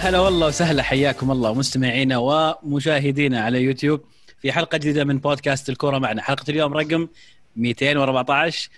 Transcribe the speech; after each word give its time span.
هلا 0.00 0.20
والله 0.20 0.46
وسهلا 0.46 0.82
حياكم 0.82 1.30
الله 1.30 1.54
مستمعينا 1.54 2.18
ومشاهدينا 2.18 3.40
على 3.40 3.62
يوتيوب. 3.62 4.00
في 4.42 4.52
حلقة 4.52 4.78
جديدة 4.78 5.04
من 5.04 5.18
بودكاست 5.18 5.68
الكورة 5.68 5.98
معنا. 5.98 6.22
حلقة 6.22 6.50
اليوم 6.50 6.74
رقم 6.74 7.08
214 7.56 8.70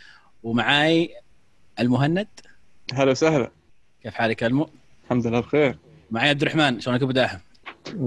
ومعاي 0.42 1.10
المهند. 1.80 2.28
هلا 2.94 3.10
وسهلا. 3.10 3.50
كيف 4.02 4.14
حالك 4.14 4.42
يا 4.42 4.46
المو؟ 4.46 4.68
الحمد 5.04 5.26
لله 5.26 5.40
بخير. 5.40 5.78
معي 6.10 6.28
عبد 6.28 6.42
الرحمن 6.42 6.80
شلونك 6.80 7.02
أبو 7.02 7.12
داحم؟ 7.12 7.38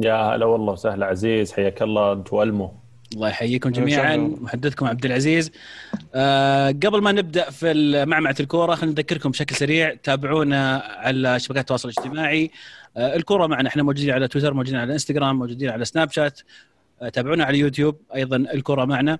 يا 0.04 0.16
هلا 0.16 0.46
والله 0.46 0.74
وسهلا 0.74 1.06
عزيز 1.06 1.54
حياك 1.54 1.82
الله 1.82 2.14
أنت 2.14 2.34
وألمو. 2.34 2.72
الله 3.14 3.30
يحييكم 3.30 3.70
جميعا 3.70 4.18
محدثكم 4.18 4.86
عبد 4.86 5.06
العزيز. 5.06 5.52
أه 6.16 6.68
قبل 6.68 7.02
ما 7.02 7.12
نبدأ 7.12 7.50
في 7.50 8.06
معمعة 8.06 8.36
الكورة 8.40 8.76
خلينا 8.76 8.94
نذكركم 8.94 9.32
بشكل 9.32 9.56
سريع 9.56 9.96
تابعونا 10.04 10.78
على 10.98 11.40
شبكات 11.40 11.62
التواصل 11.62 11.90
الاجتماعي. 11.90 12.52
أه 12.98 13.16
الكوره 13.16 13.48
معنا 13.48 13.70
إحنا 13.70 13.84
موجودين 13.84 14.12
على 14.12 14.28
تويتر 14.28 14.54
موجودين 14.54 14.80
على 14.80 14.94
إنستغرام 14.94 15.40
موجودين 15.40 15.70
على 15.70 15.86
سناب 15.86 16.12
شات 16.12 16.42
أه 17.02 17.10
تابعونا 17.10 17.46
على 17.46 17.60
يوتيوب 17.60 18.02
أيضا 18.16 18.38
الكوره 18.38 18.86
معنا. 18.86 19.20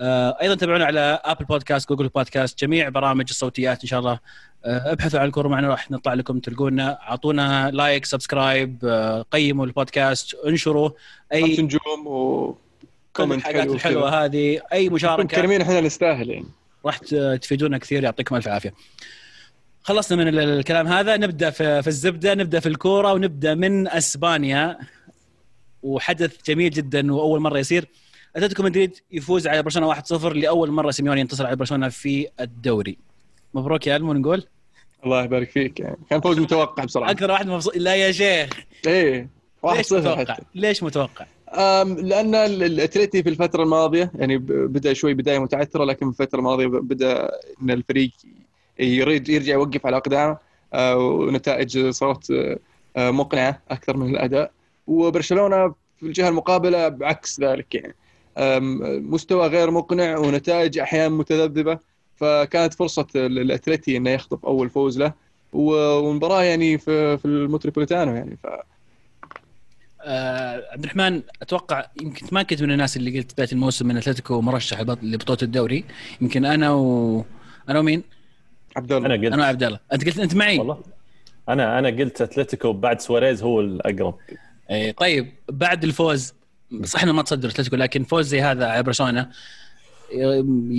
أه 0.00 0.38
أيضا 0.42 0.54
تابعونا 0.54 0.84
على 0.84 1.20
Apple 1.24 1.44
Podcast 1.44 1.88
Google 1.88 2.08
Podcast 2.08 2.58
جميع 2.58 2.88
برامج 2.88 3.26
الصوتيات 3.30 3.82
إن 3.82 3.88
شاء 3.88 4.00
الله. 4.00 4.18
ابحثوا 4.64 5.20
عن 5.20 5.26
الكوره 5.26 5.48
معنا 5.48 5.68
راح 5.68 5.90
نطلع 5.90 6.14
لكم 6.14 6.38
تلقونا 6.38 6.98
أعطونا 7.02 7.70
like 7.70 8.04
subscribe 8.04 8.84
قيموا 9.30 9.66
البودكاست 9.66 10.34
انشروا. 10.34 10.90
أي 11.32 11.62
نجوم 11.62 12.06
و 12.06 12.56
comment 13.12 13.46
الحلوة 13.46 14.24
هذه 14.24 14.60
أي 14.72 14.88
مشاركة. 14.88 15.22
مكرمين 15.22 15.60
إحنا 15.60 15.80
نستاهل 15.80 16.30
يعني. 16.30 16.46
راح 16.86 16.98
تفيدونا 17.36 17.78
كثير 17.78 18.04
يعطيكم 18.04 18.36
ألف 18.36 18.48
عافية. 18.48 18.74
خلصنا 19.82 20.24
من 20.24 20.38
الكلام 20.38 20.86
هذا. 20.86 21.16
نبدأ 21.16 21.50
في, 21.50 21.86
الزبدة 21.86 22.34
نبدأ 22.34 22.60
في 22.60 22.68
الكورة 22.68 23.12
ونبدأ 23.12 23.54
من 23.54 23.88
أسبانيا. 23.88 24.78
وحدث 25.82 26.36
جميل 26.46 26.70
جدا 26.70 27.14
وأول 27.14 27.40
مرة 27.40 27.58
يصير. 27.58 27.86
أتلتيكو 28.36 28.62
مدريد 28.62 28.96
يفوز 29.12 29.46
على 29.46 29.62
برشلونة 29.62 29.94
1-0 29.94 30.24
لأول 30.24 30.70
مرة 30.70 30.90
سيميوني 30.90 31.20
ينتصر 31.20 31.46
على 31.46 31.56
برشلونة 31.56 31.88
في 31.88 32.28
الدوري. 32.40 32.98
مبروك 33.54 33.86
يا 33.86 33.96
المو 33.96 34.12
نقول؟ 34.12 34.44
الله 35.04 35.24
يبارك 35.24 35.50
فيك. 35.50 35.80
يعني 35.80 35.96
كان 36.10 36.20
فوز 36.20 36.38
متوقع 36.38 36.84
بصراحه 36.84 37.10
أكثر 37.10 37.30
واحد 37.30 37.46
مبسوط. 37.46 37.76
لا 37.76 37.94
يا 37.94 38.12
شيخ. 38.12 38.50
إيه 38.86 39.28
ليش 39.64 39.92
متوقع؟ 39.92 40.38
ليش 40.54 40.82
متوقع؟ 40.82 41.26
لأن 41.84 42.34
الأتلتي 42.34 43.22
في 43.22 43.28
الفترة 43.28 43.62
الماضية 43.62 44.12
يعني 44.14 44.38
بدأ 44.38 44.92
شوي 44.92 45.14
بداية 45.14 45.38
متعثرة 45.38 45.84
لكن 45.84 46.12
في 46.12 46.20
الفترة 46.20 46.38
الماضية 46.38 46.66
بدأ 46.66 47.30
إن 47.62 47.70
الفريق 47.70 48.10
يريد 48.80 49.28
يرجع 49.28 49.52
يوقف 49.52 49.86
على 49.86 49.96
أقدامه 49.96 50.36
ونتائج 50.74 51.88
صارت 51.88 52.32
مقنعة 52.96 53.62
أكثر 53.70 53.96
من 53.96 54.10
الأداء. 54.10 54.50
وبرشلونة 54.86 55.74
في 55.96 56.06
الجهة 56.06 56.28
المقابلة 56.28 56.88
بعكس 56.88 57.40
ذلك 57.40 57.74
يعني. 57.74 57.94
مستوى 59.00 59.46
غير 59.46 59.70
مقنع 59.70 60.18
ونتائج 60.18 60.78
أحيانا 60.78 61.08
متذبذبة 61.08 61.78
فكانت 62.16 62.74
فرصة 62.74 63.06
الاتلتي 63.14 63.96
إنه 63.96 64.10
يخطف 64.10 64.44
أول 64.44 64.70
فوز 64.70 64.98
له. 64.98 65.12
ومباراه 65.52 66.42
يعني 66.42 66.78
في 66.78 67.18
في 67.18 67.24
المتروبوليتانو 67.24 68.14
يعني 68.14 68.36
ف 68.42 68.46
آه 70.02 70.62
عبد 70.72 70.84
الرحمن 70.84 71.22
أتوقع 71.42 71.86
يمكن 72.02 72.26
ما 72.32 72.42
كنت 72.42 72.62
من 72.62 72.70
الناس 72.70 72.96
اللي 72.96 73.18
قلت 73.18 73.32
بدايه 73.32 73.48
الموسم 73.52 73.86
من 73.86 73.96
أتلتيكو 73.96 74.40
مرشح 74.40 74.80
لبطولة 74.80 75.38
الدوري. 75.42 75.84
يمكن 76.20 76.44
أنا 76.44 76.70
و 76.70 77.24
أنا 77.68 77.78
ومين؟ 77.78 78.02
عبد 78.76 78.92
الله. 78.92 79.06
أنا 79.06 79.14
قلت. 79.14 79.32
أنا 79.32 79.42
وعبد 79.42 79.62
الله. 79.62 79.78
أنت 79.92 80.04
قلت 80.04 80.18
أنت 80.18 80.34
معي. 80.34 80.58
والله. 80.58 80.78
أنا 81.48 81.78
أنا 81.78 81.88
قلت 81.88 82.22
أتلتيكو 82.22 82.72
بعد 82.72 83.00
سواريز 83.00 83.42
هو 83.42 83.60
الأقرب. 83.60 84.14
إي 84.70 84.92
طيب 84.92 85.32
بعد 85.48 85.84
الفوز 85.84 86.34
صح 86.84 87.02
إنه 87.02 87.12
ما 87.12 87.22
تصدر 87.22 87.48
أتلتيكو 87.48 87.76
لكن 87.76 88.04
فوز 88.04 88.26
زي 88.26 88.40
هذا 88.40 88.66
على 88.66 88.82
برشلونة 88.82 89.30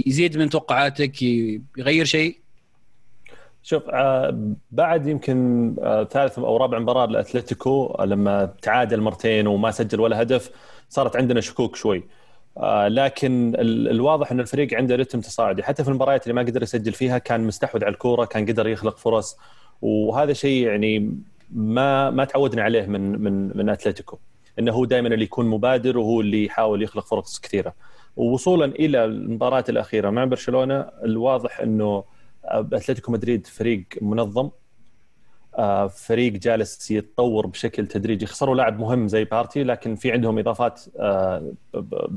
يزيد 0.05 0.37
من 0.37 0.49
توقعاتك 0.49 1.21
يغير 1.77 2.05
شيء؟ 2.05 2.37
شوف 3.63 3.83
بعد 4.71 5.07
يمكن 5.07 5.73
ثالث 6.11 6.39
أو 6.39 6.57
رابع 6.57 6.79
مباراة 6.79 7.05
لأتلتيكو 7.05 8.03
لما 8.05 8.53
تعادل 8.61 9.01
مرتين 9.01 9.47
وما 9.47 9.71
سجل 9.71 9.99
ولا 9.99 10.21
هدف 10.21 10.51
صارت 10.89 11.15
عندنا 11.15 11.41
شكوك 11.41 11.75
شوي. 11.75 12.03
لكن 12.87 13.53
الواضح 13.59 14.31
إن 14.31 14.39
الفريق 14.39 14.73
عنده 14.73 14.95
رتم 14.95 15.21
تصاعدي. 15.21 15.63
حتى 15.63 15.83
في 15.83 15.89
المباريات 15.89 16.23
اللي 16.23 16.33
ما 16.33 16.41
قدر 16.41 16.63
يسجل 16.63 16.93
فيها 16.93 17.17
كان 17.17 17.41
مستحوذ 17.41 17.83
على 17.83 17.93
الكورة 17.93 18.25
كان 18.25 18.45
قدر 18.45 18.67
يخلق 18.67 18.97
فرص. 18.97 19.37
وهذا 19.81 20.33
شيء 20.33 20.67
يعني 20.67 21.17
ما 21.51 22.09
ما 22.09 22.25
تعودنا 22.25 22.63
عليه 22.63 22.85
من 22.85 23.21
من 23.23 23.57
من 23.57 23.69
أتلتيكو 23.69 24.17
إنه 24.59 24.71
هو 24.71 24.85
دائما 24.85 25.07
اللي 25.07 25.23
يكون 25.23 25.45
مبادر 25.45 25.97
وهو 25.97 26.21
اللي 26.21 26.45
يحاول 26.45 26.83
يخلق 26.83 27.05
فرص 27.05 27.39
كثيرة. 27.39 27.73
ووصولا 28.15 28.65
إلى 28.65 29.05
المباراة 29.05 29.63
الأخيرة 29.69 30.09
مع 30.09 30.25
برشلونة 30.25 30.79
الواضح 31.03 31.59
إنه 31.59 32.03
أتلتيكو 32.45 33.11
مدريد 33.11 33.47
فريق 33.47 33.83
منظم. 34.01 34.49
فريق 35.89 36.33
جالس 36.33 36.91
يتطور 36.91 37.47
بشكل 37.47 37.87
تدريجي 37.87 38.25
خسروا 38.25 38.55
لاعب 38.55 38.79
مهم 38.79 39.07
زي 39.07 39.23
بارتي 39.23 39.63
لكن 39.63 39.95
في 39.95 40.11
عندهم 40.11 40.39
إضافات 40.39 40.81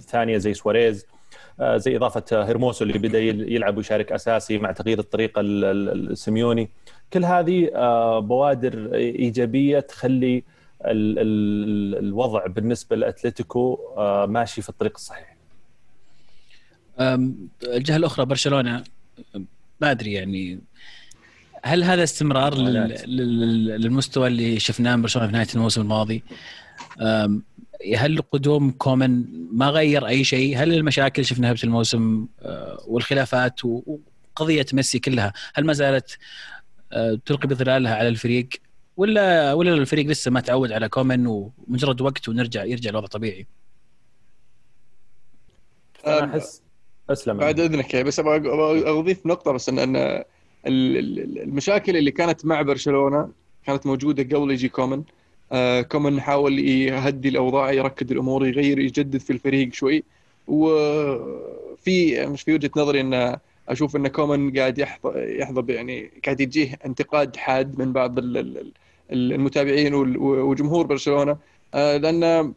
ثانية 0.00 0.38
زي 0.38 0.54
سواريز 0.54 1.06
زي 1.62 1.96
إضافة 1.96 2.44
هيرموسو 2.44 2.84
اللي 2.84 2.98
بدأ 2.98 3.18
يلعب 3.18 3.76
ويشارك 3.76 4.12
أساسي 4.12 4.58
مع 4.58 4.72
تغيير 4.72 4.98
الطريقة 4.98 5.40
السيميوني 5.40 6.68
كل 7.12 7.24
هذه 7.24 7.70
بوادر 8.18 8.94
إيجابية 8.94 9.80
تخلي 9.80 10.44
الوضع 10.84 12.46
بالنسبة 12.46 12.96
لأتلتيكو 12.96 13.78
ماشي 14.28 14.62
في 14.62 14.68
الطريق 14.68 14.92
الصحيح. 14.94 15.36
الجهة 17.64 17.96
الأخرى 17.96 18.26
برشلونة 18.26 18.84
ما 19.80 19.90
أدري 19.90 20.12
يعني 20.12 20.60
هل 21.64 21.84
هذا 21.84 22.02
استمرار 22.02 22.54
للمستوى 22.54 24.26
اللي 24.26 24.60
شفناه 24.60 24.97
من 24.97 25.02
برشلونة 25.02 25.28
في 25.28 25.32
نهاية 25.32 25.47
الموسم 25.54 25.80
الماضي؟ 25.80 26.22
هل 27.97 28.22
قدوم 28.32 28.70
كومان 28.70 29.25
ما 29.52 29.69
غير 29.69 30.06
أي 30.06 30.25
شيء؟ 30.25 30.58
هل 30.58 30.75
المشاكل 30.75 31.25
شفناها 31.25 31.54
في 31.54 31.64
الموسم 31.64 32.26
والخلافات 32.86 33.60
وقضية 33.64 34.66
ميسي 34.72 34.98
كلها 34.98 35.32
هل 35.54 35.66
ما 35.66 35.72
زالت 35.72 36.19
تلقي 37.26 37.48
بظلالها 37.48 37.94
على 37.94 38.08
الفريق؟ 38.08 38.48
ولا 38.96 39.52
ولا 39.52 39.75
الفريق 39.75 40.06
لسه 40.06 40.31
ما 40.31 40.41
تعود 40.41 40.72
على 40.72 40.88
كومان 40.88 41.26
ومجرد 41.26 42.00
وقت 42.00 42.28
ونرجع 42.28 42.64
يرجع 42.64 42.91
الوضع 42.91 43.06
طبيعي؟ 43.06 43.46
أنا 46.06 46.25
احس 46.25 46.62
أسلم 47.10 47.38
بعد 47.38 47.60
إذنك 47.60 47.96
بس 47.96 48.19
أبغى 48.19 48.91
أضيف 48.91 49.26
نقطة 49.26 49.52
بس 49.52 49.69
ان 49.69 49.78
إن 49.78 50.25
المشاكل 50.66 51.97
اللي 51.97 52.10
كانت 52.10 52.47
مع 52.47 52.62
برشلونة 52.62 53.28
كانت 53.66 53.86
موجودة 53.86 54.36
قبل 54.36 54.50
يجي 54.50 54.69
كومن 54.69 55.02
آه 55.52 55.80
كومن 55.82 56.20
حاول 56.20 56.58
يهدي 56.58 57.28
الأوضاع 57.28 57.72
يركد 57.72 58.11
الأمور 58.11 58.46
يغير 58.46 58.78
يجدد 58.78 59.20
في 59.20 59.31
الفريق 59.31 59.72
شوي. 59.72 60.05
وفي 60.49 62.26
مش 62.26 62.43
في 62.43 62.55
وجهة 62.55 62.70
نظري 62.76 63.00
إن 63.00 63.37
أشوف 63.69 63.96
إن 63.96 64.08
كومن 64.08 64.58
قاعد 64.58 64.78
يحصل 64.78 65.62
يعني 65.69 66.11
قاعد 66.25 66.40
يجيه 66.40 66.78
انتقاد 66.87 67.37
حاد 67.37 67.78
من 67.78 67.93
بعض 67.93 68.19
المتابعين 69.12 69.94
وجمهور 69.94 70.87
برشلونة. 70.87 71.37
آه 71.75 71.96
لأن 71.96 72.52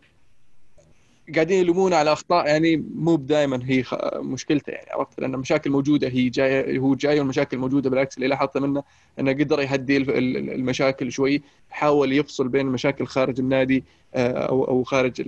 قاعدين 1.35 1.59
يلومون 1.59 1.93
على 1.93 2.13
أخطاء 2.13 2.47
يعني 2.47 2.75
مو 2.95 3.15
دائما 3.15 3.59
هي 3.65 3.83
مشكلته 4.15 4.71
يعني 4.71 4.91
عرفت؟ 4.91 5.19
لأن 5.19 5.33
المشاكل 5.33 5.69
موجودة 5.69 6.07
هي 6.07 6.29
جاية 6.29 6.79
هو 6.79 6.95
جاي 6.95 7.19
والمشاكل 7.19 7.57
موجودة 7.57 7.89
بالعكس 7.89 8.17
اللي 8.17 8.27
لاحظته 8.27 8.59
منه 8.59 8.83
إنه 9.19 9.31
قدر 9.31 9.61
يهدي 9.61 9.97
المشاكل 9.97 11.11
شوي 11.11 11.41
حاول 11.69 12.13
يفصل 12.13 12.47
بين 12.47 12.67
المشاكل 12.67 13.07
خارج 13.07 13.39
النادي 13.39 13.83
أو 14.15 14.63
أو 14.63 14.83
خارج 14.83 15.21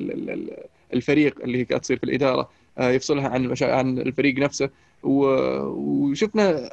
الفريق 0.93 1.41
اللي 1.43 1.63
قاعد 1.63 1.81
تصير 1.81 1.97
في 1.97 2.03
الإدارة 2.03 2.49
يفصلها 2.79 3.29
عن 3.29 3.55
عن 3.61 3.97
الفريق 3.99 4.35
نفسه. 4.39 4.69
وشفنا 5.03 6.69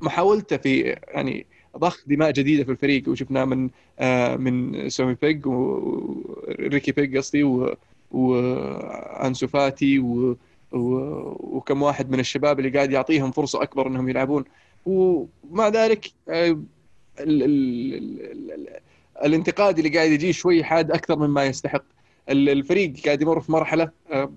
محاولته 0.00 0.56
في 0.56 0.80
يعني 1.08 1.46
ضخ 1.76 2.04
دماء 2.06 2.30
جديدة 2.30 2.64
في 2.64 2.70
الفريق 2.70 3.08
وشفناه 3.08 3.44
من 3.44 3.70
من 4.40 4.88
سومي 4.88 5.16
بيج 5.22 5.46
وريكي 5.46 6.92
بيج 6.92 7.16
قصدي 7.16 7.44
وأنسو 8.10 9.46
فاتي 9.46 9.98
و... 9.98 10.36
و... 10.72 10.96
وكم 11.56 11.82
واحد 11.82 12.10
من 12.10 12.20
الشباب 12.20 12.58
اللي 12.58 12.70
قاعد 12.70 12.92
يعطيهم 12.92 13.30
فرصة 13.30 13.62
أكبر 13.62 13.86
إنهم 13.86 14.08
يلعبون. 14.08 14.44
ومع 14.86 15.68
ذلك 15.68 16.12
ال... 16.28 16.58
ال... 17.20 17.42
ال... 17.42 18.68
الانتقاد 19.24 19.78
اللي 19.78 19.90
قاعد 19.98 20.10
يجي 20.10 20.32
شوي 20.32 20.64
حاد 20.64 20.90
أكثر 20.90 21.18
مما 21.18 21.44
يستحق. 21.44 21.82
الفريق 22.28 22.92
قاعد 23.04 23.22
يمر 23.22 23.40
في 23.40 23.52
مرحلة 23.52 23.90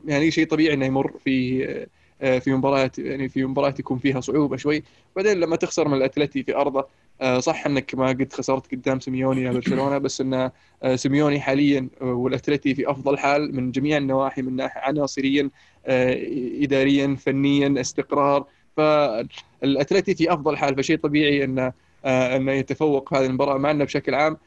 يعني 0.06 0.32
شيء 0.32 0.48
طبيعي 0.48 0.74
إنه 0.74 0.86
يمر 0.86 1.14
في 1.24 1.88
في 2.20 2.54
مباريات 2.54 3.00
يعني 3.00 3.30
في 3.30 3.46
مباريات 3.46 3.80
يكون 3.80 3.98
فيها 3.98 4.22
صعوبة 4.22 4.58
شوي. 4.58 4.84
بعدين 5.16 5.40
لما 5.40 5.56
تخسر 5.56 5.88
من 5.88 5.98
الأتلتي 5.98 6.44
في 6.44 6.56
أرضه 6.56 6.86
آه، 7.22 7.40
صح 7.40 7.66
إنك 7.66 7.96
ما 7.96 8.08
قد 8.08 8.34
خسرت 8.34 8.72
قدام 8.72 9.00
سيميوني 9.00 9.42
يا 9.42 9.52
برشلونة 9.52 9.98
بس 9.98 10.22
إن 10.22 10.52
آه، 10.84 10.96
سيميوني 10.96 11.40
حاليا 11.40 11.88
والأتلتي 12.02 12.76
في 12.76 12.92
أفضل 12.92 13.18
حال 13.18 13.56
من 13.56 13.72
جميع 13.72 13.98
النواحي 13.98 14.42
من 14.42 14.56
ناحية 14.56 14.82
عناصريا 14.82 15.50
اداريا 15.86 17.16
فنيا 17.16 17.82
استقرار. 17.82 18.46
فالأتلتي 18.78 20.16
في 20.16 20.34
أفضل 20.34 20.58
حال 20.58 20.76
فشيء 20.76 20.98
طبيعي 20.98 21.44
انه 21.44 21.74
انه 22.06 22.52
يتفوق 22.52 23.14
هذه 23.14 23.26
المباراة 23.26 23.58
معنا 23.58 23.84
بشكل 23.84 24.16
عام. 24.16 24.38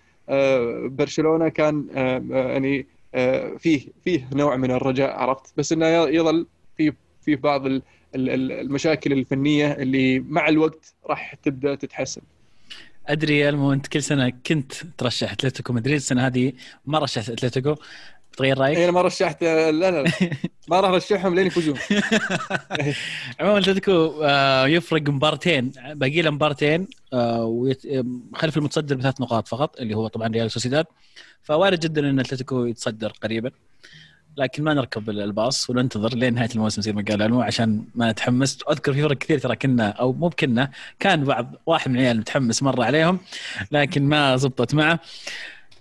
برشلونة 0.88 1.48
كان 1.48 1.86
يعني 2.30 2.86
فيه 3.58 3.88
فيه 4.04 4.28
نوع 4.34 4.56
من 4.56 4.70
الرجاء 4.70 5.18
عرفت؟ 5.18 5.52
بس 5.56 5.72
إنه 5.72 5.86
يظل 5.86 6.46
في 6.76 6.92
في 7.22 7.36
بعض 7.36 7.62
المشاكل 8.14 9.12
الفنية 9.12 9.72
اللي 9.72 10.18
مع 10.18 10.48
الوقت 10.48 10.94
راح 11.06 11.34
تبدأ 11.34 11.74
تتحسن. 11.74 12.20
أدري 13.06 13.38
يا 13.38 13.48
ألمو 13.48 13.72
أنت 13.72 13.86
كل 13.86 14.02
سنة 14.02 14.32
كنت 14.46 14.72
ترشح 14.98 15.32
أتلتيكو 15.32 15.72
مدريد 15.72 15.96
السنة 15.96 16.26
هذه 16.26 16.52
ما 16.86 16.98
رشحت 16.98 17.30
أتلتيكو. 17.30 17.74
تغير 18.36 18.58
رأيك؟ 18.58 18.78
أنا 18.78 18.92
ما 18.92 19.02
رشحت 19.02 19.42
لا 19.42 19.72
لا, 19.72 20.02
لا. 20.02 20.10
ما 20.68 20.80
راح 20.80 20.90
أرشحهم 20.90 21.34
لين 21.34 21.46
يفوزون. 21.46 21.78
عموما 23.40 23.58
أتلتيكو 23.58 24.20
آه، 24.22 24.66
يفرق 24.66 25.08
مبارتين 25.08 25.72
باقي 25.92 26.22
له 26.22 26.30
مبارتين 26.30 26.86
آه، 27.12 27.74
خلف 28.34 28.56
المتصدر 28.56 28.96
بثلاث 28.96 29.20
نقاط 29.20 29.48
فقط 29.48 29.80
اللي 29.80 29.94
هو 29.94 30.06
طبعا 30.06 30.28
ريال 30.28 30.50
سوسيداد. 30.50 30.86
فوارد 31.42 31.80
جدا 31.80 32.10
إن 32.10 32.20
أتلتيكو 32.20 32.64
يتصدر 32.64 33.12
قريبا. 33.22 33.50
لكن 34.36 34.64
ما 34.64 34.74
نركب 34.74 35.10
الباص 35.10 35.70
وننتظر 35.70 36.14
لين 36.14 36.34
نهاية 36.34 36.48
الموسم 36.54 36.82
زي 36.82 36.92
ما 36.92 37.04
قال 37.08 37.22
علو 37.22 37.40
عشان 37.40 37.84
ما 37.94 38.10
نتحمس 38.12 38.58
أذكر 38.70 38.92
في 38.92 39.02
فرق 39.02 39.18
كثير 39.18 39.38
ترى 39.38 39.56
كنا 39.56 39.88
أو 39.88 40.12
مو 40.12 40.28
بكنا 40.28 40.70
كان 40.98 41.24
بعض 41.24 41.54
واحد 41.66 41.90
من 41.90 41.96
العيال 41.96 42.18
متحمس 42.18 42.62
مرة 42.62 42.84
عليهم 42.84 43.18
لكن 43.72 44.02
ما 44.02 44.36
زبطت 44.36 44.74
معه. 44.74 45.00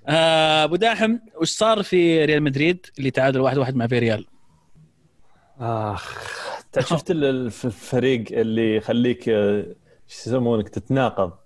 آه، 0.08 0.64
أبو 0.64 0.76
داحم 0.76 1.18
وش 1.42 1.50
صار 1.50 1.84
في 1.84 2.26
ريال 2.26 2.44
مدريد 2.44 2.86
اللي 3.00 3.12
تعادل 3.12 3.40
واحد 3.40 3.58
واحد 3.58 3.76
مع 3.76 3.88
فيريال 3.88 4.26
آخ 5.60 6.32
شفت 6.80 7.12
الفريق 7.12 8.24
اللي 8.32 8.76
يخليك 8.76 9.30
آه، 9.30 9.66
شو 10.08 10.30
يسمونك 10.30 10.70
تتناقض؟ 10.70 11.41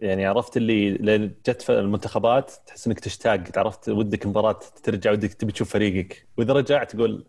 يعني 0.00 0.26
عرفت 0.26 0.56
اللي 0.56 1.30
جت 1.48 1.70
المنتخبات 1.70 2.52
تحس 2.66 2.86
إنك 2.86 3.00
تشتاق 3.00 3.40
عرفت 3.56 3.88
ودك 3.88 4.26
مباراه 4.26 4.60
ترجع 4.82 5.12
ودك 5.12 5.34
تبي 5.34 5.52
تشوف 5.52 5.70
فريقك. 5.72 6.26
وإذا 6.36 6.52
رجعت 6.52 6.96
تقول 6.96 7.24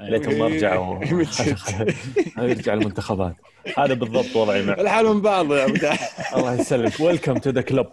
ليتهم 0.00 0.38
ما 0.38 0.46
رجعوا. 0.46 1.04
يرجع 2.48 2.74
المنتخبات. 2.74 3.36
هذا 3.78 3.94
بالضبط 3.94 4.36
وضعي 4.36 4.62
معك. 4.62 4.78
الحال 4.78 5.06
من 5.06 5.20
بعض 5.20 5.52
يا 5.52 5.66
الله 6.36 6.54
يسلمك. 6.54 7.00
ويلكم 7.00 7.38
تو 7.38 7.50
ذا 7.50 7.60
كلوب 7.60 7.86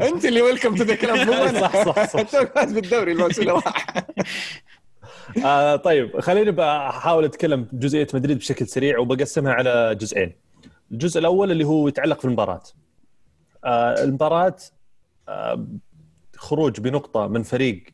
أنت 0.00 0.24
اللي 0.24 0.42
welcome 0.42 0.74
to 0.74 0.84
the 0.84 0.94
club 0.94 1.16
مو 1.16 1.32
أنا. 1.32 1.60
صح 1.60 1.84
صح 1.84 2.06
صح. 2.08 2.20
أنت 2.20 2.36
فاز 2.36 2.72
بالدوري 2.72 3.12
الموسم 3.12 3.60
آه 5.44 5.76
طيب 5.76 6.20
خليني 6.20 6.50
بحاول 6.50 7.24
أتكلم 7.24 7.68
جزئية 7.72 8.06
مدريد 8.14 8.38
بشكل 8.38 8.66
سريع 8.68 8.98
وبقسمها 8.98 9.52
على 9.52 9.94
جزئين. 10.00 10.32
الجزء 10.92 11.20
الأول 11.20 11.50
اللي 11.50 11.64
هو 11.64 11.88
يتعلق 11.88 12.18
في 12.18 12.24
المباراة. 12.24 12.62
المباراة 13.68 14.56
آه، 15.28 15.66
خروج 16.36 16.80
بنقطة 16.80 17.26
من 17.26 17.42
فريق 17.42 17.84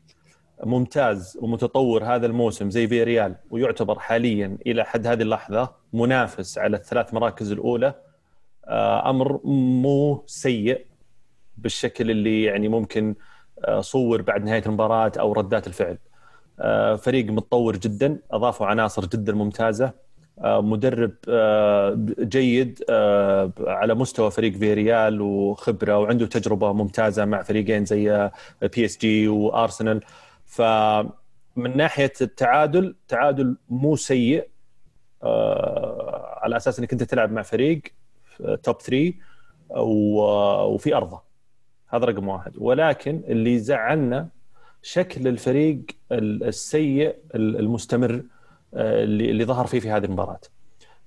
ممتاز 0.63 1.37
ومتطور 1.41 2.03
هذا 2.03 2.25
الموسم 2.25 2.69
زي 2.69 2.87
في 2.87 3.03
ريال 3.03 3.35
ويعتبر 3.49 3.99
حاليا 3.99 4.57
إلى 4.67 4.85
حد 4.85 5.07
هذه 5.07 5.21
اللحظة 5.21 5.75
منافس 5.93 6.57
على 6.57 6.77
الثلاث 6.77 7.13
مراكز 7.13 7.51
الأولى 7.51 7.93
آه، 8.65 9.09
أمر 9.09 9.41
مو 9.45 10.23
سيء 10.27 10.85
بالشكل 11.57 12.11
اللي 12.11 12.43
يعني 12.43 12.67
ممكن 12.67 13.15
صور 13.79 14.21
بعد 14.21 14.43
نهاية 14.43 14.63
المباراة 14.65 15.11
أو 15.19 15.33
ردات 15.33 15.67
الفعل. 15.67 15.97
فريق 16.97 17.25
متطور 17.25 17.77
جدا 17.77 18.19
أضافوا 18.31 18.67
عناصر 18.67 19.05
جدا 19.05 19.33
ممتازة 19.33 19.85
آه، 19.85 19.93
مدرب 20.43 21.11
آه، 21.29 22.05
جيد 22.19 22.83
آه، 22.89 23.51
على 23.59 23.95
مستوى 23.95 24.31
فريق 24.31 24.53
فيريال 24.53 25.21
وخبرة 25.21 25.97
وعنده 25.97 26.25
تجربة 26.25 26.73
ممتازة 26.73 27.25
مع 27.25 27.43
فريقين 27.43 27.85
زي 27.85 28.29
بي 28.61 28.85
اس 28.85 28.97
جي 28.97 29.27
وارسنال 29.27 30.03
فمن 30.45 31.77
ناحية 31.77 32.13
التعادل 32.21 32.95
تعادل 33.07 33.57
مو 33.69 33.95
سيء 33.95 34.47
على 36.43 36.57
أساس 36.57 36.79
إنك 36.79 36.91
أنت 36.91 37.03
تلعب 37.03 37.31
مع 37.31 37.41
فريق 37.41 37.81
top 38.63 38.81
3 38.81 39.13
وفي 39.69 40.95
أرضه. 40.95 41.21
هذا 41.87 42.05
رقم 42.05 42.27
واحد. 42.27 42.53
ولكن 42.57 43.21
اللي 43.27 43.59
زعلنا 43.59 44.29
شكل 44.81 45.27
الفريق 45.27 45.81
السيء 46.11 47.15
المستمر 47.35 48.23
اللي 48.73 49.31
اللي 49.31 49.45
ظهر 49.45 49.67
فيه 49.67 49.79
في 49.79 49.89
هذه 49.89 50.05
المباراة. 50.05 50.39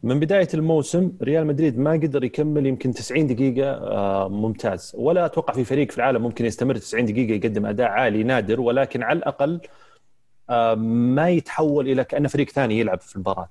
من 0.02 0.20
بداية 0.20 0.48
الموسم 0.54 1.12
ريال 1.22 1.46
مدريد 1.46 1.78
ما 1.78 1.92
قدر 1.92 2.24
يكمل 2.24 2.66
يمكن 2.66 2.92
90 2.92 3.26
دقيقة 3.26 3.70
آه، 3.70 4.28
ممتاز 4.28 4.92
ولا 4.98 5.26
أتوقع 5.26 5.54
في 5.54 5.64
فريق 5.64 5.90
في 5.90 5.98
العالم 5.98 6.22
ممكن 6.22 6.44
يستمر 6.44 6.76
90 6.76 7.04
دقيقة 7.04 7.32
يقدم 7.32 7.66
أداء 7.66 7.88
عالي 7.88 8.22
نادر 8.22 8.60
ولكن 8.60 9.02
على 9.02 9.18
الأقل 9.18 9.60
آه، 10.50 10.74
ما 11.14 11.30
يتحول 11.30 11.88
إلى 11.88 12.04
كانه 12.04 12.28
فريق 12.28 12.50
ثاني 12.50 12.78
يلعب 12.80 13.00
في 13.00 13.16
المباراة. 13.16 13.50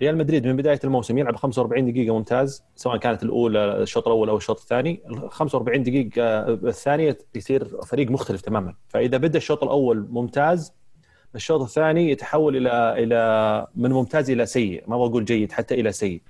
ريال 0.00 0.16
مدريد 0.16 0.46
من 0.46 0.56
بداية 0.56 0.80
الموسم 0.84 1.18
يلعب 1.18 1.36
45 1.36 1.92
دقيقة 1.92 2.14
ممتاز 2.14 2.64
سواء 2.76 2.96
كانت 2.96 3.22
الأولى 3.22 3.82
الشوط 3.82 4.06
الأول 4.06 4.28
أو 4.28 4.36
الشوط 4.36 4.60
الثاني 4.60 5.02
ال 5.10 5.30
45 5.30 5.82
دقيقة 5.82 6.48
الثانية 6.48 7.18
يصير 7.34 7.82
فريق 7.82 8.10
مختلف 8.10 8.40
تماما 8.40 8.74
فإذا 8.88 9.16
بدأ 9.16 9.38
الشوط 9.38 9.62
الأول 9.62 10.06
ممتاز 10.10 10.72
الشوط 11.34 11.60
الثاني 11.60 12.10
يتحول 12.10 12.56
إلى 12.56 13.04
إلى 13.04 13.66
من 13.74 13.92
ممتاز 13.92 14.30
إلى 14.30 14.46
سيء 14.46 14.84
ما 14.86 14.96
بقول 14.96 15.24
جيد 15.24 15.52
حتى 15.52 15.74
إلى 15.74 15.92
سيء. 15.92 16.22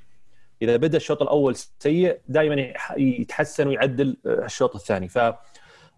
إذا 0.63 0.77
بدأ 0.77 0.97
الشوط 0.97 1.23
الأول 1.23 1.57
سيء 1.79 2.21
دائما 2.29 2.73
يتحسن 2.97 3.69
ويعدل 3.69 4.17
الشوط 4.27 4.75
الثاني. 4.75 5.09
ف 5.09 5.19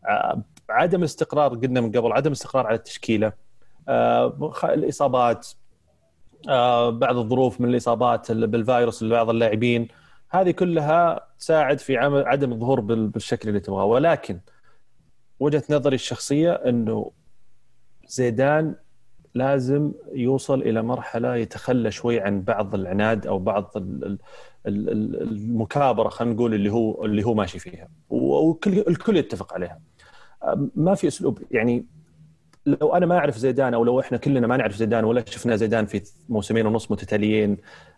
آه، 0.09 0.43
عدم 0.71 1.03
استقرار 1.03 1.55
قلنا 1.55 1.81
من 1.81 1.93
قبل 1.93 2.13
عدم 2.13 2.33
استقرار 2.33 2.67
على 2.67 2.77
التشكيلة 2.77 3.33
آه، 3.89 4.53
الإصابات 4.65 5.49
آه، 6.49 6.91
بعض 6.91 7.17
الظروف 7.17 7.61
من 7.61 7.69
الإصابات 7.69 8.33
بالفيروس 8.33 9.03
لبعض 9.03 9.31
اللاعبين 9.31 9.89
هذه 10.31 10.51
كلها 10.51 11.29
تساعد 11.39 11.79
في 11.79 11.97
عدم 11.97 12.53
الظهور 12.53 12.81
بالشكل 12.81 13.49
اللي 13.49 13.61
تبغاه. 13.61 13.85
ولكن 13.85 14.41
وجهة 15.41 15.63
نظري 15.71 15.95
الشخصية 15.95 16.53
إنه 16.53 17.11
زيدان 18.07 18.75
لازم 19.39 19.93
يوصل 20.13 20.63
إلى 20.63 20.83
مرحلة 20.83 21.37
يتخلى 21.37 21.91
شوي 21.91 22.21
عن 22.21 22.43
بعض 22.43 22.75
العناد 22.75 23.27
أو 23.27 23.39
بعض 23.39 23.73
المكابرة 24.67 26.09
خلينا 26.09 26.35
نقول 26.35 26.55
اللي 26.55 26.73
هو 26.73 27.05
اللي 27.05 27.27
هو 27.27 27.35
ماشي 27.35 27.59
فيها. 27.59 27.89
والكل 28.11 28.79
الكل 28.79 29.17
يتفق 29.17 29.55
عليها. 29.55 29.81
ما 30.75 30.95
في 30.95 31.09
أسلوب. 31.09 31.39
يعني 31.51 31.87
لو 32.67 32.95
أنا 32.95 33.07
ما 33.07 33.19
أعرف 33.19 33.39
زيدان 33.39 33.75
أو 33.75 33.85
لو 33.85 34.01
إحنا 34.01 34.19
كلنا 34.19 34.47
ما 34.47 34.57
نعرف 34.57 34.77
زيدان 34.77 35.05
ولا 35.05 35.25
شفنا 35.27 35.57
زيدان 35.57 35.87
في 35.87 36.03
موسمين 36.29 36.67
ونص 36.67 36.91
متتاليين 36.91 37.57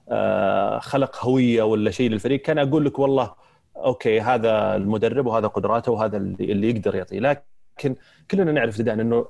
آه، 0.08 0.78
خلق 0.78 1.24
هوية 1.24 1.62
ولا 1.62 1.90
شيء 1.90 2.10
للفريق 2.10 2.40
كان 2.40 2.58
أقول 2.58 2.84
لك 2.84 2.98
والله 2.98 3.34
أوكي 3.76 4.20
هذا 4.20 4.76
المدرب 4.76 5.26
وهذا 5.26 5.46
قدراته 5.46 5.92
وهذا 5.92 6.16
اللي 6.16 6.70
يقدر 6.70 6.94
يعطيه. 6.94 7.20
لكن 7.20 7.96
كلنا 8.30 8.52
نعرف 8.52 8.76
زيدان 8.76 9.00
إنه 9.00 9.26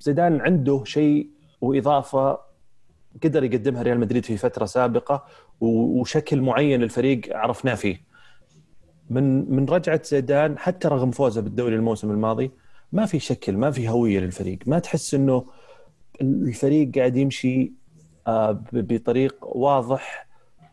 زيدان 0.00 0.40
عنده 0.40 0.82
شيء 0.84 1.28
وإضافة 1.64 2.38
قدر 3.24 3.44
يقدمها 3.44 3.82
ريال 3.82 4.00
مدريد 4.00 4.24
في 4.24 4.36
فترة 4.36 4.64
سابقة 4.64 5.24
وشكل 5.60 6.40
معين 6.40 6.80
للفريق 6.80 7.36
عرفناه 7.36 7.74
فيه. 7.74 8.00
من 9.10 9.54
من 9.54 9.64
رجعة 9.64 10.02
زيدان 10.04 10.58
حتى 10.58 10.88
رغم 10.88 11.10
فوزه 11.10 11.40
بالدوري 11.40 11.74
الموسم 11.74 12.10
الماضي 12.10 12.50
ما 12.92 13.06
في 13.06 13.18
شكل 13.18 13.56
ما 13.56 13.70
في 13.70 13.88
هوية 13.88 14.20
للفريق. 14.20 14.58
ما 14.66 14.78
تحس 14.78 15.14
إنه 15.14 15.44
الفريق 16.20 16.98
قاعد 16.98 17.16
يمشي 17.16 17.72
آه، 18.26 18.62
بطريق 18.72 19.36
واضح. 19.42 20.26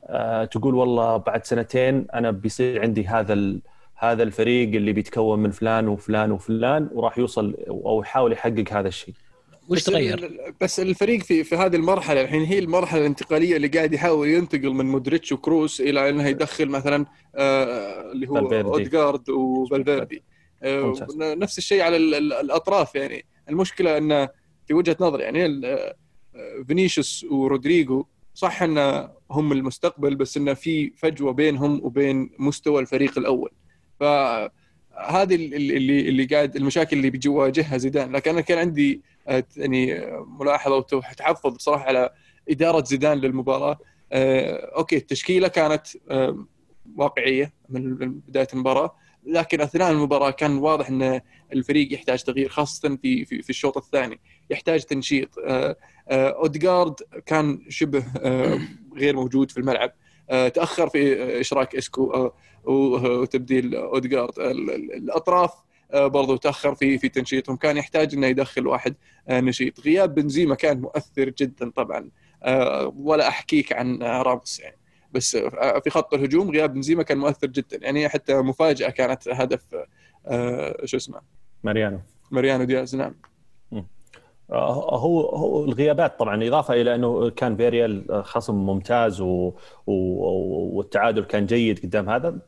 آه، 0.06 0.46
تقول 0.46 0.76
والله 0.76 1.18
بعد 1.18 1.46
سنتين 1.46 2.08
أنا 2.14 2.32
بيصير 2.32 2.82
عندي 2.82 3.08
هذا 3.08 3.60
هذا 3.96 4.24
الفريق 4.24 4.76
اللي 4.76 4.94
بيتكون 4.94 5.40
من 5.40 5.52
فلان 5.52 5.88
وفلان 5.88 6.32
وفلان 6.32 6.90
وراح 6.94 7.18
يوصل 7.18 7.58
أو 7.70 8.02
يحاول 8.02 8.32
يحقق 8.32 8.66
هذا 8.72 8.88
الشيء. 8.88 9.14
وش 9.72 9.84
تغير؟ 9.84 10.54
بس 10.62 10.80
الفريق 10.80 11.24
في 11.24 11.44
في 11.44 11.56
هذه 11.56 11.76
المرحلة 11.76 12.22
الحين 12.22 12.44
هي 12.44 12.60
المرحلة 12.60 13.02
الانتقالية 13.02 13.56
اللي 13.56 13.68
قاعد 13.68 13.94
يحاول 13.94 14.28
ينتقل 14.28 14.70
من 14.70 14.86
مودريتش 14.86 15.32
وكروس 15.32 15.82
إلى 15.82 16.10
إنه 16.10 16.28
يدخل 16.28 16.70
مثلا 16.70 17.06
آه 17.36 18.12
اللي 18.12 18.30
هو 18.30 18.38
اودجارد 18.38 19.30
وفالفيردي. 19.30 20.24
آه 20.64 20.94
نفس 21.20 21.58
الشيء 21.58 21.82
على 21.82 21.98
الأطراف 22.18 22.96
يعني. 22.96 23.26
المشكلة 23.50 23.98
انه 23.98 24.30
في 24.68 24.74
وجهة 24.74 24.98
نظري 25.00 25.24
يعني 25.24 25.46
آه، 25.46 25.96
فينيسيوس 26.68 27.26
ورودريجو 27.30 28.06
صح 28.34 28.64
إن 28.64 29.08
هم 29.32 29.52
المستقبل 29.52 30.16
بس 30.16 30.38
انه 30.38 30.54
في 30.54 30.90
فجوة 30.90 31.34
بينهم 31.34 31.80
وبين 31.84 32.30
مستوى 32.40 32.82
الفريق 32.82 33.18
الأول. 33.18 33.52
فهذه 34.00 35.36
اللي 35.36 36.10
اللي 36.10 36.26
قاعد 36.26 36.56
المشاكل 36.56 36.98
اللي 36.98 37.10
بيواجهها 37.10 37.78
زيدان. 37.78 38.12
لكن 38.12 38.32
أنا 38.32 38.42
كان 38.42 38.58
عندي 38.58 39.02
آه، 39.06 39.11
يعني 39.58 40.12
ملاحظة 40.40 40.76
وتحفظ 40.76 41.56
بصراحة 41.56 41.84
على 41.84 42.10
إدارة 42.50 42.84
زيدان 42.84 43.18
للمباراة. 43.18 43.80
آه، 44.12 44.72
أوكي 44.78 44.98
التشكيلة 44.98 45.48
كانت 45.48 45.88
آه، 46.10 46.46
واقعية 46.96 47.54
من 47.70 47.96
بداية 48.20 48.48
المباراة 48.54 48.96
لكن 49.26 49.62
أثناء 49.62 49.92
المباراة 49.92 50.32
كان 50.32 50.58
واضح 50.58 50.90
إن 50.90 51.22
الفريق 51.54 51.94
يحتاج 51.94 52.24
تغيير 52.24 52.50
خاصة 52.50 52.98
في 53.02 53.26
في, 53.26 53.42
في 53.42 53.50
الشوط 53.50 53.78
الثاني 53.78 54.20
يحتاج 54.50 54.84
تنشيط. 54.84 55.30
اودجارد 56.10 56.96
كان 57.26 57.66
شبه 57.70 58.04
غير 58.98 59.16
موجود 59.16 59.52
في 59.52 59.58
الملعب. 59.58 59.92
تأخر 60.30 60.90
في 60.90 61.40
إشراك 61.40 61.76
إسكو 61.76 62.32
وتبديل 62.64 63.76
اودجارد 63.76 64.40
الأطراف 64.40 65.52
برضو 65.94 66.36
تأخر 66.36 66.76
في 66.76 66.98
في 66.98 67.10
تنشيطهم. 67.10 67.56
كان 67.56 67.78
يحتاج 67.78 68.14
إنه 68.14 68.28
يدخل 68.28 68.68
واحد 68.68 68.96
نشيط. 69.30 69.80
غياب 69.80 70.16
بنزيما 70.16 70.56
كان 70.56 70.82
مؤثر 70.82 71.30
جدا 71.30 71.70
طبعا. 71.70 72.10
ولا 72.96 73.28
أحكيك 73.28 73.74
عن 73.74 74.04
راموس 74.04 74.60
يعني. 74.60 74.78
بس 75.14 75.38
في 75.84 75.90
خط 75.90 76.14
الهجوم 76.14 76.52
غياب 76.52 76.74
بنزيما 76.74 77.04
كان 77.04 77.18
مؤثر 77.18 77.48
جدا. 77.48 77.80
يعني 77.82 78.10
حتى 78.10 78.36
مفاجأة 78.36 78.90
كانت 78.90 79.28
هدف 79.28 79.62
شو 80.86 80.98
اسمه؟ 80.98 81.22
ماريانو. 81.64 82.00
ماريانو 82.32 82.64
دياز 82.64 82.96
نعم. 82.96 83.16
آه، 84.52 84.96
هو 85.00 85.22
هو 85.22 85.66
الغيابات 85.66 86.20
طبعا 86.20 86.48
إضافة 86.48 86.74
إلى 86.74 86.96
أنه 86.96 87.30
كان 87.30 87.58
فيريال 87.58 88.24
خصم 88.26 88.56
ممتاز 88.56 89.22
و... 89.22 89.54
و... 89.88 89.94
والتعادل 90.78 91.24
كان 91.24 91.46
جيد 91.46 91.80
قدام 91.80 92.10
هذا. 92.10 92.40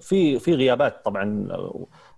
في 0.00 0.38
في 0.38 0.54
غيابات 0.54 1.04
طبعا 1.04 1.48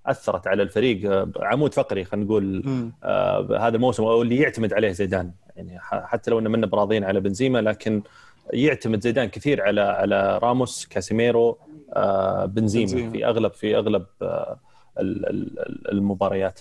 أثرت 0.07 0.47
على 0.47 0.63
الفريق 0.63 1.29
عمود 1.41 1.75
فقري 1.75 2.05
خلينا 2.05 2.27
نقول 2.27 2.63
آه 3.05 3.59
هذا 3.61 3.77
الموسم 3.77 4.03
أو 4.05 4.23
اللي 4.23 4.37
يعتمد 4.37 4.73
عليه 4.73 4.91
زيدان. 4.91 5.33
يعني 5.57 5.79
حتى 5.81 6.31
لو 6.31 6.39
إن 6.39 6.49
منا 6.51 6.67
براضين 6.67 7.05
على 7.05 7.21
بنزيما 7.21 7.59
لكن 7.59 8.03
يعتمد 8.53 9.01
زيدان 9.03 9.29
كثير 9.29 9.63
على 9.63 9.81
على 9.81 10.39
راموس 10.43 10.87
كاسيميرو 10.87 11.59
آه 11.97 12.45
بنزيما, 12.45 12.85
بنزيما. 12.93 13.11
في 13.11 13.27
أغلب 13.27 13.53
في 13.53 13.77
أغلب 13.77 14.07
آه 14.23 14.59
المباريات. 15.93 16.61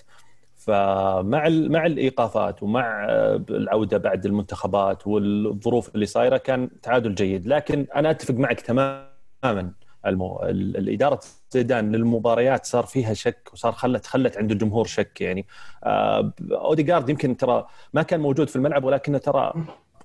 فمع 0.56 1.48
مع 1.48 1.86
الإيقافات 1.86 2.62
ومع 2.62 3.04
آه، 3.08 3.44
العودة 3.50 3.98
بعد 3.98 4.26
المنتخبات 4.26 5.06
والظروف 5.06 5.94
اللي 5.94 6.06
صايرة 6.06 6.36
كان 6.36 6.70
تعادل 6.82 7.14
جيد. 7.14 7.46
لكن 7.46 7.86
أنا 7.96 8.10
أتفق 8.10 8.34
معك 8.34 8.60
تماما. 8.60 9.72
المو... 10.06 10.40
الإدارة 10.42 11.20
زيدان 11.50 11.92
للمباريات 11.92 12.66
صار 12.66 12.86
فيها 12.86 13.14
شك 13.14 13.50
وصار 13.52 13.72
خلت 13.72 14.06
خلت 14.06 14.36
عند 14.38 14.50
الجمهور 14.52 14.86
شك 14.86 15.20
يعني. 15.20 15.46
آه 15.84 16.32
اوديجارد 16.52 17.08
يمكن 17.08 17.36
ترى 17.36 17.66
ما 17.94 18.02
كان 18.02 18.20
موجود 18.20 18.48
في 18.48 18.56
الملعب 18.56 18.84
ولكنه 18.84 19.18
ترى 19.18 19.52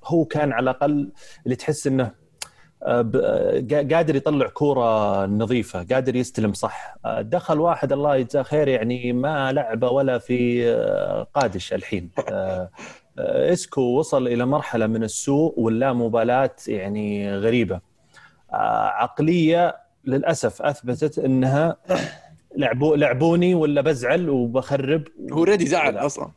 هو 0.05 0.25
كان 0.25 0.51
على 0.51 0.63
الأقل 0.63 1.11
اللي 1.45 1.55
تحس 1.55 1.87
إنه 1.87 2.21
قادر 3.91 4.15
يطلع 4.15 4.47
كورة 4.47 5.25
نظيفة 5.25 5.83
قادر 5.91 6.15
يستلم 6.15 6.53
صح. 6.53 6.95
دخل 7.19 7.59
واحد 7.59 7.93
الله 7.93 8.15
يجزاه 8.15 8.43
خير 8.43 8.67
يعني 8.67 9.13
ما 9.13 9.51
لعبه 9.51 9.89
ولعب 9.89 10.17
في 10.17 10.65
قادش 11.35 11.73
الحين. 11.73 12.09
إسكو 13.19 13.81
وصل 13.81 14.27
إلى 14.27 14.45
مرحلة 14.45 14.87
من 14.87 15.03
السوء 15.03 15.59
واللامبالاه 15.59 16.55
يعني 16.67 17.35
غريبة. 17.37 17.79
عقلية 18.53 19.80
للأسف 20.05 20.61
أثبتت 20.61 21.19
أنها 21.19 21.77
لعبوا 22.55 22.97
لعبوني 22.97 23.55
ولا 23.55 23.81
بزعل 23.81 24.29
وبخرب 24.29 25.03
هو 25.31 25.43
ريدي 25.43 25.65
زعل 25.65 25.97
أصلا. 25.97 26.31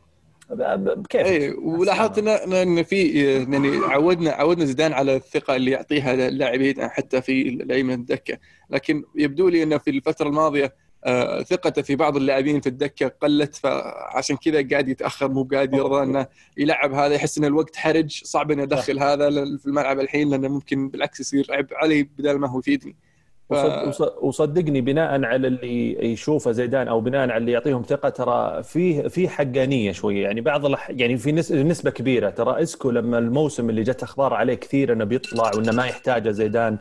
كيف؟ 1.09 1.27
اي 1.27 1.51
ولاحظت 1.51 2.17
ان 2.27 2.83
في 2.83 3.23
يعني 3.51 3.77
عودنا 3.77 4.31
عودنا 4.31 4.65
زيدان 4.65 4.93
على 4.93 5.15
الثقة 5.15 5.55
اللي 5.55 5.71
يعطيها 5.71 6.13
اللاعبين 6.13 6.87
حتى 6.87 7.21
في 7.21 7.49
الايمن 7.49 7.93
الدكة. 7.93 8.37
لكن 8.69 9.03
يبدو 9.15 9.47
لي 9.49 9.63
انه 9.63 9.77
في 9.77 9.89
الفترة 9.89 10.27
الماضية 10.27 10.73
آه، 11.05 11.43
ثقته 11.43 11.81
في 11.81 11.95
بعض 11.95 12.17
اللاعبين 12.17 12.61
في 12.61 12.69
الدكة 12.69 13.07
قلت 13.07 13.55
فعشان 13.55 14.37
كذا 14.37 14.67
قاعد 14.71 14.89
يتأخر 14.89 15.29
مو 15.29 15.43
قاعد 15.43 15.73
يرضى 15.73 16.03
إنه 16.03 16.27
يلعب 16.57 16.93
هذا 16.93 17.13
يحس 17.13 17.37
إن 17.37 17.45
الوقت 17.45 17.75
حرج 17.75 18.21
صعب 18.23 18.51
إنه 18.51 18.63
يدخل 18.63 18.99
هذا 18.99 19.29
في 19.57 19.65
الملعب 19.65 19.99
الحين 19.99 20.29
لأنه 20.29 20.47
ممكن 20.47 20.89
بالعكس 20.89 21.19
يصير 21.19 21.47
عبء 21.49 21.75
علي 21.75 22.03
بدل 22.03 22.37
ما 22.37 22.49
هو 22.49 22.59
يفيدني. 22.59 22.95
وصدقني 24.21 24.81
بناء 24.81 25.23
على 25.23 25.47
اللي 25.47 26.05
يشوفه 26.11 26.51
زيدان 26.51 26.87
أو 26.87 27.01
بناء 27.01 27.21
على 27.21 27.37
اللي 27.37 27.51
يعطيهم 27.51 27.81
ثقة 27.81 28.09
ترى 28.09 28.63
في 28.63 29.09
في 29.09 29.29
حقانيه 29.29 29.91
شوية. 29.91 30.23
يعني 30.23 30.41
بعض 30.41 30.65
الح... 30.65 30.89
يعني 30.89 31.17
في 31.17 31.31
نسبة 31.63 31.91
كبيرة. 31.91 32.29
ترى 32.29 32.63
إسكو 32.63 32.91
لما 32.91 33.17
الموسم 33.17 33.69
اللي 33.69 33.83
جت 33.83 34.03
أخبار 34.03 34.33
عليه 34.33 34.53
كثير 34.53 34.93
إنه 34.93 35.05
بيطلع 35.05 35.51
وإنه 35.55 35.71
ما 35.71 35.85
يحتاجه 35.85 36.31
زيدان. 36.31 36.77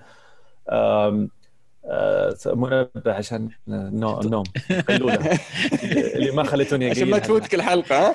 منبه 2.46 3.12
عشان 3.12 3.48
نو 3.68 4.20
النوم 4.20 4.44
قيلوله 4.88 5.16
اللي 6.16 6.30
ما 6.30 6.44
خليتوني 6.44 6.90
عشان 6.90 7.10
ما 7.10 7.18
تفوتك 7.18 7.54
الحلقة 7.54 7.96
ها؟ 7.96 8.14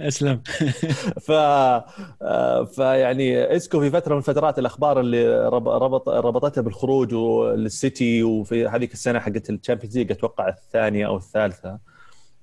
أسلم. 0.08 0.42
ف 1.20 1.30
آه، 1.30 2.64
فيعني 2.64 3.56
اسكو 3.56 3.80
في 3.80 3.90
فترة 3.90 4.14
من 4.14 4.20
فترات 4.20 4.58
الأخبار 4.58 5.00
اللي 5.00 5.48
ربط 5.48 6.08
ربطتها 6.08 6.62
بالخروج 6.62 7.14
للسيتي 7.54 8.22
وفي 8.22 8.68
هذيك 8.68 8.92
السنة 8.92 9.18
حقت 9.18 9.50
ال 9.50 9.55
Champions 9.55 9.98
League 9.98 10.10
أتوقع 10.10 10.48
الثانية 10.48 11.06
أو 11.06 11.16
الثالثة. 11.16 11.78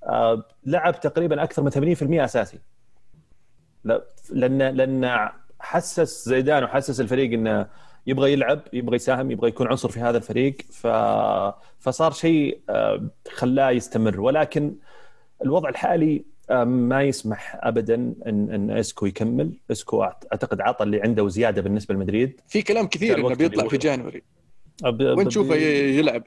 آه، 0.04 0.44
لعب 0.66 1.00
تقريبا 1.00 1.44
أكثر 1.44 1.62
من 1.62 1.96
80% 1.96 2.24
أساسي. 2.24 2.60
لأن 4.30 4.62
لأن 4.62 5.30
حسس 5.60 6.30
زيدان 6.30 6.64
وحسس 6.64 7.02
الفريق 7.02 7.34
إنه 7.34 7.68
يبغى 8.08 8.34
يلعب 8.34 8.62
يبغى 8.74 8.96
يساهم 8.96 9.32
يبغى 9.32 9.50
يكون 9.50 9.68
عنصر 9.68 9.90
في 9.90 10.00
هذا 10.00 10.18
الفريق 10.18 10.58
ف... 10.72 10.88
فصار 11.80 12.12
شيء 12.12 12.60
آه، 12.70 13.10
خلاه 13.32 13.72
يستمر. 13.72 14.22
ولكن 14.22 14.76
الوضع 15.44 15.70
الحالي 15.70 16.26
آه، 16.50 16.64
ما 16.64 17.04
يسمح 17.04 17.60
ابدا 17.62 17.96
إن 17.96 18.50
إن 18.52 18.72
إسكو 18.72 19.06
يكمل. 19.06 19.52
إسكو 19.72 20.04
أعتقد 20.04 20.62
عطى 20.62 20.84
اللي 20.84 21.02
عنده 21.02 21.24
وزياده 21.24 21.62
بالنسبة 21.62 21.94
لمدريد. 21.94 22.42
في 22.48 22.62
كلام 22.62 22.88
كثير 22.88 23.20
إنه 23.20 23.36
بيطلع 23.36 23.68
في 23.68 23.78
January. 23.78 24.24
وين 25.02 25.28
تشوفه 25.28 25.56
يلعب 25.56 26.24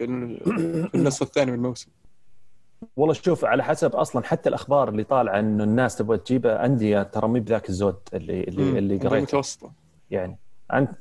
النصف 0.94 1.22
الثاني 1.22 1.50
من 1.50 1.56
الموسم؟ 1.56 1.90
والله 2.96 3.14
شوف 3.14 3.44
على 3.44 3.64
حسب 3.64 3.96
أصلا 3.96 4.24
حتى 4.24 4.48
الأخبار 4.48 4.88
اللي 4.88 5.04
طالعة 5.04 5.40
إنه 5.40 5.64
الناس 5.64 5.96
تبغى 5.96 6.18
تجيبه 6.18 6.64
أندية 6.64 7.02
ترى 7.02 7.28
مو 7.28 7.40
بذاك 7.40 7.68
الزود 7.68 7.96
اللي 8.14 8.40
اللي 8.44 8.78
اللي 8.78 8.96
قريته. 8.96 9.22
متوسطة. 9.22 9.72
يعني 10.10 10.38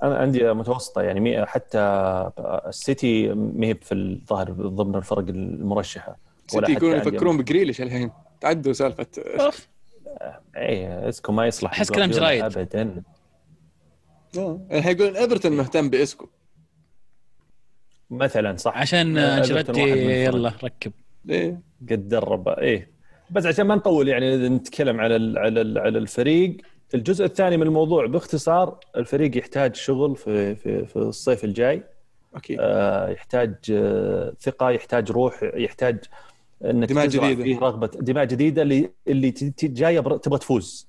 أندية 0.02 0.54
متوسطة 0.54 1.02
يعني 1.02 1.46
حتى 1.46 1.80
السيتي 2.68 3.28
ما 3.34 3.68
هي 3.68 3.76
في 3.76 3.94
الظاهر 3.94 4.52
ضمن 4.52 4.96
الفرق 4.96 5.28
المرشحة. 5.30 6.18
السيتي 6.46 6.72
يكونوا 6.72 6.96
يفكرون 6.96 7.38
بجريليش 7.38 7.82
الحين. 7.82 8.12
تعدوا 8.42 8.74
سالفة. 8.74 9.08
اي 10.58 11.10
إسكو 11.10 11.32
ما 11.32 11.48
يصلح 11.48 11.72
أحس 11.72 11.92
كلام 11.92 12.12
جرايد 12.12 12.44
ابدا. 12.44 13.04
الحين 14.72 14.96
يقولون 14.96 15.16
إيفرتون 15.16 15.52
مهتم 15.52 15.90
بإسكو. 15.90 16.30
مثلا 18.10 18.58
صح. 18.58 18.78
عشان 18.78 19.18
أنشيلوتي 19.18 19.82
يلا 20.24 20.54
ركب. 20.64 20.92
إيه. 21.30 21.62
قد 21.92 22.08
درب 22.08 22.50
إيه. 22.50 22.92
بس 23.30 23.46
عشان 23.46 23.66
ما 23.66 23.76
نطول 23.76 24.08
يعني 24.08 24.50
نتكلم 24.50 25.00
على 25.00 25.40
على 25.40 25.80
على 25.80 25.98
الفريق. 25.98 26.58
الجزء 26.96 27.26
الثاني 27.26 27.58
من 27.58 27.64
الموضوع 27.64 28.06
باختصار 28.06 28.80
الفريق 28.98 29.38
يحتاج 29.38 29.76
شغل 29.76 30.16
في 30.16 30.56
في, 30.56 30.86
في 30.86 30.96
الصيف 30.96 31.44
الجاي. 31.44 31.84
أكيد. 32.36 32.58
آه 32.62 33.10
يحتاج 33.10 33.56
آه 33.72 34.34
ثقة 34.42 34.70
يحتاج 34.70 35.12
روح 35.12 35.44
يحتاج 35.44 35.98
إنك 36.66 36.90
دماء 36.90 37.08
جديدة. 37.08 37.44
فيه 37.44 37.60
رغبة 37.60 37.88
دماء 37.88 38.26
جديدة 38.26 38.62
اللي 38.62 38.90
اللي 39.08 39.34
جاية 39.64 40.00
تبغى 40.00 40.40
تفوز. 40.40 40.88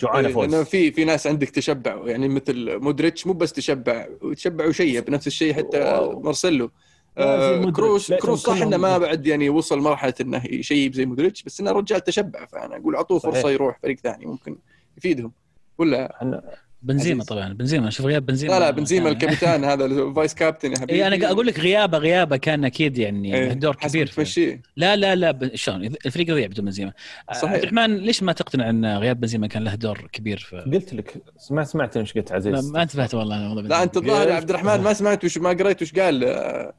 جوعانه 0.00 0.28
إيه، 0.28 0.34
فوز 0.34 0.44
لأنه 0.44 0.64
في 0.64 0.92
في 0.92 1.04
ناس 1.04 1.26
عندك 1.26 1.50
تشبع 1.50 2.02
يعني 2.06 2.28
مثل 2.28 2.78
مودريتش 2.78 3.26
مو 3.26 3.32
بس 3.32 3.52
تشبع 3.52 4.06
تشبع 4.34 4.66
وشيب 4.66 5.04
بنفس 5.04 5.26
الشيء 5.26 5.54
حتى 5.54 5.78
مارسيلو. 6.22 6.70
آه 7.18 7.70
كروس 7.70 8.12
كروس 8.12 8.42
صح 8.42 8.62
إنه 8.62 8.76
ما 8.76 8.98
بعد 8.98 9.26
يعني 9.26 9.48
وصل 9.48 9.78
مرحلة 9.78 10.14
إنه 10.20 10.42
يشيب 10.46 10.94
زي 10.94 11.06
مودريتش 11.06 11.42
بس 11.42 11.60
إنه 11.60 11.70
رجال 11.70 12.04
تشبع 12.04 12.46
فأنا 12.46 12.76
أقول 12.76 12.96
أعطوه 12.96 13.18
فرصة 13.18 13.50
يروح 13.50 13.78
فريق 13.82 13.98
ثاني 13.98 14.26
ممكن 14.26 14.56
يفيدهم. 14.98 15.32
ولا 15.78 16.16
إحنا 16.16 16.42
بنزيما 16.82 17.24
طبعا 17.24 17.52
بنزيما 17.52 17.90
شوف 17.90 18.06
غياب 18.06 18.26
بنزيما 18.26 18.52
لا 18.52 18.58
لا 18.60 18.70
بنزيما 18.70 19.08
الكابتن 19.08 19.64
هذا 19.64 19.84
ال 19.84 19.94
vice 19.94 20.34
captain 20.34 20.72
يا 20.72 20.78
حبيبي. 20.78 20.92
اي 20.92 21.06
أنا 21.06 21.30
أقول 21.30 21.46
لك 21.46 21.60
غيابه 21.60 21.98
غيابه 21.98 22.36
كان 22.36 22.64
أكيد 22.64 22.98
يعني 22.98 23.34
إيه، 23.34 23.52
دور 23.52 23.74
كبير 23.76 24.06
في- 24.06 24.14
تمشيه 24.16 24.62
لا 24.76 24.96
لا 24.96 25.14
لا 25.14 25.30
ب- 25.30 25.54
شلون 25.54 25.84
الفريق 26.06 26.30
يضيع 26.30 26.46
بدون 26.46 26.64
بنزيما 26.64 26.92
صحيح. 27.32 27.44
عبد 27.52 27.62
الرحمن 27.62 27.96
ليش 27.96 28.22
ما 28.22 28.32
تقتنع 28.32 28.70
إن 28.70 28.86
غياب 28.96 29.20
بنزيما 29.20 29.46
كان 29.46 29.64
له 29.64 29.74
دور 29.74 30.08
كبير 30.12 30.38
في 30.38 30.56
قلت 30.60 30.94
لك 30.94 31.14
ما 31.50 31.64
سمعت 31.64 31.96
إيش 31.96 32.12
قلت 32.12 32.32
عزيز. 32.32 32.70
ما 32.72 32.82
انتبهت 32.82 33.14
والله 33.14 33.36
أنا 33.36 33.48
والله 33.48 33.62
لا 33.62 33.82
أنت 33.82 33.96
الظاهر 33.96 34.28
يا 34.28 34.34
عبد 34.34 34.50
الرحمن 34.50 34.80
ما 34.80 34.92
سمعت 34.92 35.24
وش 35.24 35.38
ما 35.38 35.48
قريت 35.50 35.82
وش 35.82 35.92
قال 35.92 36.24
آه، 36.24 36.74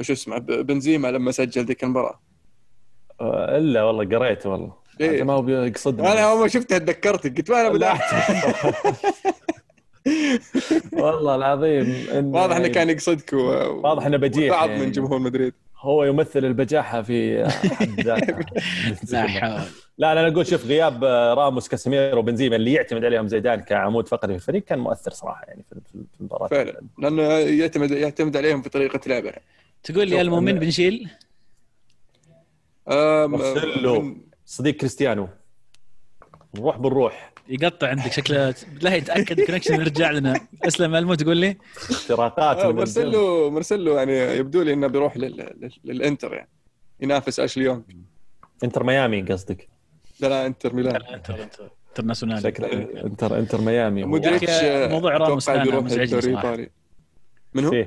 شو 0.00 0.12
اسمه 0.12 0.38
بنزيما 0.38 1.08
لما 1.08 1.30
سجل 1.30 1.64
ذيك 1.64 1.84
المباراة. 1.84 2.20
آه، 3.20 3.58
إلا 3.58 3.82
والله 3.82 4.18
قريت 4.18 4.46
والله. 4.46 4.72
إيه. 5.00 5.22
ما 5.22 5.32
هو 5.32 5.42
بيقصدني 5.42 6.12
أنا 6.12 6.20
أول 6.30 6.40
ما 6.40 6.48
شفتها 6.48 6.78
تذكرتك 6.78 7.36
قلت 7.36 7.50
ما 7.50 7.60
أنا 7.60 7.68
بدأت. 7.68 8.00
والله 11.02 11.34
العظيم 11.34 12.06
إن 12.14 12.24
واضح 12.24 12.56
إنه 12.56 12.68
كان 12.68 12.90
يقصدك 12.90 13.32
و... 13.32 13.36
واضح 13.82 14.06
إنه 14.06 14.16
بجيح 14.16 14.50
بعض 14.50 14.70
يعني. 14.70 14.84
من 14.86 14.92
جمهور 14.92 15.18
مدريد. 15.18 15.54
هو 15.78 16.04
يمثل 16.04 16.44
البجاحة 16.44 17.02
في 17.02 17.48
حد 17.48 18.00
لا 19.98 20.12
أنا 20.12 20.28
أقول 20.28 20.46
شوف 20.46 20.66
غياب 20.66 21.04
راموس 21.38 21.68
كاسيميرو 21.68 22.18
وبنزيما 22.18 22.56
اللي 22.56 22.72
يعتمد 22.72 23.04
عليهم 23.04 23.28
زيدان 23.28 23.60
كعمود 23.60 24.08
فقري 24.08 24.32
في 24.32 24.38
الفريق 24.38 24.64
كان 24.64 24.78
مؤثر 24.78 25.10
صراحة 25.10 25.44
يعني 25.48 25.62
في 25.68 25.74
في- 25.74 25.98
في 26.14 26.20
المباراة. 26.20 26.48
فعلا. 26.48 26.80
لأنه 26.98 27.22
يعتمد 27.32 27.90
يعتمد 27.90 28.36
عليهم 28.36 28.62
في 28.62 28.68
طريقة 28.68 29.00
لعبه. 29.06 29.32
تقول 29.82 30.08
لي 30.08 30.20
المؤمن 30.20 30.58
بنشيل. 30.58 31.08
من- 32.88 34.27
صديق 34.48 34.76
كريستيانو 34.76 35.28
نروح 36.56 36.78
بالروح. 36.78 37.32
يقطع 37.48 37.88
عندك 37.88 38.12
شكله. 38.12 38.54
لا 38.82 38.94
يتأكد 38.94 39.40
ال 39.40 39.43
connection 39.43 39.74
يرجع 39.74 40.10
لنا. 40.10 40.40
أسلم 40.64 40.94
ألمو 40.94 41.14
تقول 41.14 41.36
لي؟ 41.36 41.56
اختراقات 41.90 42.56
آه، 42.56 42.68
من 42.68 42.76
مرسلو 42.76 43.50
مرسلو 43.50 43.96
يعني 43.96 44.12
يبدو 44.12 44.62
لي 44.62 44.72
إنه 44.72 44.86
بيروح 44.86 45.16
لل... 45.16 45.36
لل... 45.36 45.70
للإنتر 45.84 46.34
يعني. 46.34 46.48
ينافس 47.00 47.40
اشلي 47.40 47.64
يونغ 47.64 47.80
إنتر 48.64 48.84
ميامي 48.84 49.22
قصدك. 49.22 49.68
لا 50.20 50.28
لا 50.28 50.46
إنتر 50.46 50.74
ميلان. 50.74 51.02
إنتر 51.02 51.42
إنتر. 51.42 51.70
انترناسيونال 51.88 52.42
شكل 52.42 52.64
إنتر 52.64 53.38
إنتر 53.38 53.60
ميامي. 53.60 54.04
مودريتش 54.04 54.50
موضوع 54.92 55.16
راموس 55.16 55.48
مزعجني 55.48 56.70
من 57.54 57.64
هو؟ 57.64 57.86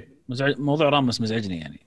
موضوع 0.58 0.90
راموس 0.90 1.22
مزعجني 1.22 1.60
يعني. 1.60 1.80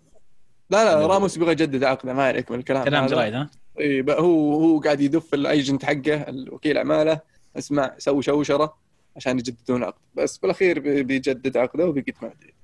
لا 0.71 0.85
لا 0.85 1.07
راموس 1.07 1.37
يبغى 1.37 1.53
يجدد 1.53 1.85
عقده 1.85 2.13
ما 2.13 2.23
عليك 2.23 2.51
من 2.51 2.59
الكلام. 2.59 2.85
كلام. 2.85 3.07
جرايد 3.07 3.35
ها؟ 3.35 3.51
بقى 3.81 4.21
هو 4.21 4.55
هو 4.55 4.81
قاعد 4.81 5.01
يدف 5.01 5.35
ال 5.35 5.43
agent 5.43 5.85
حقه 5.85 6.15
الوكيل 6.15 6.77
أعماله 6.79 7.21
اسمع 7.59 7.95
سوي 7.99 8.23
شوشرة 8.23 8.77
عشان 9.17 9.39
يجددون 9.39 9.85
عقد. 9.85 10.01
بس 10.15 10.39
بالاخير 10.39 10.81
بي- 10.81 11.03
بيجدد 11.03 11.57
عقده 11.57 11.87
وبيقعد 11.87 12.23
مع 12.23 12.29
مدريد 12.37 12.55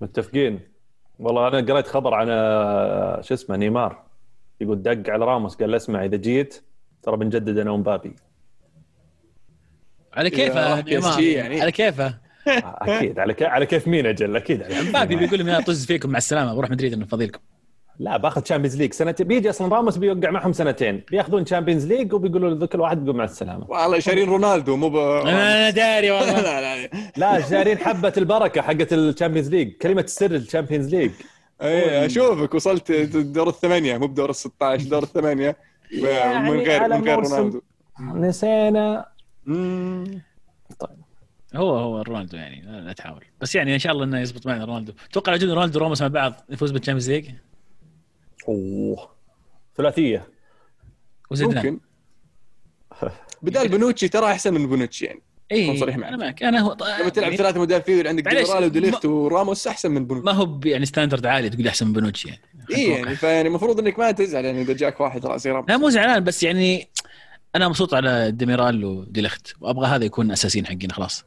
متفقين. 0.00 0.60
والله 1.18 1.48
أنا 1.48 1.72
قريت 1.72 1.86
خبر 1.86 2.14
عن 2.14 2.26
آه، 2.30 3.20
شو 3.20 3.34
اسمه 3.34 3.56
نيمار. 3.56 4.02
يقول 4.60 4.82
دق 4.82 5.10
على 5.12 5.24
راموس 5.24 5.54
قال 5.56 5.70
له 5.70 5.76
اسمع 5.76 6.04
إذا 6.04 6.16
جيت 6.16 6.62
ترى 7.02 7.16
بنجدد 7.16 7.58
أنا 7.58 7.70
ومبابي. 7.70 8.16
على 10.12 10.30
كيفه 10.30 10.80
نيمار. 10.80 11.20
يعني. 11.20 11.60
على 11.60 11.72
كيفه؟ 11.72 12.18
أكيد 12.48 13.18
على 13.18 13.34
كيف 13.34 13.48
على 13.48 13.66
كيف 13.66 13.88
مين 13.88 14.06
أجل؟ 14.06 14.36
أكيد. 14.36 14.62
على 14.62 14.74
كيف 14.74 14.88
مبابي. 14.88 15.16
بيقول 15.16 15.38
لهم 15.38 15.48
يا 15.48 15.60
طز 15.60 15.86
فيكم 15.86 16.10
مع 16.10 16.18
السلامة 16.18 16.54
بروح 16.54 16.70
مدريد 16.70 16.92
انه 16.92 17.06
فضيلكم. 17.06 17.40
لا 18.00 18.16
باخذ 18.16 18.40
Champions 18.40 18.76
League 18.76 18.92
سنتين 18.92 19.26
بيجي 19.26 19.50
أصلا 19.50 19.76
راموس 19.76 19.96
بيوقع 19.96 20.30
معهم 20.30 20.52
سنتين 20.52 21.02
بياخذون 21.10 21.44
Champions 21.44 21.86
League 21.86 22.12
وبيقولوا 22.12 22.50
له 22.50 22.66
كل 22.66 22.80
واحد 22.80 23.00
بيقول 23.04 23.16
مع 23.16 23.24
السلامة. 23.24 23.66
والله 23.70 23.98
شارين 23.98 24.28
رونالدو 24.28 24.76
مو 24.76 24.88
ب 24.88 24.96
أنا 24.96 25.70
داري 25.70 26.08
لا 26.08 26.14
والله. 26.14 26.40
لا 26.60 26.86
لا 26.86 26.88
لا. 27.16 27.48
شارين 27.48 27.78
حبة 27.78 28.12
البركة 28.16 28.62
حقت 28.62 28.92
ال 28.92 28.98
Champions 28.98 29.48
League 29.50 29.72
كلمة 29.72 30.02
السر 30.02 30.30
ال 30.30 30.36
Champions 30.36 30.94
League 30.94 31.10
اي 31.62 32.06
أشوفك 32.06 32.54
وصلت 32.54 32.92
دور 33.16 33.48
الثمانية 33.48 33.98
مو 33.98 34.06
بدور 34.06 34.30
ال 34.30 34.34
16 34.34 34.88
دور 34.88 35.02
الثمانية. 35.02 35.56
يعني 35.92 36.50
من 36.50 36.58
غير 36.60 36.88
من 36.88 37.04
غير. 37.04 37.18
رونالدو. 37.18 37.60
نسينا. 38.00 39.06
طيب 40.78 40.98
هو 41.56 41.76
هو 41.76 42.02
رونالدو 42.02 42.36
يعني 42.36 42.62
لا, 42.66 42.80
لا 42.80 42.92
تحاول. 42.92 43.24
بس 43.40 43.54
يعني 43.54 43.74
إن 43.74 43.78
شاء 43.78 43.92
الله 43.92 44.04
إنه 44.04 44.20
يزبط 44.20 44.46
معنا 44.46 44.64
رونالدو. 44.64 44.92
توقع 45.12 45.34
لو 45.34 45.54
رونالدو 45.54 45.78
وراموس 45.78 46.02
مع 46.02 46.08
بعض 46.08 46.34
يفوز 46.50 46.70
بال 46.70 46.77
Champions 46.77 47.10
League 47.10 47.28
أوه. 48.48 49.10
ثلاثية. 49.76 50.28
وزدنا. 51.30 51.54
ممكن. 51.62 51.80
بدال 53.42 53.68
بونوتشي 53.68 54.08
ترى 54.08 54.26
أحسن 54.26 54.54
من 54.54 54.66
بونوتشي 54.66 55.04
يعني. 55.04 55.22
اي 55.52 55.78
صريح 55.78 55.96
معك. 55.96 56.08
أنا 56.08 56.16
معك. 56.16 56.42
أنا 56.42 56.60
هو 56.60 56.76
لما 57.00 57.08
تلعب 57.08 57.34
ثلاثة 57.34 57.60
مدافعين 57.60 58.06
عندك 58.06 58.28
ديميرال 58.28 58.64
وديليخت 58.64 59.06
ما- 59.06 59.12
وراموس 59.12 59.66
أحسن 59.66 59.90
من 59.90 60.06
بونوتشي. 60.06 60.26
ما 60.26 60.32
هو 60.32 60.46
ب- 60.46 60.66
يعني 60.66 60.86
standard 60.86 61.26
عالي 61.26 61.50
تقول 61.50 61.68
أحسن 61.68 61.86
من 61.86 61.92
بونوتشي 61.92 62.28
يعني. 62.28 62.40
اي 62.70 62.84
يعني 62.90 63.16
فيعني 63.16 63.48
المفروض 63.48 63.80
إنك 63.80 63.98
ما 63.98 64.10
تزعل 64.10 64.44
يعني 64.44 64.62
إذا 64.62 64.72
جاك 64.72 65.00
واحد 65.00 65.26
راسي 65.26 65.50
راموس 65.50 65.70
لا 65.70 65.76
مو 65.76 65.88
زعلان 65.90 66.24
بس 66.24 66.42
يعني 66.42 66.90
أنا 67.56 67.68
مبسوط 67.68 67.94
على 67.94 68.30
ديميرال 68.30 68.84
وديليخت. 68.84 69.52
وأبغى 69.60 69.86
هذا 69.86 70.04
يكون 70.04 70.30
أساسيين 70.30 70.66
حقين 70.66 70.90
خلاص. 70.92 71.24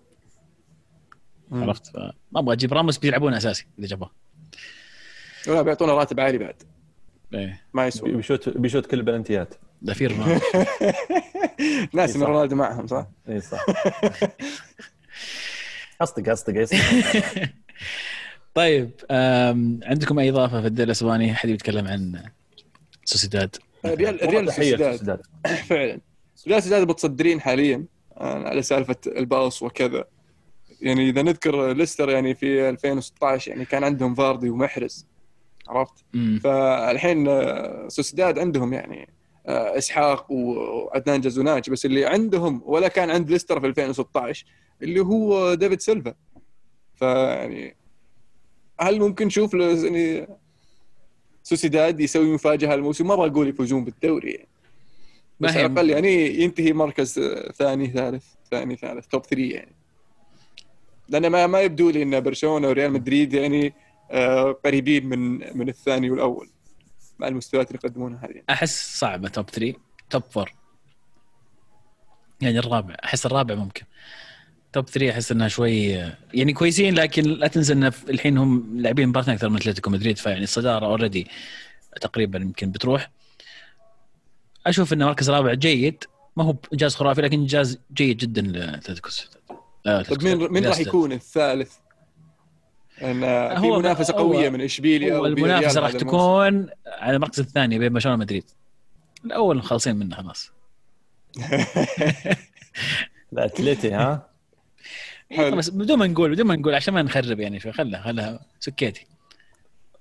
عرفت؟ 1.51 1.87
فما 1.87 2.13
أبغى 2.35 2.53
أجيب 2.55 2.73
راموس 2.73 2.97
بيلعبون 2.97 3.33
أساسي 3.33 3.67
إذا 3.79 3.87
جابوه. 3.87 4.11
ولا 5.47 5.61
بيعطونا 5.61 5.93
راتب 5.93 6.19
عالي 6.19 6.37
بعد. 6.37 6.63
إيه. 7.33 7.61
ما 7.73 7.87
يسوى. 7.87 8.11
بيشوت 8.11 8.49
بيشوت 8.49 8.85
كل 8.85 8.97
البلنتيات. 8.97 9.53
ده 9.81 9.93
في 9.93 10.07
رونالدو 10.07 10.39
ناس 11.93 12.15
ان. 12.15 12.23
رونالدو 12.23 12.55
معهم 12.55 12.87
صح؟ 12.87 13.07
اي 13.29 13.41
صح. 13.41 13.65
اصدق 16.01 16.31
اصدق 16.31 16.61
اصدق 16.61 16.79
طيب 18.53 18.91
عندكم 19.83 20.19
أي 20.19 20.29
إضافة 20.29 20.61
في 20.61 20.67
الدوري 20.67 20.85
الأسباني؟ 20.85 21.31
أحد 21.31 21.49
يتكلم 21.49 21.87
عن 21.87 22.23
سوسيداد؟ 23.05 23.55
ريال 23.85 24.29
ريال 24.29 24.45
تحية 24.47 24.63
سوسيداد. 24.71 24.91
سوسيداد 24.91 25.21
فعلا. 25.69 25.99
ريال 26.47 26.63
سوسيداد 26.63 26.87
متصدرين 26.87 27.41
حاليا 27.41 27.85
آه، 28.17 28.47
على 28.47 28.61
سالفة 28.61 28.95
الباص 29.07 29.63
وكذا. 29.63 30.05
يعني 30.81 31.09
إذا 31.09 31.21
نذكر 31.21 31.73
ليستر 31.73 32.09
يعني 32.09 32.35
في 32.35 32.69
2016 32.69 33.51
يعني 33.51 33.65
كان 33.65 33.83
عندهم 33.83 34.15
فاردي 34.15 34.49
ومحرز. 34.49 35.05
عرفت؟ 35.69 36.05
مم. 36.13 36.39
فالحين 36.43 37.27
آه، 37.27 37.87
سوسيداد 37.87 38.39
عندهم 38.39 38.73
يعني 38.73 39.09
آه، 39.45 39.77
إسحاق 39.77 40.31
وعدنان 40.31 41.21
يانوزاي 41.21 41.69
بس 41.69 41.85
اللي 41.85 42.05
عندهم 42.05 42.61
ولا 42.65 42.87
كان 42.87 43.09
عند 43.09 43.31
ليستر 43.31 43.59
في 43.59 43.67
2016 43.67 44.45
اللي 44.81 44.99
هو 44.99 45.53
ديفيد 45.53 45.81
سيلفا 45.81 46.13
فيعني 46.95 47.75
هل 48.79 48.99
ممكن 48.99 49.25
نشوف 49.25 49.53
يعني 49.53 50.27
سوسيداد 51.43 51.99
يسوي 51.99 52.33
مفاجأة 52.33 52.73
الموسم 52.73 53.07
ما 53.07 53.13
أبغى 53.13 53.27
أقول 53.27 53.47
يفوزون 53.47 53.83
بالدوري 53.83 54.31
يعني. 54.31 54.47
بس 55.39 55.57
على 55.57 55.65
الأقل 55.65 55.89
يعني 55.89 56.41
ينتهي 56.41 56.73
مركز 56.73 57.19
آه، 57.19 57.51
ثاني 57.51 57.87
ثالث 57.87 58.25
ثاني 58.51 58.75
ثالث 58.75 59.07
توب 59.07 59.25
3 59.25 59.43
يعني 59.43 59.75
لأن 61.09 61.27
ما 61.27 61.47
ما 61.47 61.61
يبدو 61.61 61.89
لي 61.89 62.03
إن 62.03 62.19
برشلونة 62.19 62.67
وريال 62.67 62.91
مدريد 62.91 63.33
يعني 63.33 63.73
قريبين 64.65 65.05
من 65.05 65.57
من 65.57 65.69
الثاني 65.69 66.09
والأول 66.09 66.49
مع 67.19 67.27
المستويات 67.27 67.67
اللي 67.67 67.79
يقدمونها 67.83 68.25
هذه. 68.25 68.41
أحس 68.49 68.99
صعبة 68.99 69.27
توب 69.29 69.49
3 69.49 69.73
توب 70.09 70.23
4 70.37 70.53
يعني 72.41 72.59
الرابع 72.59 72.95
أحس 73.03 73.25
الرابع 73.25 73.55
ممكن. 73.55 73.85
top 74.73 74.89
3 74.89 75.11
أحس 75.11 75.31
إنها 75.31 75.47
شوي 75.47 75.87
يعني 76.33 76.53
كويسين 76.53 76.95
لكن 76.95 77.23
لا 77.23 77.47
تنسى 77.47 77.73
إن 77.73 77.83
الحين 78.09 78.37
هم 78.37 78.79
لاعبين 78.79 79.09
مباراه 79.09 79.33
أكثر 79.33 79.49
من 79.49 79.55
أتلتيكو 79.55 79.89
مدريد 79.89 80.17
فيعني 80.17 80.43
الصدارة 80.43 80.85
already 80.85 81.27
تقريبا 82.01 82.39
يمكن 82.39 82.71
بتروح. 82.71 83.11
أشوف 84.65 84.93
انه 84.93 85.05
مركز 85.05 85.29
رابع 85.29 85.53
جيد 85.53 86.03
ما 86.37 86.43
هو 86.43 86.55
إنجاز 86.73 86.95
خرافي 86.95 87.21
لكن 87.21 87.39
إنجاز 87.39 87.79
جيد 87.93 88.17
جدا 88.17 88.41
لأتلتيكو 88.41 89.09
لا، 89.85 90.01
طيب 90.01 90.23
مين 90.23 90.51
مين 90.51 90.65
راح 90.67 90.79
يكون 90.79 91.11
الثالث؟ 91.11 91.73
آه، 93.01 93.59
في 93.59 93.67
هو- 93.67 93.79
منافسة 93.79 94.13
هو- 94.13 94.17
قوية 94.17 94.49
من 94.49 94.61
إشبيليا 94.61 95.15
هو 95.15 95.21
وفي 95.21 95.27
المنافسة 95.29 95.79
ريال 95.81 95.93
راح. 95.93 96.01
تكون 96.01 96.69
على 96.87 97.15
المركز 97.15 97.39
الثاني 97.39 97.79
بين 97.79 97.93
برشلونة 97.93 98.17
ومدريد. 98.17 98.43
الأول 99.25 99.63
خالصين 99.63 99.95
منه 99.95 100.15
خلاص. 100.15 100.51
الاتليتي 103.33 103.91
ها؟ 103.93 104.29
إيه، 105.31 105.37
حلو. 105.37 105.55
بس 105.57 105.69
بدون 105.69 105.99
ما 105.99 106.07
نقول 106.07 106.31
بدون 106.31 106.45
ما 106.47 106.55
نقول 106.55 106.75
عشان 106.75 106.93
ما 106.93 107.01
نخرب 107.01 107.39
يعني 107.39 107.59
شوي. 107.59 107.71
خلها 107.71 108.01
خلها 108.01 108.39
سكيتي. 108.59 109.07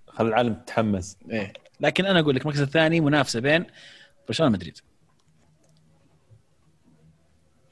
خل 0.09 0.27
العالم 0.27 0.55
تتحمس. 0.55 1.17
إيه. 1.31 1.53
لكن 1.81 2.07
أنا 2.07 2.21
أقول 2.21 2.35
لك 2.37 2.43
المركز 2.43 2.61
الثاني 2.61 3.01
منافسة 3.01 3.41
بين 3.41 3.67
برشلونة 4.29 4.51
ومدريد. 4.53 4.79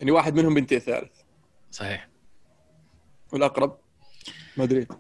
يعني 0.00 0.10
واحد 0.12 0.34
منهم 0.34 0.54
بينتهي 0.54 0.76
الثالث 0.76 1.12
صحيح. 1.70 2.08
والأقرب 3.32 3.78
مدريد. 4.56 4.92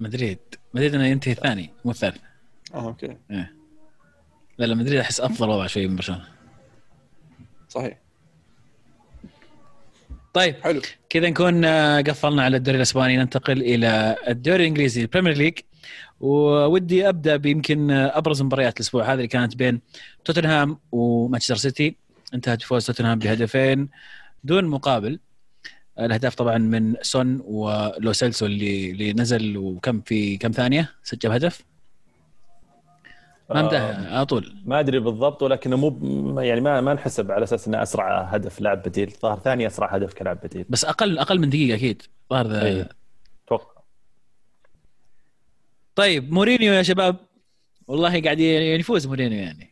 مدريد. 0.00 0.38
مدريد 0.74 0.94
انه 0.94 1.06
ينتهي 1.06 1.32
الثاني 1.32 1.70
مو 1.84 1.90
الثالث. 1.90 2.20
آه 2.74 2.86
okay. 2.86 3.16
إيه. 3.30 3.54
لا 4.58 4.66
لا 4.66 4.74
مدريد 4.74 5.00
أحس 5.00 5.20
أفضل 5.20 5.48
وضع 5.48 5.66
شوي 5.66 5.86
من 5.86 5.96
برشلونة. 5.96 6.24
صحيح. 7.68 7.98
طيب 10.34 10.54
حلو. 10.62 10.80
كذا 11.08 11.30
نكون 11.30 11.64
آه، 11.64 12.00
قفلنا 12.00 12.42
على 12.42 12.56
الدوري 12.56 12.76
الإسباني. 12.76 13.16
ننتقل 13.16 13.62
إلى 13.62 14.16
الدوري 14.28 14.62
الإنجليزي 14.62 15.02
ال 15.02 15.06
Premier 15.06 15.36
League. 15.36 15.58
ودي 16.20 17.08
أبدأ 17.08 17.36
بيمكن 17.36 17.90
أبرز 17.90 18.42
مباريات 18.42 18.76
الأسبوع. 18.76 19.04
هذه 19.04 19.14
اللي 19.14 19.26
كانت 19.26 19.56
بين 19.56 19.80
توتنهام 20.24 20.78
ومانشستر 20.92 21.56
سيتي. 21.56 21.96
انتهت 22.34 22.58
بفوز 22.58 22.86
توتنهام 22.86 23.18
بهدفين 23.18 23.88
دون 24.44 24.64
مقابل. 24.64 25.20
الأهداف 25.98 26.34
طبعا 26.34 26.58
من 26.58 26.94
سون 27.02 27.42
ولو 27.44 28.12
سيلسو 28.12 28.46
اللي 28.46 28.90
اللي 28.90 29.12
نزل 29.12 29.56
وكم 29.56 30.00
في 30.00 30.36
كم 30.36 30.50
ثانية؟ 30.50 30.92
سجل 31.02 31.32
هدف؟ 31.32 31.64
ما 33.50 33.62
مدح 33.62 33.80
على 34.12 34.26
طول. 34.26 34.54
ما 34.64 34.80
أدري 34.80 34.98
بالضبط 34.98 35.42
ولكنه 35.42 35.76
مو 35.76 36.40
يعني 36.40 36.60
ما 36.60 36.80
ما 36.80 36.94
نحسب 36.94 37.30
على 37.30 37.44
أساس 37.44 37.68
إنه 37.68 37.82
أسرع 37.82 38.22
هدف 38.22 38.60
لاعب 38.60 38.82
بديل. 38.82 39.10
ظهر 39.22 39.38
ثاني 39.38 39.66
أسرع 39.66 39.94
هدف 39.94 40.14
كلاعب 40.14 40.38
بديل. 40.44 40.64
بس 40.68 40.84
أقل 40.84 41.18
أقل 41.18 41.38
من 41.40 41.50
دقيقة 41.50 41.76
أكيد. 41.76 42.02
ظهر 42.30 42.46
ذا 42.46 42.88
أتوقع 43.46 43.82
طيب 45.94 46.32
مورينيو 46.32 46.72
يا 46.72 46.82
شباب. 46.82 47.16
والله 47.88 48.22
قاعد 48.22 48.40
يفوز 48.40 49.06
مورينيو 49.06 49.38
يعني. 49.38 49.70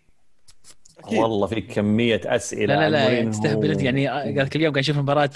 أكيد. 0.99 1.19
والله 1.19 1.47
في 1.47 1.61
كمية 1.61 2.21
أسئلة 2.25 2.75
لا 2.75 2.91
لا 2.91 3.23
لا 3.23 3.31
تستهبل 3.31 3.85
يعني 3.85 4.09
قال 4.09 4.49
كل 4.49 4.61
يوم 4.61 4.73
قاعد 4.73 4.85
أشوف 4.85 4.97
المباراة. 4.97 5.31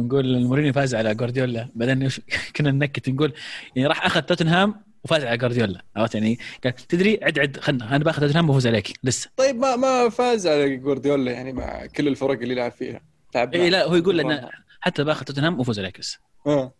ونقول 0.00 0.44
مورينيو 0.44 0.72
فاز 0.72 0.94
على 0.94 1.14
جوارديولا. 1.14 1.68
بعدين 1.74 2.08
كنا 2.56 2.70
ننكت 2.70 3.08
نقول 3.08 3.32
يعني 3.76 3.88
راح 3.88 4.06
أخذ 4.06 4.20
توتنهام 4.20 4.84
وفاز 5.04 5.24
على 5.24 5.36
جوارديولا. 5.36 5.82
عرفت 5.96 6.14
يعني؟ 6.14 6.38
قال 6.64 6.74
تدري 6.74 7.18
عد 7.22 7.38
عد 7.38 7.56
خلنا 7.60 7.96
أنا 7.96 8.04
باخذ 8.04 8.20
توتنهام 8.20 8.50
وفوز 8.50 8.66
عليك. 8.66 8.92
لسه. 9.04 9.30
طيب 9.36 9.56
ما 9.56 9.76
ما 9.76 10.08
فاز 10.08 10.46
على 10.46 10.76
جوارديولا 10.76 11.32
يعني 11.32 11.52
مع 11.52 11.86
كل 11.86 12.08
الفرق 12.08 12.40
اللي 12.40 12.54
لعب 12.54 12.72
فيها. 12.72 13.00
لعب 13.34 13.54
اي 13.54 13.70
لا 13.70 13.84
هو 13.84 13.94
يقول 13.94 14.18
لنا 14.18 14.50
حتى 14.80 15.04
باخذ 15.04 15.24
توتنهام 15.24 15.60
وفوز 15.60 15.78
عليك 15.78 16.00
لسه 16.00 16.18
آه. 16.46 16.72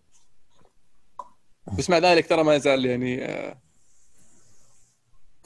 بس 1.79 1.91
مع 1.91 1.99
ذلك 1.99 2.29
ترى 2.29 2.45
ما 2.45 2.59
زال 2.59 2.85
يعني 2.87 3.25
آه 3.25 3.61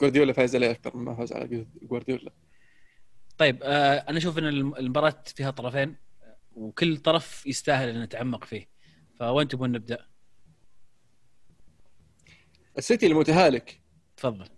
جوارديولا 0.01 0.33
فاز 0.33 0.55
عليه 0.55 0.71
أكثر 0.71 0.97
مما 0.97 1.15
فاز 1.15 1.33
على 1.33 1.65
جوارديولا. 1.81 2.31
طيب 3.37 3.59
آه 3.63 3.95
أنا 4.09 4.17
أشوف 4.17 4.37
إن 4.37 4.47
المباراة 4.47 5.23
فيها 5.35 5.51
طرفين. 5.51 5.95
وكل 6.55 6.97
طرف 6.97 7.47
يستاهل 7.47 7.89
إن 7.89 8.03
نتعمق 8.03 8.43
فيه. 8.43 8.69
فوين 9.19 9.47
تبون 9.47 9.71
نبدأ؟ 9.71 10.07
السيتي 12.77 13.07
المتهالك 13.07 13.81
تفضل. 14.17 14.49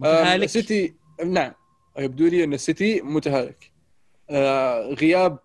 متهالك 0.00 0.44
السيتي 0.44 0.94
نعم. 1.26 1.52
يبدو 1.98 2.26
لي 2.26 2.44
أن 2.44 2.54
السيتي 2.54 3.00
متهالك 3.00 3.72
آه 4.30 4.80
غياب 4.80 5.38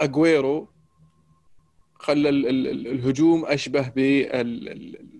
اجويرو 0.00 0.72
خلى 1.94 2.28
الهجوم 2.28 3.44
أشبه 3.44 3.88
بال 3.88 5.12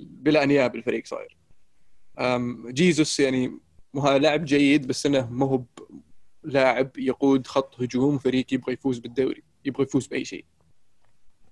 بلا 0.00 0.42
انياب 0.42 0.76
الفريق 0.76 1.06
صاير. 1.06 1.36
جيزوس 2.72 3.20
يعني 3.20 3.58
لاعب 3.94 4.44
جيد 4.44 4.86
بس 4.86 5.06
إنه 5.06 5.30
ما 5.30 5.46
هو 5.46 5.64
لاعب 6.44 6.90
يقود 6.98 7.46
خط 7.46 7.80
هجوم 7.80 8.18
فريق 8.18 8.54
يبغى 8.54 8.72
يفوز 8.72 8.98
بالدوري 8.98 9.42
يبغى 9.64 9.82
يفوز 9.82 10.06
بأي 10.06 10.24
شيء. 10.24 10.44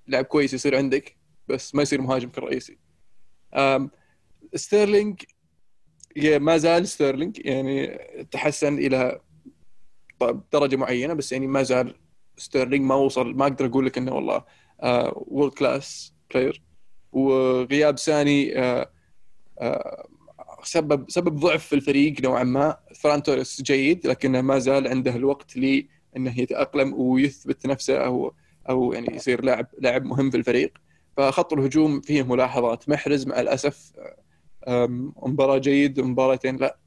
لاعب 0.07 0.25
كويس 0.25 0.55
يصير 0.55 0.77
عندك 0.77 1.17
بس 1.49 1.75
ما 1.75 1.83
يصير 1.83 2.01
مهاجمك 2.01 2.39
الرئيسي. 2.39 2.79
ستيرلينج 4.55 5.23
ما 6.17 6.57
زال 6.57 6.89
ستيرلينج 6.89 7.41
يعني 7.45 7.99
تحسن 8.31 8.79
إلى 8.79 9.21
درجة 10.53 10.77
معينة 10.77 11.15
بس 11.15 11.33
يعني 11.33 11.47
ما 11.47 11.63
زال 11.63 11.95
ستيرلينج 12.37 12.85
ما 12.85 12.95
وصل 12.95 13.35
ما 13.35 13.43
أقدر 13.47 13.67
أقول 13.67 13.87
لك 13.87 13.99
إنه 13.99 14.15
والله 14.15 14.45
world 15.13 15.55
class 15.55 16.15
player 16.31 16.63
وغياب 17.13 17.99
ساني 17.99 18.59
آه، 18.59 18.91
آه، 19.59 20.09
سبب 20.65 21.11
سبب 21.11 21.37
ضعف 21.37 21.67
في 21.67 21.75
الفريق 21.75 22.21
نوعا 22.23 22.45
ما. 22.45 22.77
فران 22.95 23.23
توريس 23.23 23.63
جيد 23.63 24.07
لكنه 24.07 24.41
ما 24.41 24.59
زال 24.59 24.89
عنده 24.89 25.17
الوقت 25.17 25.57
لأنه 25.57 26.41
يتأقلم 26.41 26.95
ويثبت 26.95 27.67
نفسه 27.67 27.97
أو 27.99 28.35
أو 28.69 28.93
يعني 28.93 29.17
يصير 29.17 29.45
لاعب 29.45 29.67
لاعب 29.79 30.05
مهم 30.05 30.31
في 30.31 30.37
الفريق. 30.37 30.73
فخط 31.17 31.53
الهجوم 31.53 32.01
فيه 32.01 32.23
ملاحظات. 32.23 32.89
محرز 32.89 33.27
مع 33.27 33.41
الأسف 33.41 33.93
مباراة 35.23 35.59
جيد 35.59 35.99
ومباراتين 35.99 36.57
لا. 36.57 36.79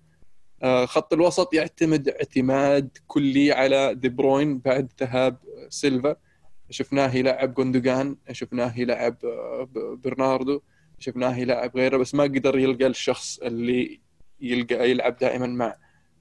آه، 0.64 0.86
خط 0.86 1.14
الوسط 1.14 1.54
يعتمد 1.54 2.10
اعتماد 2.10 2.98
كلي 3.08 3.52
على 3.52 3.96
دي 3.96 4.10
بروين 4.10 4.60
بعد 4.60 4.92
ذهاب 5.02 5.38
سيلفا. 5.70 6.16
شفناه 6.70 7.16
يلعب 7.16 7.54
جوندوغان 7.54 8.18
شفناه 8.32 8.80
يلعب 8.80 9.18
آه، 9.26 9.70
برناردو. 10.04 10.62
شفناه 11.00 11.38
يلعب 11.38 11.78
غيره 11.78 11.98
بس 11.98 12.16
ما 12.16 12.24
قدر 12.24 12.58
يلقى 12.60 12.88
الشخص 12.88 13.40
اللي 13.40 14.00
يلقى 14.42 14.92
يلعب 14.92 15.18
دائما 15.18 15.48
مع 15.48 15.76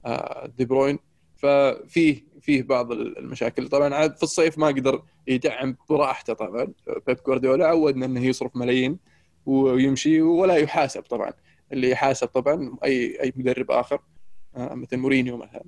آه، 0.05 0.47
دي 0.57 0.65
بروين. 0.65 0.99
ففيه 1.35 2.23
فيه 2.41 2.63
بعض 2.63 2.91
المشاكل. 2.91 3.67
طبعا 3.69 4.07
في 4.07 4.23
الصيف 4.23 4.57
ما 4.57 4.67
قدر 4.67 5.03
يدعم 5.27 5.77
براحته 5.89 6.33
طبعا. 6.33 6.67
بيب 7.07 7.17
جوارديولا 7.27 7.67
عودنا 7.67 8.05
إنه 8.05 8.25
يصرف 8.25 8.55
ملايين 8.55 8.99
ويمشي 9.45 10.21
ولا 10.21 10.55
يحاسب 10.55 11.01
طبعا. 11.01 11.33
اللي 11.71 11.89
يحاسب 11.89 12.27
طبعا 12.27 12.77
أي 12.83 13.21
أي 13.23 13.33
مدرب 13.35 13.71
آخر 13.71 14.01
آه، 14.55 14.73
مثل 14.73 14.97
مورينيو 14.97 15.37
مثلا. 15.37 15.63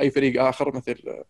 أي 0.00 0.10
فريق 0.10 0.42
آخر 0.44 0.76
مثل 0.76 1.24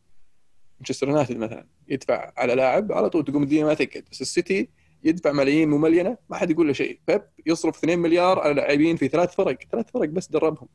مانشستر 0.79 1.09
يونايتد 1.09 1.37
مثلا. 1.37 1.67
يدفع 1.89 2.33
على 2.37 2.55
لاعب 2.55 2.93
على 2.93 3.11
طول 3.11 3.25
تقوم 3.25 3.43
الدنيا 3.43 3.65
ما 3.65 3.75
تقعد. 3.75 4.05
بس 4.11 4.21
السيتي 4.21 4.69
يدفع 5.05 5.33
ملايين 5.33 5.69
مملينه 5.69 6.17
ما 6.29 6.37
حد 6.37 6.51
يقول 6.51 6.67
له 6.67 6.73
شيء. 6.73 7.01
بيب 7.09 7.23
يصرف 7.47 7.79
2 7.79 7.99
مليار 7.99 8.39
على 8.39 8.55
لاعبين 8.55 8.97
في 8.97 9.09
ثلاث 9.09 9.35
فرق. 9.35 9.59
ثلاث 9.73 9.91
فرق 9.91 10.09
بس 10.09 10.29
دربهم. 10.29 10.69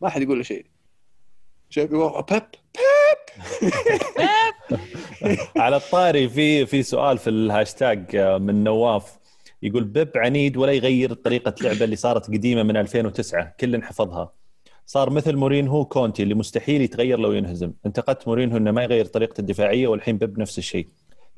ما 0.00 0.08
حد 0.08 0.22
يقول 0.22 0.36
له 0.36 0.42
شيء. 0.42 0.66
شايف؟ 1.70 1.90
بيب 1.90 2.00
بيب. 2.30 2.42
على 5.56 5.76
الطاري 5.76 6.28
في 6.28 6.66
في 6.66 6.82
سؤال 6.82 7.18
في 7.18 7.30
الهاشتاج 7.30 8.16
من 8.16 8.64
نواف. 8.64 9.18
يقول 9.62 9.84
بيب 9.84 10.10
عنيد 10.16 10.56
ولا 10.56 10.72
يغير 10.72 11.12
طريقة 11.12 11.54
لعبه 11.60 11.84
اللي 11.84 11.96
صارت 11.96 12.26
قديمة 12.26 12.62
من 12.62 12.76
2009 12.76 13.54
كل 13.60 13.82
حفظها 13.82 14.32
صار 14.86 15.10
مثل 15.10 15.36
مورينهو 15.36 15.84
كونتي 15.84 16.22
اللي 16.22 16.34
مستحيل 16.34 16.80
يتغير 16.82 17.18
لو 17.18 17.32
ينهزم. 17.32 17.72
انتقدت 17.86 18.28
مورينهو 18.28 18.56
إنه 18.56 18.70
ما 18.70 18.82
يغير 18.82 19.04
طريقته 19.04 19.40
الدفاعية 19.40 19.86
والحين 19.86 20.18
بيب 20.18 20.38
نفس 20.38 20.58
الشيء. 20.58 20.88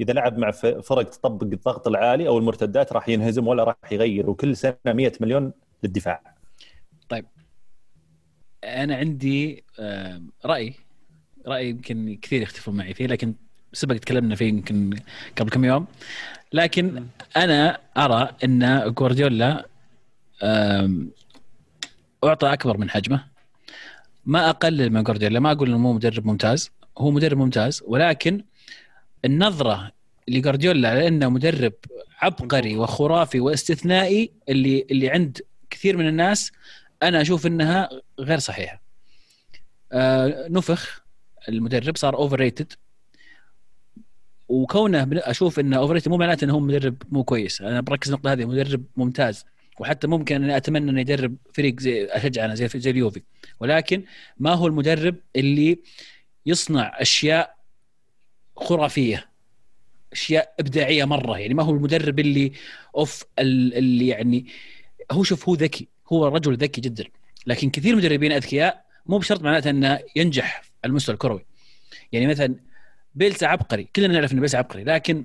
إذا 0.01 0.13
لعب 0.13 0.39
مع 0.39 0.51
فرق 0.51 1.11
تطبق 1.11 1.43
الضغط 1.43 1.89
العالي 1.89 2.29
أو 2.29 2.39
المرتدات 2.39 2.93
راح 2.93 3.09
ينهزم 3.09 3.49
ولا 3.49 3.65
راح 3.65 3.93
يغير 3.93 4.31
وكل 4.31 4.57
سنة 4.57 4.75
100 4.87 5.13
مليون 5.21 5.53
للدفاع. 5.83 6.35
طيب. 7.09 7.25
أنا 8.65 8.97
عندي 8.97 9.65
رأي 10.45 10.75
رأي 11.47 11.71
يمكن 11.71 12.19
كثير 12.23 12.43
يختلفون 12.43 12.77
معي 12.77 12.95
فيه 12.95 13.07
لكن 13.07 13.35
سبق 13.73 13.95
تكلمنا 13.95 14.35
فيه 14.35 14.49
يمكن 14.49 14.91
قبل 15.39 15.51
كم 15.51 15.65
يوم. 15.65 15.87
لكن 16.53 17.07
أنا 17.37 17.81
أرى 17.97 18.37
إن 18.45 18.93
جوارديولا 18.93 19.67
أعطى 22.25 22.53
أكبر 22.53 22.77
من 22.77 22.91
حجمه. 22.91 23.25
ما 24.25 24.51
أقلل 24.51 24.91
من 24.91 25.03
جوارديولا 25.03 25.41
ما 25.41 25.53
أقول 25.53 25.69
إنه 25.69 25.79
مو 25.79 25.93
مدرب 25.93 26.27
ممتاز 26.27 26.71
هو 26.99 27.11
مدرب 27.11 27.39
ممتاز 27.39 27.83
ولكن 27.87 28.45
النظرة 29.25 29.93
لجوارديولا 30.29 30.91
على 30.91 31.09
انه 31.09 31.29
مدرب 31.29 31.73
عبقري 32.19 32.77
وخرافي 32.77 33.41
واستثنائي 33.41 34.33
اللي 34.49 34.87
اللي 34.91 35.11
عند 35.11 35.41
كثير 35.71 35.97
من 35.97 36.09
الناس 36.09 36.53
أنا 37.03 37.21
أشوف 37.21 37.47
إنها 37.47 37.89
غير 38.21 38.39
صحيحة. 38.39 38.83
آه 39.93 40.49
نفخ 40.49 41.05
المدرب 41.49 41.97
صار 41.97 42.17
overrated 42.17 42.73
وكونه 44.49 45.09
أشوف 45.13 45.61
إنه 45.61 45.77
overrated 45.77 46.09
مو 46.09 46.17
معناته 46.17 46.45
إنه 46.45 46.55
هو 46.55 46.61
مدرب 46.61 47.03
مو 47.11 47.25
كويس. 47.25 47.61
أنا 47.61 47.81
بركز 47.81 48.09
النقطه 48.09 48.33
هذه 48.33 48.45
مدرب 48.45 48.85
ممتاز. 48.97 49.45
وحتى 49.81 50.07
ممكن 50.07 50.43
اني 50.43 50.57
أتمنى 50.57 50.91
إنه 50.91 51.01
يدرب 51.01 51.37
فريق 51.55 51.81
زي 51.81 52.05
أشجع 52.05 52.45
أنا 52.45 52.55
زي 52.55 52.69
زي 52.69 52.91
اليوفي. 52.91 53.23
ولكن 53.61 54.03
ما 54.39 54.55
هو 54.55 54.67
المدرب 54.67 55.17
اللي 55.37 55.79
يصنع 56.47 56.97
أشياء 57.01 57.58
خرافية 58.59 59.29
أشياء 60.13 60.55
إبداعية 60.61 61.05
مرة 61.05 61.39
يعني 61.39 61.55
ما 61.55 61.63
هو 61.63 61.71
المدرب 61.71 62.19
اللي 62.19 62.53
أوف 62.97 63.25
اللي 63.39 64.09
يعني 64.09 64.47
هو 65.13 65.23
شوف 65.23 65.49
هو 65.49 65.55
ذكي 65.55 65.89
هو 66.13 66.27
رجل 66.27 66.57
ذكي 66.57 66.81
جدا. 66.81 67.05
لكن 67.47 67.71
كثير 67.71 67.97
مدربين 67.97 68.33
أذكياء 68.33 68.85
مو 69.07 69.19
بشرط 69.19 69.43
معناته 69.43 69.71
إنه 69.71 70.01
ينجح 70.17 70.63
على 70.85 70.91
المستوى 70.91 71.13
الكروي. 71.13 71.45
يعني 72.13 72.27
مثلا 72.27 72.55
بيلسا 73.15 73.47
عبقري 73.47 73.89
كلنا 73.97 74.09
نعرف 74.09 74.33
ان 74.33 74.41
بيلسا 74.41 74.57
عبقري 74.57 74.85
لكن 74.85 75.25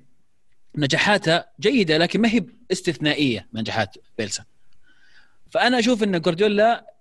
نجاحاته 0.75 1.43
جيدة 1.59 1.97
لكن 1.97 2.21
ما 2.21 2.29
هي 2.29 2.43
استثنائيه 2.71 3.47
نجاحات 3.53 3.95
بيلسا. 4.17 4.43
فأنا 5.51 5.79
أشوف 5.79 6.03
إن 6.03 6.21
جوارديولا 6.21 6.93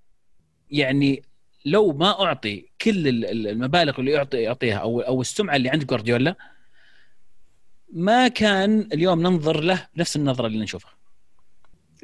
يعني 0.70 1.22
لو 1.64 1.92
ما 1.92 2.24
أعطي 2.24 2.66
كل 2.80 3.24
المبالغ 3.24 4.00
اللي 4.00 4.10
يعطي 4.10 4.36
يعطيها 4.36 4.76
أو 4.76 5.00
أو 5.00 5.20
السمعة 5.20 5.56
اللي 5.56 5.68
عند 5.68 5.86
جوارديولا 5.86 6.36
ما 7.92 8.28
كان 8.28 8.88
اليوم 8.92 9.22
ننظر 9.22 9.60
له 9.60 9.88
بنفس 9.96 10.16
النظرة 10.16 10.46
اللي 10.46 10.58
نشوفها. 10.58 10.92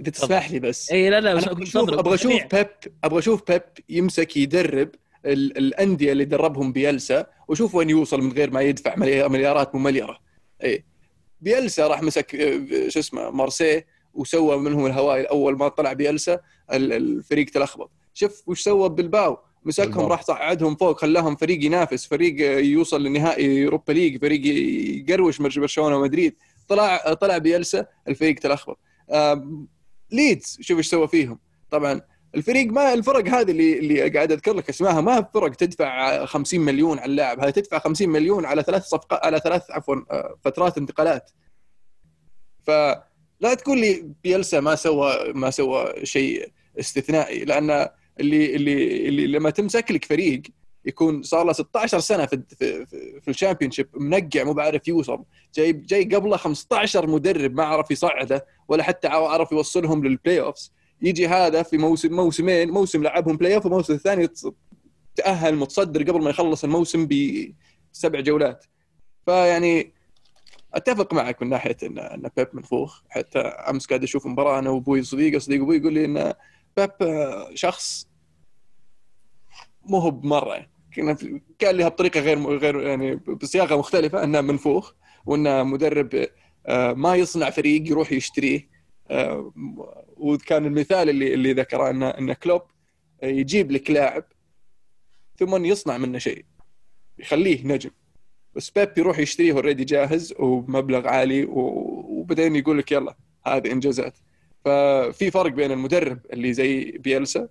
إذا 0.01 0.11
تسمح 0.11 0.51
لي 0.51 0.61
بس. 0.61 0.93
إي 0.93 1.11
لا 1.11 1.21
لا 1.21 1.33
أنا 1.33 1.51
أبغى 1.51 1.63
أشوف 1.63 1.89
أبغى 1.89 2.15
أشوف 2.15 2.33
بيب 2.33 2.67
أبغى 3.05 3.19
أشوف 3.19 3.51
بيب 3.51 3.63
يمسك 3.89 4.37
يدرب 4.37 4.91
الأندية 5.27 6.13
اللي 6.13 6.25
دربهم 6.25 6.73
بيلسا 6.73 7.27
وشوف 7.49 7.75
وين 7.75 7.91
يوصل 7.91 8.21
من 8.21 8.33
غير 8.33 8.51
ما 8.51 8.61
يدفع 8.61 8.97
مليارات 9.29 9.75
مملينة. 9.75 10.19
إي. 10.65 10.85
بيلسا 11.41 11.87
راح 11.87 12.03
مسك 12.03 12.37
شو 12.89 12.99
اسمه 12.99 13.31
مارسيليا 13.31 13.85
وسوى 14.15 14.59
منهم 14.59 14.87
الهوائي 14.87 15.21
الأول 15.21 15.59
ما 15.59 15.69
طلع 15.69 15.93
بيلسا 15.93 16.41
الفريق 16.73 17.51
تلخبط 17.51 17.91
شوف 18.15 18.49
وش 18.49 18.61
سوى 18.61 18.89
بلباو 18.89 19.39
مسكهم 19.65 20.07
راح 20.07 20.23
صعدهم 20.23 20.77
فوق 20.77 21.01
خلاهم 21.01 21.37
فريق 21.37 21.65
ينافس 21.65 22.07
فريق 22.07 22.65
يوصل 22.65 23.05
لنهائي 23.05 23.65
Europa 23.65 23.93
League 23.93 24.21
فريق 24.21 24.47
يقروش 25.11 25.39
برشلونة 25.39 25.97
ومدريد. 25.97 26.37
طلع 26.69 27.15
طلع 27.15 27.39
بيلسا 27.39 27.87
الفريق 28.09 28.39
تلخبط. 28.39 28.79
ليدز 30.13 30.59
شوف 30.61 30.79
إيش 30.79 30.89
سوى 30.89 31.09
فيهم. 31.09 31.39
طبعا 31.71 32.01
الفريق 32.35 32.67
ما 32.73 32.95
الفرق 32.95 33.29
هذه 33.29 33.51
اللي 33.51 33.79
اللي 33.79 34.09
قاعد 34.09 34.33
أذكر 34.33 34.53
لك 34.53 34.69
اسمها 34.69 35.01
ما 35.01 35.23
فرق 35.35 35.51
تدفع 35.51 36.25
50 36.25 36.61
مليون 36.61 36.99
على 36.99 37.11
اللاعب 37.11 37.41
هذه 37.41 37.51
تدفع 37.51 37.79
50 37.79 38.09
مليون 38.09 38.45
على 38.45 38.63
ثلاث 38.63 38.85
صفقات 38.85 39.25
على 39.25 39.41
ثلاث 39.41 39.71
عفوا 39.71 39.97
آه، 40.11 40.39
فترات 40.45 40.79
انتقالات. 40.79 41.31
فلا 42.63 43.55
تقول 43.59 43.81
لي 43.81 44.13
بيلسا 44.25 44.61
ما 44.61 44.75
سوى 44.75 45.33
ما 45.35 45.51
سوى 45.51 46.07
شيء 46.07 46.53
استثنائي 46.81 47.45
لأن 47.45 47.89
اللي 48.21 48.57
اللي 48.57 49.09
اللي 49.09 49.27
لما 49.27 49.51
تمسك 49.51 49.91
لك 49.91 50.05
فريق 50.05 50.43
يكون 50.85 51.23
صار 51.23 51.45
له 51.47 51.53
16 51.53 51.99
سنة 51.99 52.27
في 52.27 52.43
في, 52.59 52.87
في 53.21 53.29
ال 53.29 53.71
Championship 53.71 53.89
منقع 53.95 54.45
مو 54.45 54.53
بعرف 54.53 54.89
يوصل. 54.89 55.25
جاي 55.55 55.73
جاي 55.73 56.05
قبله 56.05 56.37
15 56.37 57.07
مدرب 57.07 57.55
ما 57.55 57.65
عرف 57.65 57.91
يصعده 57.91 58.47
ولا 58.69 58.83
حتى 58.83 59.09
عرف 59.09 59.53
يوصلهم 59.53 60.05
لل 60.05 60.41
playoffs 60.41 60.73
يجي 61.03 61.29
هذا 61.29 61.63
في 61.63 61.79
موسم 61.79 62.13
موسمين 62.13 62.71
موسم 62.71 63.03
لعبهم 63.03 63.37
playoff 63.37 63.65
والموسم 63.65 63.95
الثاني 63.95 64.29
تأهل 65.17 65.57
متصدر 65.57 66.03
قبل 66.03 66.23
ما 66.23 66.31
يخلص 66.31 66.65
الموسم 66.65 67.09
بسبع 67.93 68.21
جولات. 68.21 68.65
فيعني 69.27 69.93
أتفق 70.75 71.15
معك 71.15 71.43
من 71.43 71.49
ناحية 71.49 71.77
ان 71.83 71.99
إن 71.99 72.31
بيب 72.37 72.49
منفوخ. 72.53 73.03
حتى 73.09 73.39
أمس 73.39 73.87
قاعد 73.87 74.03
أشوف 74.03 74.27
مباراة 74.27 74.59
أنا 74.59 74.71
وأبوي 74.71 75.03
صديقه 75.03 75.39
صديق 75.39 75.61
أبوي 75.63 75.77
يقول 75.77 75.93
لي 75.93 76.05
إن 76.05 76.33
بيب 76.77 76.91
شخص 77.55 78.08
مو 79.89 79.99
هو 79.99 80.11
بمرة. 80.11 80.67
كان 81.59 81.77
لها 81.77 81.89
بطريقة 81.89 82.21
غير 82.21 82.59
غير 82.59 82.81
يعني 82.81 83.15
بصياغة 83.15 83.77
مختلفة 83.77 84.25
انه 84.25 84.41
منفوخ 84.41 84.93
وانه 85.27 85.63
مدرب 85.63 86.27
آه، 86.67 86.93
ما 86.93 87.15
يصنع 87.17 87.51
فريق 87.51 87.91
يروح 87.91 88.13
يشتريه. 88.13 88.69
آه، 89.11 89.53
وكان 90.17 90.67
المثال 90.67 91.11
اللي 91.11 91.35
اللي 91.35 91.53
ذكره 91.53 91.91
ان 91.91 92.03
إن 92.03 92.33
كلوب 92.33 92.63
يجيب 93.23 93.71
لك 93.71 93.91
لاعب 93.91 94.25
ثم 95.39 95.65
يصنع 95.65 95.99
منه 95.99 96.19
شيء 96.19 96.45
يخليه 97.19 97.67
نجم. 97.67 97.91
بس 98.55 98.71
بيب 98.71 98.99
يروح 98.99 99.19
يشتريه 99.19 99.53
اوريدي 99.53 99.85
جاهز 99.85 100.35
وبمبلغ 100.39 101.09
عالي 101.09 101.45
وبعدين 101.45 102.57
يقول 102.57 102.79
لك 102.79 102.93
يلا 102.93 103.17
هذه 103.47 103.73
إنجازات. 103.73 104.19
ففي 104.65 105.31
فرق 105.31 105.53
بين 105.53 105.73
المدرب 105.73 106.19
اللي 106.33 106.53
زي 106.53 106.85
بيلسا 106.85 107.49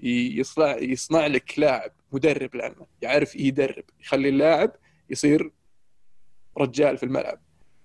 يصنع 0.00 0.76
يصنع 0.76 1.26
لك 1.26 1.58
لاعب 1.58 1.92
مدرب 2.12 2.56
لأنه 2.56 2.86
يعرف 3.02 3.36
يدرب 3.36 3.84
يخلي 4.00 4.28
اللاعب 4.28 4.72
يصير 5.10 5.52
رجال 6.58 6.96
في 6.96 7.02
الملعب. 7.02 7.40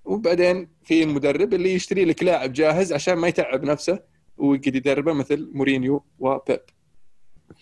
وبعدين 0.05 0.67
في 0.83 1.03
المدرب 1.03 1.53
اللي 1.53 1.73
يشتري 1.73 2.05
لك 2.05 2.23
لاعب 2.23 2.53
جاهز 2.53 2.93
عشان 2.93 3.13
ما 3.13 3.27
يتعب 3.27 3.63
نفسه 3.63 3.99
ويقعد 4.37 4.75
يدربه 4.75 5.13
مثل 5.13 5.49
مورينيو 5.53 6.03
وبيب. 6.19 6.59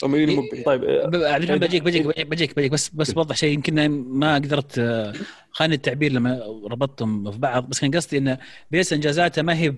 مورينيو 0.03 0.43
طيب 0.65 0.83
عبد 0.83 1.15
الرحمن 1.15 1.57
بجيك 1.57 1.83
بجيك 1.83 2.27
بجيك 2.27 2.55
بجيك 2.55 2.71
بس 2.71 2.89
بس 2.89 3.11
بوضح 3.11 3.35
شيء 3.35 3.53
يمكن 3.53 3.89
ما 3.89 4.35
قدرت 4.35 4.79
آه، 4.79 5.13
خانني 5.51 5.75
التعبير 5.75 6.11
لما 6.11 6.39
ربطتهم 6.71 7.31
في 7.31 7.37
بعض 7.37 7.69
بس 7.69 7.79
كان 7.79 7.91
قصدي 7.91 8.17
انه 8.17 8.37
بيلسا 8.71 8.93
انجازاته 8.93 9.41
ما 9.41 9.57
هي 9.57 9.67
آه، 9.67 9.75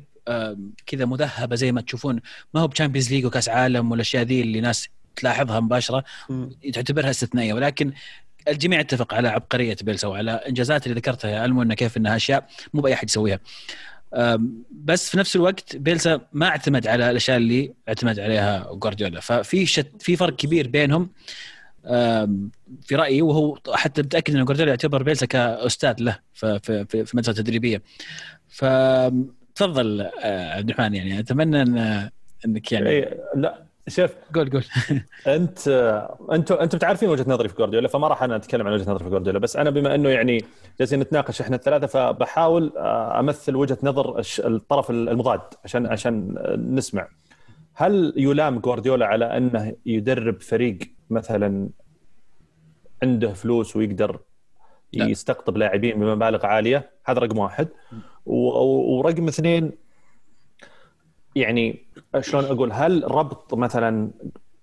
كذا 0.85 1.05
مذهبة 1.05 1.55
زي 1.55 1.71
ما 1.71 1.81
تشوفون. 1.81 2.19
ما 2.53 2.61
هو 2.61 2.67
ب 2.67 2.72
Champions 2.72 3.13
League 3.13 3.25
وكأس 3.25 3.49
عالم 3.49 3.91
والأشياء 3.91 4.23
ذي 4.23 4.41
اللي 4.41 4.61
ناس 4.61 4.89
تلاحظها 5.15 5.59
مباشرة 5.59 6.03
تعتبرها 6.73 7.09
استثنائية. 7.09 7.53
ولكن 7.53 7.93
الجميع 8.47 8.79
اتفق 8.79 9.13
على 9.13 9.27
عبقرية 9.27 9.77
بيلسا 9.81 10.07
وعلى 10.07 10.31
إنجازات 10.31 10.87
اللي 10.87 10.97
ذكرتها 10.97 11.31
يا 11.31 11.45
ألمو 11.45 11.61
إنه 11.61 11.73
كيف 11.73 11.97
إنها 11.97 12.15
أشياء 12.15 12.47
مو 12.73 12.81
بأي 12.81 12.93
أحد 12.93 13.09
يسويها. 13.09 13.39
بس 14.71 15.09
في 15.09 15.17
نفس 15.17 15.35
الوقت 15.35 15.75
بيلسا 15.75 16.21
ما 16.33 16.47
اعتمد 16.47 16.87
على 16.87 17.11
الأشياء 17.11 17.37
اللي 17.37 17.73
اعتمد 17.87 18.19
عليها 18.19 18.73
جوارديولا. 18.73 19.19
ففي 19.19 19.65
شت 19.65 19.91
في 19.99 20.15
فرق 20.15 20.35
كبير 20.35 20.67
بينهم 20.67 21.09
في 22.81 22.95
رأيي 22.95 23.21
وهو 23.21 23.57
حتى 23.73 24.01
متأكد 24.01 24.35
إن 24.35 24.45
جوارديولا 24.45 24.71
يعتبر 24.71 25.03
بيلسا 25.03 25.25
كأستاذ 25.25 25.95
له 25.99 26.19
في 26.33 26.59
في 26.63 27.05
في 27.05 27.17
مدرسة 27.17 27.33
تدريبية. 27.33 27.81
فتفضل 28.47 29.25
آه، 29.61 30.53
عبد 30.53 30.69
الرحمن 30.69 30.95
يعني 30.95 31.19
أتمنى 31.19 31.61
إن 31.61 32.09
إنك 32.45 32.71
يعني 32.71 32.89
إيه، 32.89 33.17
لا 33.35 33.63
شوف 33.87 34.11
قول 34.35 34.49
قول. 34.49 34.63
أنت 35.27 35.67
انت 36.31 36.51
أنتم 36.51 36.77
تعرفين 36.77 37.09
وجهة 37.09 37.25
نظري 37.27 37.49
في 37.49 37.55
جوارديولا 37.55 37.87
فما 37.87 38.07
راح 38.07 38.23
أنا 38.23 38.35
أتكلم 38.35 38.67
عن 38.67 38.73
وجهة 38.73 38.91
نظري 38.91 39.03
في 39.03 39.09
جوارديولا 39.09 39.39
بس 39.39 39.57
أنا 39.57 39.69
بما 39.69 39.95
إنه 39.95 40.09
يعني 40.09 40.45
جالسين 40.79 40.99
نتناقش 40.99 41.41
إحنا 41.41 41.55
الثلاثة 41.55 41.87
فبحاول 41.87 42.73
آه، 42.77 43.19
أمثل 43.19 43.55
وجهة 43.55 43.77
نظر 43.83 44.21
الطرف 44.39 44.89
المضاد 44.89 45.41
عشان 45.63 45.85
عشان 45.85 46.35
نسمع. 46.57 47.07
هل 47.73 48.13
يلام 48.17 48.59
جوارديولا 48.59 49.05
على 49.05 49.37
أنه 49.37 49.75
يدرب 49.85 50.41
فريق 50.41 50.79
مثلا 51.09 51.69
عنده 53.03 53.33
فلوس 53.33 53.75
ويقدر 53.75 54.19
لا. 54.93 55.05
يستقطب 55.05 55.57
لاعبين 55.57 55.99
بمبالغ 55.99 56.45
عالية. 56.45 56.89
هذا 57.05 57.19
رقم 57.19 57.37
واحد. 57.37 57.67
ورقم 58.25 59.27
اثنين 59.27 59.71
يعني 61.35 61.85
شلون 62.19 62.45
أقول 62.45 62.71
هل 62.71 63.11
ربط 63.11 63.53
مثلا 63.53 64.11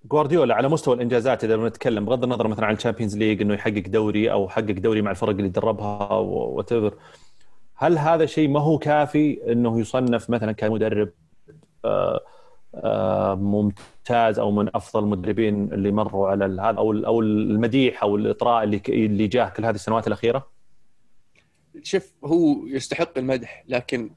جوارديولا 0.05 0.55
على 0.55 0.69
مستوى 0.69 0.95
الإنجازات 0.95 1.43
إذا 1.43 1.55
بنتكلم 1.55 2.05
بغض 2.05 2.23
النظر 2.23 2.47
مثلا 2.47 2.65
عن 2.65 2.73
ال 2.73 2.77
Champions 2.77 3.17
League 3.17 3.41
إنه 3.41 3.53
يحقق 3.53 3.83
دوري 3.87 4.31
أو 4.31 4.49
حقق 4.49 4.71
دوري 4.71 5.01
مع 5.01 5.11
الفرق 5.11 5.29
اللي 5.29 5.49
دربها 5.49 6.13
وات 6.13 6.73
هل 7.75 7.97
هذا 7.97 8.25
شيء 8.25 8.49
ما 8.49 8.59
هو 8.59 8.77
كافي 8.77 9.51
إنه 9.51 9.79
يصنف 9.79 10.29
مثلا 10.29 10.51
كمدرب 10.51 11.09
آه، 11.85 11.87
آه، 11.87 12.21
ممتاز 13.35 14.39
أو 14.39 14.51
من 14.51 14.69
أفضل 14.75 15.03
المدربين 15.03 15.73
اللي 15.73 15.91
مروا 15.91 16.29
على 16.29 16.45
هذا 16.45 16.77
أو 16.77 16.91
أو 16.93 17.21
المديح 17.21 18.03
أو 18.03 18.15
الإطراء 18.15 18.63
اللي 18.63 18.81
اللي 18.89 19.27
جاه 19.27 19.49
كل 19.49 19.65
هذه 19.65 19.75
السنوات 19.75 20.07
الأخيرة؟ 20.07 20.47
شوف 21.83 22.13
هو 22.25 22.67
يستحق 22.67 23.17
المدح 23.17 23.63
لكن 23.67 24.11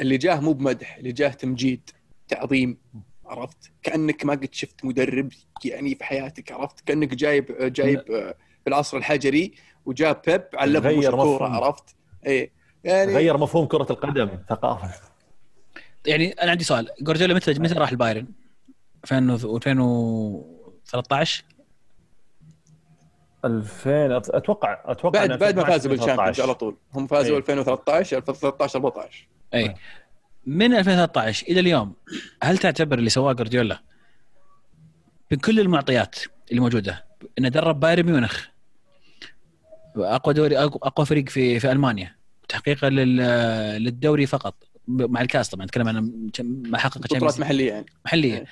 اللي 0.00 0.16
جاه 0.16 0.40
مو 0.40 0.52
بمدح 0.52 0.96
اللي 0.96 1.12
جاه 1.12 1.28
تمجيد 1.28 1.90
تعظيم 2.28 2.78
عرفت؟ 3.26 3.72
كأنك 3.82 4.24
ما 4.24 4.32
قد 4.32 4.48
شفت 4.52 4.84
مدرب 4.84 5.32
يعني 5.64 5.94
في 5.94 6.04
حياتك 6.04 6.52
عرفت؟ 6.52 6.80
كأنك 6.80 7.14
جايب 7.14 7.72
جايب 7.72 8.00
في 8.64 8.68
العصر 8.68 8.96
الحجري 8.96 9.54
وجاب 9.86 10.22
بيب 10.26 10.42
علمهم 10.54 10.98
الكوره 10.98 11.48
عرفت؟ 11.48 11.96
اي 12.26 12.50
يعني 12.84 13.14
غير 13.14 13.38
مفهوم 13.38 13.66
كرة 13.66 13.86
القدم 13.90 14.28
ثقافه 14.48 15.15
يعني 16.06 16.30
أنا 16.30 16.50
عندي 16.50 16.64
سؤال. 16.64 16.88
جوارديولا 17.00 17.34
متى 17.34 17.54
متى 17.54 17.74
راح 17.74 17.90
البايرن؟ 17.90 18.26
2013 19.12 21.44
2000 23.44 24.16
أتوقع 24.16 24.82
أتوقع 24.84 25.26
بعد 25.26 25.38
بعد 25.38 25.56
ما 25.56 25.64
فازوا 25.64 25.90
بال 25.90 25.99
Champions 25.99 26.40
على 26.40 26.54
طول. 26.54 26.76
هم 26.94 27.06
فازوا 27.06 27.38
2013 27.38 28.16
2013 28.16 28.78
14 28.78 29.28
اي 29.54 29.74
من 30.46 30.74
2013 30.74 31.46
إلى 31.48 31.60
اليوم 31.60 31.92
هل 32.42 32.58
تعتبر 32.58 32.98
اللي 32.98 33.10
سواه 33.10 33.32
جوارديولا 33.32 33.82
بكل 35.30 35.60
المعطيات 35.60 36.16
اللي 36.50 36.60
موجودة 36.60 37.04
إنه 37.38 37.48
درب 37.48 37.80
بايرن 37.80 38.06
ميونخ 38.06 38.46
أقوى 39.96 40.34
دوري 40.34 40.58
اقوى 40.58 41.06
فريق 41.06 41.28
في 41.28 41.60
في 41.60 41.72
ألمانيا 41.72 42.16
تحقيقا 42.48 42.90
للدوري 42.90 44.26
فقط؟ 44.26 44.54
مع 44.88 45.20
الكاس 45.20 45.48
طبعا 45.48 45.64
أتكلم 45.64 45.88
عن 45.88 46.30
ما 46.40 46.78
حقق 46.78 46.98
بطولات 46.98 47.40
محلية 47.40 47.72
يعني. 47.72 47.86
محلية. 48.04 48.34
إيه. 48.34 48.46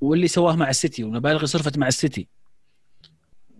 واللي 0.00 0.28
سواه 0.28 0.56
مع 0.56 0.70
السيتي 0.70 1.04
والمبالغ 1.04 1.36
اللي 1.36 1.46
صرفت 1.46 1.78
مع 1.78 1.88
السيتي. 1.88 2.28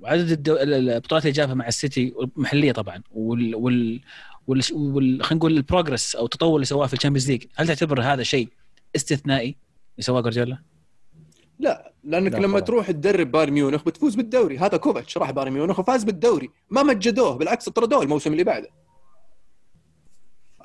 وعدد 0.01 0.31
الدو... 0.31 0.57
البطولات 0.57 1.25
اللي 1.25 1.33
جابها 1.33 1.55
مع 1.55 1.69
السيتي 1.69 2.15
محلية 2.37 2.73
طبعا. 2.73 3.03
وال, 3.11 3.55
وال... 3.55 4.01
وال... 4.47 4.63
وال... 4.73 5.23
خلينا 5.23 5.39
نقول 5.39 5.57
ال 5.57 5.63
progress 5.63 6.17
أو 6.17 6.25
التطور 6.25 6.55
اللي 6.55 6.67
سواه 6.67 6.87
في 6.87 6.95
ال 6.95 6.98
Champions 6.98 7.31
League 7.31 7.45
هل 7.55 7.67
تعتبر 7.67 8.03
هذا 8.03 8.23
شيء 8.23 8.49
استثنائي 8.97 9.49
اللي 9.49 10.03
سواه 10.03 10.21
جوارديولا؟ 10.21 10.59
لا 11.59 11.93
لأنك 12.05 12.33
لا 12.33 12.39
لما 12.39 12.61
تروح 12.61 12.91
تدرب 12.91 13.31
بايرن 13.31 13.53
ميونخ 13.53 13.85
بتفوز 13.85 14.15
بالدوري. 14.15 14.59
هذا 14.59 14.77
كوفاتش 14.77 15.19
راح 15.19 15.31
بايرن 15.31 15.53
ميونخ 15.53 15.79
وفاز 15.79 16.05
بالدوري. 16.05 16.51
ما 16.71 16.83
مجدوه 16.83 17.37
بالعكس 17.37 17.69
طردوه 17.69 18.03
الموسم 18.03 18.33
اللي 18.33 18.45
بعده. 18.45 18.71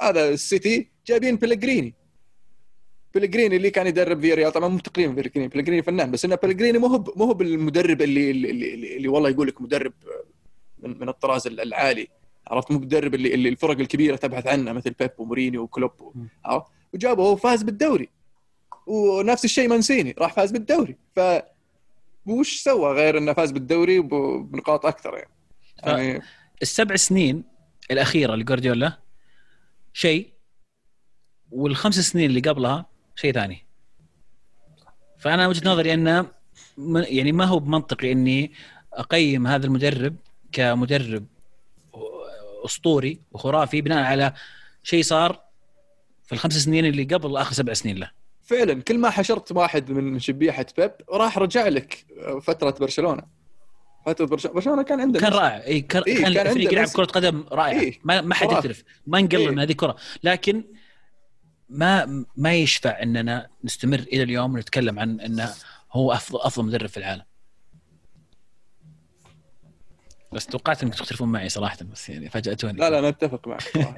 هذا 0.02 0.30
السيتي 0.30 0.92
جايبين 1.08 1.36
بليغريني 1.36 1.93
بليغريني 3.15 3.56
اللي 3.56 3.70
كان 3.70 3.88
يدرب 3.88 4.22
في 4.22 4.34
ريال. 4.34 4.52
طبعا 4.52 4.70
مو 4.70 4.80
تقريبا 4.80 5.13
بلغريني 5.13 5.48
بلغريني 5.48 5.84
فنان 5.84 6.12
بس 6.12 6.26
إنه 6.26 6.36
بلغريني 6.36 6.78
مو 6.78 6.88
هو 6.88 7.04
مو 7.16 7.26
هو 7.26 7.34
بالمدرب 7.34 8.02
اللي 8.02 8.32
اللي, 8.32 8.50
اللي, 8.50 8.98
اللي 8.98 9.08
والله 9.08 9.30
يقول 9.30 9.48
لك 9.48 9.62
مدرب 9.62 9.94
من, 10.80 11.00
من 11.00 11.10
الطراز 11.10 11.48
العالي. 11.48 12.08
عرفت؟ 12.48 12.72
مو 12.72 12.78
بالمدرب 12.78 13.16
اللي, 13.16 13.34
اللي 13.34 13.50
الفرق 13.50 13.80
الكبيرة 13.80 14.16
تبحث 14.16 14.48
عنه 14.48 14.74
مثل 14.74 14.92
بيب 15.00 15.12
ومورينيو 15.18 15.62
وكلوب 15.62 15.92
عرفت؟ 16.46 16.72
وجابه 16.94 17.24
هو 17.24 17.36
فاز 17.36 17.63
بالدوري. 17.63 18.10
ونفس 18.88 19.46
الشيء 19.46 19.70
مانسيني 19.70 20.16
راح 20.18 20.34
فاز 20.34 20.52
بالدوري. 20.52 20.98
ف 21.16 21.20
وش 22.26 22.63
سوى 22.63 22.94
غير 22.94 23.18
إنه 23.18 23.34
فاز 23.34 23.52
بالدوري 23.52 24.00
بنقاط 24.00 24.86
أكثر 24.86 25.13
يعني, 25.13 25.30
يعني 25.84 26.22
السبع 26.62 26.96
سنين 26.96 27.44
الأخيرة 27.92 28.36
لجوارديولا 28.36 29.00
شيء 29.94 30.33
والخمس 31.54 32.00
سنين 32.00 32.30
اللي 32.30 32.39
قبلها 32.39 32.86
شيء 33.16 33.34
ثاني. 33.34 33.66
فأنا 35.20 35.48
وجهة 35.48 35.70
نظري 35.70 35.94
انه 35.94 36.26
يعني 36.94 37.32
ما 37.32 37.46
هو 37.46 37.60
بمنطقي 37.60 38.12
أني 38.12 38.52
أقيم 38.94 39.48
هذا 39.48 39.66
المدرب 39.66 40.16
كمدرب 40.52 41.26
أسطوري 42.66 43.20
وخرافي 43.32 43.82
بناء 43.82 44.04
على 44.04 44.34
شيء 44.84 45.04
صار 45.04 45.42
في 46.26 46.34
الخمس 46.34 46.58
سنين 46.58 46.86
اللي 46.86 47.04
قبل 47.04 47.38
آخر 47.38 47.54
سبع 47.54 47.74
سنين 47.74 47.98
له. 47.98 48.12
فعلا 48.42 48.82
كل 48.82 48.98
ما 48.98 49.10
حشرت 49.10 49.52
واحد 49.52 49.92
من 49.92 50.20
شبيحة 50.20 50.66
بيب 50.78 50.92
راح 51.12 51.38
رجع 51.38 51.68
لك 51.68 52.06
فترة 52.42 52.76
برشلونة. 52.80 53.24
فترة 54.06 54.26
برشلونة 54.26 54.84
كان 54.84 55.02
عنده 55.02 55.20
كان 55.20 55.34
رائع. 55.34 55.63
إي 55.66 55.82
كان, 55.82 56.04
إيه 56.08 56.24
كان, 56.24 56.34
كان 56.34 56.54
فريق 56.54 56.74
يلعب 56.74 56.88
كرة 56.88 57.06
قدم 57.06 57.46
رائعه 57.52 57.80
إيه 57.80 58.00
ما, 58.04 58.36
حد 58.36 58.52
يختلف 58.52 58.84
ما 59.08 59.22
نقلل 59.22 59.42
إيه 59.42 59.50
من 59.50 59.60
هذه 59.60 59.72
الكرة. 59.72 59.96
لكن 60.24 60.63
ما 61.73 62.25
ما 62.36 62.53
يشفع 62.53 63.01
إننا 63.03 63.47
نستمر 63.63 63.99
إلى 63.99 64.23
اليوم 64.23 64.53
ونتكلم 64.53 64.99
عن 64.99 65.19
انه 65.19 65.49
هو 65.91 66.13
افضل 66.13 66.39
أفضل 66.41 66.65
مدرب 66.65 66.89
في 66.89 66.97
العالم. 66.97 67.23
بس 70.31 70.45
توقعت 70.45 70.83
إنكم 70.83 70.95
تختلفون 70.95 71.31
معي 71.31 71.49
صراحة 71.49 71.77
بس 71.91 72.09
يعني 72.09 72.29
فاجأتوني. 72.29 72.79
لا 72.79 72.89
لا 72.89 73.09
نتفق 73.09 73.47
معك 73.47 73.63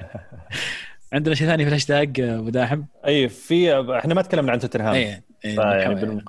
عندنا 1.12 1.34
شيء 1.34 1.46
ثاني 1.46 1.64
في 1.64 1.68
الهاشتاج 1.68 2.20
أبو 2.20 2.48
داحم؟ 2.48 2.82
أي 3.06 3.28
في 3.28 3.80
إحنا 3.98 4.14
ما 4.14 4.22
تكلمنا 4.22 4.52
عن 4.52 4.58
توتنهام. 4.58 4.94
أي 4.94 5.22
يعني. 5.44 6.24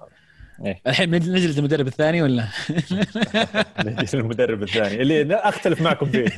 إيه. 0.65 0.81
الحين 0.88 1.10
نجلس 1.10 1.57
المدرب 1.57 1.88
الثاني 1.88 2.21
ولا؟ 2.21 2.47
نجلس 3.86 4.15
المدرب 4.15 4.63
الثاني. 4.63 5.01
اللي 5.01 5.36
أختلف 5.36 5.81
معكم 5.81 6.12
فيه. 6.12 6.27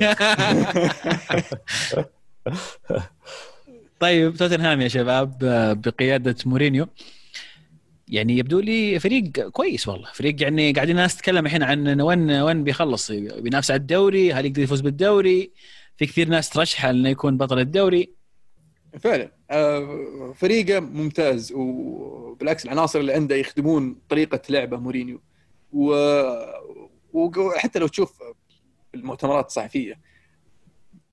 طيب 4.00 4.36
توتنهام 4.36 4.82
يا 4.82 4.88
شباب 4.88 5.38
بقيادة 5.86 6.36
مورينيو. 6.46 6.88
يعني 8.08 8.38
يبدو 8.38 8.60
لي 8.60 9.00
فريق 9.00 9.50
كويس 9.50 9.88
والله 9.88 10.10
فريق 10.14 10.44
يعني 10.44 10.72
قاعدين 10.74 10.96
الناس 10.96 11.18
تتكلم 11.18 11.46
الحين 11.46 11.64
عن 11.64 12.02
وين 12.02 12.32
وين 12.32 12.64
بيخلص 12.64 13.12
بينافس 13.12 13.72
على 13.72 13.80
الدوري 13.80 14.34
هل 14.34 14.46
يقدر 14.46 14.62
يفوز 14.62 14.82
بالدوري؟ 14.82 15.52
في 15.98 16.06
كثير 16.06 16.30
ناس 16.30 16.50
ترشحه 16.50 16.90
إنه 16.90 17.10
يكون 17.10 17.38
بطل 17.38 17.60
الدوري. 17.60 18.14
فعلا. 19.00 19.32
آه، 19.52 20.34
فريقه 20.36 20.80
ممتاز 20.80 21.52
وبالعكس 21.52 22.66
العناصر 22.66 23.00
اللي 23.00 23.14
عنده 23.14 23.36
يخدمون 23.36 24.02
طريقة 24.10 24.42
لعبه 24.50 24.78
مورينيو. 24.78 25.22
وحتى 27.14 27.80
لو 27.80 27.88
تشوف 27.88 28.20
المؤتمرات 28.96 29.46
الصحفية 29.46 30.00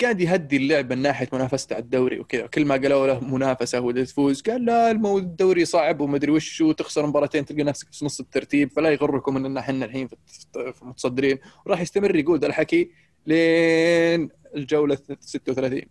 قاعد 0.02 0.20
يهدي 0.20 0.56
اللعب 0.56 0.92
من 0.92 1.02
ناحية 1.02 1.28
منافسته 1.32 1.74
على 1.74 1.82
الدوري 1.82 2.18
وكذا. 2.20 2.46
كل 2.46 2.64
ما 2.64 2.74
قالوا 2.74 3.06
له 3.06 3.20
منافسة 3.20 3.80
ولا 3.80 4.04
تفوز 4.04 4.42
قال 4.42 4.64
لا 4.64 4.90
الدوري 4.90 5.64
صعب 5.64 6.00
ومدري 6.00 6.32
وش 6.32 6.60
وتخسر 6.60 7.06
مباراتين 7.06 7.44
تلقى 7.44 7.62
نفسك 7.62 7.92
في 7.92 8.04
نص 8.04 8.20
الترتيب 8.20 8.70
فلا 8.70 8.90
يغركم 8.90 9.36
إن 9.36 9.56
إحنا 9.56 9.84
الحين 9.84 10.08
في 10.08 10.16
متصدرين 10.82 11.38
وراح 11.66 11.80
يستمر 11.80 12.16
يقول 12.16 12.38
ذا 12.38 12.46
الحكي 12.46 12.90
لين 13.26 14.28
الجولة 14.56 14.98
36 15.20 15.82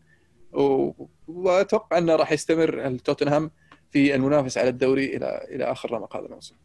وأتوقع 1.28 1.98
إنه 1.98 2.16
راح 2.16 2.32
يستمر 2.32 2.98
توتنهام 2.98 3.52
في 3.92 4.16
المنافسة 4.16 4.62
على 4.62 4.70
الدوري 4.70 5.06
إلى 5.18 5.48
إلى 5.52 5.64
آخر 5.64 5.92
رمق 5.92 6.16
هذا 6.18 6.26
الموسم. 6.26 6.56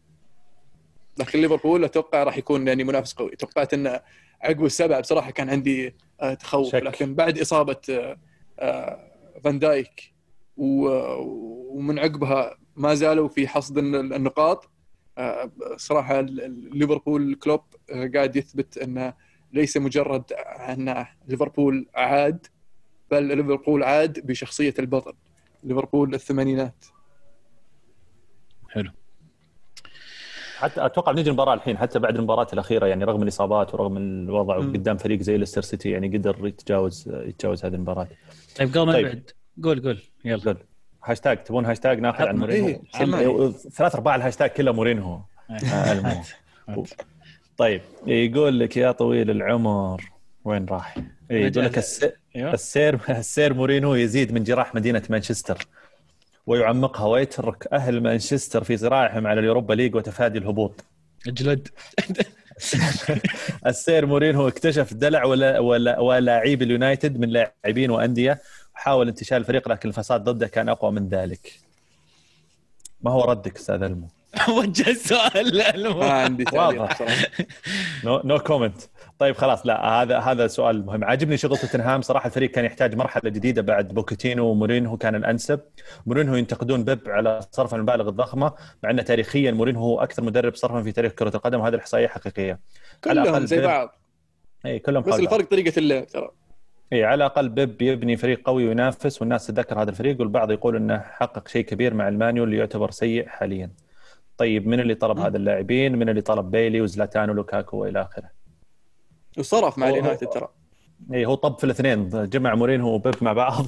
لكن 1.17 1.41
ليفربول 1.41 1.83
أتوقع 1.83 2.23
راح 2.23 2.37
يكون 2.37 2.67
يعني 2.67 2.83
منافس 2.83 3.13
قوي، 3.13 3.35
توقعت 3.35 3.73
إنه 3.73 4.01
عقب 4.43 4.65
السبعه 4.65 4.99
بصراحة 4.99 5.31
كان 5.31 5.49
عندي 5.49 5.95
آه، 6.21 6.33
تخوف 6.33 6.67
شك. 6.67 6.83
لكن 6.83 7.15
بعد 7.15 7.39
إصابة 7.39 7.81
آه، 7.89 8.17
آه، 8.59 9.11
فان 9.43 9.59
دايك 9.59 10.13
ومن 10.57 11.99
عقبها 11.99 12.57
ما 12.75 12.93
زالوا 12.93 13.27
في 13.27 13.47
حصد 13.47 13.77
النقاط. 13.77 14.71
صراحة 15.75 16.21
ليفربول 16.21 17.35
كلوب 17.35 17.61
قاعد 18.15 18.35
يثبت 18.35 18.77
انه 18.77 19.13
ليس 19.53 19.77
مجرد 19.77 20.33
أن 20.33 21.05
ليفربول 21.27 21.87
عاد 21.95 22.47
بل 23.11 23.23
ليفربول 23.23 23.83
عاد 23.83 24.25
بشخصية 24.25 24.73
البطل 24.79 25.13
ليفربول 25.63 26.13
الثمانينات. 26.13 26.85
حلو. 28.69 28.91
حتى 30.61 30.85
أتوقع 30.85 31.11
بنجي 31.11 31.29
المباراة 31.29 31.53
الحين 31.53 31.77
حتى 31.77 31.99
بعد 31.99 32.15
المباراة 32.15 32.47
الأخيرة 32.53 32.85
يعني 32.85 33.03
رغم 33.03 33.23
الإصابات 33.23 33.73
ورغم 33.73 33.97
الوضع 33.97 34.59
م. 34.59 34.73
قدام 34.73 34.97
فريق 34.97 35.21
زي 35.21 35.37
ليستر 35.37 35.61
سيتي 35.61 35.89
يعني 35.89 36.17
قدر 36.17 36.47
يتجاوز 36.47 37.09
يتجاوز 37.09 37.65
هذه 37.65 37.75
المباراة. 37.75 38.07
طيب 38.57 38.69
قبل 38.69 38.85
ما 38.85 38.93
طيب. 38.93 39.05
نبعد 39.05 39.31
قول 39.63 39.81
قول. 39.83 39.99
يلا. 40.25 40.43
قول. 40.43 40.57
هاشتاج 41.03 41.43
تبون 41.43 41.65
هاشتاج 41.65 41.99
ناخذ 41.99 42.23
عن 42.23 42.37
مورينهو 42.37 42.67
إيه. 42.67 43.51
ثلاث 43.51 43.95
أرباع 43.95 44.15
الهاشتاج 44.15 44.49
كله 44.49 44.71
مورينهو 44.71 45.19
آه 45.73 46.13
طيب 47.57 47.81
يقول 48.07 48.59
لك 48.59 48.77
يا 48.77 48.91
طويل 48.91 49.31
العمر 49.31 50.11
وين 50.45 50.65
راح؟ 50.65 50.97
يقول 51.29 51.65
لك 51.65 51.83
أيوه. 52.35 52.53
ال 52.53 52.64
Sir 52.64 52.99
ال 53.09 53.20
Sir 53.20 53.53
مورينو 53.53 53.95
يزيد 53.95 54.33
من 54.33 54.43
جراح 54.43 54.75
مدينة 54.75 55.03
مانشستر. 55.09 55.67
ويعمقها 56.47 57.05
ويترك 57.07 57.67
أهل 57.73 58.03
مانشستر 58.03 58.63
في 58.63 58.77
صراعهم 58.77 59.27
على 59.27 59.39
ال 59.39 59.44
Europa 59.44 59.73
League 59.73 59.95
وتفادي 59.95 60.39
الهبوط. 60.39 60.83
أجلد. 61.27 61.67
ال 63.67 63.76
Sir 63.76 64.05
مورينو 64.05 64.47
اكتشف 64.47 64.93
دلع 64.93 65.23
ولا 65.23 65.59
ولا 65.59 65.99
ولاعيب 65.99 66.61
اليونايتد 66.61 67.19
من 67.19 67.29
لاعبين 67.29 67.91
وأندية 67.91 68.41
وحاول 68.75 69.07
انتشال 69.07 69.37
الفريق 69.37 69.69
لكن 69.69 69.89
الفساد 69.89 70.23
ضده 70.23 70.47
كان 70.47 70.69
أقوى 70.69 70.91
من 70.91 71.09
ذلك. 71.09 71.59
ما 73.01 73.11
هو 73.11 73.23
ردك 73.23 73.55
أستاذ 73.55 73.83
ألمو؟ 73.83 74.07
وجه 74.57 74.89
السؤال 74.89 75.89
ما 75.97 76.11
عندي 76.11 76.45
واضح. 76.53 77.01
no 78.03 78.21
no 78.23 78.39
comment 78.39 78.81
طيب 79.21 79.35
خلاص 79.35 79.65
لا 79.65 80.01
هذا 80.01 80.19
هذا 80.19 80.47
سؤال 80.47 80.85
مهم. 80.85 81.03
عاجبني 81.03 81.37
شغل 81.37 81.57
توتنهام. 81.57 82.01
صراحة 82.01 82.27
الفريق 82.27 82.51
كان 82.51 82.65
يحتاج 82.65 82.95
مرحلة 82.95 83.29
جديدة 83.29 83.61
بعد 83.61 83.87
بوكيتينو 83.87 84.45
ومورينهو 84.45 84.97
كان 84.97 85.15
الأنسب. 85.15 85.59
مورينهو 86.05 86.35
ينتقدون 86.35 86.83
بيب 86.83 86.99
على 87.07 87.39
صرف 87.51 87.75
المبالغ 87.75 88.09
الضخمة 88.09 88.53
مع 88.83 88.89
أن 88.89 89.05
تاريخيا 89.05 89.51
مورينهو 89.51 89.83
هو 89.83 89.99
أكثر 89.99 90.23
مدرب 90.23 90.55
صرفا 90.55 90.83
في 90.83 90.91
تاريخ 90.91 91.11
كرة 91.11 91.35
القدم 91.35 91.59
وهذه 91.59 91.73
الإحصائية 91.73 92.07
حقيقية. 92.07 92.59
كلهم 93.03 93.45
زي 93.45 93.61
بعض. 93.61 93.95
اي 94.65 94.79
كلهم 94.79 95.03
بس 95.03 95.19
الفرق 95.19 95.49
طريقة 95.49 95.79
اللعب 95.79 96.07
ترى. 96.07 96.29
اي 96.93 97.03
على 97.03 97.15
الأقل 97.15 97.49
بيب 97.49 97.81
يبني 97.81 98.17
فريق 98.17 98.41
قوي 98.45 98.67
وينافس 98.67 99.21
والناس 99.21 99.47
تتذكر 99.47 99.81
هذا 99.81 99.89
الفريق 99.89 100.19
والبعض 100.19 100.51
يقول 100.51 100.75
إنه 100.75 100.99
حقق 100.99 101.47
شيء 101.47 101.65
كبير 101.65 101.93
مع 101.93 102.07
ال 102.07 102.14
Man 102.14 102.36
U 102.36 102.43
اللي 102.43 102.57
يعتبر 102.57 102.91
سيء 102.91 103.27
حاليا. 103.27 103.71
طيب 104.37 104.67
من 104.67 104.79
اللي 104.79 104.95
طلب 104.95 105.19
هذا 105.19 105.37
اللاعبين؟ 105.37 105.95
من 105.95 106.09
اللي 106.09 106.21
طلب 106.21 106.51
بايي 106.51 106.81
وزلاتان 106.81 107.29
ولوكاكو 107.29 107.77
وإلى 107.77 108.01
آخره؟ 108.01 108.40
وصرف 109.37 109.77
مع 109.77 109.89
اليونايتد 109.89 110.27
ترى. 110.27 110.47
اي 111.13 111.25
هو 111.25 111.35
طب 111.35 111.57
في 111.57 111.63
الاثنين. 111.63 112.09
جمع 112.09 112.55
مورينهو 112.55 112.93
وبيب 112.93 113.15
مع 113.21 113.33
بعض 113.33 113.65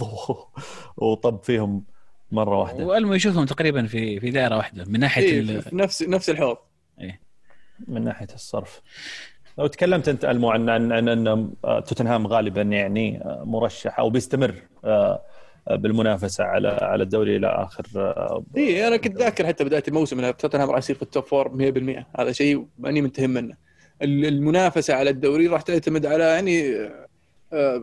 وطب 0.97 1.43
فيهم 1.43 1.83
مرة 2.31 2.59
واحدة. 2.59 2.85
والمو 2.85 3.13
يشوفهم 3.13 3.45
تقريبا 3.45 3.85
في 3.87 4.19
في 4.19 4.31
دائرة 4.31 4.57
واحدة 4.57 4.85
من 4.87 4.99
ناحية 4.99 5.23
إيه 5.23 5.59
في 5.59 5.75
نفس 5.75 6.03
نفس 6.03 6.29
الحوض. 6.29 6.57
إيه. 6.99 7.21
من 7.87 8.03
ناحية 8.03 8.27
الصرف. 8.35 8.81
لو 9.57 9.67
تكلمت 9.67 10.09
أنت 10.09 10.25
المو 10.25 10.51
عن 10.51 10.69
عن 10.69 10.91
ان, 10.91 11.27
أن 11.27 11.53
توتنهام 11.63 12.27
غالبا 12.27 12.61
يعني 12.61 13.21
مرشح 13.25 13.99
أو 13.99 14.09
بيستمر 14.09 14.55
آه، 14.85 15.21
بالمنافسة 15.71 16.43
على 16.43 16.67
على 16.67 17.03
الدوري 17.03 17.35
إلى 17.35 17.47
آخر 17.47 17.83
اي 18.57 18.87
أنا 18.87 18.97
كنت 18.97 19.17
ذاكر 19.17 19.47
حتى 19.47 19.63
بداية 19.63 19.83
الموسم 19.87 20.19
إن 20.19 20.37
توتنهام 20.37 20.69
راح 20.69 20.77
يصير 20.77 20.95
في 20.95 21.01
ال 21.01 21.07
top 21.07 21.23
four 21.23 21.49
100% 21.49 22.05
هذا 22.19 22.31
شيء 22.31 22.67
ماني 22.77 23.01
مهتم 23.01 23.29
منه. 23.29 23.55
المنافسة 24.01 24.93
على 24.93 25.09
الدوري 25.09 25.47
راح 25.47 25.61
تعتمد 25.61 26.05
على 26.05 26.23
يعني 26.23 26.75
آه، 27.53 27.81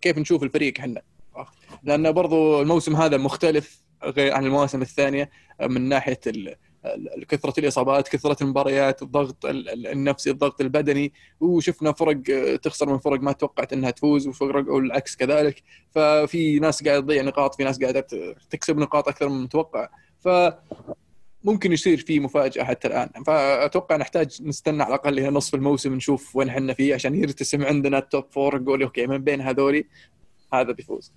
كيف 0.00 0.18
نشوف 0.18 0.42
الفريق 0.42 0.78
إحنا. 0.78 1.02
لأن 1.82 2.12
برضو 2.12 2.62
الموسم 2.62 2.96
هذا 2.96 3.16
مختلف 3.16 3.82
غير 4.04 4.32
عن 4.32 4.44
المواسم 4.44 4.82
الثانية 4.82 5.30
من 5.62 5.88
ناحية 5.88 6.20
كثرة 7.28 7.60
الإصابات 7.60 8.08
كثرة 8.08 8.36
المباريات 8.42 9.02
الضغط 9.02 9.46
النفسي 9.46 10.30
الضغط 10.30 10.60
البدني. 10.60 11.12
وشفنا 11.40 11.92
فرق 11.92 12.22
تخسر 12.56 12.88
من 12.92 12.98
فرق 12.98 13.20
ما 13.20 13.32
توقعت 13.32 13.72
إنها 13.72 13.90
تفوز 13.90 14.26
وفرق 14.28 14.72
والعكس 14.72 15.16
كذلك. 15.16 15.62
ففي 15.90 16.58
ناس 16.58 16.84
قاعدة 16.84 17.00
تضيع 17.00 17.22
نقاط 17.22 17.54
في 17.54 17.64
ناس 17.64 17.80
قاعدة 17.80 18.06
تكسب 18.50 18.78
نقاط 18.78 19.08
أكثر 19.08 19.28
من 19.28 19.36
المتوقع. 19.36 19.88
ف 20.18 20.28
ممكن 21.44 21.72
يصير 21.72 21.98
في 21.98 22.20
مفاجأة 22.20 22.64
حتى 22.64 22.88
الآن. 22.88 23.08
فأتوقع 23.26 23.96
نحتاج 23.96 24.42
نستنى 24.42 24.82
على 24.82 24.94
الأقل 24.94 25.18
إلى 25.18 25.30
نصف 25.30 25.54
الموسم 25.54 25.94
نشوف 25.94 26.36
وين 26.36 26.48
إحنا 26.48 26.74
فيه 26.74 26.94
عشان 26.94 27.14
يرتسم 27.14 27.64
عندنا 27.64 27.98
ال 27.98 28.04
top 28.04 28.24
four 28.30 28.62
نقول 28.62 28.82
okay 28.82 29.06
من 29.06 29.18
بين 29.18 29.40
هذولي 29.40 29.84
هذا 30.54 30.72
بيفوز. 30.72 31.12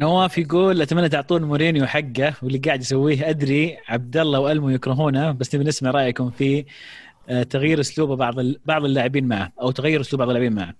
نواف 0.00 0.38
يقول 0.38 0.82
أتمنى 0.82 1.08
تعطون 1.08 1.42
مورينيو 1.42 1.86
حقه 1.86 2.34
واللي 2.42 2.58
قاعد 2.58 2.80
يسويه. 2.80 3.30
أدري 3.30 3.78
عبد 3.88 4.16
الله 4.16 4.40
وألمو 4.40 4.70
يكرهونه 4.70 5.32
بس 5.32 5.54
نبي 5.54 5.64
نسمع 5.64 5.90
رأيكم 5.90 6.30
في 6.30 6.64
آه، 7.28 7.42
تغيير 7.42 7.80
اسلوب 7.80 8.18
بعض 8.18 8.34
بعض 8.64 8.84
اللاعبين 8.84 9.28
معه 9.28 9.52
أو 9.60 9.70
تغير 9.70 10.00
أسلوب 10.00 10.18
بعض 10.18 10.28
اللاعبين 10.28 10.52
معه. 10.52 10.74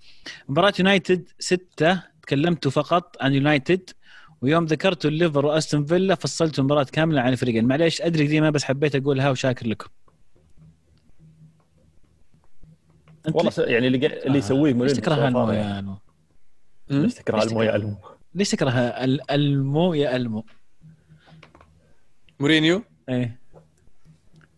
مباراة 0.49 0.73
يونايتد 0.79 1.29
سيتي 1.39 2.03
تكلمتوا 2.23 2.71
فقط 2.71 3.17
عن 3.21 3.35
يونايتد. 3.35 3.91
ويوم 4.43 4.65
ذكرتوا 4.65 5.11
الليفر 5.11 5.47
وأستون 5.47 5.85
فيلا 5.85 6.15
فصلتوا 6.15 6.65
مباراة 6.65 6.85
كاملة 6.85 7.21
عن 7.21 7.33
الفريقين 7.33 7.65
معليش 7.65 8.03
أدري 8.03 8.27
قديمه 8.27 8.51
بس 8.51 8.65
حبيت 8.65 8.97
اقولها 8.97 9.31
وشاكر 9.31 9.67
لكم. 9.67 9.89
والله 13.35 13.53
يعني 13.59 13.87
اللي 13.87 14.07
اللي 14.07 14.39
يسويه 14.39 14.73
مورينيو 14.73 14.85
ليش 14.85 14.93
تكره 14.93 15.29
المو 15.29 15.51
يا 15.51 15.79
ألمو؟ 15.79 15.97
ليش 16.91 17.15
تكره 17.15 17.43
المو 17.43 17.63
يا 17.63 17.77
ألمو؟ 17.77 17.97
ليش 18.35 18.51
تكره 18.51 18.71
ألمو 19.31 19.95
يا 19.95 20.17
ألمو؟ 20.17 20.45
مورينيو؟ 22.41 22.83
إيه 23.09 23.41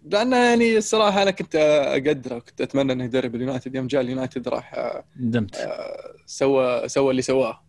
لأنه 0.05 0.37
يعني 0.37 0.78
الصراحة 0.78 1.22
أنا 1.22 1.30
كنت 1.30 1.57
أقدره 1.57 2.39
كنت 2.39 2.61
أتمنى 2.61 2.93
إنه 2.93 3.05
يدرب 3.05 3.35
اليونايتد 3.35 3.74
يوم 3.74 3.87
جاء 3.87 4.01
اليونايتد 4.01 4.49
راح 4.49 4.74
ندمت 5.16 5.57
آه، 5.57 6.14
سوى 6.26 6.89
سوى 6.89 7.11
اللي 7.11 7.22
سواه 7.22 7.62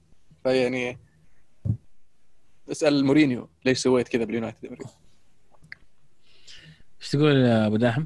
فيعني 0.43 0.99
اسأل 2.71 3.05
مورينيو 3.05 3.49
ليش 3.65 3.77
سويت 3.77 4.07
كذا 4.07 4.23
باليونايتد 4.23 4.77
إيش 7.01 7.11
تقول 7.11 7.35
يا 7.35 7.67
أبو 7.67 7.75
داحم؟ 7.75 8.05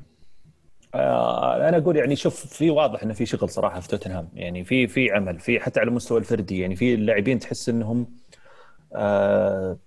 آه، 0.95 1.69
أنا 1.69 1.77
أقول 1.77 1.97
يعني 1.97 2.15
شوف 2.15 2.45
في 2.45 2.69
واضح 2.69 3.03
إنه 3.03 3.13
في 3.13 3.25
شغل 3.25 3.49
صراحة 3.49 3.79
في 3.79 3.87
توتنهام 3.87 4.29
يعني 4.33 4.63
في 4.63 4.87
في 4.87 5.11
عمل 5.11 5.39
في 5.39 5.59
حتى 5.59 5.79
على 5.79 5.89
المستوى 5.89 6.19
الفردي 6.19 6.59
يعني 6.59 6.75
في 6.75 6.93
اللاعبين 6.93 7.39
تحس 7.39 7.69
إنهم 7.69 8.07
آه، 8.95 9.77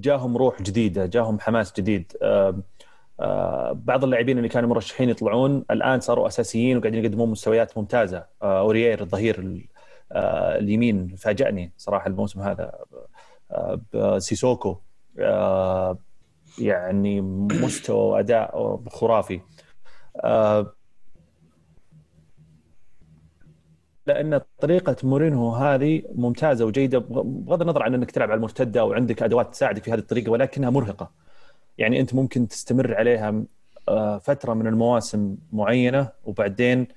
جاهم 0.00 0.36
روح 0.36 0.62
جديدة 0.62 1.06
جاهم 1.06 1.40
حماس 1.40 1.72
جديد. 1.72 2.12
آه، 2.22 2.62
بعض 3.72 4.04
اللاعبين 4.04 4.38
اللي 4.38 4.48
كانوا 4.48 4.68
مرشحين 4.68 5.08
يطلعون 5.08 5.64
الآن 5.70 6.00
صاروا 6.00 6.26
أساسيين 6.26 6.76
وقاعدين 6.76 7.04
يقدمون 7.04 7.30
مستويات 7.30 7.78
ممتازة. 7.78 8.26
أوريير 8.42 9.00
الظهير 9.00 9.66
اليمين 10.12 11.16
فاجأني 11.16 11.72
صراحة 11.76 12.06
الموسم 12.06 12.40
هذا. 12.40 12.72
بسيسوكو 13.92 14.76
يعني 16.58 17.20
مستوى 17.20 17.96
واداء 17.98 18.80
خرافي 18.88 19.40
آه، 20.24 20.74
لأن 24.06 24.40
طريقة 24.60 24.96
مورينهو 25.02 25.54
هذه 25.54 26.02
ممتازة 26.14 26.64
وجيدة 26.64 26.98
بغض 26.98 27.60
النظر 27.62 27.82
عن 27.82 27.94
إنك 27.94 28.10
تلعب 28.10 28.30
على 28.30 28.36
المرتدة 28.36 28.84
وعندك 28.84 29.22
أدوات 29.22 29.52
تساعدك 29.52 29.84
في 29.84 29.92
هذه 29.92 29.98
الطريقة 29.98 30.32
ولكنها 30.32 30.70
مرهقة. 30.70 31.10
يعني 31.78 32.00
أنت 32.00 32.14
ممكن 32.14 32.48
تستمر 32.48 32.94
عليها 32.94 33.44
آه، 33.88 34.18
فترة 34.18 34.54
من 34.54 34.66
المواسم 34.66 35.36
معينة 35.52 36.08
وبعدين 36.24 36.88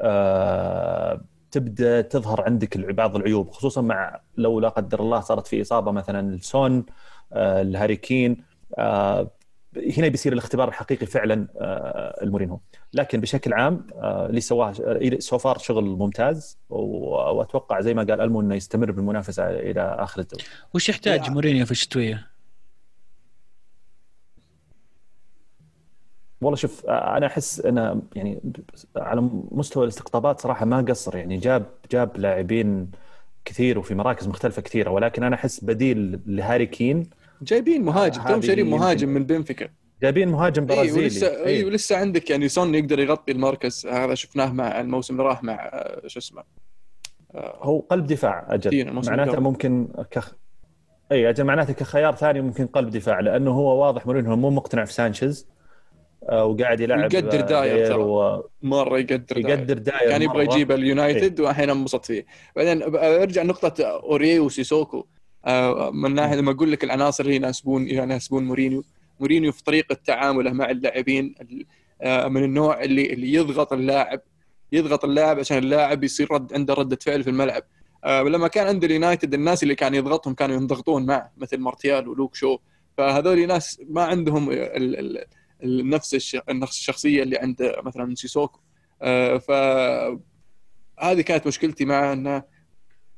آه، 0.00 1.20
تبدأ 1.50 2.00
تظهر 2.00 2.40
عندك 2.40 2.78
بعض 2.78 3.16
العيوب 3.16 3.50
خصوصا 3.50 3.80
مع 3.80 4.20
لو 4.36 4.60
لا 4.60 4.68
قدر 4.68 5.00
الله 5.00 5.20
صارت 5.20 5.46
في 5.46 5.62
إصابة 5.62 5.92
مثلا 5.92 6.34
السون 6.34 6.86
الهاري 7.32 7.96
كين 7.96 8.36
هنا 9.76 10.08
بيصير 10.08 10.32
الاختبار 10.32 10.68
الحقيقي 10.68 11.06
فعلا 11.06 11.48
آه، 11.56 12.22
المورينو 12.22 12.60
لكن 12.92 13.20
بشكل 13.20 13.52
عام 13.52 13.86
آه، 13.94 14.26
اللي 14.26 14.40
سواه 14.40 14.74
so 15.18 15.34
far 15.34 15.58
شغل 15.58 15.84
ممتاز 15.84 16.58
وأتوقع 16.68 17.80
زي 17.80 17.94
ما 17.94 18.02
قال 18.02 18.20
ألمو 18.20 18.40
إنه 18.40 18.54
يستمر 18.54 18.90
بالمنافسة 18.90 19.50
إلى 19.50 19.96
آخر 19.98 20.20
الدوري 20.20 20.44
وش 20.74 20.88
يحتاج 20.88 21.30
مورينيو 21.30 21.66
في 21.66 21.70
الشتوية؟ 21.70 22.27
والله 26.40 26.56
شوف 26.56 26.86
آه، 26.86 27.16
أنا 27.16 27.26
أحس 27.26 27.60
انه 27.60 28.02
يعني 28.14 28.40
على 28.96 29.20
مستوى 29.50 29.84
الاستقطابات 29.84 30.40
صراحة 30.40 30.66
ما 30.66 30.80
قصر 30.80 31.16
يعني 31.16 31.36
جاب 31.36 31.66
جاب 31.90 32.16
لاعبين 32.16 32.90
كثير 33.44 33.78
وفي 33.78 33.94
مراكز 33.94 34.28
مختلفة 34.28 34.62
كثيرة 34.62 34.90
ولكن 34.90 35.22
أنا 35.22 35.36
أحس 35.36 35.64
بديل 35.64 36.20
لهاري 36.26 36.66
كين. 36.66 37.10
جايبين 37.42 37.84
مهاجم 37.84 38.22
توهم 38.22 38.42
شارين 38.42 38.70
مهاجم 38.70 39.08
من 39.08 39.24
بنفيكا. 39.24 39.68
جايبين 40.02 40.28
مهاجم 40.28 40.66
برازيلي. 40.66 40.98
اي 40.98 41.04
ولسه 41.04 41.44
اي 41.44 41.64
ولسه 41.64 41.96
عندك 41.96 42.30
يعني 42.30 42.48
سون 42.48 42.74
يقدر 42.74 42.98
يغطي 42.98 43.32
المركز 43.32 43.86
هذا 43.86 44.14
شفناه 44.14 44.52
مع 44.52 44.80
الموسم 44.80 45.14
اللي 45.14 45.28
راح 45.28 45.42
مع 45.42 45.54
آه، 45.54 46.02
شو 46.06 46.18
اسمه 46.18 46.42
آه، 47.34 47.58
هو 47.62 47.78
قلب 47.78 48.06
دفاع 48.06 48.46
أجل. 48.48 48.92
معناته 48.92 49.40
ممكن 49.40 49.88
كخ 50.10 50.34
اي 51.12 51.30
أجل 51.30 51.44
معناته 51.44 51.72
كخيار 51.72 52.14
ثاني 52.14 52.40
ممكن 52.40 52.66
قلب 52.66 52.90
دفاع 52.90 53.20
لأنه 53.20 53.50
هو 53.50 53.82
واضح 53.84 54.06
مورينهو 54.06 54.36
مو 54.36 54.50
مقتنع 54.50 54.84
في 54.84 54.92
سانشيز. 54.92 55.46
آه، 55.50 55.57
وقاعد 56.22 56.80
يلعب 56.80 57.14
يقدر 57.14 57.40
داير 57.40 58.00
و... 58.00 58.42
مرة 58.62 58.98
يقدر 58.98 59.38
يقدر 59.38 59.78
داير 59.78 60.10
كان 60.10 60.22
يبغى 60.22 60.44
يجيب 60.44 60.72
اليونايتد 60.72 61.40
والحين 61.40 61.70
انبسط 61.70 62.04
فيه. 62.04 62.26
بعدين 62.56 62.82
أرجع 62.96 63.42
نقطه 63.42 63.84
اوريه 63.84 64.40
وسيسوكو. 64.40 65.06
آه، 65.46 65.90
من 65.90 66.14
ناحية 66.14 66.36
لما 66.36 66.50
أقول 66.50 66.72
لك 66.72 66.84
العناصر 66.84 67.24
اللي 67.24 67.36
يناسبون 67.36 67.88
يناسبون 67.88 68.44
مورينيو. 68.44 68.84
مورينيو 69.20 69.52
في 69.52 69.64
طريقة 69.64 69.96
تعامله 70.04 70.52
مع 70.52 70.70
اللاعبين 70.70 71.34
آه، 72.02 72.28
من 72.28 72.44
النوع 72.44 72.82
اللي 72.82 73.12
اللي 73.12 73.32
يضغط 73.32 73.72
اللاعب 73.72 74.20
يضغط 74.72 75.04
اللاعب 75.04 75.38
عشان 75.38 75.58
اللاعب 75.58 76.04
يصير 76.04 76.32
رد 76.32 76.54
عنده 76.54 76.74
ردة 76.74 76.98
فعل 77.02 77.24
في 77.24 77.30
الملعب. 77.30 77.62
آه، 78.04 78.22
لما 78.22 78.48
كان 78.48 78.66
عند 78.66 78.84
اليونايتد 78.84 79.34
الناس 79.34 79.62
اللي 79.62 79.74
كان 79.74 79.94
يضغطهم 79.94 80.34
كانوا 80.34 80.56
ينضغطون 80.56 81.06
معه 81.06 81.32
مثل 81.36 81.58
مارتيال 81.58 82.08
ولوك 82.08 82.34
شو. 82.34 82.58
فهذول 82.96 83.46
ناس 83.46 83.80
ما 83.88 84.02
عندهم 84.02 84.50
نفس 85.62 86.14
الشخصية 86.62 87.22
اللي 87.22 87.38
عند 87.38 87.72
مثلا 87.84 88.14
سيسوكو 88.14 88.60
ف 89.38 89.50
هذه 91.00 91.20
كانت 91.20 91.46
مشكلتي 91.46 91.84
معه 91.84 92.12
انه 92.12 92.42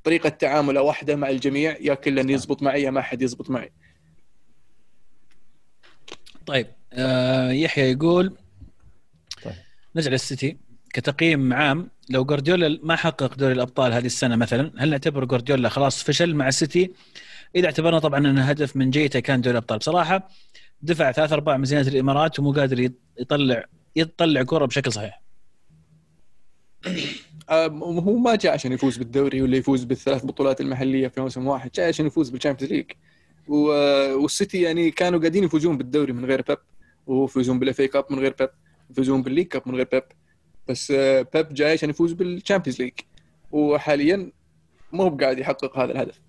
طريقة 0.05 0.29
تعامله 0.29 0.83
واحدة 0.83 1.17
مع 1.17 1.31
الجميع 1.31 1.77
يا 1.81 1.95
كل 1.95 2.31
يزبط 2.31 2.63
معي 2.63 2.83
يا 2.83 2.91
ما 2.91 3.03
حد 3.03 3.23
يزبط 3.23 3.51
معي. 3.51 3.73
طيب 6.47 6.67
آه 6.93 7.51
يحيى 7.51 7.93
يقول 7.93 8.37
طيب. 9.45 9.55
نرجع 9.97 10.11
للسيتي 10.11 10.57
كتقييم 10.93 11.53
عام. 11.53 11.91
لو 12.11 12.25
جوارديولا 12.25 12.81
ما 12.83 12.97
حقق 12.97 13.35
دوري 13.35 13.53
الأبطال 13.53 13.93
هذه 13.93 14.07
السنة 14.07 14.37
مثلا 14.37 14.73
هل 14.79 14.91
نعتبر 14.91 15.25
جوارديولا 15.25 15.69
خلاص 15.69 16.03
فشل 16.03 16.35
مع 16.35 16.49
السيتي؟ 16.49 16.93
إذا 17.57 17.67
اعتبرنا 17.67 17.99
طبعا 17.99 18.19
أن 18.19 18.39
هدف 18.39 18.77
من 18.77 18.91
جيته 18.91 19.21
كان 19.21 19.41
دوري 19.41 19.53
الأبطال. 19.53 19.79
بصراحة 19.79 20.29
دفع 20.83 21.13
ثلاث 21.13 21.33
أرباع 21.33 21.57
ميزانيه 21.57 21.89
الإمارات 21.89 22.39
ومو 22.39 22.53
قادر 22.53 22.91
يطلع 23.19 23.65
يطلع 23.97 24.43
كرة 24.43 24.65
بشكل 24.65 24.93
صحيح. 24.93 25.23
هو 27.51 28.17
ما 28.17 28.35
جاء 28.35 28.53
عشان 28.53 28.73
يفوز 28.73 28.97
بالدوري 28.99 29.43
ولا 29.43 29.57
يفوز 29.57 29.85
بالثلاث 29.85 30.25
بطولات 30.25 30.61
المحلية 30.61 31.09
في 31.09 31.21
موسم 31.21 31.47
واحد 31.47 31.71
جاء 31.75 31.89
عشان 31.89 32.07
يفوز 32.07 32.31
بال 32.31 32.38
Champions 32.38 32.73
League 32.73 32.91
والسيتي 33.49 34.63
يعني 34.63 34.91
كانوا 34.91 35.21
قاعدين 35.21 35.45
يفوزون 35.45 35.79
بالدوري 35.79 36.13
من 36.13 36.25
غير 36.25 36.43
بيب 36.43 36.59
ويفوزون 37.07 37.59
بال 37.59 37.71
FA 37.71 37.83
Cup 37.83 38.05
من 38.11 38.19
غير 38.19 38.35
بيب 38.39 38.51
يفوزون 38.91 39.23
بال 39.23 39.29
League 39.29 39.47
Cup 39.47 39.63
من 39.67 39.75
غير 39.75 39.89
بيب. 39.93 40.03
بس 40.69 40.91
آه، 40.91 41.27
بيب 41.35 41.55
جاي 41.55 41.73
عشان 41.73 41.91
يفوز 41.91 42.13
بال 42.13 42.25
Champions 42.25 42.83
League 42.83 42.93
وحاليا 43.53 44.33
مو 44.93 45.17
قاعد 45.17 45.39
يحقق 45.39 45.79
هذا 45.79 45.93
الهدف. 45.93 46.21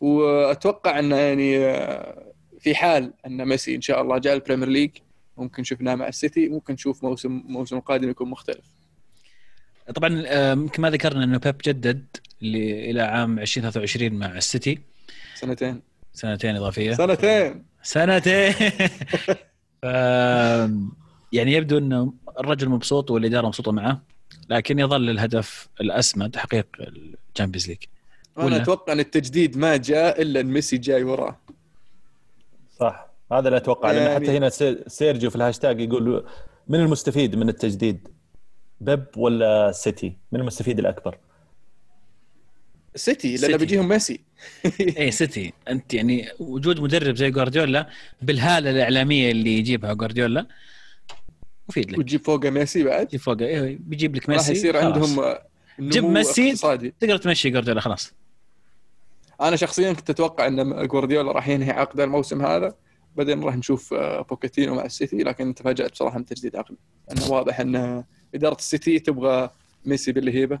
وأتوقع 0.00 0.98
إنه 0.98 1.16
يعني 1.16 1.58
آه، 1.58 2.32
في 2.60 2.74
حال 2.74 3.12
أن 3.26 3.44
ميسي 3.48 3.74
إن 3.74 3.80
شاء 3.80 4.02
الله 4.02 4.18
جاء 4.18 4.34
ال 4.34 4.38
Premier 4.38 4.68
League 4.68 4.90
ممكن 5.36 5.64
شفناه 5.64 5.94
مع 5.94 6.08
السيتي 6.08 6.48
ممكن 6.48 6.74
نشوف 6.74 7.04
موسم 7.04 7.42
موسم 7.46 7.76
القادم 7.76 8.10
يكون 8.10 8.30
مختلف. 8.30 8.64
طبعا 9.94 10.08
يمكن 10.52 10.82
ما 10.82 10.90
ذكرنا 10.90 11.24
أنه 11.24 11.38
بيب 11.38 11.56
جدد 11.64 12.06
إلى 12.42 13.02
عام 13.02 13.38
2023 13.38 14.12
مع 14.12 14.36
السيتي. 14.36 14.78
سنتين. 15.34 15.82
سنتين 16.12 16.56
إضافية. 16.56 16.92
سنتين. 16.92 17.64
سنتين. 17.82 18.52
ف 19.82 19.84
يعني 21.32 21.52
يبدو 21.52 21.78
أنه 21.78 22.12
الرجل 22.38 22.68
مبسوط 22.68 23.10
والإدارة 23.10 23.46
مبسوطة 23.46 23.72
معه 23.72 24.02
لكن 24.48 24.78
يظل 24.78 25.10
الهدف 25.10 25.68
الاسمى 25.80 26.28
تحقيق 26.28 26.66
ال 27.34 27.37
Champions 27.37 27.68
League 27.68 27.78
أنا 28.38 28.56
أتوقع 28.56 28.92
أن 28.92 29.00
التجديد 29.00 29.56
ما 29.56 29.76
جاء 29.76 30.22
إلا 30.22 30.40
إن 30.40 30.46
ميسي 30.46 30.76
جاي 30.76 31.02
وراه. 31.02 31.36
صح. 32.80 33.08
هذا 33.32 33.48
اللي 33.48 33.56
أتوقع 33.56 33.92
يعني... 33.92 34.04
لأن 34.04 34.14
حتى 34.14 34.36
هنا 34.36 34.48
سيرجيو 34.88 35.30
في 35.30 35.36
الهاشتاج 35.36 35.80
يقول 35.80 36.24
من 36.68 36.80
المستفيد 36.80 37.36
من 37.36 37.48
التجديد 37.48 38.08
بيب 38.80 39.04
ولا 39.16 39.72
سيتي؟ 39.72 40.16
من 40.32 40.40
المستفيد 40.40 40.78
الأكبر؟ 40.78 41.18
سيتي 42.94 43.36
لأن 43.36 43.56
بيجيهم 43.56 43.88
ميسي. 43.88 44.20
اي 44.98 45.10
سيتي. 45.10 45.52
أنت 45.68 45.94
يعني 45.94 46.28
وجود 46.38 46.80
مدرب 46.80 47.16
زي 47.16 47.30
جوارديولا 47.30 47.88
بالهالة 48.22 48.70
الإعلامية 48.70 49.30
اللي 49.30 49.58
يجيبها 49.58 49.92
جوارديولا 49.92 50.46
مفيد 51.68 51.90
لك. 51.90 51.98
وتجيب 51.98 52.24
فوقه 52.24 52.50
ميسي 52.50 52.84
بعد؟ 52.84 53.06
تجيب 53.06 53.20
فوقه 53.20 53.44
إيه 53.44 53.78
بيجيب 53.80 54.16
لك 54.16 54.28
ميسي 54.28 54.52
راح 54.52 54.58
يصير 54.58 54.76
عندهم 54.76 55.34
جيب 55.80 56.04
ميسي 56.04 56.48
اقتصادي. 56.48 56.94
تقدر 57.00 57.16
تمشي 57.16 57.50
جوارديولا 57.50 57.80
خلاص. 57.80 58.14
أنا 59.40 59.56
شخصيا 59.56 59.92
كنت 59.92 60.10
أتوقع 60.10 60.46
إن 60.46 60.86
جوارديولا 60.86 61.32
راح 61.32 61.48
ينهي 61.48 61.70
عقده 61.70 62.04
الموسم 62.04 62.46
هذا. 62.46 62.74
بعدين 63.16 63.42
راح 63.42 63.56
نشوف 63.56 63.94
آه، 63.94 64.22
بوكيتينو 64.22 64.74
مع 64.74 64.84
السيتي 64.84 65.16
لكن 65.16 65.54
تفاجأت 65.54 65.90
بصراحة 65.90 66.18
من 66.18 66.24
تجديد 66.24 66.56
عقده. 66.56 66.76
إنه 67.12 67.30
واضح 67.30 67.60
إن 67.60 68.04
إدارة 68.34 68.54
السيتي 68.54 68.98
تبغى 68.98 69.50
ميسي 69.84 70.12
بالهيبه 70.12 70.60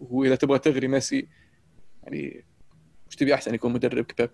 وإذا 0.00 0.34
تبغى 0.34 0.58
تغري 0.58 0.88
ميسي 0.88 1.28
يعني 2.02 2.44
وش 3.08 3.16
تبي 3.16 3.34
أحسن 3.34 3.54
يكون 3.54 3.72
مدرب 3.72 4.04
كبيب؟ 4.04 4.30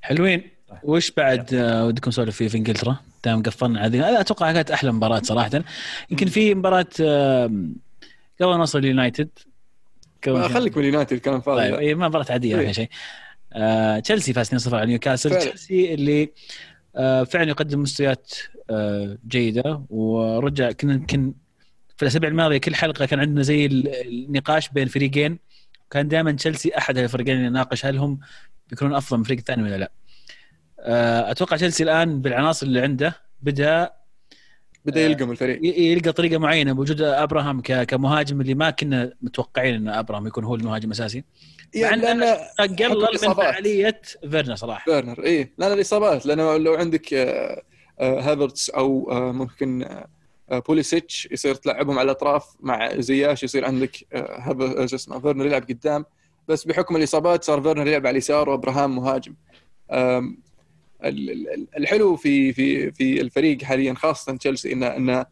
حلوين. 0.00 0.50
وش 0.82 1.10
بعد 1.10 1.54
آه، 1.54 1.86
ودكم 1.86 2.08
نسولف 2.08 2.36
فيه 2.36 2.48
في 2.48 2.58
إنجلترا؟ 2.58 2.96
دام 3.24 3.42
قفلنا 3.42 3.86
هذه. 3.86 4.20
أتوقع 4.20 4.52
كانت 4.52 4.70
أحلى 4.70 4.92
مباراة 4.92 5.20
صراحة. 5.24 5.64
يمكن 6.10 6.26
في 6.26 6.54
مباراة 6.54 6.86
قبل 8.40 8.58
نصر 8.58 8.78
اليونايتد 8.78 9.28
خليك 10.26 10.76
من 10.76 10.82
اليونايتد 10.84 11.18
كلام 11.18 11.40
فاضي 11.40 11.60
طيب 11.62 11.74
اي 11.74 11.94
مباراه 11.94 12.26
عادية 12.30 12.54
ما 12.56 12.60
إيه. 12.60 12.72
شيء. 12.72 12.88
آه، 13.52 13.98
تشيلسي 13.98 14.32
فاز 14.32 14.68
2-0 14.68 14.74
على 14.74 14.86
نيوكاسل. 14.86 15.38
تشيلسي 15.38 15.94
اللي 15.94 16.32
آه، 16.96 17.24
فعلا 17.24 17.48
يقدم 17.48 17.82
مستويات 17.82 18.32
آه، 18.70 19.18
جيدة 19.28 19.84
ورجع 19.90 20.72
كنا 20.72 20.94
يمكن 20.94 21.34
في 21.96 22.02
الأسابيع 22.02 22.28
الماضية 22.30 22.58
كل 22.58 22.74
حلقة 22.74 23.06
كان 23.06 23.20
عندنا 23.20 23.42
زي 23.42 23.66
النقاش 23.66 24.68
بين 24.68 24.88
فريقين. 24.88 25.38
كان 25.90 26.08
دائما 26.08 26.32
تشيلسي 26.32 26.78
أحد 26.78 26.98
الفريقين 26.98 27.36
يناقش 27.44 27.86
هل 27.86 27.98
هم 27.98 28.20
بيكونون 28.70 28.94
أفضل 28.94 29.16
من 29.16 29.22
الفريق 29.22 29.38
الثاني 29.38 29.62
ولا 29.62 29.76
لا. 29.76 29.92
أتوقع 31.30 31.56
تشيلسي 31.56 31.82
الآن 31.82 32.20
بالعناصر 32.22 32.66
اللي 32.66 32.80
عنده 32.80 33.14
بدأ 33.42 33.92
بدأ 34.84 35.00
يلقم 35.00 35.30
الفريق. 35.30 35.60
يلقى 35.78 36.12
طريقة 36.12 36.38
معينة. 36.38 36.72
بوجود 36.72 37.00
أبراهام 37.00 37.60
كمهاجم 37.60 38.40
اللي 38.40 38.54
ما 38.54 38.70
كنا 38.70 39.12
متوقعين 39.22 39.74
إن 39.74 39.88
أبراهام 39.88 40.26
يكون 40.26 40.44
هو 40.44 40.54
المهاجم 40.54 40.86
الأساسي. 40.86 41.24
يعني 41.74 42.02
لأن 42.02 42.22
قلل 42.94 43.18
من 43.28 43.34
فعالية 43.34 44.00
فيرنر 44.30 44.54
صراحة. 44.54 44.84
فيرنر 44.84 45.24
اي 45.24 45.52
لأن 45.58 45.72
الإصابات. 45.72 46.26
لأنه 46.26 46.56
لو 46.56 46.74
عندك 46.74 47.14
آه، 47.14 47.62
آه، 48.00 48.20
هافرتس 48.20 48.70
أو 48.70 49.10
آه، 49.12 49.32
ممكن 49.32 49.88
بوليسيتش 50.68 51.28
يصير 51.30 51.54
تلعبهم 51.54 51.98
على 51.98 52.04
الأطراف 52.04 52.46
مع 52.60 53.00
زياش 53.00 53.42
يصير 53.42 53.64
عندك 53.64 53.96
شو 54.86 54.96
اسمه 54.96 55.20
فيرنر 55.20 55.46
يلعب 55.46 55.62
قدام. 55.62 56.04
بس 56.48 56.64
بحكم 56.64 56.96
الإصابات 56.96 57.44
صار 57.44 57.62
فيرنر 57.62 57.86
يلعب 57.86 58.06
على 58.06 58.10
اليسار 58.10 58.48
وأبراهام 58.48 58.96
مهاجم. 58.96 59.34
الحلو 61.04 62.16
في 62.16 62.52
في 62.52 62.92
في 62.92 63.20
الفريق 63.20 63.62
حاليا 63.62 63.94
خاصة 63.94 64.36
تشيلسي 64.36 64.72
انه 64.72 64.86
انه 64.86 65.26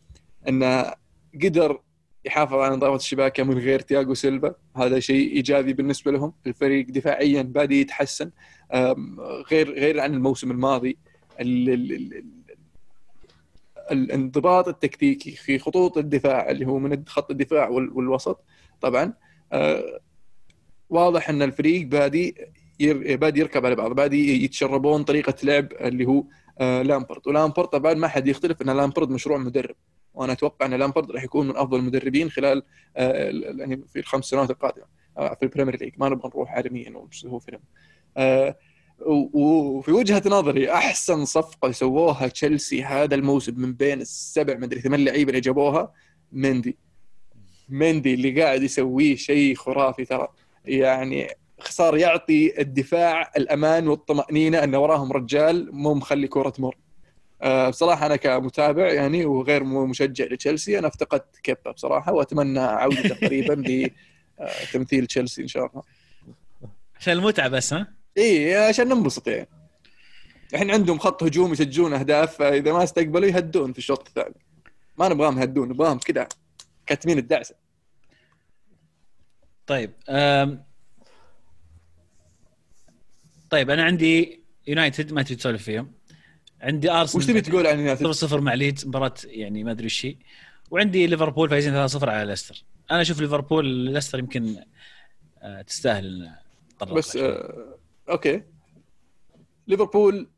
انه 0.49 0.95
قدر 1.43 1.81
يحافظ 2.25 2.55
على 2.55 2.77
نظافة 2.77 2.97
شباكه 2.97 3.43
من 3.43 3.59
غير 3.59 3.81
تياغو 3.81 4.15
سيلفا. 4.15 4.55
هذا 4.77 5.01
شيء 5.01 5.33
إيجابي 5.33 5.73
بالنسبة 5.73 6.13
لهم. 6.13 6.33
الفريق 6.47 6.87
دفاعيا 6.89 7.43
بادي 7.43 7.75
يتحسن 7.75 8.31
غير 9.51 9.73
غير 9.75 10.01
عن 10.01 10.15
الموسم 10.15 10.51
الماضي. 10.51 10.99
الانضباط 13.91 14.69
التكتيكي 14.69 15.31
في 15.31 15.59
خطوط 15.59 15.99
الدفاع 15.99 16.51
اللي 16.51 16.67
هو 16.67 16.79
من 16.79 17.05
خط 17.07 17.31
الدفاع 17.31 17.69
والوسط 17.69 18.45
طبعا. 18.81 19.13
أه، 19.53 20.01
واضح 20.91 21.31
إن 21.31 21.43
الفريق 21.43 21.87
بادي 21.87 22.49
بادي 23.17 23.41
يركب 23.41 23.67
على 23.67 23.75
بعض 23.75 23.93
بادي 23.93 24.45
يتشربون 24.45 25.03
طريقة 25.03 25.35
لعب 25.43 25.73
اللي 25.73 26.07
هو 26.07 26.25
آه 26.61 26.83
لامبرد. 26.83 27.29
ولامبرد 27.29 27.69
طبعا 27.69 27.95
ما 27.95 28.09
حد 28.09 28.29
يختلف 28.29 28.63
إن 28.63 28.71
لامبرد 28.71 29.11
مشروع 29.11 29.39
مدرب. 29.39 29.75
وأنا 30.15 30.33
أتوقع 30.33 30.67
إن 30.67 30.75
لامبرد 30.75 31.11
راح 31.11 31.25
يكون 31.25 31.49
من 31.49 31.57
أفضل 31.57 31.79
المدربين 31.79 32.31
خلال 32.31 32.63
آه 32.97 33.31
يعني 33.59 33.83
في 33.93 33.99
الخمس 33.99 34.25
سنوات 34.25 34.51
القادمة 34.51 34.85
آه 35.19 35.35
في 35.35 35.43
ال 35.43 35.47
Premier 35.48 35.81
League. 35.81 35.93
ما 35.97 36.09
نبغى 36.09 36.29
نروح 36.29 36.53
عالميا 36.53 37.09
هو 37.27 37.39
فيلم. 37.39 37.61
وفي 39.33 39.93
وجهة 39.93 40.23
نظري 40.27 40.73
أحسن 40.73 41.25
صفقة 41.25 41.71
سووها 41.71 42.29
تشيلسي 42.29 42.85
هذا 42.85 43.15
الموسم 43.15 43.61
من 43.61 43.73
بين 43.73 44.01
السبع 44.01 44.55
مدري 44.55 44.81
ثمان 44.81 45.05
لعيبة 45.05 45.31
اللي 45.31 45.41
جابوها 45.41 45.93
مندي. 46.33 46.77
مندي 47.69 48.15
اللي 48.15 48.43
قاعد 48.43 48.63
يسويه 48.63 49.17
شيء 49.17 49.55
خرافي 49.55 50.05
ترى. 50.05 50.29
يعني 50.65 51.29
صار 51.69 51.97
يعطي 51.97 52.61
الدفاع 52.61 53.33
الأمان 53.37 53.89
والطمأنينة 53.89 54.65
أن 54.65 54.75
وراهم 54.75 55.13
رجال 55.13 55.69
مو 55.73 55.95
مخلي 55.95 56.29
كره 56.29 56.51
تمر. 56.51 56.77
أه 57.43 57.69
بصراحة 57.69 58.07
أنا 58.07 58.17
كمتابع 58.17 58.93
يعني 58.93 59.25
وغير 59.25 59.65
مشجع 59.65 60.25
لتشيلسي 60.25 60.79
أنا 60.79 60.89
افتقدت 60.89 61.37
كيبا 61.43 61.71
بصراحة 61.71 62.13
وأتمنى 62.13 62.61
عودته 62.61 63.27
قريبا 63.27 63.63
لتمثيل 64.65 65.07
تشيلسي 65.07 65.43
إن 65.43 65.49
شاء 65.49 65.67
الله. 65.67 65.83
عشان 66.97 67.13
المتعة 67.13 67.49
بس 67.49 67.73
ها؟ 67.73 67.95
اي 68.19 68.57
عشان 68.57 68.89
ننبسط 68.89 69.29
يعني. 69.29 69.49
الحين 70.53 70.71
عندهم 70.71 70.99
خط 70.99 71.23
هجوم 71.23 71.53
يسجلون 71.53 71.93
أهداف 71.93 72.37
فإذا 72.37 72.73
ما 72.73 72.85
استقبلوا 72.85 73.29
يهدون 73.29 73.73
في 73.73 73.79
الشوط 73.79 74.09
الثاني. 74.09 74.41
ما 74.99 75.09
نبغاهم 75.09 75.39
يهدون 75.41 75.69
نبغاهم 75.69 75.99
كذا 75.99 76.29
كاتمين 76.87 77.19
الدعسة. 77.19 77.55
طيب 79.67 79.93
طيب 83.51 83.71
أنا 83.71 83.85
عندي 83.85 84.41
يونايتد 84.67 85.13
ما 85.13 85.23
تبي 85.23 85.35
تسولف 85.35 85.63
فيهم. 85.63 85.93
عندي 86.61 86.91
ارسنال 86.91 87.23
وش 87.23 87.27
تبي 87.31 87.41
تقول 87.41 87.67
عن 87.67 87.79
يونايتد؟ 87.79 88.11
0 88.11 88.41
مع 88.41 88.55
ليدز 88.55 88.87
مباراة 88.87 89.15
يعني 89.25 89.65
ما 89.65 89.71
أدري 89.71 89.85
إيش 89.85 90.07
هي. 90.07 90.17
وعندي 90.71 91.07
ليفربول 91.07 91.49
فايزين 91.49 91.89
3-0 91.89 92.09
على 92.09 92.31
ليستر 92.31 92.65
أنا 92.91 93.01
أشوف 93.01 93.21
ليفربول 93.21 93.67
ليستر 93.67 94.19
يمكن 94.19 94.57
آه، 95.43 95.63
تستاهل 95.63 96.31
بس 96.93 97.17
آه 97.17 97.79
okay. 98.11 98.43
ليفربول 99.69 100.29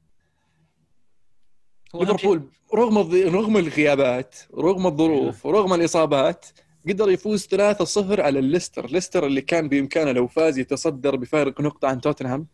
ليفربول 1.95 2.43
رغم 2.75 2.99
رغم 3.35 3.57
الغيابات 3.57 4.39
رغم 4.55 4.87
الظروف 4.87 5.47
أيوه. 5.47 5.59
رغم 5.59 5.75
الإصابات 5.75 6.47
قدر 6.89 7.11
يفوز 7.11 7.47
3-0 7.47 8.21
على 8.21 8.39
الليستر 8.39 8.91
ليستر 8.91 9.27
اللي 9.27 9.41
كان 9.41 9.69
بإمكانه 9.69 10.13
لو 10.13 10.27
فاز 10.27 10.59
يتصدر 10.59 11.17
بفارق 11.17 11.61
نقطة 11.61 11.89
عن 11.89 12.01
توتنهام 12.01 12.47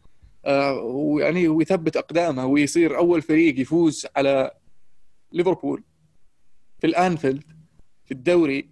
ويعني 0.82 1.48
ويثبت 1.48 1.96
أقدامه 1.96 2.46
ويصير 2.46 2.98
أول 2.98 3.22
فريق 3.22 3.60
يفوز 3.60 4.06
على 4.16 4.50
ليفربول 5.32 5.82
في 6.80 6.86
الأنفيلد 6.86 7.44
في 8.04 8.12
الدوري 8.12 8.68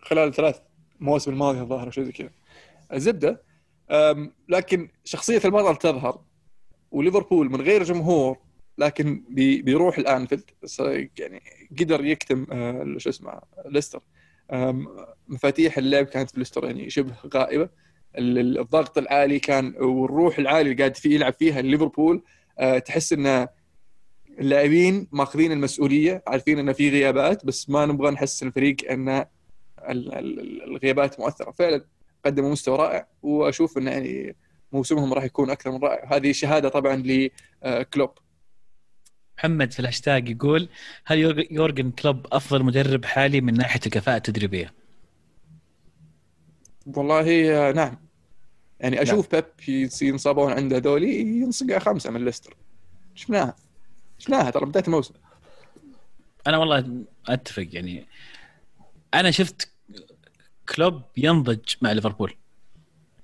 خلال 0.00 0.34
ثلاث 0.34 0.60
مواسم 1.00 1.30
الماضية 1.30 1.60
الظاهر 1.60 1.90
شيء 1.90 2.04
زي 2.04 2.12
كذا. 2.12 2.30
الزبدة 2.92 3.42
لكن 4.48 4.88
شخصية 5.04 5.40
البطل 5.44 5.76
تظهر 5.76 6.24
وليفربول 6.90 7.50
من 7.50 7.60
غير 7.60 7.82
جمهور 7.82 8.38
لكن 8.78 9.24
بيروح 9.28 9.98
الأنفيلد. 9.98 10.50
يعني 11.18 11.42
قدر 11.80 12.04
يكتم 12.04 12.46
آه، 12.52 12.94
شو 12.98 13.10
اسمه 13.10 13.40
ليستر. 13.66 14.00
مفاتيح 15.28 15.78
اللعب 15.78 16.06
كانت 16.06 16.30
في 16.30 16.38
ليستر 16.38 16.64
يعني 16.64 16.90
شبه 16.90 17.14
غائبة. 17.34 17.68
الضغط 18.18 18.98
العالي 18.98 19.38
كان 19.38 19.74
والروح 19.80 20.38
العالي 20.38 20.70
اللي 20.70 20.74
قاعد 20.74 20.96
فيه 20.96 21.14
يلعب 21.14 21.32
فيها 21.32 21.62
ليفربول 21.62 22.22
آه، 22.58 22.78
تحس 22.78 23.12
إن 23.12 23.48
اللاعبين 24.38 25.08
ماخذين 25.12 25.52
المسؤولية 25.52 26.22
عارفين 26.26 26.58
إن 26.58 26.72
في 26.72 26.90
غيابات 26.90 27.46
بس 27.46 27.70
ما 27.70 27.86
نبغى 27.86 28.10
نحسن 28.10 28.46
الفريق 28.46 28.76
إن 28.90 29.24
الغيابات 29.88 31.20
مؤثرة. 31.20 31.50
فعلا 31.50 31.84
قدموا 32.24 32.50
مستوى 32.50 32.78
رائع 32.78 33.08
وأشوف 33.22 33.78
انه 33.78 33.90
يعني 33.90 34.36
موسمهم 34.72 35.12
راح 35.12 35.24
يكون 35.24 35.50
أكثر 35.50 35.70
من 35.70 35.78
رائع. 35.78 36.16
هذه 36.16 36.32
شهادة 36.32 36.68
طبعا 36.68 37.26
لكلوب 37.62 38.10
محمد 39.38 39.72
في 39.72 39.80
الهاشتاج 39.80 40.28
يقول 40.28 40.68
هل 41.04 41.46
يورجن 41.50 41.90
كلوب 41.90 42.26
أفضل 42.32 42.62
مدرب 42.64 43.04
حالي 43.04 43.40
من 43.40 43.54
ناحية 43.54 43.80
الكفاءة 43.86 44.16
التدريبية؟ 44.16 44.72
والله 46.86 47.50
آه، 47.68 47.72
نعم. 47.72 48.03
يعني 48.80 49.02
أشوف 49.02 49.34
نعم. 49.34 49.42
بيب 49.66 49.90
ينصابون 50.02 50.52
عنده 50.52 50.78
ذولي 50.78 51.20
ينصقع 51.20 51.78
خمسة 51.78 52.10
من 52.10 52.24
ليستر. 52.24 52.56
شفناها. 53.14 53.56
شفناها 54.18 54.50
ترى 54.50 54.66
بداية 54.66 54.84
الموسم. 54.86 55.14
أنا 56.46 56.58
والله 56.58 57.04
أتفق 57.28 57.66
يعني. 57.72 58.06
أنا 59.14 59.30
شفت 59.30 59.70
كلوب 60.74 61.02
ينضج 61.16 61.74
مع 61.82 61.92
ليفربول. 61.92 62.34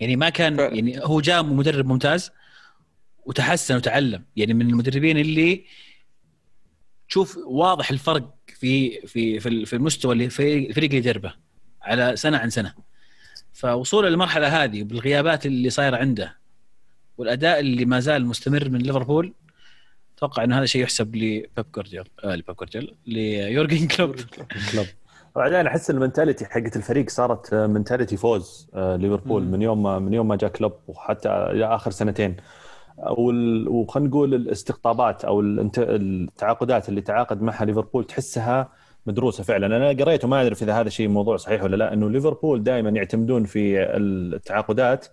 يعني 0.00 0.16
ما 0.16 0.28
كان 0.28 0.56
ف... 0.56 0.60
يعني 0.60 1.00
هو 1.04 1.20
جاء 1.20 1.42
مدرب 1.42 1.86
ممتاز 1.86 2.30
وتحسن 3.26 3.76
وتعلم. 3.76 4.24
يعني 4.36 4.54
من 4.54 4.70
المدربين 4.70 5.18
اللي 5.18 5.64
تشوف 7.08 7.36
واضح 7.46 7.90
الفرق 7.90 8.34
في 8.46 9.00
في 9.06 9.40
في 9.40 9.72
المستوى 9.76 10.12
اللي 10.12 10.24
الفريق 10.24 10.74
اللي 10.74 10.96
يدربه 10.96 11.34
على 11.82 12.16
سنة 12.16 12.38
عن 12.38 12.50
سنة. 12.50 12.74
فوصوله 13.52 14.08
للمرحله 14.08 14.64
هذه 14.64 14.82
بالغيابات 14.82 15.46
اللي 15.46 15.70
صايرة 15.70 15.96
عنده 15.96 16.36
والأداء 17.18 17.60
اللي 17.60 17.84
ما 17.84 18.00
زال 18.00 18.26
مستمر 18.26 18.68
من 18.68 18.78
ليفربول 18.78 19.32
أتوقع 20.16 20.44
إنه 20.44 20.58
هذا 20.58 20.66
شيء 20.66 20.82
يحسب 20.82 21.16
لبيب 21.16 21.66
جوارديولا 21.74 22.08
آه 22.24 22.34
لبيب 22.34 22.56
جوارديولا 22.56 22.92
ليورجن 23.06 23.86
كلوب. 23.86 24.16
كلوب. 24.72 24.86
بعدين 25.36 25.66
أحس 25.66 25.90
ال 25.90 25.96
mentality 25.96 26.44
حقت 26.44 26.76
الفريق 26.76 27.10
صارت 27.10 27.54
mentality 27.54 28.16
فوز 28.16 28.68
آه، 28.74 28.96
ليفربول 28.96 29.42
من 29.44 29.62
يوم 29.62 30.02
من 30.02 30.14
يوم 30.14 30.28
ما 30.28 30.36
جاء 30.36 30.50
كلوب 30.50 30.72
وحتى 30.88 31.28
آخر 31.62 31.90
سنتين. 31.90 32.36
وخلينا 32.98 34.08
نقول 34.08 34.34
الاستقطابات 34.34 35.24
أو 35.24 35.40
التعاقدات 35.40 36.88
اللي 36.88 37.00
تعاقد 37.00 37.42
معها 37.42 37.64
ليفربول 37.64 38.04
تحسها 38.04 38.68
مدروسة 39.10 39.44
فعلا. 39.44 39.66
أنا 39.66 40.04
قريت 40.04 40.24
وما 40.24 40.42
أدري 40.42 40.56
إذا 40.62 40.74
هذا 40.80 40.88
الشيء 40.88 41.08
موضوع 41.08 41.36
صحيح 41.36 41.62
ولا 41.62 41.76
لا 41.76 41.92
إنه 41.92 42.10
ليفربول 42.10 42.62
دائما 42.62 42.90
يعتمدون 42.90 43.44
في 43.44 43.82
التعاقدات 43.96 45.06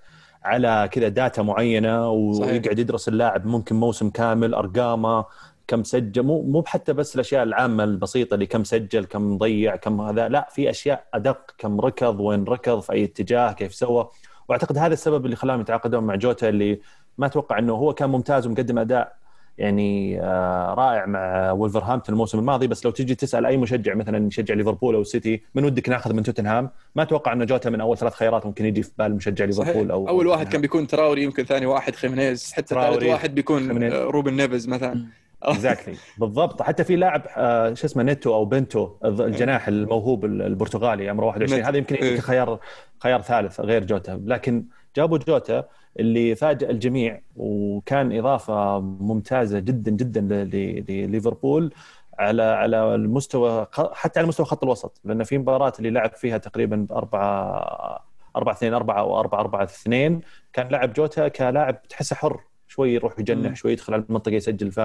على 0.44 0.90
كذا 0.92 1.08
data 1.08 1.42
معينة 1.42 2.10
ويقعد 2.10 2.80
يدرس 2.80 3.08
اللاعب 3.08 3.46
ممكن 3.46 3.76
موسم 3.76 4.10
كامل 4.10 4.54
أرقامه 4.54 5.26
كم 5.68 5.84
سجل 5.84 6.24
مو 6.24 6.42
مو 6.42 6.64
حتى 6.68 6.94
بس 6.94 7.16
الأشياء 7.16 7.44
العامة 7.44 7.84
البسيطة 7.84 8.34
اللي 8.34 8.46
كم 8.46 8.64
سجل 8.64 9.06
كم 9.06 9.38
ضيع 9.38 9.76
كم 9.76 10.02
هذا 10.02 10.28
لا 10.28 10.48
في 10.52 10.70
أشياء 10.70 11.04
أدق 11.14 11.52
كم 11.58 11.82
ركض 11.82 12.20
وين 12.20 12.44
ركض 12.44 12.80
في 12.80 12.92
أي 12.94 13.04
اتجاه 13.04 13.52
كيف 13.52 13.76
سوى. 13.76 14.10
وأعتقد 14.50 14.78
هذا 14.78 14.94
السبب 14.94 15.26
اللي 15.26 15.36
خلاهم 15.36 15.62
يتعاقدون 15.62 16.04
مع 16.04 16.16
جوتا 16.16 16.50
اللي 16.50 16.80
ما 17.18 17.26
أتوقع 17.26 17.60
إنه 17.60 17.74
هو 17.74 17.94
كان 17.94 18.10
ممتاز 18.10 18.48
ومقدم 18.48 18.80
أداء 18.80 19.16
يعني 19.58 20.22
آه، 20.22 20.74
رائع 20.74 21.06
مع 21.06 21.52
ولفرهامبتون 21.52 22.14
الموسم 22.14 22.40
الماضي. 22.40 22.68
بس 22.68 22.86
لو 22.86 22.92
تجي 22.92 23.16
تسأل 23.16 23.46
أي 23.46 23.58
مشجع 23.58 23.94
مثلا 23.94 24.28
يشجع 24.28 24.54
ليفربول 24.54 24.96
أو 24.96 25.04
سيتي 25.04 25.42
من 25.56 25.66
ودك 25.66 25.90
ناخذ 25.90 26.14
من 26.14 26.24
توتنهام؟ 26.24 26.70
ما 26.96 27.04
أتوقع 27.04 27.34
إنه 27.34 27.46
جوتا 27.46 27.70
من 27.70 27.82
أول 27.82 27.98
ثلاث 27.98 28.14
خيارات 28.14 28.46
ممكن 28.46 28.66
يجي 28.66 28.84
في 28.84 28.92
بال 28.98 29.16
مشجع 29.16 29.46
ليفربول 29.46 29.92
أو 29.92 30.10
أول 30.10 30.28
واحد 30.28 30.48
كان 30.48 30.62
بيكون 30.62 30.88
تراوري 30.88 31.24
يمكن 31.24 31.46
ثاني 31.46 31.66
واحد 31.66 31.96
خيمينيز. 31.96 32.54
حتى 32.54 32.76
ثالث 32.76 33.04
واحد 33.04 33.36
بيكون 33.36 33.68
خيمينيز. 33.68 33.94
روبن 33.94 34.34
نيفز 34.34 34.68
مثلا. 34.68 35.06
exactly 35.44 35.96
بالضبط. 36.18 36.62
حتى 36.62 36.84
في 36.84 36.96
لاعب 36.96 37.22
آه، 37.38 37.74
شو 37.74 37.88
اسمه 37.88 38.04
نيتو 38.04 38.34
أو 38.34 38.46
بنتو 38.46 38.90
الجناح 39.04 39.68
الموهوب 39.68 40.26
البرتغالي 40.26 41.10
عمره 41.10 41.26
21 41.26 41.64
هذا 41.64 41.78
يمكن 41.78 41.96
يمكن 41.96 42.22
خيار 42.22 42.60
خيار 43.00 43.22
ثالث 43.22 43.60
غير 43.60 43.84
جوتا 43.84 44.22
لكن 44.26 44.66
جابوا 44.98 45.18
جوتا 45.18 45.66
اللي 46.00 46.36
فاجأ 46.36 46.70
الجميع 46.70 47.22
وكان 47.36 48.18
إضافة 48.18 48.80
ممتازة 48.80 49.60
جدا 49.60 49.92
جدا 49.92 50.22
لليفربول 50.22 51.74
على 52.20 52.44
على 52.44 52.96
المستوى 52.96 53.68
حتى 53.74 54.20
على 54.20 54.28
مستوى 54.28 54.46
خط 54.46 54.64
الوسط 54.64 55.02
لأن 55.04 55.24
في 55.24 55.38
مباراة 55.38 55.74
اللي 55.80 55.90
لعب 55.90 56.12
فيها 56.16 56.38
تقريبا 56.38 56.88
4 56.92 58.08
4 58.36 58.54
2 58.54 58.74
4 58.74 59.00
أو 59.00 59.20
4 59.20 59.40
4 59.40 59.64
2 59.64 60.22
كان 60.54 60.68
لعب 60.68 60.94
جوتا 60.94 61.28
كلاعب 61.28 61.82
تحسه 61.88 62.16
حر 62.16 62.42
شوي 62.68 62.94
يروح 62.94 63.20
يجنح 63.20 63.56
شوي 63.56 63.72
يدخل 63.72 63.94
على 63.94 64.04
المنطقة 64.10 64.34
يسجل 64.34 64.72
ف 64.72 64.80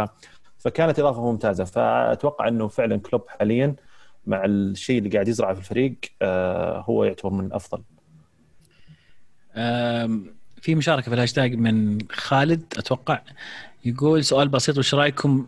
فكانت 0.59 0.99
إضافة 0.99 1.23
ممتازة 1.23 1.65
فأتوقع 1.65 2.49
إنه 2.49 2.69
فعلا 2.69 2.97
كلوب 2.97 3.29
حاليا 3.29 3.77
مع 4.27 4.45
الشيء 4.45 4.99
اللي 4.99 5.11
قاعد 5.11 5.29
يزرعه 5.29 5.55
في 5.55 5.61
الفريق 5.61 5.95
آه، 6.23 6.85
هو 6.89 7.05
يعتبر 7.05 7.31
من 7.31 7.47
الأفضل. 7.47 7.83
في 10.63 10.75
مشاركة 10.75 11.09
في 11.09 11.15
الهاشتاج 11.15 11.55
من 11.55 11.99
خالد 12.13 12.65
أتوقع. 12.79 13.23
يقول 13.85 14.25
سؤال 14.25 14.49
بسيط 14.49 14.79
وش 14.79 14.95
رايكم 14.95 15.47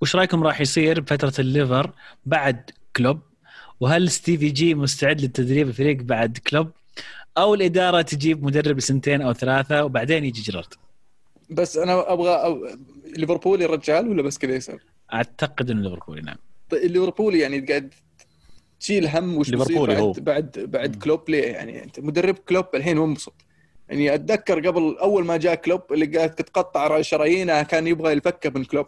وش 0.00 0.16
رأيكم 0.16 0.42
راح 0.42 0.60
يصير 0.60 1.00
بفتره 1.00 1.32
الليفر 1.38 1.92
بعد 2.26 2.70
كلوب؟ 2.96 3.20
وهل 3.80 4.10
ستيفي 4.10 4.50
جي 4.50 4.74
مستعد 4.74 5.20
للتدريب 5.20 5.68
الفريق 5.68 6.02
بعد 6.02 6.38
كلوب؟ 6.38 6.70
أو 7.38 7.54
الإدارة 7.54 8.02
تجيب 8.02 8.44
مدرب 8.44 8.78
لسنتين 8.78 9.22
أو 9.22 9.32
ثلاثة 9.32 9.84
وبعدين 9.84 10.24
يجي 10.24 10.42
جيرارد؟ 10.42 10.74
بس 11.50 11.76
أنا 11.76 12.12
أبغى 12.12 12.30
أو... 12.30 12.68
ليفربول 13.16 13.62
الرجال 13.62 14.08
ولا 14.08 14.22
بس 14.22 14.38
كذا 14.38 14.54
يسال؟ 14.54 14.78
أعتقد 15.12 15.70
إنه 15.70 15.82
ليفربولي 15.82 16.20
نعم. 16.20 16.36
طيب 16.70 16.82
الليفربولي 16.82 17.38
يعني 17.38 17.60
قاعد 17.60 17.94
تشيل 18.80 19.08
هم 19.08 19.36
وش 19.36 19.50
بيصير 19.50 19.86
بعد, 19.86 19.98
هو. 19.98 20.12
بعد 20.12 20.66
بعد 20.72 20.96
كلوب 20.96 21.30
ليه؟ 21.30 21.44
يعني 21.44 21.84
أنت 21.84 22.00
مدرب 22.00 22.34
كلوب 22.34 22.66
الحين 22.74 22.98
هو 22.98 23.06
مبسوط 23.06 23.34
يعني 23.88 24.14
أتذكر 24.14 24.68
قبل 24.68 24.96
أول 25.00 25.24
ما 25.24 25.36
جاء 25.36 25.54
كلوب 25.54 25.92
اللي 25.92 26.06
قاعد 26.06 26.34
تتقطع 26.34 27.00
شرايينه 27.00 27.62
كان 27.62 27.86
يبغى 27.86 28.12
يفكه 28.12 28.50
من 28.50 28.64
كلوب. 28.64 28.86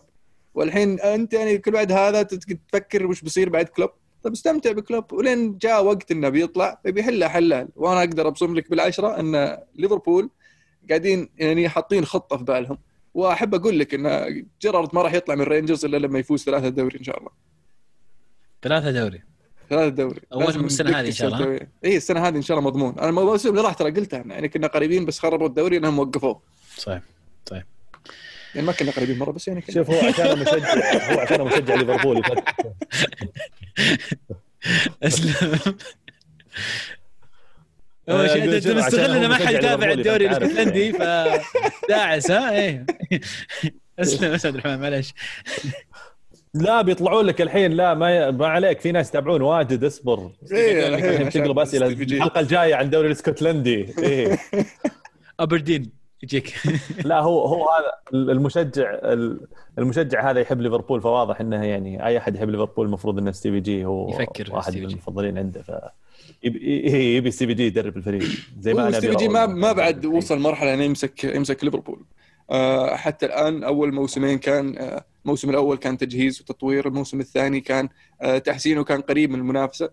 والحين 0.55 1.01
أنت 1.01 1.33
يعني 1.33 1.59
كل 1.59 1.71
بعد 1.71 1.93
هذا 1.93 2.23
تفكر 2.23 3.07
وش 3.07 3.21
بيصير 3.21 3.49
بعد 3.49 3.69
كلوب. 3.69 3.91
طيب 4.23 4.33
استمتع 4.33 4.73
بكلوب. 4.73 5.13
ولين 5.13 5.59
جاء 5.59 5.85
وقت 5.85 6.11
انه 6.11 6.29
بيطلع 6.29 6.81
بيحلها 6.85 7.29
حلال. 7.29 7.69
وأنا 7.77 8.01
أقدر 8.01 8.29
أبصم 8.29 8.55
لك 8.55 8.71
بالعشرة 8.71 9.21
أن 9.21 9.59
ليفربول 9.75 10.31
قاعدين 10.89 11.29
يعني 11.39 11.69
حاطين 11.69 12.05
خطة 12.05 12.37
في 12.37 12.45
بالهم. 12.45 12.79
وأحب 13.15 13.55
أقول 13.55 13.79
لك 13.79 13.95
أن 13.95 14.47
جيرارد 14.61 14.95
ما 14.95 15.03
راح 15.03 15.15
يطلع 15.15 15.35
من 15.35 15.43
رينجرز 15.43 15.85
إلا 15.85 15.97
لما 15.97 16.19
يفوز 16.19 16.45
ثلاثة 16.45 16.69
دوري 16.69 16.99
إن 16.99 17.05
شاء 17.05 17.19
الله. 17.19 17.31
ثلاثة 18.63 18.91
دوري. 18.91 19.32
ثلاثة 19.71 19.89
دوري 19.89 20.21
اول 20.33 20.65
السنة 20.65 21.01
هذه 21.01 21.07
إن 21.07 21.13
شاء 21.13 21.29
الله. 21.29 21.61
اي 21.85 21.97
السنة 21.97 22.29
هذه 22.29 22.37
إن 22.37 22.43
شاء 22.43 22.59
الله 22.59 22.71
مضمون. 22.71 22.99
أنا 22.99 23.09
الموسم 23.09 23.51
اللي 23.51 23.61
راح 23.61 23.75
ترى 23.75 23.91
قلتها 23.91 24.25
يعني 24.27 24.49
كنا 24.49 24.67
قريبين 24.67 25.05
بس 25.05 25.19
خربوا 25.19 25.47
الدوري 25.47 25.77
إنهم 25.77 25.99
وقفوه. 25.99 26.43
صحيح 26.77 27.03
صحيح. 27.51 27.65
يعني 28.55 28.67
ما 28.67 28.73
كنا 28.73 28.91
قريبين 28.91 29.19
مرة 29.19 29.31
بس 29.31 29.49
يعني 29.49 29.61
كنا. 29.61 29.75
شوف 29.75 29.91
هو 29.91 30.09
عشان 30.09 30.39
مشجع 30.39 31.15
هو 31.15 31.21
عشان 31.21 31.41
مشجع 31.41 31.75
ليفربول. 31.75 32.23
أسلم. 35.03 35.61
أول 38.09 38.31
شيء 38.31 38.57
انت 38.57 38.69
مستغل 38.69 39.17
إنه 39.17 39.29
ما 39.29 39.35
حد 39.35 39.55
يتابع 39.55 39.91
الدوري 39.91 40.27
الاسكتلندي 40.27 40.93
فداعس 40.93 42.31
ها؟ 42.31 42.51
إيه. 42.53 42.87
أسلم 43.99 44.33
أسعد 44.33 44.55
الرحمن 44.55 44.79
معلش. 44.79 45.15
لا 46.55 46.83
بيطلعون 46.83 47.25
لك 47.25 47.43
الحين. 47.43 47.73
لا 47.73 47.95
ما 47.95 48.31
ما 48.31 48.47
عليك. 48.47 48.81
في 48.81 48.93
ناس 48.93 49.09
يتابعون 49.09 49.43
واجد. 49.43 49.85
اصبر. 49.85 50.31
إيه 50.53 50.89
الحين 50.89 51.29
تقلب 51.31 51.59
أسئلة. 51.59 51.87
الحلقة 51.87 52.41
الجاية 52.41 52.75
عن 52.75 52.85
الدوري 52.85 53.07
الإسكتلندي. 53.07 53.87
إيه. 53.99 54.39
أبردين. 55.41 55.91
يجيك. 56.23 56.55
لا 57.05 57.21
هو 57.21 57.45
هو 57.45 57.69
هذا 57.69 57.93
المشجع 58.33 59.01
المشجع 59.79 60.31
هذا 60.31 60.41
يحب 60.41 60.61
ليفربول 60.61 61.01
فواضح 61.01 61.41
إنه 61.41 61.65
يعني 61.65 62.07
أي 62.07 62.19
أحد 62.19 62.37
يحب 62.37 62.51
ليفربول 62.51 62.87
المفروض 62.87 63.19
إنه 63.19 63.33
ستيفي 63.33 63.61
جي 63.61 63.85
هو 63.85 64.11
يفكر 64.11 64.55
واحد 64.55 64.77
من 64.77 64.85
المفضلين 64.85 65.39
عنده. 65.39 65.63
ف 65.63 65.73
يبي 66.43 67.17
يبي 67.17 67.31
ستيفي 67.31 67.55
جي 67.55 67.67
يدرب 67.67 67.97
الفريق. 67.97 68.29
زي 68.61 68.75
ما 68.75 68.89
أنا 68.89 68.99
ستيفي 68.99 69.17
جي 69.17 69.29
ما 69.29 69.47
ما 69.47 69.73
بعد 69.73 70.07
وصل 70.07 70.39
مرحلة 70.39 70.75
إنه 70.75 70.85
يمسك 70.85 71.25
يمسك 71.25 71.65
ليفربول. 71.65 72.05
آه، 72.51 72.97
حتى 72.97 73.27
الآن 73.27 73.65
أول 73.65 73.95
موسمين 73.95 74.39
كان 74.39 74.79
آه، 74.79 75.05
الموسم 75.25 75.51
الأول 75.51 75.77
كان 75.77 75.99
تجهيز 75.99 76.41
وتطوير 76.41 76.89
الموسم 76.89 77.21
الثاني 77.21 77.61
كان 77.61 77.89
آه، 78.21 78.39
تحسين 78.39 78.79
وكان 78.79 79.01
قريب 79.01 79.31
من 79.31 79.39
المنافسة 79.39 79.91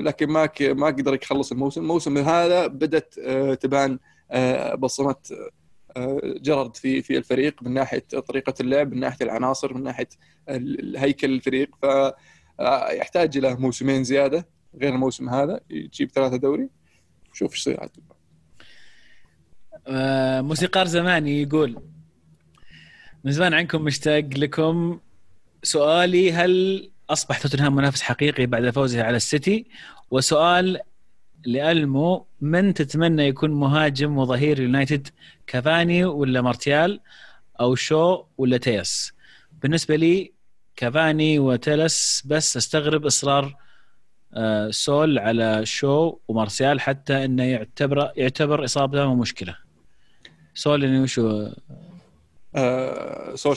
لكن 0.00 0.28
ما 0.28 0.48
ما 0.60 0.86
قدر 0.86 1.14
يخلص 1.14 1.52
الموسم. 1.52 1.80
الموسم 1.80 2.18
هذا 2.18 2.66
بدأت 2.66 3.14
تبان 3.60 3.98
بصمات 4.78 5.28
جرد 6.16 6.76
في 6.76 7.02
في 7.02 7.18
الفريق 7.18 7.62
من 7.62 7.74
ناحية 7.74 7.98
طريقة 7.98 8.54
اللعب 8.60 8.92
من 8.92 9.00
ناحية 9.00 9.24
العناصر 9.24 9.74
من 9.74 9.82
ناحية 9.82 10.08
هيكل 10.96 11.32
الفريق. 11.32 11.70
فيحتاج 11.80 13.36
إلى 13.36 13.54
موسمين 13.54 14.04
زيادة 14.04 14.48
غير 14.80 14.94
الموسم 14.94 15.28
هذا. 15.28 15.60
يجيب 15.70 16.10
ثلاثة 16.10 16.36
دوري. 16.36 16.68
شوف 17.32 17.52
إيش 17.52 17.60
يصير 17.60 17.88
آه، 19.86 20.40
موسيقار 20.40 20.86
زماني 20.86 21.42
يقول 21.42 21.82
من 23.24 23.32
زمان 23.32 23.54
عنكم 23.54 23.82
مشتاق 23.82 24.24
لكم 24.36 25.00
سؤالي 25.62 26.32
هل 26.32 26.90
أصبح 27.10 27.38
توتنهام 27.38 27.74
منافس 27.74 28.02
حقيقي 28.02 28.46
بعد 28.46 28.70
فوزه 28.70 29.02
على 29.02 29.16
السيتي؟ 29.16 29.66
وسؤال 30.10 30.80
لألمو 31.46 32.26
من 32.40 32.74
تتمنى 32.74 33.22
يكون 33.22 33.50
مهاجم 33.50 34.18
وظهير 34.18 34.60
يونايتد 34.60 35.08
كافاني 35.46 36.04
ولا 36.04 36.40
مارتيال 36.40 37.00
أو 37.60 37.74
شو 37.74 38.24
ولا 38.38 38.56
تيلس 38.56 39.12
بالنسبة 39.62 39.96
لي 39.96 40.32
كافاني 40.76 41.38
وتيلس 41.38 42.22
بس 42.26 42.56
أستغرب 42.56 43.06
إصرار 43.06 43.56
آه، 44.34 44.70
سول 44.70 45.18
على 45.18 45.66
شو 45.66 46.18
ومارسيال 46.28 46.80
حتى 46.80 47.24
إنه 47.24 47.44
يعتبر 47.44 48.12
يعتبر 48.16 48.64
إصابته 48.64 49.14
مشكلة. 49.14 49.56
سول 50.54 50.84
يعني 50.84 51.00
وشو؟ 51.00 51.48
آه 52.56 53.34
سول 53.34 53.56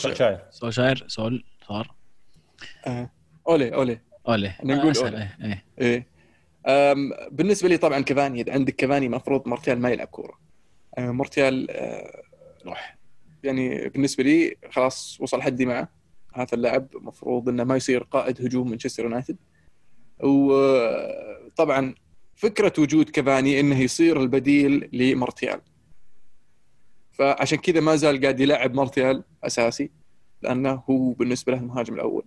شاير 0.74 1.06
سول 1.08 1.44
صار. 1.68 1.96
آه. 2.88 3.12
أولي 3.48 3.74
أولي. 3.74 4.00
أولي. 4.28 4.54
نقول 4.64 4.98
آه 4.98 5.02
أولي. 5.02 5.28
إيه, 5.44 5.66
إيه. 5.80 6.08
بالنسبة 7.32 7.70
لي 7.70 7.78
طبعا 7.78 8.00
كافاني 8.00 8.42
إذا 8.42 8.54
عندك 8.54 8.76
كافاني 8.76 9.06
المفروض 9.06 9.48
مارتيال 9.48 9.80
ما 9.80 9.90
يلعب 9.90 10.08
كورة. 10.08 10.40
آه 10.98 11.12
مارتيال 11.12 11.68
روح. 12.66 12.98
يعني 13.44 13.90
بالنسبة 13.90 14.24
لي 14.24 14.56
خلاص 14.72 15.18
وصل 15.22 15.42
حدي 15.42 15.66
معه. 15.66 15.90
هذا 16.34 16.48
اللاعب 16.54 16.88
المفروض 16.96 17.50
إنه 17.50 17.64
ما 17.64 17.76
يصير 17.76 18.04
قائد 18.04 18.46
هجوم 18.46 18.70
مانشستر 18.70 19.04
يونايتد. 19.04 19.38
وطبعا 20.24 21.96
فكرة 22.36 22.74
وجود 22.80 23.10
كافاني 23.10 23.60
إنه 23.60 23.80
يصير 23.80 24.22
البديل 24.22 24.90
لمارتيال 24.94 25.62
فعشان 27.22 27.58
كذا 27.58 27.80
ما 27.80 27.96
زال 27.96 28.22
قاعد 28.22 28.40
يلعب 28.40 28.74
مارتيال 28.74 29.24
أساسي 29.44 29.90
لأنه 30.42 30.84
هو 30.90 31.12
بالنسبة 31.12 31.52
له 31.52 31.60
المهاجم 31.60 31.94
الأول. 31.94 32.26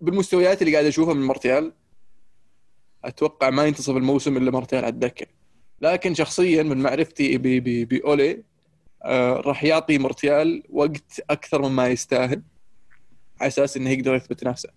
بالمستويات 0.00 0.62
اللي 0.62 0.72
قاعد 0.72 0.84
أشوفها 0.84 1.14
من 1.14 1.20
مارتيال 1.20 1.72
أتوقع 3.04 3.50
ما 3.50 3.64
ينتصف 3.64 3.96
الموسم 3.96 4.36
إلا 4.36 4.50
مارتيال 4.50 4.84
على 4.84 4.92
الدكة. 4.92 5.26
لكن 5.80 6.14
شخصيا 6.14 6.62
من 6.62 6.82
معرفتي 6.82 7.38
بأولي 7.84 8.42
آه 9.02 9.32
راح 9.32 9.64
يعطي 9.64 9.98
مارتيال 9.98 10.62
وقت 10.70 11.20
أكثر 11.30 11.68
مما 11.68 11.88
يستاهل 11.88 12.42
على 13.40 13.48
أساس 13.48 13.76
إنه 13.76 13.90
يقدر 13.90 14.14
يثبت 14.14 14.44
نفسه. 14.44 14.68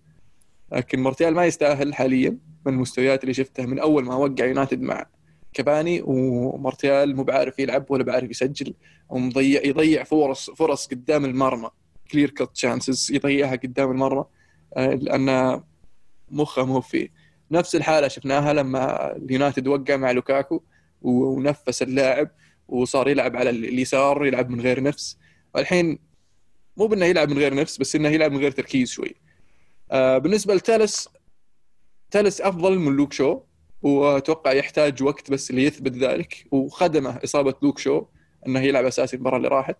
لكن 0.72 1.00
مارتيال 1.00 1.34
ما 1.34 1.46
يستاهل 1.46 1.94
حاليا 1.94 2.38
من 2.66 2.72
المستويات 2.72 3.22
اللي 3.22 3.34
شفتها 3.34 3.66
من 3.66 3.78
أول 3.78 4.04
ما 4.04 4.14
وقع 4.14 4.44
يونايتد 4.44 4.80
مع 4.80 5.06
كافاني 5.56 6.02
ومارتيال 6.04 7.16
مو 7.16 7.22
بعارف 7.22 7.58
يلعب 7.58 7.90
ولا 7.90 8.04
بعارف 8.04 8.30
يسجل. 8.30 8.74
ومضيع 9.08 9.60
يضيع 9.64 10.04
فرص 10.04 10.50
فرص 10.50 10.86
قدام 10.86 11.24
المرمى. 11.24 11.70
clear 12.10 12.30
cut 12.30 12.50
chances 12.54 13.12
يضيعها 13.12 13.56
قدام 13.56 13.90
المرمى. 13.90 14.24
آه، 14.76 14.94
لأن 14.94 15.62
مخه 16.30 16.64
مو 16.64 16.80
فيه 16.80 17.08
نفس 17.50 17.76
الحالة 17.76 18.08
شفناها 18.08 18.52
لما 18.52 19.12
اليونايتد 19.16 19.68
وقع 19.68 19.96
مع 19.96 20.10
لوكاكو 20.10 20.62
ونفس 21.02 21.82
اللاعب 21.82 22.30
وصار 22.68 23.08
يلعب 23.08 23.36
على 23.36 23.50
اليسار 23.50 24.26
يلعب 24.26 24.50
من 24.50 24.60
غير 24.60 24.82
نفس. 24.82 25.18
والحين 25.54 25.98
مو 26.76 26.86
بأنه 26.86 27.04
يلعب 27.06 27.28
من 27.30 27.38
غير 27.38 27.54
نفس 27.54 27.78
بس 27.78 27.96
إنه 27.96 28.08
يلعب 28.08 28.32
من 28.32 28.38
غير 28.38 28.50
تركيز 28.50 28.90
شوي. 28.90 29.14
آه 29.90 30.18
بالنسبة 30.18 30.54
لتالس 30.54 31.08
تالس 32.10 32.40
أفضل 32.40 32.78
من 32.78 32.96
لوك 32.96 33.12
شو. 33.12 33.40
وأتوقع 33.82 34.52
يحتاج 34.52 35.02
وقت 35.02 35.30
بس 35.30 35.50
ليثبت 35.50 35.92
ذلك. 35.92 36.46
وخدمه 36.50 37.20
إصابة 37.24 37.54
لوك 37.62 37.78
شو 37.78 38.06
إنه 38.46 38.60
يلعب 38.60 38.84
أساسي 38.84 39.16
المباراة 39.16 39.36
اللي 39.36 39.48
راحت. 39.48 39.76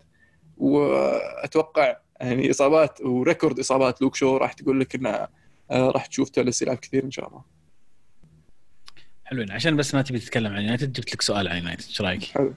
وأتوقع 0.57 1.97
يعني 2.21 2.51
إصابات 2.51 3.01
و 3.01 3.09
record 3.09 3.59
إصابات 3.59 4.01
لوك 4.01 4.15
شو 4.15 4.37
راح 4.37 4.53
تقول 4.53 4.79
لك 4.79 4.95
إنه 4.95 5.27
آه، 5.71 5.89
راح 5.89 6.05
تشوف 6.05 6.29
تالس 6.29 6.61
يلعب 6.61 6.77
كثير 6.77 7.03
إن 7.03 7.11
شاء 7.11 7.27
الله. 7.27 7.41
حلوين. 9.25 9.51
عشان 9.51 9.75
بس 9.77 9.95
ما 9.95 10.01
تبي 10.01 10.19
تتكلم 10.19 10.53
عن 10.53 10.61
يونايتد 10.61 10.93
جبت 10.93 11.13
لك 11.13 11.21
سؤال 11.21 11.47
عن 11.47 11.57
يونايتد. 11.57 11.85
إيش 11.85 12.01
رأيك؟ 12.01 12.23
حلو. 12.23 12.53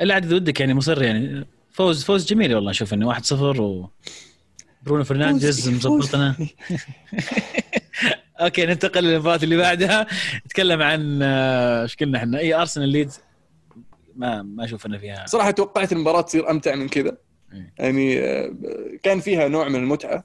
إلا 0.00 0.14
عاد 0.14 0.32
ودك 0.32 0.60
يعني 0.60 0.74
مصر 0.74 1.02
يعني 1.02 1.46
فوز 1.70 2.04
فوز 2.04 2.26
جميل 2.26 2.54
والله. 2.54 2.70
أشوف 2.70 2.94
إنه 2.94 3.14
1-0 3.14 3.32
و 3.60 3.88
برونو 4.82 5.04
فرنانديز 5.04 5.68
مظبطنا. 5.68 6.36
أوكي 8.40 8.66
ننتقل 8.66 9.04
للمباراة 9.04 9.40
اللي 9.42 9.56
بعدها. 9.56 10.06
نتكلم 10.46 10.82
عن 10.82 11.20
آه، 11.22 11.82
إيش 11.82 11.96
قلنا 11.96 12.18
إحنا؟ 12.18 12.38
اي 12.38 12.54
ارسنال 12.54 12.88
ليدز 12.88 13.20
ما 14.16 14.42
ما 14.42 14.64
أشوف 14.64 14.86
إنه 14.86 14.98
فيها. 14.98 15.26
صراحة 15.26 15.50
توقعت 15.50 15.92
المباراة 15.92 16.20
تصير 16.20 16.50
أمتع 16.50 16.74
من 16.74 16.88
كذا. 16.88 17.16
إيه. 17.52 17.72
يعني 17.78 18.20
آه، 18.20 18.52
كان 19.02 19.20
فيها 19.20 19.48
نوع 19.48 19.68
من 19.68 19.76
المتعة. 19.76 20.24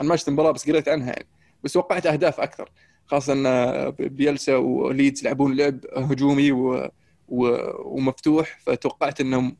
أنا 0.00 0.08
ما 0.08 0.16
شفت 0.16 0.28
المباراة 0.28 0.50
بس 0.50 0.70
قريت 0.70 0.88
عنها 0.88 1.06
يعني. 1.06 1.26
بس 1.64 1.72
توقعت 1.72 2.06
أهداف 2.06 2.40
أكثر. 2.40 2.70
خاصة 3.06 3.32
ان 3.32 3.90
بيلسا 3.90 4.56
وليدز 4.56 5.20
يلعبون 5.20 5.56
لعب 5.56 5.80
هجومي 5.96 6.52
و... 6.52 6.90
و... 7.28 7.58
ومفتوح. 7.96 8.58
فتوقعت 8.66 9.20
إنهم 9.20 9.56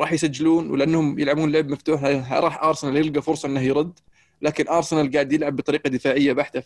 راح 0.00 0.12
يسجلون. 0.12 0.70
ولأنهم 0.70 1.18
يلعبون 1.18 1.52
لعب 1.52 1.68
مفتوح 1.68 2.04
راح 2.32 2.62
ارسنال 2.62 2.96
يلقى 2.96 3.22
فرصة 3.22 3.48
إنه 3.48 3.60
يرد. 3.60 3.98
لكن 4.44 4.68
أرسنال 4.68 5.12
قاعد 5.12 5.32
يلعب 5.32 5.56
بطريقة 5.56 5.90
دفاعية 5.90 6.32
بحتة 6.32 6.62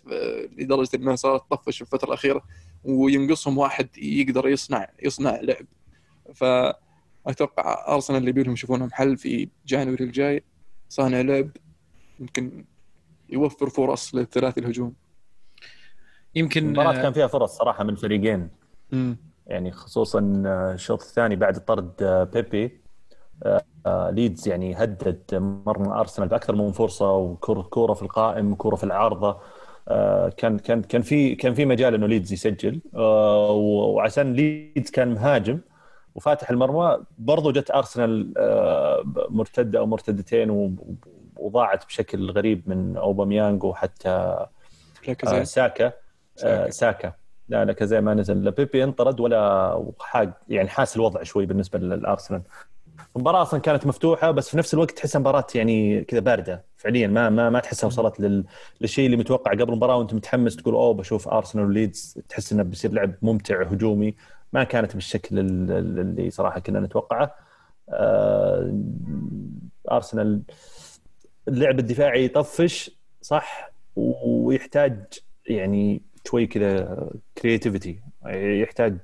لدرجة 0.58 0.88
إنها 0.94 1.16
صارت 1.16 1.42
تطفش 1.50 1.76
في 1.76 1.82
الفترة 1.82 2.08
الأخيرة 2.08 2.42
وينقصهم 2.84 3.58
واحد 3.58 3.88
يقدر 3.98 4.48
يصنع 4.48 4.88
يصنع 5.02 5.40
لعب. 5.40 5.66
فأتوقع 6.34 7.94
أرسنال 7.94 8.18
اللي 8.20 8.32
بيلهم 8.32 8.52
يشوفونهم 8.52 8.90
حل 8.92 9.16
في 9.16 9.48
جانوري 9.66 10.04
الجاي. 10.04 10.42
صانع 10.88 11.20
لعب 11.20 11.50
يمكن 12.20 12.64
يوفر 13.30 13.70
فرص 13.70 14.14
للثلاثي 14.14 14.60
الهجوم. 14.60 14.94
يمكن 16.34 16.66
المباراة 16.66 17.02
كان 17.02 17.12
فيها 17.12 17.26
فرص 17.26 17.56
صراحة 17.56 17.84
من 17.84 17.90
الفريقين 17.90 18.48
يعني 19.46 19.72
خصوصا 19.72 20.20
الشوط 20.74 21.02
الثاني 21.02 21.36
بعد 21.36 21.64
طرد 21.64 21.92
بيبي. 22.32 22.80
ليدز 23.86 24.48
يعني 24.48 24.74
هدد 24.74 25.24
مرمى 25.66 25.88
أرسنال 25.88 26.28
بأكثر 26.28 26.54
من 26.54 26.72
فرصة 26.72 27.12
وكورة 27.16 27.62
كورة 27.62 27.94
في 27.94 28.02
القائم 28.02 28.52
وكوره 28.52 28.76
في 28.76 28.84
العارضة. 28.84 29.36
كان 30.36 30.58
كان 30.58 30.82
كان 30.82 31.02
في 31.02 31.34
كان 31.34 31.54
في 31.54 31.64
مجال 31.64 31.94
إنه 31.94 32.06
ليدز 32.06 32.32
يسجل. 32.32 32.80
وعشان 32.94 34.32
ليدز 34.32 34.90
كان 34.90 35.14
مهاجم 35.14 35.60
وفاتح 36.14 36.50
المرمى 36.50 36.98
برضو 37.18 37.52
جت 37.52 37.70
أرسنال 37.70 38.32
مرتدة 39.30 39.78
أو 39.78 39.86
مرتدتين 39.86 40.76
وضاعت 41.36 41.86
بشكل 41.86 42.30
غريب 42.30 42.62
من 42.66 42.96
أوباميانج 42.96 43.64
وحتى 43.64 44.46
ساكا. 45.04 45.44
ساكا, 45.44 45.92
ساكا. 46.70 47.12
لا 47.48 47.64
لا 47.64 47.72
كزي 47.72 48.00
ما 48.00 48.14
نزل. 48.14 48.44
لا 48.44 48.50
بيبي 48.50 48.84
انطرد 48.84 49.20
ولا 49.20 49.92
حاج 50.00 50.32
يعني 50.48 50.68
حاس 50.68 50.96
الوضع 50.96 51.22
شوي 51.22 51.46
بالنسبة 51.46 51.78
للأرسنال. 51.78 52.42
المباراة 53.16 53.42
أصلا 53.42 53.60
كانت 53.60 53.86
مفتوحة 53.86 54.30
بس 54.30 54.50
في 54.50 54.56
نفس 54.56 54.74
الوقت 54.74 54.90
تحسها 54.90 55.18
مباراة 55.18 55.46
يعني 55.54 56.04
كذا 56.04 56.20
باردة. 56.20 56.64
فعليا 56.76 57.06
ما 57.06 57.30
ما 57.30 57.50
ما 57.50 57.60
تحسها 57.60 57.86
وصلت 57.86 58.20
لل... 58.20 58.44
للشيء 58.80 59.06
اللي 59.06 59.16
متوقع 59.16 59.50
قبل 59.52 59.62
المباراة 59.62 59.96
وأنت 59.96 60.14
متحمس 60.14 60.56
تقول 60.56 60.74
أوه 60.74 60.94
بشوف 60.94 61.28
ارسنال 61.28 61.64
وليدز 61.64 62.18
تحس 62.28 62.52
إنه 62.52 62.62
بيصير 62.62 62.92
لعب 62.92 63.14
ممتع 63.22 63.62
هجومي. 63.62 64.14
ما 64.52 64.64
كانت 64.64 64.94
بالشكل 64.94 65.38
اللي 65.38 66.30
صراحة 66.30 66.60
كنا 66.60 66.80
نتوقعه. 66.80 67.34
آه... 67.88 68.82
ارسنال 69.90 70.42
اللعب 71.48 71.78
الدفاعي 71.78 72.24
يطفش 72.24 72.90
صح 73.22 73.70
ويحتاج 73.96 75.04
يعني 75.46 76.02
شوي 76.26 76.46
كذا 76.46 77.08
creativity 77.38 78.00
يحتاج 78.34 78.98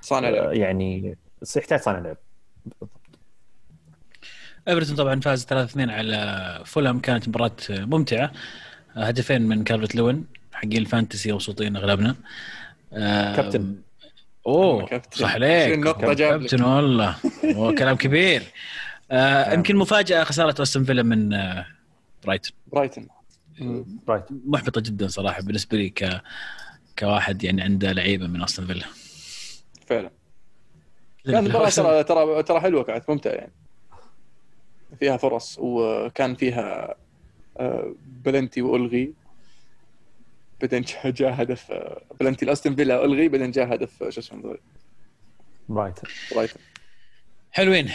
صانع 0.00 0.28
لعب. 0.28 0.52
يعني 0.52 1.18
يحتاج 1.56 1.80
صانع 1.80 1.98
لعب. 1.98 2.16
ايفرتون 4.68 4.96
طبعا 4.96 5.20
فاز 5.20 5.44
3-2 5.44 5.48
على 5.76 6.62
فولهام 6.64 7.00
كانت 7.00 7.28
مباراة 7.28 7.56
ممتعة. 7.70 8.32
هدفين 8.94 9.42
من 9.42 9.64
كالفرت 9.64 9.94
لوين 9.94 10.24
حقين 10.52 10.76
ال 10.76 10.83
fantasy 10.83 11.32
مبسوطين 11.32 11.76
أغلبنا. 11.76 12.16
كابتن. 13.36 13.76
أوه. 14.46 15.02
صح 15.12 15.34
عليك. 15.34 15.80
كابتن 15.80 16.62
والله. 16.62 17.16
هو 17.44 17.74
كلام 17.74 17.96
كبير. 17.96 18.42
آه 19.10 19.52
يمكن 19.54 19.76
مفاجأة 19.76 20.24
خسارة 20.24 20.54
أستون 20.58 20.84
فيلا 20.84 21.02
من 21.02 21.34
آه 21.34 21.66
برايتون 22.24 22.56
برايتون 22.72 23.08
برايتون 24.06 24.42
محبطة 24.46 24.80
جدا 24.80 25.08
صراحة 25.08 25.42
بالنسبة 25.42 25.76
لي 25.76 25.90
ك 25.90 26.22
كواحد 26.98 27.44
يعني 27.44 27.62
عنده 27.62 27.92
لعيبة 27.92 28.26
من 28.26 28.40
أستون 28.40 28.66
فيلا 28.66 28.84
فعلا. 29.86 30.10
كانت 31.24 31.36
المباراة 31.46 31.68
ترى 31.70 32.04
ترى 32.04 32.42
ترى 32.42 32.60
حلوة 32.60 32.82
كانت 32.82 33.10
ممتعة 33.10 33.32
يعني. 33.32 33.52
فيها 35.00 35.16
فرص 35.16 35.58
وكان 35.60 36.34
فيها 36.34 36.94
آه، 37.58 37.94
بلنتي 38.24 38.62
وألغي. 38.62 39.12
بعدين 40.60 40.84
جاء 41.04 41.42
هدف 41.42 41.70
آه، 41.70 42.02
بلنتي 42.20 42.46
لأستون 42.46 42.76
فيلا 42.76 43.04
الغي 43.04 43.28
بعدين 43.28 43.50
جاء 43.50 43.74
هدف 43.74 44.02
آه، 44.02 44.10
شو 44.10 44.20
اسمه 44.20 44.56
برايتون. 45.68 46.10
برايتون. 46.34 46.62
حلوين. 47.50 47.88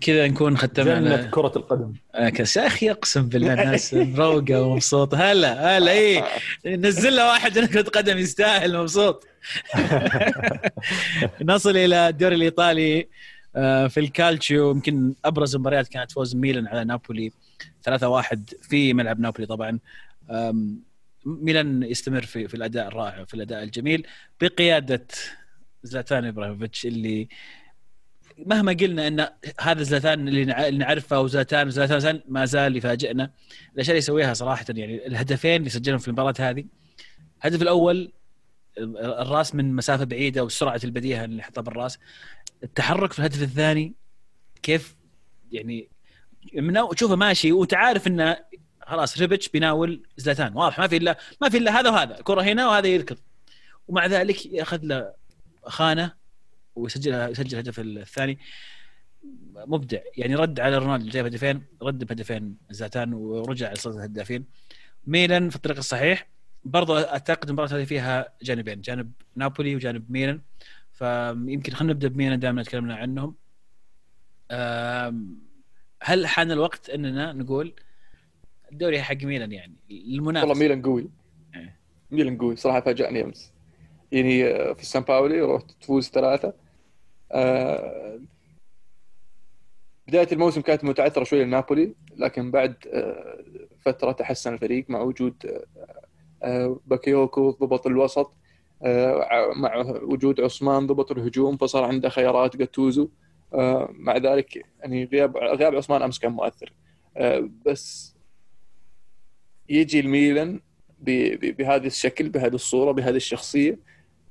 كذا 0.00 0.28
نكون 0.28 0.56
ختمنا 0.56 1.00
جنة 1.00 1.30
كرة 1.30 1.52
القدم. 1.56 1.92
كاس 2.14 2.56
يا 2.56 2.66
أخي 2.66 2.90
أقسم 2.90 3.28
بالله 3.28 3.52
الناس 3.52 3.94
مروقة 3.94 4.62
ومبسوطه 4.62 5.32
هلا 5.32 5.78
هلا 5.78 5.92
اي 5.92 6.24
نزل 6.66 7.16
له 7.16 7.28
واحد 7.28 7.58
كرة 7.58 7.82
قدم 7.82 8.18
يستاهل 8.18 8.78
مبسوط. 8.78 9.26
نصل 11.42 11.76
إلى 11.76 12.08
الدوري 12.08 12.34
الإيطالي. 12.34 13.00
آه، 13.00 13.06
في 13.88 14.00
الكالتشيو 14.00 14.70
يمكن 14.70 15.14
أبرز 15.24 15.54
المباريات 15.54 15.88
كانت 15.88 16.12
فوز 16.12 16.36
ميلان 16.36 16.66
على 16.66 16.84
نابولي 16.84 17.32
3-1 17.88 18.36
في 18.62 18.94
ملعب 18.94 19.20
نابولي 19.20 19.46
طبعا. 19.46 19.78
ميلان 21.24 21.82
يستمر 21.82 22.22
في 22.22 22.48
في 22.48 22.54
الأداء 22.54 22.88
الرائع 22.88 23.24
في 23.24 23.34
الأداء 23.34 23.62
الجميل. 23.62 24.06
بقيادة 24.40 25.06
زلاتان 25.82 26.24
إبراهيموفيتش 26.24 26.86
اللي 26.86 27.28
مهما 28.46 28.72
قلنا 28.72 29.06
إن 29.08 29.28
هذا 29.60 29.82
زلاتان 29.82 30.28
اللي 30.28 30.44
نعرفه 30.70 31.20
وزلاتان 31.20 31.70
زلاتان 31.70 32.20
ما 32.28 32.44
زال 32.44 32.76
يفاجئنا. 32.76 33.30
الأشياء 33.74 33.90
اللي 33.90 33.98
يسويها 33.98 34.34
صراحة 34.34 34.64
يعني 34.68 35.06
الهدفين 35.06 35.56
اللي 35.56 35.70
سجلهم 35.70 35.98
في 35.98 36.08
المباراة 36.08 36.34
هذه. 36.40 36.64
الهدف 37.40 37.62
الأول 37.62 38.12
الراس 38.78 39.54
من 39.54 39.74
مسافة 39.74 40.04
بعيدة 40.04 40.44
وسرعة 40.44 40.80
البديهة 40.84 41.24
اللي 41.24 41.42
حطها 41.42 41.62
بالراس. 41.62 41.98
التحرك 42.62 43.12
في 43.12 43.18
الهدف 43.18 43.42
الثاني 43.42 43.94
كيف 44.62 44.96
يعني 45.52 45.88
من 46.54 46.88
تشوفه 46.88 47.16
ماشي 47.16 47.52
وانت 47.52 47.74
عارف 47.74 48.06
إنه 48.06 48.36
خلاص 48.82 49.18
ريبتش 49.20 49.48
بيناول 49.48 50.02
زلاتان. 50.16 50.56
واضح 50.56 50.78
ما 50.78 50.86
في 50.86 50.96
الا 50.96 51.18
ما 51.42 51.48
في 51.48 51.58
إلا 51.58 51.80
هذا 51.80 51.90
وهذا. 51.90 52.20
كرة 52.22 52.42
هنا 52.42 52.68
وهذا 52.68 52.86
يركض. 52.86 53.18
ومع 53.88 54.06
ذلك 54.06 54.46
يأخذ 54.46 54.80
له 54.82 55.12
خانة 55.64 56.12
ويسجل 56.76 57.12
يسجل 57.14 57.58
الهدف 57.58 57.80
الثاني. 57.80 58.38
مبدع. 59.54 59.98
يعني 60.16 60.34
رد 60.34 60.60
على 60.60 60.78
رونالدو 60.78 61.08
جايب 61.08 61.26
هدفين 61.26 61.62
رد 61.82 62.04
بهدفين 62.04 62.56
زلاتان 62.70 63.12
ورجع 63.12 63.72
لصدر 63.72 63.98
الهدافين. 63.98 64.44
ميلان 65.06 65.50
في 65.50 65.56
الطريق 65.56 65.76
الصحيح. 65.76 66.26
برضو 66.66 66.98
أعتقد 66.98 67.48
المباراة 67.48 67.68
هذه 67.68 67.84
فيها 67.84 68.32
جانبين 68.42 68.80
جانب 68.80 69.12
نابولي 69.36 69.76
وجانب 69.76 70.10
ميلان. 70.10 70.40
فيمكن 70.92 71.72
خلينا 71.72 71.92
نبدأ 71.92 72.08
بميلان 72.08 72.38
دائما 72.38 72.62
تكلمنا 72.62 72.96
عنهم. 72.96 73.34
هل 76.02 76.26
حان 76.26 76.50
الوقت 76.50 76.90
إننا 76.90 77.32
نقول 77.32 77.74
الدوري 78.72 79.02
حق 79.02 79.24
ميلان 79.24 79.52
يعني 79.52 79.74
المنافس 79.90 80.48
والله 80.48 80.62
ميلان 80.62 80.82
قوي. 80.82 81.10
إيه. 81.54 81.76
ميلان 82.10 82.38
قوي. 82.38 82.56
صراحة 82.56 82.80
فاجأني 82.80 83.24
أمس. 83.24 83.52
يعني 84.12 84.44
آه، 84.44 84.72
في 84.72 84.86
سان 84.86 85.02
باولي 85.02 85.40
رحت 85.40 85.70
تفوز 85.80 86.08
ثلاثة. 86.08 86.52
آه، 87.32 88.20
بداية 90.08 90.28
الموسم 90.32 90.60
كانت 90.60 90.84
متعثرة 90.84 91.24
شوي 91.24 91.44
لنابولي 91.44 91.94
لكن 92.16 92.50
بعد 92.50 92.74
آه، 92.92 93.44
فترة 93.80 94.12
تحسن 94.12 94.54
الفريق 94.54 94.90
مع 94.90 95.00
وجود 95.00 95.64
باكايوكو 96.86 97.50
ضبط 97.50 97.86
الوسط 97.86 98.32
مع 99.56 99.76
وجود 100.02 100.40
أوسيمين 100.40 100.86
ضبط 100.86 101.12
الهجوم 101.12 101.56
فصار 101.56 101.84
عنده 101.84 102.08
خيارات 102.08 102.56
جاتوزو. 102.56 103.08
مع 103.88 104.16
ذلك 104.16 104.64
يعني 104.80 105.04
غياب 105.04 105.36
غياب 105.36 105.74
أوسيمين 105.74 106.02
أمس 106.02 106.18
كان 106.18 106.32
مؤثر. 106.32 106.72
بس 107.66 108.14
يجي 109.68 110.00
الميلان 110.00 110.60
بهذا 110.98 111.86
الشكل 111.86 112.28
بهذه 112.28 112.54
الصورة 112.54 112.92
بهذه 112.92 113.16
الشخصية 113.16 113.78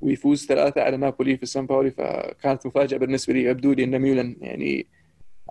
ويفوز 0.02 0.46
ثلاثة 0.46 0.82
على 0.82 0.98
نابولي 0.98 1.38
في 1.38 1.46
سان 1.46 1.66
باولي 1.66 1.92
فكانت 1.92 2.68
مفاجأة 2.68 2.98
بالنسبة 2.98 3.34
لي. 3.34 3.44
يبدو 3.44 3.74
لي 3.74 3.84
إن 3.84 4.00
ميلان 4.00 4.38
يعني 4.42 4.88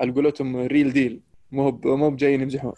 على 0.01 0.13
قولتهم 0.13 0.57
real 0.57 0.93
deal 0.93 1.21
مو 1.53 1.81
مو 1.85 2.11
بجايين 2.11 2.41
يمزحون 2.41 2.73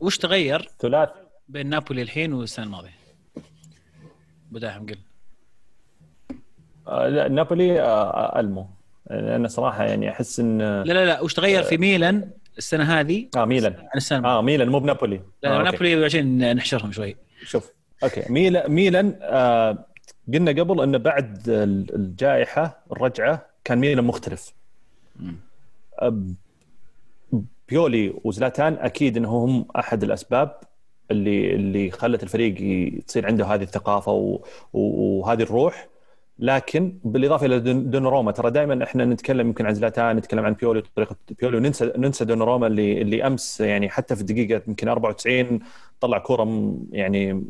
وش 0.00 0.18
تغير؟ 0.18 0.68
ثلاث 0.78 1.08
بين 1.48 1.66
نابولي 1.66 2.02
الحين 2.02 2.32
والسنة 2.32 2.64
الماضيه؟ 2.66 2.90
بداهم 4.50 4.86
قل. 4.86 4.98
آه 6.88 7.08
لا 7.08 7.28
نابولي 7.28 7.80
آه 7.80 8.40
ألمو. 8.40 8.66
لأن 9.10 9.48
صراحة 9.48 9.84
يعني 9.84 10.10
أحس 10.10 10.40
إن 10.40 10.58
لا 10.58 10.84
لا 10.84 11.06
لا 11.06 11.20
وش 11.20 11.34
تغير 11.34 11.62
في 11.62 11.76
ميلان 11.76 12.30
السنة 12.58 12.84
هذه؟ 13.00 13.28
آه 13.36 13.44
ميلان. 13.44 13.72
عن 13.72 13.96
السنة 13.96 14.28
آه 14.28 14.42
ميلان 14.42 14.68
مو 14.68 14.78
بنابولي. 14.78 15.20
لا 15.42 15.60
آه 15.60 15.62
نابولي 15.62 16.04
عشان 16.04 16.56
نحشرهم 16.56 16.92
شوي. 16.92 17.16
شوف 17.44 17.70
أوكي. 18.02 18.32
ميلان 18.32 18.70
ميلان 18.72 19.18
آه 19.22 19.86
قلنا 20.34 20.50
قبل 20.50 20.80
انه 20.80 20.98
بعد 20.98 21.42
الجائحة 21.94 22.78
الرجعة 22.92 23.46
كان 23.64 23.78
ميلان 23.78 24.04
مختلف. 24.04 24.54
بيولي 27.68 28.14
وزلاتان 28.24 28.74
أكيد 28.74 29.16
إنهم 29.16 29.50
هم 29.50 29.66
أحد 29.76 30.02
الأسباب. 30.04 30.60
اللي 31.10 31.54
اللي 31.54 31.90
خلت 31.90 32.22
الفريق 32.22 32.54
تصير 33.06 33.26
عنده 33.26 33.44
هذه 33.46 33.62
الثقافة 33.62 34.40
وهذه 34.72 35.42
الروح. 35.42 35.88
لكن 36.38 36.98
بالإضافة 37.04 37.46
إلى 37.46 37.60
دوناروما 37.74 38.32
ترى 38.32 38.50
دائما 38.50 38.84
إحنا 38.84 39.04
نتكلم 39.04 39.46
يمكن 39.46 39.66
عن 39.66 39.74
زلاتان 39.74 40.16
نتكلم 40.16 40.44
عن 40.44 40.52
بيولي 40.54 40.82
طريقة 40.96 41.16
بيولي 41.40 41.56
وننسى 41.56 41.92
ننسى 41.96 42.24
دوناروما 42.24 42.66
اللي 42.66 43.02
اللي 43.02 43.26
أمس 43.26 43.60
يعني 43.60 43.88
حتى 43.88 44.14
في 44.16 44.20
الدقيقة 44.20 44.62
يمكن 44.68 44.88
94 44.88 45.60
طلع 46.00 46.18
كوره 46.18 46.74
يعني 46.90 47.44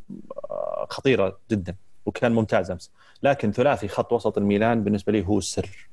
آه، 0.51 0.87
خطيرة 0.91 1.39
جدا 1.51 1.77
وكان 2.07 2.33
ممتاز 2.33 2.71
أمس. 2.71 2.91
لكن 3.23 3.53
ثلاثي 3.53 3.89
خط 3.89 4.13
وسط 4.13 4.39
الميلان 4.39 4.85
بالنسبة 4.85 5.13
لي 5.13 5.27
هو 5.27 5.39
السر. 5.39 5.89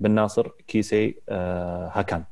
بن 0.00 0.10
ناصر 0.10 0.48
كيسي 0.68 1.14
آه 1.28 1.90
هاكان. 1.94 2.24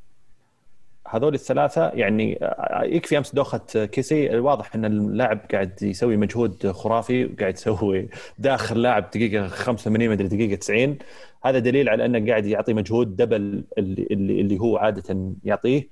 هذول 1.09 1.35
الثلاثة 1.35 1.89
يعني 1.89 2.39
آه، 2.43 2.83
يكفي 2.85 3.19
أمس 3.19 3.35
دوخة 3.35 3.85
كيسي. 3.85 4.39
واضح 4.39 4.75
إن 4.75 4.85
اللاعب 4.85 5.41
قاعد 5.53 5.83
يسوي 5.83 6.17
مجهود 6.17 6.71
خرافي 6.71 7.25
وقاعد 7.25 7.55
يسوي 7.55 8.09
داخل 8.39 8.83
لاعب 8.83 9.11
دقيقة 9.11 9.49
85 9.49 10.11
مدري 10.11 10.29
دقيقة 10.29 10.55
90 10.55 10.99
هذا 11.45 11.59
دليل 11.59 11.89
على 11.89 12.05
إنه 12.05 12.27
قاعد 12.31 12.47
يعطي 12.47 12.75
مجهود 12.75 13.17
دبل 13.17 13.65
اللي, 13.79 14.07
اللي 14.11 14.61
هو 14.61 14.77
عادة 14.77 15.33
يعطيه. 15.45 15.89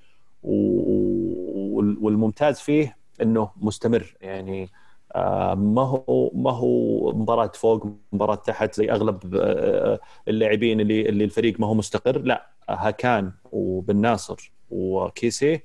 والممتاز 2.03 2.61
فيه 2.61 2.97
إنه 3.23 3.51
مستمر. 3.57 4.15
يعني 4.21 4.71
آه، 5.15 5.55
ما 5.55 5.83
هو 5.83 6.31
ما 6.35 6.51
هو 6.51 7.13
مباراة 7.13 7.53
فوق 7.55 7.87
مباراة 8.13 8.35
تحت 8.35 8.75
زي 8.75 8.91
أغلب 8.91 9.35
آه، 9.35 10.01
اللاعبين 10.29 10.81
اللي 10.81 11.09
اللي 11.09 11.25
الفريق 11.25 11.61
ما 11.61 11.67
هو 11.67 11.75
مستقر. 11.75 12.19
لا 12.19 12.47
هاكان 12.69 13.33
وبن 13.53 13.97
ناصر. 13.97 14.53
وكيسي 14.73 15.61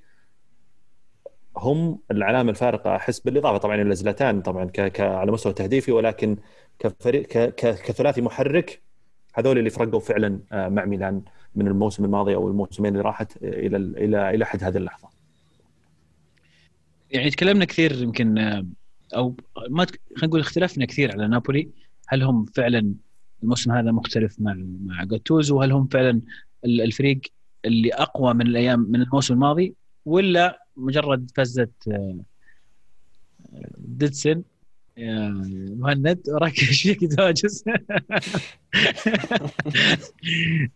هم 1.58 2.00
العلامة 2.12 2.50
الفارقة 2.50 2.96
أحس 2.96 3.20
بالإضافة. 3.20 3.58
طبعا 3.58 3.82
إلى 3.82 3.96
زلاتان 3.96 4.42
طبعا 4.42 4.66
ك 4.66 4.82
ك 4.82 5.02
على 5.02 5.32
مستوى 5.32 5.54
تهديفي 5.54 5.92
ولكن 5.92 6.38
كفريق 6.80 7.28
ك 7.28 7.56
كثلاثي 7.56 8.22
محرك 8.22 8.82
هذول 9.34 9.58
اللي 9.58 9.70
فرقوا 9.70 10.00
فعلا 10.00 10.40
آه، 10.52 10.70
مع 10.70 10.86
ميلان 10.86 11.22
من 11.56 11.68
الموسم 11.68 12.06
الماضي 12.06 12.36
أو 12.36 12.48
الموسمين 12.48 12.92
اللي 12.92 13.04
راحت 13.04 13.38
إلى 13.44 13.78
إلى 13.78 14.30
إلى 14.30 14.46
حد 14.46 14.64
هذه 14.64 14.78
اللحظة. 14.78 15.10
يعني 17.12 17.30
تكلمنا 17.30 17.66
كثير 17.66 18.04
يمكن 18.04 18.38
أو 19.16 19.36
ما 19.70 19.86
خلينا 19.86 20.28
نقول 20.28 20.40
اختلفنا 20.40 20.86
كثير 20.86 21.12
على 21.12 21.28
نابولي. 21.28 21.70
هل 22.08 22.24
هم 22.24 22.46
فعلا 22.46 22.94
الموسم 23.44 23.72
هذا 23.72 23.92
مختلف 23.92 24.40
مع 24.40 24.54
مع 24.82 25.04
جاتوزو؟ 25.04 25.58
وهل 25.58 25.72
هم 25.72 25.88
فعلا 25.88 26.22
الفريق 26.66 27.22
اللي 27.68 27.94
أقوى 27.94 28.34
من 28.34 28.48
الأيام 28.48 28.80
من 28.80 29.02
الموسم 29.02 29.34
الماضي 29.34 29.76
ولا 30.06 30.64
مجرد 30.78 31.32
فزه 31.36 31.70
آه، 31.88 32.20
ديدسن 33.78 34.44
يا 34.98 35.30
مهند 35.78 36.22
وراك 36.28 36.60
إيش 36.60 36.84
فيك 36.84 37.04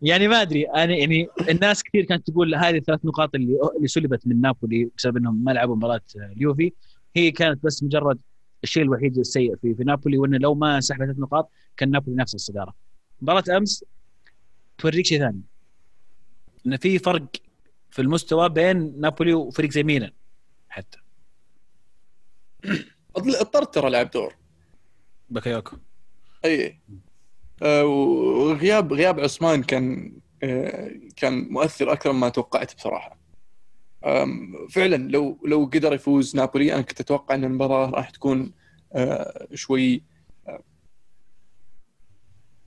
يعني 0.01 0.27
ما 0.27 0.41
أدري 0.41 0.63
أنا 0.63 0.95
يعني 0.95 1.27
الناس 1.49 1.83
كثير 1.83 2.03
كانت 2.03 2.27
تقول 2.27 2.55
هذه 2.55 2.77
الثلاث 2.77 3.05
نقاط 3.05 3.35
اللي 3.35 3.57
اللي 3.77 3.87
سلبت 3.87 4.27
من 4.27 4.41
نابولي 4.41 4.89
بسبب 4.97 5.17
إنهم 5.17 5.43
ما 5.43 5.51
لعبوا 5.51 5.75
مباراة 5.75 6.01
اليوفي 6.15 6.73
هي 7.15 7.31
كانت 7.31 7.63
بس 7.63 7.83
مجرد 7.83 8.19
الشيء 8.63 8.83
الوحيد 8.83 9.17
السيء 9.17 9.55
في 9.55 9.75
في 9.75 9.83
نابولي 9.83 10.17
وإنه 10.17 10.37
لو 10.37 10.55
ما 10.55 10.79
سحبت 10.79 11.05
ثلاث 11.05 11.19
نقاط 11.19 11.51
كان 11.77 11.91
نابولي 11.91 12.17
نفس 12.17 12.35
الصدارة. 12.35 12.73
مباراة 13.21 13.57
أمس 13.57 13.85
توريك 14.77 15.05
شيء 15.05 15.19
ثاني. 15.19 15.41
انه 16.65 16.77
في 16.77 16.99
فرق 16.99 17.27
في 17.89 18.01
المستوى 18.01 18.49
بين 18.49 19.01
نابولي 19.01 19.33
وفريق 19.33 19.71
زي 19.71 19.83
ميلان 19.83 20.11
حتى. 20.69 20.97
اضطر 23.17 23.63
ترى 23.63 23.89
لعب 23.89 24.11
دور. 24.11 24.35
بكايوكو. 25.29 25.77
أي 26.45 26.79
آه 27.63 27.85
وغياب 27.85 28.93
غياب 28.93 29.19
عثمان 29.19 29.63
كان 29.63 30.17
آه 30.43 30.91
كان 31.15 31.47
مؤثر 31.49 31.91
أكثر 31.91 32.11
مما 32.11 32.29
توقعت 32.29 32.75
بصراحة. 32.75 33.21
فعلا 34.69 34.95
لو 34.95 35.39
لو 35.45 35.65
قدر 35.65 35.93
يفوز 35.93 36.35
نابولي 36.35 36.73
أنا 36.73 36.81
كنت 36.81 36.99
أتوقع 37.01 37.35
إن 37.35 37.43
المباراة 37.43 37.89
راح 37.89 38.09
تكون 38.09 38.53
آه، 38.93 39.47
شوي 39.53 40.03
آه، 40.47 40.63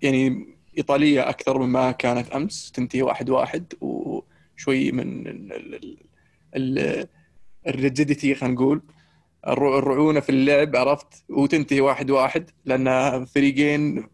يعني 0.03 0.53
إيطالية 0.79 1.29
أكثر 1.29 1.59
مما 1.59 1.91
كانت 1.93 2.31
أمس 2.31 2.72
تنتهي 2.72 3.03
واحد 3.03 3.31
واحد 3.31 3.75
وشوي 3.81 4.93
من 4.93 5.25
الريجيديتي 7.66 8.35
خلينا 8.35 8.55
نقول. 8.55 8.83
الرعونة 9.49 10.20
في 10.20 10.31
اللعب 10.31 10.77
عرفت؟ 10.77 11.25
وتنتهي 11.29 11.81
واحد 11.81 12.11
واحد 12.11 12.51
لأن 12.64 13.25
فريقين 13.25 14.09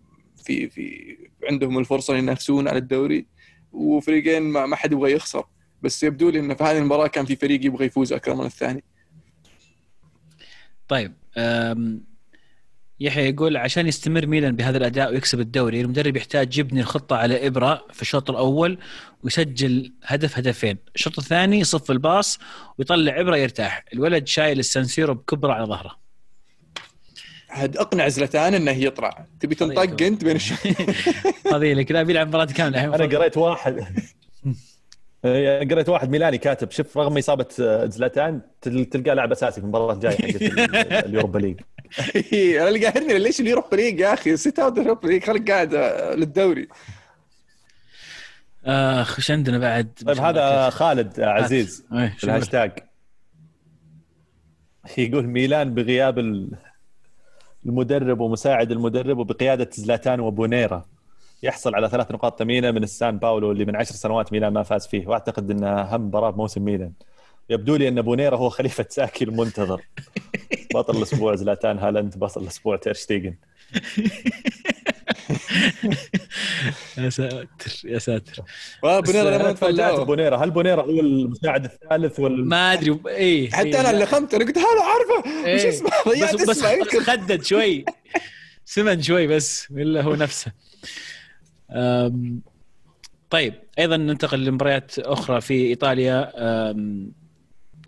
في 0.45 0.69
في 0.69 1.17
عندهم 1.51 1.79
الفرصة 1.79 2.17
ينافسون 2.17 2.69
على 2.69 2.79
الدوري 2.79 3.27
وفريقين 3.73 4.43
ما 4.43 4.77
حد 4.77 4.93
يبغى 4.93 5.13
يخسر. 5.13 5.45
بس 5.83 6.03
يبدو 6.03 6.31
لي 6.31 6.39
انه 6.39 6.55
في 6.55 6.65
هذه 6.65 6.79
المباراة 6.79 7.07
كان 7.07 7.25
في 7.25 7.37
فريق 7.37 7.67
يبغى 7.67 7.87
يفوز 7.87 8.13
أكثر 8.13 8.35
من 8.35 8.47
الثاني. 8.47 8.85
طيب 10.89 11.15
يحيى 13.01 13.29
يقول 13.29 13.57
عشان 13.57 13.87
يستمر 13.87 14.27
ميلان 14.27 14.57
بهذا 14.57 14.79
الأداء 14.79 15.11
ويكسب 15.11 15.41
الدوري 15.41 15.81
المدرب 15.81 16.17
يحتاج 16.17 16.59
يبني 16.59 16.81
الخطة 16.81 17.17
على 17.17 17.47
إبرة 17.47 17.85
في 17.93 18.03
الشوط 18.03 18.31
الأول 18.31 18.79
ويسجل 19.25 19.93
هدف 20.05 20.39
هدفين، 20.39 20.79
الشوط 20.95 21.19
الثاني 21.19 21.61
يصف 21.61 21.91
الباص 21.91 22.39
ويطلع 22.79 23.21
إبرة 23.21 23.37
يرتاح، 23.37 23.85
الولد 23.95 24.27
شايل 24.27 24.59
السنسيرو 24.59 25.15
بكبره 25.15 25.53
على 25.53 25.65
ظهره. 25.65 26.01
عاد 27.51 27.77
أقنع 27.77 28.09
زلتان 28.09 28.55
إنه 28.55 28.71
يطلع 28.71 29.27
تبي 29.41 29.55
تنطق 29.55 30.03
أنت 30.03 30.25
بين. 30.25 30.39
هذه 31.53 31.73
لك. 31.79 31.93
لا 31.93 32.03
بيلعب 32.03 32.29
مباراة 32.29 32.45
كاملة 32.45 32.85
أنا 32.85 33.19
قريت 33.19 33.37
واحد. 33.37 33.85
قريت 35.71 35.89
واحد 35.89 36.11
ميلاني 36.11 36.39
كاتب. 36.39 36.71
شوف 36.71 36.99
رغم 36.99 37.19
إصابة 37.19 37.47
زلاتان 37.87 38.41
تلقاه 38.63 39.15
لاعب 39.15 39.33
أساسي 39.33 39.61
في 39.61 39.65
المباراة 39.67 39.95
الجاية 39.95 40.17
حقت 40.17 40.43
اليوروبا 41.07 41.39
ليج. 41.39 41.61
أنا 42.33 42.69
اللي 42.69 42.87
قاهرني 42.87 43.19
ليش 43.19 43.41
اليوروبا 43.41 43.77
ليج 43.77 44.01
يا 44.01 44.15
أخي؟ 44.15 44.37
sit 44.37 44.59
out 44.59 44.79
اليوروبا 44.79 45.09
ليج 45.09 45.25
خليك 45.25 45.51
قاعد 45.51 45.75
للدوري. 46.19 46.69
اخ 48.65 49.19
وش 49.19 49.31
عندنا 49.31 49.59
بعد. 49.59 49.93
طيب 50.07 50.19
هذا 50.19 50.71
خالد 50.71 51.21
عزيز 51.21 51.85
في 51.91 52.25
الهاشتاج. 52.25 52.73
يقول 54.99 55.27
ميلان 55.27 55.75
بغياب 55.75 56.19
المدرب 57.67 58.21
ومساعد 58.21 58.71
المدرب 58.71 59.19
وبقيادة 59.19 59.71
زلاتان 59.73 60.21
وبونيرا. 60.21 60.85
يحصل 61.43 61.75
على 61.75 61.89
ثلاث 61.89 62.11
نقاط 62.11 62.39
ثمينة 62.39 62.71
من 62.71 62.83
السان 62.83 63.19
باولو 63.19 63.53
اللي 63.53 63.65
من 63.65 63.77
عشر 63.77 63.95
سنوات 63.95 64.33
ميلان 64.33 64.53
ما 64.53 64.63
فاز 64.63 64.87
فيه. 64.87 65.07
وأعتقد 65.07 65.51
انها 65.51 65.83
أهم 65.83 66.01
مباراة 66.01 66.31
بموسم 66.31 66.65
ميلان. 66.65 66.93
يبدو 67.51 67.77
لي 67.77 67.89
إن 67.89 68.03
بونيرا 68.03 68.37
هو 68.37 68.49
خليفة 68.49 68.87
ساكي 68.89 69.25
المنتظر. 69.25 69.83
بطل 70.75 70.97
الأسبوع 70.97 71.35
زلاتان 71.35 71.79
هالاند 71.79 72.19
بطل 72.19 72.43
الأسبوع 72.43 72.77
تيرشتيجن 72.77 73.35
يا 76.99 77.11
ساتر 77.11 77.47
يا 77.85 77.99
ساتر. 77.99 78.43
بونيرا 78.83 79.39
لما 79.39 79.53
تفاجأت. 79.53 80.01
بونيرا. 80.01 80.37
هل 80.37 80.51
بونيرا 80.51 80.83
هو 80.83 81.01
المساعد 81.01 81.65
الثالث 81.65 82.21
ولا 82.21 82.45
ما 82.45 82.73
أدري 82.73 83.01
اي 83.09 83.51
حتى 83.53 83.81
أنا 83.81 83.91
اللي 83.91 84.07
خمت 84.07 84.35
أنا 84.35 84.45
قلت 84.45 84.59
هذا 84.59 84.67
عارفه. 84.83 85.47
إيش 85.47 85.65
اسمه؟ 85.65 85.91
بس, 86.07 86.49
بس 86.49 86.97
خدد 86.97 87.45
شوي. 87.45 87.85
سمن 88.65 89.03
شوي 89.03 89.27
بس 89.27 89.71
ولا 89.71 90.03
هو 90.03 90.15
نفسه. 90.15 90.53
طيب 93.31 93.55
أيضا 93.79 93.97
ننتقل 93.97 94.45
لمباريات 94.45 94.99
أخرى 94.99 95.41
في 95.41 95.55
إيطاليا. 95.55 96.33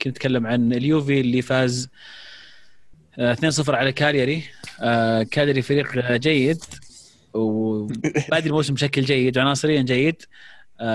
كنت 0.02 0.08
نتكلم 0.08 0.46
عن 0.46 0.72
اليوفي 0.72 1.20
اللي 1.20 1.42
فاز 1.42 1.88
2-0 3.18 3.68
على 3.68 3.92
كاليري 3.92 4.42
كاليري 5.30 5.62
فريق 5.62 6.12
جيد. 6.12 6.64
وبادي 7.34 8.48
الموسم 8.48 8.74
بشكل 8.74 9.02
جيد 9.02 9.38
وعناصريا 9.38 9.82
جيد. 9.82 10.22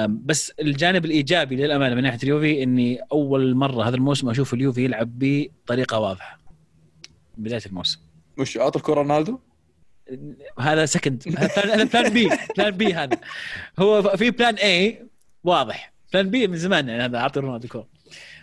بس 0.07 0.51
الجانب 0.59 1.05
الإيجابي 1.05 1.55
للأمانة 1.55 1.95
من 1.95 2.03
ناحية 2.03 2.20
اليوفي 2.24 2.63
إني 2.63 2.99
أول 3.11 3.55
مرة 3.55 3.88
هذا 3.88 3.95
الموسم 3.95 4.30
أشوف 4.30 4.53
اليوفي 4.53 4.84
يلعب 4.84 5.20
بطريقة 5.20 5.99
واضحة. 5.99 6.39
بداية 7.38 7.61
الموسم. 7.65 7.99
مش 8.38 8.57
اعطى 8.57 8.80
الكره 8.80 8.93
رونالدو؟ 8.93 9.39
هذا 10.59 10.86
second 10.85 11.23
هذا 11.38 11.84
plan 11.83 12.13
B 12.13 12.29
plan 12.57 12.71
B 12.71 12.93
هذا. 12.93 13.18
هو 13.80 14.03
في 14.18 14.32
plan 14.31 14.55
A 14.55 15.05
واضح. 15.43 15.93
plan 16.13 16.29
B 16.29 16.47
من 16.47 16.57
زمان 16.57 16.89
يعني 16.89 17.03
هذا 17.03 17.18
اعطي 17.18 17.39
رونالدو 17.39 17.68
كورة. 17.68 17.88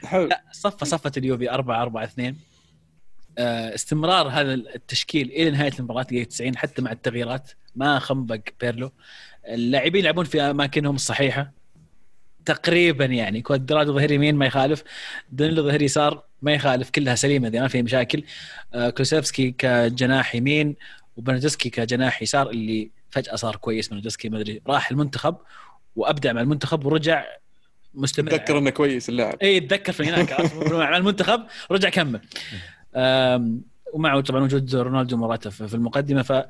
حلو. 0.04 0.26
لا 0.26 0.42
صفى 0.52 1.18
اليوفي 1.18 1.50
4 1.50 1.82
4 1.82 2.04
2 2.04 2.36
استمرار 3.38 4.28
هذا 4.28 4.54
التشكيل 4.54 5.30
إلى 5.30 5.50
نهاية 5.50 5.72
المباراة 5.78 6.02
دقيقه 6.02 6.28
90 6.28 6.56
حتى 6.56 6.82
مع 6.82 6.92
التغييرات. 6.92 7.50
ما 7.76 7.98
خبق 7.98 8.40
بيرلو. 8.60 8.92
اللاعبين 9.48 10.00
يلعبون 10.00 10.24
في 10.24 10.40
أماكنهم 10.40 10.94
الصحيحة. 10.94 11.52
تقريبا 12.44 13.04
يعني 13.04 13.42
كوادرادو 13.42 13.94
ظهير 13.94 14.12
يمين 14.12 14.34
ما 14.34 14.46
يخالف 14.46 14.82
دانيلو 15.32 15.62
ظهير 15.62 15.82
يسار 15.82 16.22
ما 16.42 16.52
يخالف 16.52 16.90
كلها 16.90 17.14
سليمة 17.14 17.48
ذي 17.48 17.60
ما 17.60 17.68
في 17.68 17.82
مشاكل. 17.82 18.24
آه 18.74 18.90
كولوسيفسكي 18.90 19.50
كجناح 19.50 20.34
يمين 20.34 20.76
وبرنارديسكي 21.16 21.70
كجناح 21.70 22.22
يسار 22.22 22.50
اللي 22.50 22.90
فجأة 23.10 23.36
صار 23.36 23.56
كويس 23.56 23.88
برنارديسكي 23.88 24.28
ما 24.28 24.40
أدري. 24.40 24.62
راح 24.66 24.90
المنتخب 24.90 25.36
وأبدع 25.96 26.32
مع 26.32 26.40
المنتخب 26.40 26.86
ورجع 26.86 27.24
مستمر. 27.94 28.30
تذكر 28.30 28.58
إنه 28.58 28.70
كويس 28.70 29.08
اللاعب. 29.08 29.38
اي 29.42 29.60
تذكر 29.60 29.92
في 29.92 30.04
هناك 30.04 30.40
مع 30.72 30.96
المنتخب 30.96 31.46
رجع 31.70 31.88
كمل. 31.88 32.20
ومعه 33.92 34.20
طبعا 34.20 34.42
وجود 34.42 34.74
رونالدو 34.74 35.16
موراتا 35.16 35.50
في 35.50 35.74
المقدمة. 35.74 36.22
ف 36.22 36.44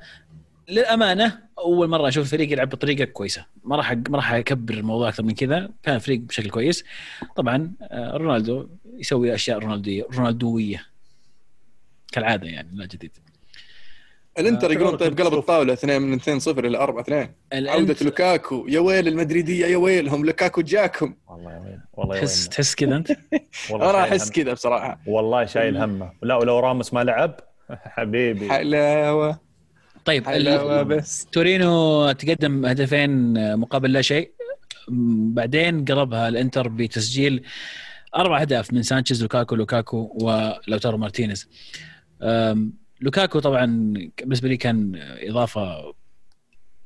للأمانة 0.69 1.39
أول 1.59 1.89
مرة 1.89 2.09
أشوف 2.09 2.25
الفريق 2.25 2.53
يلعب 2.53 2.69
بطريقة 2.69 3.05
كويسة. 3.05 3.47
ما 3.65 3.77
راح 3.77 3.93
ما 3.93 4.17
راح 4.17 4.33
أكبر 4.33 4.75
الموضوع 4.75 5.09
أكثر 5.09 5.23
من 5.23 5.35
كذا. 5.35 5.71
كان 5.83 5.99
فريق 5.99 6.21
بشكل 6.21 6.51
كويس. 6.51 6.85
طبعا 7.37 7.73
آه، 7.83 8.17
رونالدو 8.17 8.69
يسوي 8.99 9.35
أشياء 9.35 9.59
رونالدويه 9.59 10.07
رونالدوية. 10.15 10.87
كالعادة 12.13 12.47
يعني 12.47 12.69
لا 12.73 12.87
جديد. 12.87 13.11
الانتر 14.39 14.73
يقولون 14.73 14.97
طيب 14.97 15.21
قلب 15.21 15.35
الطاولة 15.35 15.73
2 15.73 16.03
من 16.03 16.15
2 16.15 16.41
0 16.41 16.67
إلى 16.67 16.79
4 16.79 17.03
2 17.03 17.29
عودة 17.69 17.97
لوكاكو. 18.03 18.67
يا 18.69 18.81
ويل 18.81 19.09
المدريدية 19.09 19.67
يا 19.67 19.77
ويلهم 19.77 20.25
لوكاكو 20.25 20.61
جاكم. 20.63 21.15
والله 21.29 21.53
يا 21.53 21.59
ويل 21.59 21.79
والله 21.93 22.19
تحس 22.19 22.49
تحس 22.49 22.75
كذا 22.75 22.97
أنت؟ 22.97 23.11
أنا 23.71 24.01
أحس 24.01 24.31
كذا 24.31 24.53
بصراحة. 24.53 25.01
والله 25.07 25.45
شايل 25.45 25.77
همه. 25.77 26.13
لا 26.23 26.37
ولو 26.37 26.59
راموس 26.59 26.95
ما 26.95 27.05
لعب 27.05 27.41
حبيبي. 27.71 28.49
حلاوة. 28.51 29.41
طيب 30.05 30.27
حلاوة 30.27 30.83
بس. 30.83 31.27
تورينو 31.33 32.13
تقدم 32.13 32.67
هدفين 32.67 33.35
مقابل 33.57 33.93
لا 33.93 34.03
شيء. 34.03 34.33
بعدين 34.89 35.85
قربها 35.85 36.29
الانتر 36.29 36.69
بتسجيل 36.69 37.43
أربع 38.17 38.41
أهداف 38.41 38.73
من 38.73 38.83
سانشيز 38.83 39.23
لوكاكو 39.23 39.55
لوكاكو 39.55 40.19
ولوتارو 40.21 40.99
مارتينيز. 40.99 41.49
لوكاكو 43.05 43.39
طبعا 43.39 43.67
بالنسبة 44.19 44.49
لي 44.49 44.57
كان 44.57 44.93
إضافة 45.29 45.95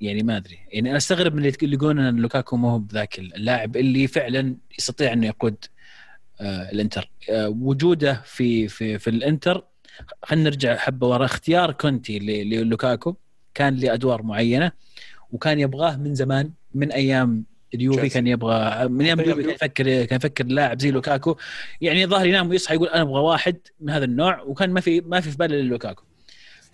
يعني 0.01 0.23
ما 0.23 0.37
أدري. 0.37 0.59
يعني 0.73 0.89
أنا 0.89 0.97
أستغرب 0.97 1.35
من 1.35 1.45
اللي 1.45 1.75
يقولون 1.75 1.99
إن 1.99 2.17
لوكاكو 2.17 2.57
ما 2.57 2.73
هو 2.73 2.79
بذاك 2.79 3.19
اللاعب 3.19 3.77
اللي 3.77 4.07
فعلا 4.07 4.57
يستطيع 4.79 5.13
إنه 5.13 5.27
يقود 5.27 5.57
آه 6.41 6.71
الإنتر. 6.71 7.11
آه 7.31 7.49
وجوده 7.49 8.23
في 8.25 8.69
في 8.69 8.99
في 8.99 9.11
الإنتر 9.11 9.65
خلينا 10.25 10.51
نرجع 10.51 10.77
حبة 10.77 11.07
ورا. 11.07 11.25
اختيار 11.25 11.73
كونتي 11.73 12.19
للوكاكو 12.19 13.15
كان 13.55 13.77
لأدوار 13.77 14.23
معينة 14.23 14.73
وكان 15.31 15.61
يبغاه 15.61 15.97
من 15.97 16.15
زمان 16.15 16.51
من 16.75 16.93
أيام 16.93 17.45
اليوفي 17.75 18.09
كان 18.09 18.27
يبغى 18.27 18.89
من 18.89 19.05
أيام 19.05 19.21
اليوفي 19.21 19.43
كان 19.43 19.51
يفكر 19.51 20.05
كان 20.05 20.17
يفكر 20.17 20.47
لاعب 20.47 20.81
زي 20.81 20.91
لوكاكو. 20.91 21.37
يعني 21.81 22.07
ظهر 22.07 22.27
ينام 22.27 22.49
ويصحى 22.49 22.75
يقول 22.75 22.89
أنا 22.89 23.03
أبغى 23.03 23.21
واحد 23.21 23.57
من 23.81 23.91
هذا 23.91 24.05
النوع 24.05 24.43
وكان 24.43 24.71
ما 24.71 24.81
في 24.81 25.01
ما 25.01 25.21
في 25.21 25.31
في 25.31 25.37
باله 25.37 25.63
لوكاكو. 25.63 26.08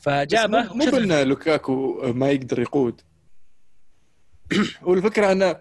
فجابه 0.05 0.75
مو 0.75 0.85
قلنا 0.85 1.25
لوكاكو 1.25 2.03
ما 2.13 2.31
يقدر 2.31 2.61
يقود. 2.61 3.01
والفكرة 4.83 5.33
أنه 5.33 5.57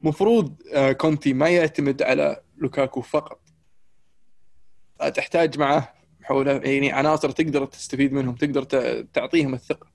مفروض 0.00 0.62
آه، 0.74 0.92
كونتي 0.92 1.32
ما 1.32 1.48
يعتمد 1.48 2.02
على 2.02 2.40
لوكاكو 2.56 3.00
فقط. 3.00 3.40
تحتاج 5.14 5.58
معه 5.58 5.94
حوله 6.22 6.52
يعني 6.52 6.92
عناصر 6.92 7.30
تقدر 7.30 7.64
تستفيد 7.64 8.12
منهم 8.12 8.34
تقدر 8.34 8.62
تعطيهم 9.02 9.54
الثقة. 9.54 9.86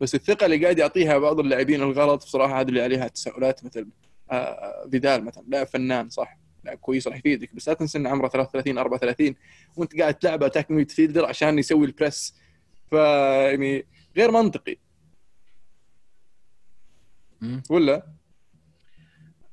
بس 0.00 0.14
الثقة 0.14 0.46
اللي 0.46 0.62
قاعد 0.62 0.78
يعطيها 0.78 1.18
بعض 1.18 1.40
اللاعبين 1.40 1.82
الغلط 1.82 2.24
بصراحة 2.24 2.60
هذه 2.60 2.68
اللي 2.68 2.82
عليها 2.82 3.08
تساؤلات 3.08 3.64
مثل 3.64 3.88
آه، 4.30 4.88
فيدال 4.90 5.24
مثلا. 5.24 5.44
لاعب 5.48 5.66
فنان 5.66 6.08
صح. 6.08 6.38
لاعب 6.64 6.78
كويس 6.78 7.08
راح 7.08 7.16
يفيدك. 7.16 7.54
بس 7.54 7.68
لا 7.68 7.74
تنسى 7.74 7.98
إن 7.98 8.06
عمره 8.06 8.28
33 8.28 8.78
34 8.78 9.34
وأنت 9.76 10.00
قاعد 10.00 10.14
تلعب 10.14 10.42
attack 10.42 10.70
midfielder 10.70 11.26
عشان 11.26 11.58
يسوي 11.58 11.86
ال 11.86 11.94
press 11.94 12.34
ف 12.90 12.92
يعني 12.92 13.84
غير 14.16 14.30
منطقي. 14.30 14.76
ولا؟ 17.70 18.06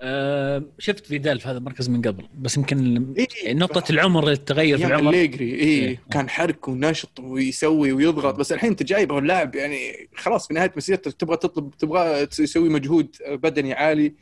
آه 0.01 0.63
شفت 0.79 1.05
فيدال 1.05 1.39
في 1.39 1.47
هذا 1.47 1.57
المركز 1.57 1.89
من 1.89 2.01
قبل 2.01 2.27
بس 2.37 2.57
يمكن 2.57 3.13
إيه 3.17 3.53
نقطة 3.53 3.91
العمر 3.91 4.31
التغير 4.31 4.77
في 4.77 4.85
العمر. 4.85 5.09
أليجري 5.09 5.45
إيه, 5.45 5.87
إيه. 5.87 6.01
كان 6.11 6.29
حرك 6.29 6.67
ونشط 6.67 7.19
ويسوي 7.19 7.91
ويضغط 7.91 8.35
بس 8.35 8.51
الحين 8.51 8.69
أنت 8.69 8.83
جايبه 8.83 9.19
اللاعب 9.19 9.55
يعني 9.55 10.09
خلاص 10.15 10.47
في 10.47 10.53
نهاية 10.53 10.73
مسيرته 10.77 11.11
تبغى 11.11 11.37
تطلب 11.37 11.71
تبغى 11.79 12.27
يسوي 12.39 12.69
مجهود 12.69 13.15
بدني 13.27 13.73
عالي 13.73 14.13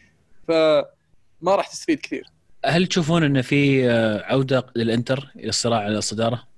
فما 0.47 0.85
راح 1.55 1.67
تستفيد 1.67 1.99
كثير. 1.99 2.25
هل 2.65 2.87
تشوفون 2.87 3.23
انه 3.23 3.41
في 3.41 3.89
آه، 3.89 4.23
عودة 4.23 4.65
للإنتر 4.75 5.31
إلى 5.35 5.49
الصراع 5.49 5.79
على 5.79 5.97
الصدارة؟ 5.97 6.52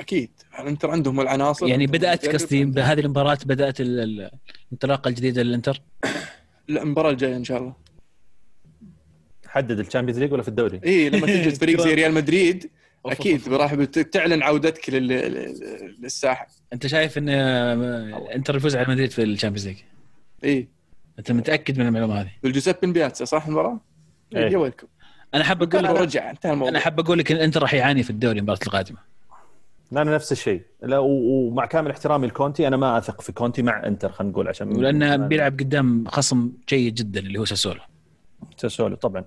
أكيد 0.00 0.30
الانتر 0.60 0.90
عندهم 0.90 1.20
العناصر 1.20 1.66
يعني 1.66 1.86
بدأت 1.86 2.28
قصدي 2.28 2.64
بهذه 2.64 3.00
المباراة 3.00 3.38
بدأت 3.46 3.80
الانطلاقة 3.80 5.08
الجديدة 5.08 5.42
للإنتر؟ 5.42 5.80
لا 6.68 6.82
المباراة 6.82 7.10
الجاية 7.10 7.36
إن 7.36 7.44
شاء 7.44 7.58
الله 7.58 7.74
حدد 9.46 9.78
ال 9.78 9.82
Champions 9.82 10.20
League 10.20 10.32
ولا 10.32 10.42
في 10.42 10.48
الدوري؟ 10.48 10.80
إي 10.84 11.10
لما 11.10 11.26
تجد 11.26 11.54
فريق 11.54 11.80
زي 11.80 11.94
ريال 11.94 12.12
مدريد 12.12 12.70
أكيد 13.06 13.48
راح 13.48 13.74
تعلن 14.12 14.42
عودتك 14.42 14.90
للساحة 16.00 16.46
أنت 16.72 16.86
شايف 16.86 17.18
إن 17.18 17.28
إنتر 18.34 18.56
يفوز 18.56 18.76
على 18.76 18.88
مدريد 18.88 19.10
في 19.10 19.22
ال 19.22 19.27
Champions 19.27 19.68
League؟ 19.68 19.76
إي 20.44 20.68
أنت 21.18 21.32
متأكد 21.32 21.78
من 21.78 21.86
المعلومة 21.86 22.20
هذه؟ 22.20 22.30
بالجوزيبي 22.42 22.92
مياتزا 22.92 23.24
صح 23.24 23.46
المباراة؟ 23.46 23.80
إيه. 24.36 24.52
يا 24.52 24.58
ويلكم 24.58 24.86
أنا 25.34 25.44
حاب 25.44 25.62
أقول 25.62 25.84
لك 25.84 25.90
رجع 25.90 26.30
انتهى 26.30 26.52
الموضوع 26.52 26.70
أنا 26.70 26.80
حاب 26.80 27.00
أقول 27.00 27.18
لك 27.18 27.30
إن 27.30 27.36
الانتر 27.36 27.62
راح 27.62 27.74
يعاني 27.74 28.02
في 28.02 28.10
الدوري 28.10 28.38
المباراة 28.38 28.58
القادمة 28.66 28.98
أنا 29.92 30.14
نفس 30.14 30.32
الشيء. 30.32 30.62
لا 30.82 30.98
ومع 30.98 31.66
كامل 31.66 31.90
احترامي 31.90 32.26
لكونتي 32.26 32.68
أنا 32.68 32.76
ما 32.76 32.98
أثق 32.98 33.20
في 33.20 33.32
كونتي 33.32 33.62
مع 33.62 33.86
إنتر 33.86 34.12
خلينا 34.12 34.32
نقول 34.32 34.48
عشان 34.48 34.68
ولأنه 34.76 35.16
بيلعب 35.16 35.52
قدام 35.52 36.04
خصم 36.08 36.52
جيد 36.68 36.94
جدا 36.94 37.20
اللي 37.20 37.38
هو 37.38 37.44
ساسولو. 37.44 37.80
ساسولو 38.56 38.96
طبعا. 38.96 39.24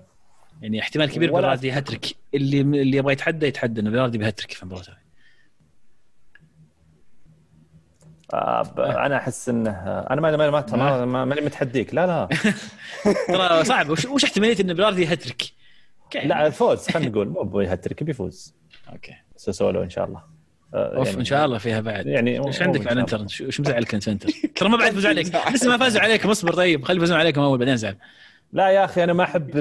يعني 0.61 0.80
احتمال 0.80 1.11
كبير 1.11 1.34
بيراردي 1.34 1.72
هاتريك. 1.72 2.16
اللي 2.34 2.61
اللي 2.61 2.97
يبغى 2.97 3.14
يتحدى 3.14 3.47
يتحدى 3.47 3.82
انه 3.82 3.89
بيراردي 3.89 4.18
بهاتريك 4.18 4.51
في 4.51 4.64
المباراة. 4.64 4.97
آه 8.34 9.05
أنا 9.05 9.18
أحس 9.18 9.49
إنه 9.49 9.72
أنا 9.72 10.22
ما 10.22 10.51
ما 10.51 11.05
ما 11.05 11.26
ماني 11.26 11.41
متحديك. 11.41 11.93
لا 11.93 12.07
لا. 12.07 12.30
ترى 13.28 13.64
صعب. 13.64 13.89
وش, 13.89 14.05
وش 14.05 14.24
احتمالية 14.24 14.55
إن 14.59 14.74
بيراردي 14.74 15.05
هاتريك؟ 15.05 15.43
لا 16.24 16.47
الفوز 16.47 16.88
خلينا 16.88 17.09
نقول. 17.09 17.30
مو 17.30 17.59
هاتريك 17.59 18.03
بيفوز. 18.03 18.55
أوكي. 18.93 19.16
ساسولو 19.36 19.84
إن 19.84 19.89
شاء 19.89 20.05
الله. 20.05 20.32
أوف 20.74 21.07
يعني 21.07 21.19
إن 21.19 21.26
شاء 21.26 21.45
الله 21.45 21.57
فيها 21.57 21.82
بعد. 21.82 22.05
يعني 22.05 22.47
إيش 22.47 22.61
عندك 22.61 22.88
عن 22.88 22.97
انتر؟ 22.97 23.21
وش 23.21 23.59
مزعلك 23.59 23.93
أنت؟ 23.93 24.07
انتر؟ 24.07 24.30
ترى 24.55 24.69
ما 24.69 24.78
بعد 24.78 24.91
فوز 24.95 25.05
عليك. 25.05 25.36
لسه 25.53 25.69
ما 25.69 25.78
فازوا 25.78 26.01
عليكم 26.01 26.30
اصبر 26.30 26.53
طيب. 26.53 26.86
خلي 26.86 26.97
يفوزون 26.97 27.17
عليكم 27.17 27.41
اول 27.41 27.57
بعدين 27.57 27.78
زعل 27.78 27.95
لا 28.53 28.69
يا 28.69 28.86
أخي 28.86 29.03
أنا 29.03 29.13
ما 29.13 29.24
أحب 29.24 29.51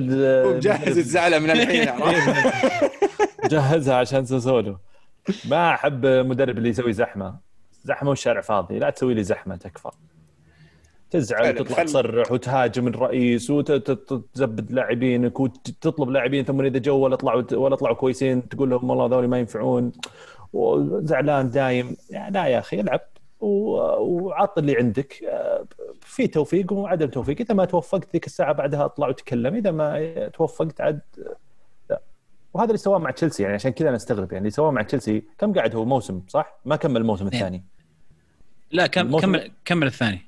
جهز 0.61 0.99
الزعلة 0.99 1.39
من 1.39 1.51
الحين 1.51 1.89
جهزها 3.51 3.95
عشان 3.95 4.25
ساسولو 4.25 4.79
ما 5.49 5.75
أحب 5.75 6.07
مدرب 6.07 6.59
اللي 6.59 6.69
يسوي 6.69 6.93
زحمة. 6.93 7.37
زحمة 7.85 8.11
والشارع 8.11 8.41
فاضي. 8.41 8.79
لا 8.79 8.91
تسوي 8.91 9.15
لي 9.15 9.23
زحمة 9.25 9.57
تكفى. 9.57 9.89
تزعل 11.11 11.61
وتطلع 11.61 11.85
تصرح 11.85 12.33
وتهاجم 12.33 12.89
الرئيس 12.89 13.51
وتزبد 13.51 14.73
لاعبينك 14.73 15.41
وتطلب 15.41 16.11
لاعبين 16.11 16.45
ثم 16.45 16.61
إذا 16.61 16.79
جو 16.79 16.97
ولا 16.97 17.17
طلعوا 17.17 17.43
ولا 17.53 17.77
طلعوا 17.77 17.97
كويسين 17.97 18.49
تقول 18.49 18.71
لهم 18.71 18.91
والله 18.91 19.07
هذول 19.07 19.29
ما 19.29 19.39
ينفعون. 19.39 19.93
وزعلان 20.53 21.51
دايم. 21.51 21.97
يعني 22.11 22.35
لا 22.35 22.47
يا 22.47 22.59
أخي 22.59 22.81
العب 22.81 23.01
وعط 23.41 24.59
اللي 24.59 24.77
عندك. 24.77 25.15
في 26.01 26.27
توفيق 26.27 26.73
وعدم 26.73 27.07
توفيق. 27.07 27.41
إذا 27.41 27.55
ما 27.55 27.65
توفقت 27.65 28.13
ذيك 28.13 28.27
الساعة 28.27 28.53
بعدها 28.53 28.85
اطلع 28.85 29.09
وتكلم. 29.09 29.55
إذا 29.55 29.71
ما 29.71 30.29
توفقت 30.29 30.81
عاد 30.81 31.01
لا. 31.91 32.01
وهذا 32.55 32.67
اللي 32.67 32.79
سواه 32.79 32.99
مع 32.99 33.11
تشيلسي. 33.11 33.43
يعني 33.43 33.55
عشان 33.55 33.71
كذا 33.73 33.89
أنا 33.89 33.97
أستغرب. 33.97 34.33
يعني 34.33 34.39
اللي 34.39 34.51
سواه 34.51 34.71
مع 34.71 34.83
تشيلسي 34.83 35.23
كم 35.39 35.53
قاعد 35.53 35.75
هو 35.75 35.85
موسم 35.85 36.23
صح؟ 36.29 36.61
ما 36.65 36.77
كمل 36.77 36.97
الموسم 36.97 37.27
الثاني. 37.27 37.65
لا 38.71 38.87
كم 38.87 39.19
كمل 39.19 39.53
كمل 39.65 39.87
الثاني. 39.87 40.21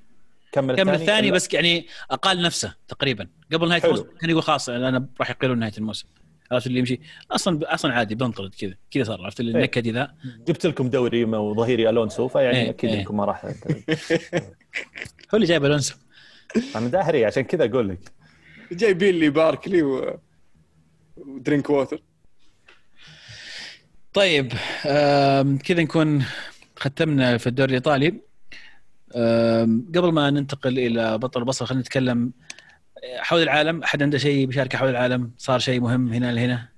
كمل, 0.52 0.76
كمل 0.76 0.94
الثاني؟ 0.94 1.30
بس 1.30 1.54
يعني 1.54 1.86
اقال 2.10 2.42
نفسه 2.42 2.74
تقريبا. 2.88 3.28
قبل 3.52 3.68
نهاية 3.68 3.84
الموسم 3.84 4.04
كان 4.20 4.30
يقول 4.30 4.42
خلاص 4.42 4.68
أنا 4.68 5.06
راح 5.20 5.30
يقيلون 5.30 5.58
نهاية 5.58 5.72
الموسم. 5.78 6.06
عرفت 6.52 6.66
اللي 6.66 6.78
يمشي؟ 6.78 7.00
أصلا 7.30 7.74
أصلا 7.74 7.92
عادي 7.94 8.14
بنطرد 8.14 8.54
كذا 8.54 8.74
كذا 8.90 9.04
صار 9.04 9.22
عرفت 9.22 9.40
اللي 9.40 9.52
النكد 9.52 9.88
ذا 9.88 10.14
جبت 10.48 10.66
لكم 10.66 10.90
دوري 10.90 11.24
وظهيري 11.24 11.88
ألونسو 11.88 12.28
فيعني 12.28 12.60
إيه 12.60 12.70
أكيد 12.70 12.90
إيه. 12.90 13.00
إنكم 13.00 13.16
ما 13.16 13.24
راح 13.24 13.44
هو 15.30 15.34
اللي 15.34 15.46
جايب 15.46 15.64
ألونسو. 15.64 15.94
أنا 16.76 16.88
داهري 16.88 17.24
عشان 17.24 17.42
كذا 17.42 17.64
أقول 17.64 17.88
لك. 17.88 18.12
جايبين 18.72 19.14
لي 19.14 19.30
باركلي 19.30 19.82
و... 19.82 20.20
ودرينك 21.16 21.70
ووتر. 21.70 22.02
طيب 24.14 24.52
كذا 25.64 25.82
نكون 25.82 26.24
ختمنا 26.76 27.38
في 27.38 27.46
الدوري 27.46 27.70
الإيطالي. 27.70 28.20
قبل 29.94 30.12
ما 30.12 30.30
ننتقل 30.30 30.78
إلى 30.78 31.18
بطل 31.18 31.40
البصرة 31.40 31.66
خلينا 31.66 31.82
نتكلم 31.82 32.32
حول 33.16 33.42
العالم 33.42 33.82
أحد 33.82 34.02
عنده 34.02 34.18
شيء 34.18 34.46
بيشاركه 34.46 34.78
حول 34.78 34.90
العالم؟ 34.90 35.30
صار 35.38 35.58
شيء 35.58 35.80
مهم 35.80 36.12
هنا 36.12 36.32
لهنا؟ 36.32 36.74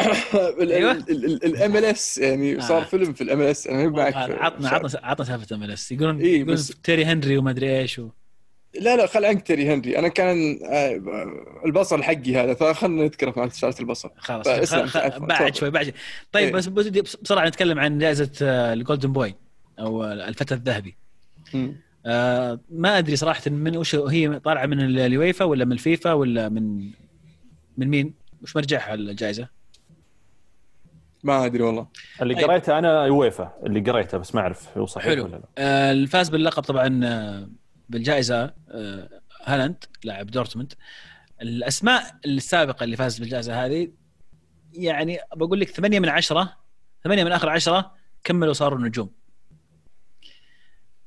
ال 0.00 1.84
MLS 1.84 2.18
يعني 2.18 2.60
صار 2.60 2.82
آه. 2.82 2.84
فيلم 2.84 3.12
في 3.12 3.20
ال 3.20 3.46
MLS 3.46 3.66
أنا 3.66 3.88
معك 3.88 4.14
عطنا 4.16 4.68
عطنا 4.68 5.00
عطنا 5.02 5.26
سالفة 5.26 5.56
MLS 5.56 5.92
يقولون 5.92 6.20
إيه 6.20 6.36
يقولون 6.36 6.54
بس... 6.54 6.74
تيري 6.82 7.04
هنري 7.04 7.36
وما 7.36 7.50
أدري 7.50 7.78
إيش 7.78 7.98
و... 7.98 8.08
لا 8.80 8.96
لا 8.96 9.06
خل 9.06 9.24
عنك 9.24 9.42
تيري 9.42 9.74
هنري. 9.74 9.98
أنا 9.98 10.08
كان 10.08 10.58
آه، 10.64 11.00
البصل 11.66 12.02
حقي 12.02 12.36
هذا 12.36 12.54
فخلنا 12.54 13.02
نذكره 13.02 13.34
عن 13.36 13.50
سالفة 13.50 13.80
البصل. 13.80 14.10
خلاص 14.16 14.46
بعد 15.18 15.54
شوي 15.54 15.70
بعد 15.70 15.94
طيب 16.32 16.46
إيه. 16.46 16.52
بس 16.52 16.66
بسرعة 17.22 17.48
نتكلم 17.48 17.78
عن 17.78 17.98
جائزة 17.98 18.30
ال 18.42 18.52
Golden 18.52 19.12
Boy 19.12 19.34
أو 19.78 20.04
الفتى 20.04 20.54
الذهبي. 20.54 20.96
آه 22.06 22.60
ما 22.70 22.98
أدري 22.98 23.16
صراحة 23.16 23.50
من 23.50 23.76
وش 23.76 23.94
هي 23.94 24.40
طالعة 24.40 24.66
من 24.66 24.80
اليويفا 24.80 25.44
ولا 25.44 25.64
من 25.64 25.72
الفيفا 25.72 26.12
ولا 26.12 26.48
من 26.48 26.90
من 27.76 27.88
مين؟ 27.88 28.14
وش 28.42 28.56
مرجعها 28.56 28.94
الجائزة؟ 28.94 29.48
ما 31.22 31.46
أدري 31.46 31.62
والله 31.62 31.86
اللي 32.22 32.34
طيب. 32.34 32.44
قريته 32.44 32.78
أنا 32.78 33.06
يويفا 33.06 33.52
اللي 33.66 33.80
قريته 33.80 34.18
بس 34.18 34.34
ما 34.34 34.40
أعرف 34.40 34.78
هو 34.78 34.86
صحيح 34.86 35.06
حلو. 35.06 35.24
ولا 35.24 35.36
لا 35.36 35.48
آه 35.58 35.92
الفاز 35.92 36.28
باللقب 36.28 36.62
طبعا 36.62 37.00
آه، 37.04 37.48
بالجائزة 37.88 38.54
آه 38.68 39.08
هالاند 39.44 39.84
لاعب 40.04 40.26
دورتموند 40.26 40.72
الأسماء 41.42 42.02
السابقة 42.26 42.84
اللي 42.84 42.96
فازت 42.96 43.20
بالجائزة 43.20 43.64
هذه 43.64 43.92
يعني 44.72 45.18
بقول 45.36 45.60
لك 45.60 45.70
8 45.70 46.00
من 46.00 46.08
10 46.08 46.56
8 47.04 47.24
من 47.24 47.32
آخر 47.32 47.48
10 47.48 47.94
كملوا 48.24 48.52
صاروا 48.52 48.78
نجوم 48.78 49.10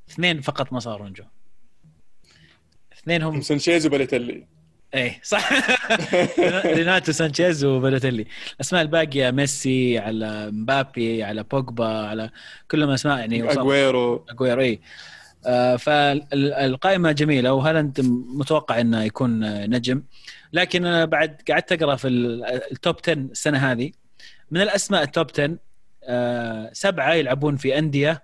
اثنين 0.09 0.41
فقط 0.41 0.73
ما 0.73 0.79
صاروا 0.79 1.09
نجوم. 1.09 1.27
اثنين 2.93 3.21
هم 3.21 3.41
سانشيز 3.41 3.85
وباليتلي 3.85 4.47
إيه 4.93 5.19
صح. 5.23 5.49
ريناتو 6.77 7.11
سانشيز 7.11 7.65
وبالوتيلي 7.65 8.25
الأسماء 8.55 8.81
الباقية 8.81 9.31
ميسي 9.31 9.99
على 9.99 10.51
مبابي 10.51 11.23
على 11.23 11.43
بوجبا 11.43 11.87
على 11.87 12.29
كلهم 12.71 12.89
أسماء 12.89 13.17
يعني 13.17 13.51
اجويرو 13.51 14.25
اجويرو 14.29 14.61
اي 14.61 14.81
آه 15.45 15.75
فالقائمة 15.75 17.11
جميلة 17.11 17.53
وهالاند 17.53 18.01
متوقع 18.27 18.81
إنه 18.81 19.03
يكون 19.03 19.39
نجم؟ 19.69 20.03
لكن 20.53 20.85
أنا 20.85 21.05
بعد 21.05 21.41
قعدت 21.51 21.71
أقرأ 21.71 21.95
في 21.95 22.07
ال 22.07 22.29
top 22.29 22.95
10 23.03 23.13
السنة 23.13 23.71
هذه. 23.71 23.91
من 24.51 24.61
الأسماء 24.61 25.03
ال 25.03 25.09
top 25.09 25.27
10 25.33 25.57
آه 26.03 26.69
سبعة 26.73 27.13
يلعبون 27.13 27.57
في 27.57 27.77
أندية 27.77 28.23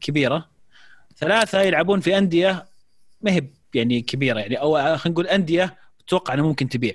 كبيرة. 0.00 0.48
ثلاثة 1.16 1.60
يلعبون 1.60 2.00
في 2.00 2.18
أندية 2.18 2.66
ما 3.22 3.30
هي 3.30 3.42
يعني 3.74 4.00
كبيرة 4.00 4.40
يعني 4.40 4.60
أو 4.60 4.74
خلينا 4.74 4.98
نقول 5.06 5.26
أندية 5.26 5.76
أتوقع 6.06 6.34
انه 6.34 6.48
ممكن 6.48 6.68
تبيع. 6.68 6.94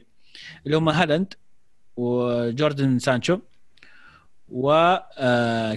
اللي 0.65 0.77
هم 0.77 0.89
هالاند 0.89 1.33
وجوردن 1.97 2.99
سانشو 2.99 3.39
و 4.49 4.71
آه 5.17 5.75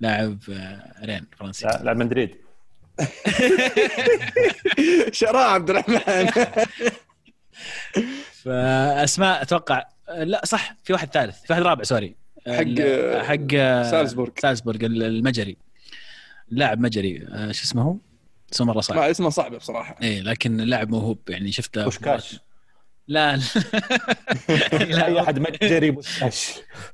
لاعب 0.00 0.38
آه 0.52 0.92
رين 1.04 1.26
فرنسي. 1.38 1.66
لاعب 1.66 1.96
مدريد. 1.96 2.36
شراء 5.12 5.50
عبد 5.50 5.70
الرحمن. 5.70 6.30
فأسماء 8.44 9.42
أتوقع 9.42 9.84
لا 10.08 10.40
صح 10.44 10.74
في 10.84 10.92
واحد 10.92 11.12
ثالث 11.12 11.42
في 11.42 11.52
واحد 11.52 11.62
رابع 11.62 11.82
sorry. 11.82 12.14
حق 12.46 12.80
حق 13.22 13.50
سالزبورغ. 13.90 14.30
سالزبورغ 14.38 14.86
المجري. 14.86 15.56
لاعب 16.50 16.80
مجري 16.80 17.26
آه، 17.28 17.52
شو 17.52 17.64
اسمه 17.64 17.82
هو؟ 17.82 17.96
اسمه 18.52 18.66
مرة 18.66 18.80
صعب. 18.80 18.96
ما 18.96 19.10
اسمه 19.10 19.28
صعب 19.30 19.54
بصراحة. 19.54 19.96
إيه 20.02 20.20
لكن 20.20 20.56
لاعب 20.56 20.90
موهوب 20.90 21.18
يعني 21.28 21.52
شفته 21.52 21.84
بوشكاش 21.84 22.38
لا 23.08 23.36
لا. 23.36 23.42
أي 25.06 25.20
أحد 25.20 25.38
مجري 25.38 25.90
بوشكاش 25.90 26.50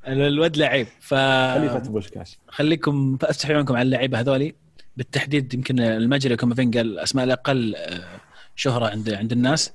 الواد 0.07 0.57
لعيب 0.57 0.87
ف 1.01 1.15
خليفة 1.55 1.79
بوشكاش 1.79 2.39
خليكم 2.49 3.19
افتحوا 3.23 3.55
عيونكم 3.55 3.75
على 3.77 3.83
اللعيبة 3.83 4.21
هذولي. 4.21 4.55
بالتحديد 4.97 5.55
يمكن 5.55 5.81
المجري 5.81 6.37
كومافينجا 6.37 6.81
الأسماء 6.81 7.25
الأقل 7.25 7.75
آه، 7.77 8.21
شهرة 8.57 8.87
عند 8.87 9.11
عند 9.11 9.33
الناس. 9.33 9.73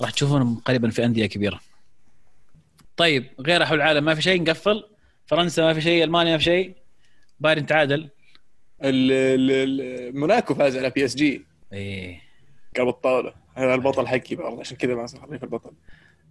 راح 0.00 0.10
تشوفونهم 0.10 0.54
قريبا 0.64 0.90
في 0.90 1.04
أندية 1.04 1.26
كبيرة. 1.26 1.60
طيب 2.96 3.26
غير 3.40 3.64
حول 3.64 3.76
العالم 3.76 4.04
ما 4.04 4.14
في 4.14 4.22
شيء 4.22 4.42
نقفل. 4.42 4.84
فرنسا 5.26 5.62
ما 5.62 5.74
في 5.74 5.80
شيء 5.80 6.04
ألمانيا 6.04 6.32
ما 6.32 6.38
في 6.38 6.44
شيء. 6.44 6.74
بايرن 7.40 7.66
تعادل. 7.66 8.08
موناكو 10.12 10.54
فاز 10.54 10.76
على 10.76 10.90
PSG 10.90 11.44
إيه. 11.72 12.20
قبل 12.76 12.88
الطاولة. 12.88 13.34
هذا 13.54 13.74
البطل 13.74 14.08
حقي 14.08 14.36
برضه 14.36 14.60
عشان 14.60 14.76
كذا 14.76 14.94
ما 14.94 15.06
صار 15.06 15.38
في 15.38 15.42
البطل. 15.42 15.70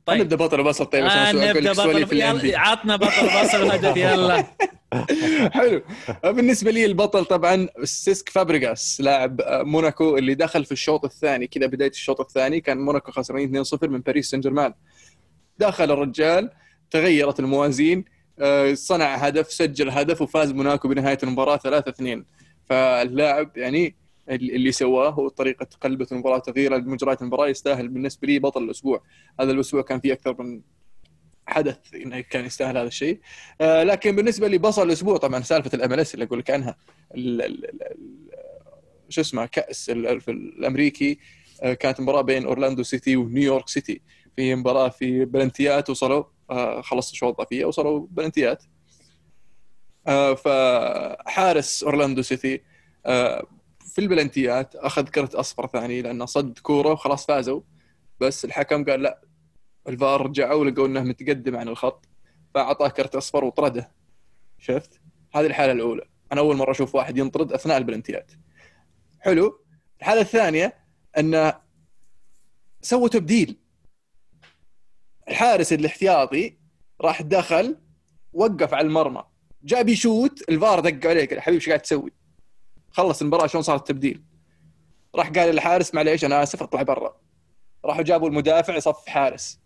طيب. 0.05 0.21
نبدا 0.21 0.35
بطل 0.35 0.63
بصل 0.63 0.85
طيب 0.85 1.05
عشان 1.05 1.37
آه 1.37 1.51
نبدأ 1.51 1.71
بطل 1.73 2.55
عطنا 2.55 2.95
بطل 2.95 3.43
بصل 3.43 3.71
هدف 3.71 3.97
يلا. 3.97 4.45
حلو. 5.57 5.81
بالنسبة 6.23 6.71
لي 6.71 6.85
البطل 6.85 7.25
طبعا 7.25 7.67
سيسك 7.83 8.29
فابريغاس 8.29 9.01
لاعب 9.01 9.41
موناكو 9.47 10.17
اللي 10.17 10.35
دخل 10.35 10.65
في 10.65 10.71
الشوط 10.71 11.05
الثاني 11.05 11.47
كذا 11.47 11.65
بداية 11.65 11.89
الشوط 11.89 12.19
الثاني 12.19 12.61
كان 12.61 12.77
موناكو 12.77 13.11
خسرانين 13.11 13.63
2-0 13.65 13.83
من 13.83 13.99
باريس 13.99 14.29
سان 14.29 14.39
جيرمان. 14.39 14.73
دخل 15.59 15.91
الرجال 15.91 16.49
تغيرت 16.91 17.39
الموازين 17.39 18.05
آه، 18.39 18.73
صنع 18.73 19.15
هدف 19.15 19.51
سجل 19.51 19.89
هدف 19.89 20.21
وفاز 20.21 20.51
موناكو 20.51 20.87
بنهاية 20.87 21.17
المباراة 21.23 21.57
3-2 21.57 22.23
فاللاعب 22.71 23.57
يعني 23.57 23.95
اللي 24.29 24.71
سواه 24.71 25.19
وطريقه 25.19 25.67
قلبة 25.81 26.07
المباراة 26.11 26.39
تغيير 26.39 26.81
مجريات 26.81 27.21
المباراة 27.21 27.47
يستاهل 27.47 27.87
بالنسبة 27.87 28.27
لي 28.27 28.39
بطل 28.39 28.63
الأسبوع. 28.63 29.03
هذا 29.39 29.51
الأسبوع 29.51 29.81
كان 29.81 29.99
فيه 29.99 30.13
أكثر 30.13 30.43
من 30.43 30.61
حدث 31.47 31.77
إنه 31.95 32.19
كان 32.19 32.45
يستاهل 32.45 32.77
هذا 32.77 32.87
الشيء. 32.87 33.19
آه 33.61 33.83
لكن 33.83 34.15
بالنسبة 34.15 34.47
لي 34.47 34.57
بصل 34.57 34.87
الأسبوع 34.87 35.17
طبعا 35.17 35.41
سالفة 35.41 35.71
ال 35.73 35.99
MLS 35.99 36.13
اللي 36.13 36.25
أقول 36.25 36.39
لك 36.39 36.51
عنها 36.51 36.77
شو 39.09 39.21
اسمه 39.21 39.45
كأس 39.45 39.89
الأمريكي 40.29 41.19
آه 41.63 41.73
كانت 41.73 42.01
مباراة 42.01 42.21
بين 42.21 42.45
أورلاندو 42.45 42.83
سيتي 42.83 43.15
ونيويورك 43.15 43.69
سيتي. 43.69 44.01
في 44.35 44.55
مباراة 44.55 44.89
في 44.89 45.25
بلنتيات 45.25 45.89
وصلوا 45.89 46.23
آه 46.49 46.81
خلصوا 46.81 47.11
الشوط 47.11 47.29
الاضافيه 47.29 47.65
وصلوا 47.65 48.07
بلنتيات. 48.09 48.63
فحارس 50.35 51.83
أورلاندو 51.83 52.21
سيتي 52.21 52.61
آه 53.05 53.47
في 53.79 54.01
البلنتيات 54.01 54.75
أخذ 54.75 55.03
كرت 55.03 55.35
أصفر 55.35 55.67
ثاني 55.67 56.01
لأنه 56.01 56.25
صد 56.25 56.59
كورة 56.59 56.91
وخلاص 56.91 57.25
فازوا. 57.25 57.61
بس 58.19 58.45
الحكم 58.45 58.85
قال 58.85 59.01
لا 59.01 59.21
الفار 59.87 60.21
رجعوا 60.21 60.65
لقوا 60.65 60.87
إنه 60.87 61.03
متقدم 61.03 61.55
عن 61.55 61.67
الخط 61.67 62.09
فأعطاه 62.53 62.87
كرت 62.87 63.15
أصفر 63.15 63.43
وطرده. 63.43 63.91
شفت؟ 64.57 65.01
هذه 65.33 65.45
الحالة 65.45 65.71
الأولى. 65.71 66.05
أنا 66.31 66.41
أول 66.41 66.55
مرة 66.55 66.71
أشوف 66.71 66.95
واحد 66.95 67.17
ينطرد 67.17 67.53
أثناء 67.53 67.77
البلنتيات. 67.77 68.31
حلو. 69.19 69.65
الحالة 69.99 70.21
الثانية 70.21 70.77
انه 71.17 71.61
سووا 72.81 73.07
تبديل 73.07 73.59
الحارس 75.27 75.73
الاحتياطي 75.73 76.57
راح 77.01 77.21
دخل 77.21 77.77
وقف 78.33 78.73
على 78.73 78.87
المرمى. 78.87 79.23
جاء 79.63 79.83
بيشوت 79.83 80.49
الفار 80.49 80.79
دق 80.79 81.09
عليه 81.09 81.27
قال 81.27 81.41
حبيبي 81.41 81.57
إيش 81.57 81.67
قاعد 81.69 81.79
تسوي؟ 81.79 82.11
خلص 82.91 83.21
المباراة 83.21 83.47
شلون 83.47 83.63
صار 83.63 83.75
التبديل؟ 83.75 84.23
راح 85.15 85.29
قال 85.29 85.49
للحارس 85.49 85.93
معليش 85.93 86.25
أنا 86.25 86.43
اسف 86.43 86.63
اطلع 86.63 86.81
برا 86.81 87.17
راحوا 87.85 88.03
جابوا 88.03 88.29
المدافع 88.29 88.75
يصف 88.75 89.07
حارس 89.07 89.59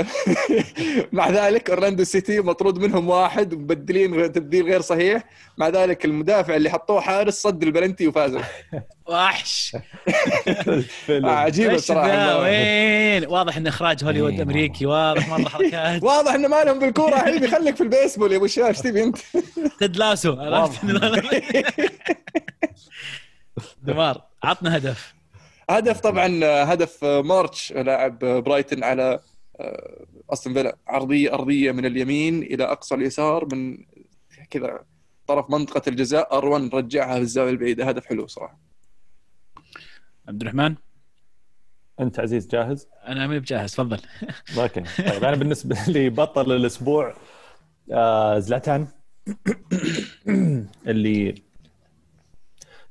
مع 1.12 1.30
ذلك 1.30 1.70
أورلاندو 1.70 2.04
سيتي 2.04 2.40
مطرود 2.40 2.78
منهم 2.78 3.08
واحد 3.08 3.52
ومبدلين 3.54 4.32
تبديل 4.32 4.64
غير 4.64 4.80
صحيح. 4.80 5.24
مع 5.58 5.68
ذلك 5.68 6.04
المدافع 6.04 6.56
اللي 6.56 6.70
حطوه 6.70 7.00
حارس 7.00 7.34
صد 7.42 7.62
البلنتي 7.62 8.06
وفازوا 8.08 8.40
وحش. 9.10 9.76
عجيبة 11.10 11.76
صراحة 11.76 12.40
وين؟ 12.40 13.26
واضح 13.26 13.56
إن 13.56 13.66
إخراج 13.66 14.04
هوليوود 14.04 14.32
إيه. 14.32 14.42
أمريكي 14.42 14.86
واضح 14.86 15.28
مرة 15.28 15.48
حركات. 15.48 16.02
واضح 16.12 16.34
انه 16.34 16.48
ما 16.48 16.64
لهم 16.64 16.78
بالكورة. 16.78 17.16
حبيبي 17.16 17.48
خليك 17.48 17.76
في 17.76 17.82
البيسبول 17.82 18.32
يا 18.32 18.36
أبو 18.36 18.44
الشباب 18.44 18.68
إيش 18.68 18.78
تبي 18.78 19.02
أنت؟ 19.04 19.18
تد 19.80 19.96
لاسو 19.96 20.36
عرفت؟ 20.40 20.80
دمار 23.82 24.22
عطنا 24.42 24.76
هدف. 24.76 25.14
هدف 25.70 26.00
طبعا 26.00 26.40
هدف 26.44 27.04
مارتش 27.04 27.72
لاعب 27.72 28.18
برايتن 28.18 28.84
على 28.84 29.20
استون 30.32 30.54
فيلا 30.54 30.76
عرضيه 30.88 31.34
ارضيه 31.34 31.72
من 31.72 31.86
اليمين 31.86 32.42
إلى 32.42 32.64
أقصى 32.64 32.94
اليسار 32.94 33.54
من 33.54 33.78
كذا 34.50 34.84
طرف 35.26 35.50
منطقة 35.50 35.82
الجزاء. 35.88 36.36
أروان 36.38 36.68
رجعها 36.68 37.14
في 37.14 37.20
الزاوية 37.20 37.50
البعيدة. 37.50 37.84
هدف 37.84 38.06
حلو 38.06 38.26
صراحة. 38.26 38.60
عبد 40.28 40.40
الرحمن؟ 40.42 40.74
أنت 42.00 42.20
عزيز 42.20 42.48
جاهز؟ 42.48 42.88
أنا 43.06 43.26
ماني 43.26 43.40
بجاهز 43.40 43.72
تفضل. 43.74 44.00
أوكي. 44.58 44.80
طيب 44.80 45.24
أنا 45.24 45.36
بالنسبة 45.36 45.76
لي 45.88 46.10
بطل 46.10 46.52
الأسبوع 46.52 47.14
آه 47.92 48.38
زلاتان. 48.38 48.86
اللي 50.86 51.34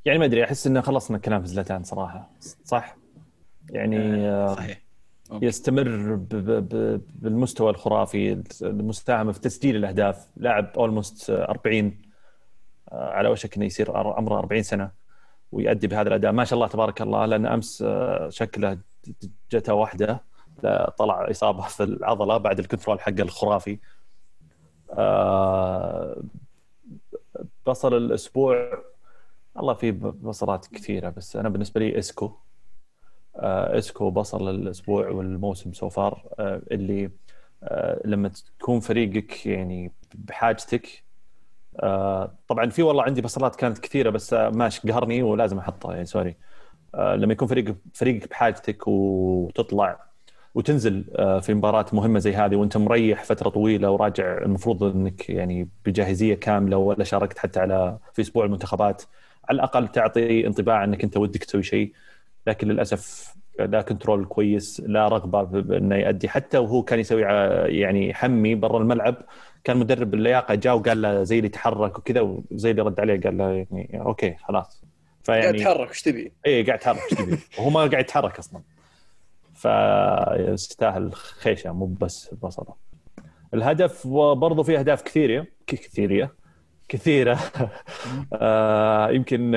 يعني 0.06 0.20
ما 0.20 0.26
أدري 0.26 0.44
أحس 0.44 0.68
إنه 0.68 0.82
خلصنا 0.82 1.18
كلام 1.18 1.42
في 1.42 1.48
زلاتان 1.48 1.84
صراحة 1.84 2.32
صح؟ 2.64 2.98
يعني 3.70 3.98
آه 4.28 4.56
صحيح. 4.56 4.81
يستمر 5.32 6.16
ب 6.16 6.28
ب 6.36 7.02
بالمستوى 7.16 7.70
الخرافي 7.70 8.44
المساهمه 8.62 9.32
في 9.32 9.40
تسجيل 9.40 9.76
الأهداف. 9.76 10.28
لاعب 10.38 10.72
almost 10.78 11.30
40 11.30 12.02
آه، 12.92 13.10
على 13.10 13.30
وشك 13.30 13.56
إنه 13.56 13.66
يصير 13.66 13.98
عمره 13.98 14.40
40 14.40 14.64
سنة 14.64 14.92
ويؤدي 15.52 15.88
بهذا 15.88 16.08
الأداء. 16.08 16.32
ما 16.32 16.46
شاء 16.46 16.54
الله 16.56 16.68
تبارك 16.68 17.02
الله 17.02 17.26
لأن 17.26 17.46
أمس 17.46 17.82
آه، 17.88 18.30
شكله 18.30 18.78
جته 19.52 19.74
واحدة 19.74 20.24
طلع 20.98 21.32
إصابة 21.32 21.62
في 21.62 21.84
العضلة 21.84 22.38
بعد 22.38 22.60
ال 22.60 22.65
control 22.65 23.00
حقه 23.00 23.22
الخرافي. 23.22 23.80
آه، 24.94 26.24
بصل 27.68 27.98
الأسبوع. 27.98 28.84
الله 29.60 29.74
في 29.74 29.92
بصلات 29.92 30.68
كثيرة 30.68 31.10
بس 31.10 31.36
أنا 31.36 31.50
بالنسبة 31.50 31.80
لي 31.80 32.00
إسكو. 32.00 32.32
إسكو 33.36 34.10
بصل 34.12 34.50
الأسبوع 34.50 35.10
والموسم 35.10 35.74
so 35.74 35.90
far 35.90 36.28
آه، 36.40 36.62
اللي 36.72 37.12
آه، 37.64 38.02
لما 38.06 38.30
تكون 38.60 38.80
فريقك 38.80 39.46
يعني 39.46 39.92
بحاجتك 40.16 41.04
طبعا 42.48 42.70
في 42.70 42.84
والله 42.84 43.04
عندي 43.04 43.22
بصلات 43.22 43.56
كانت 43.56 43.80
كثيرة 43.80 44.10
بس 44.10 44.34
ماشي 44.34 44.92
قهرني 44.92 45.24
ولازم 45.24 45.58
أحطها 45.60 45.94
يعني 45.94 46.06
sorry. 46.06 46.36
لما 46.96 47.34
يكون 47.34 47.48
فريق 47.48 47.76
فريقك 47.94 48.30
بحاجتك 48.30 48.88
وتطلع 48.88 50.00
وتنزل 50.56 51.04
في 51.42 51.54
مباراة 51.54 51.86
مهمة 51.94 52.20
زي 52.20 52.36
هذه 52.36 52.56
وأنت 52.56 52.78
مريح 52.78 53.24
فترة 53.24 53.50
طويلة 53.50 53.92
وراجع 53.92 54.38
المفروض 54.38 54.84
إنك 54.84 55.30
يعني 55.30 55.70
بجاهزية 55.86 56.36
كاملة 56.36 56.78
ولا 56.78 57.04
شاركت 57.04 57.40
حتى 57.40 57.60
على 57.60 58.00
في 58.14 58.22
أسبوع 58.22 58.46
المنتخبات 58.46 59.04
على 59.50 59.56
الأقل 59.56 59.88
تعطي 59.88 60.48
انطباع 60.48 60.84
إنك 60.84 61.04
أنت 61.04 61.18
ودك 61.18 61.44
تسوي 61.44 61.64
شيء. 61.64 61.94
لكن 62.48 62.68
للأسف 62.68 63.36
لا 63.60 63.82
control 63.82 64.26
كويس 64.26 64.82
لا 64.86 65.08
رغبة 65.08 65.44
بانه 65.44 65.96
يؤدي 65.96 66.30
حتى 66.30 66.58
وهو 66.58 66.84
كان 66.84 67.00
يسوي 67.00 67.22
يعني 67.80 68.14
حمي 68.14 68.56
برا 68.56 68.78
الملعب 68.78 69.16
كان 69.64 69.78
مدرب 69.78 70.14
اللياقه 70.14 70.56
جاء 70.56 70.76
وقال 70.76 71.02
له 71.02 71.24
زي 71.24 71.38
اللي 71.38 71.50
تحرك 71.50 72.00
وكذا 72.00 72.22
وزي 72.22 72.72
اللي 72.72 72.82
رد 72.82 73.00
عليه 73.00 73.22
قال 73.22 73.38
له 73.38 73.50
يعني 73.52 74.02
أوكي 74.02 74.36
خلاص 74.36 74.84
فيعني 75.24 75.42
قاعد 75.42 75.56
يتحرك 75.56 75.90
إيش 75.90 76.02
تبي؟ 76.02 76.32
اي 76.46 76.64
قاعد 76.64 76.80
يتحرك 76.80 77.02
إيش 77.12 77.20
تبي؟ 77.20 77.40
وهو 77.58 77.70
ما 77.70 77.80
قاعد 77.80 78.04
يتحرك 78.04 78.40
أصلا 78.40 78.62
فيستاهل 79.54 81.14
خيشة 81.14 81.72
مو 81.72 81.86
بس 81.86 82.34
بصلة 82.42 82.76
الهدف 83.54 84.08
برضو 84.08 84.64
في 84.64 84.80
أهداف 84.80 85.02
كثيرة 85.02 85.48
كثيرة 85.68 86.32
كثيرة. 86.92 87.40
آه 88.34 89.10
يمكن 89.12 89.56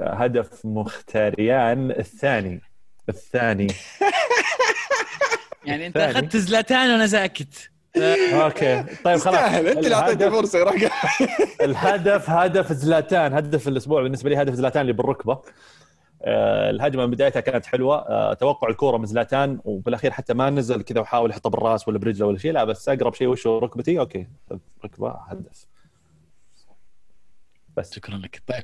هدف 0.00 0.64
مختاريان 0.64 1.90
الثاني. 1.90 2.60
الثاني. 3.08 3.66
يعني 5.66 5.86
انت 5.86 5.96
أخذت 5.96 6.36
زلاتان 6.36 6.90
وأنا 6.90 7.06
ساكت 7.06 7.70
أوكي. 8.32 8.82
طيب 9.04 9.18
خلاص. 9.18 9.38
أنت 9.38 9.78
اللي 9.78 9.94
اعطيته 9.94 10.30
فرصة 10.30 10.72
الهدف 11.62 12.30
هدف 12.30 12.72
زلاتان. 12.72 13.32
هدف 13.32 13.68
الأسبوع 13.68 14.02
بالنسبة 14.02 14.30
لي 14.30 14.42
هدف 14.42 14.54
زلاتان 14.54 14.82
اللي 14.82 14.92
بالركبة. 14.92 15.42
آه 16.22 16.70
الهجمة 16.70 17.06
من 17.06 17.10
بدايتها 17.10 17.40
كانت 17.40 17.66
حلوة. 17.66 17.96
آه 17.96 18.34
توقع 18.34 18.68
الكورة 18.68 18.96
من 18.96 19.06
زلاتان 19.06 19.60
وبالاخير 19.64 20.10
حتى 20.10 20.34
ما 20.34 20.50
نزل 20.50 20.82
كذا 20.82 21.00
وحاول 21.00 21.30
يحطها 21.30 21.50
بالرأس 21.50 21.88
ولا 21.88 21.98
برجله 21.98 22.26
ولا 22.26 22.38
شيء. 22.38 22.52
لا 22.52 22.64
بس 22.64 22.88
أقرب 22.88 23.14
شيء 23.14 23.26
وشه 23.26 23.58
ركبتي؟ 23.58 23.98
أوكي. 23.98 24.26
ركبة 24.84 25.10
هدف. 25.28 25.75
بس 27.76 27.94
شكرا 27.94 28.16
لك. 28.16 28.42
طيب 28.46 28.62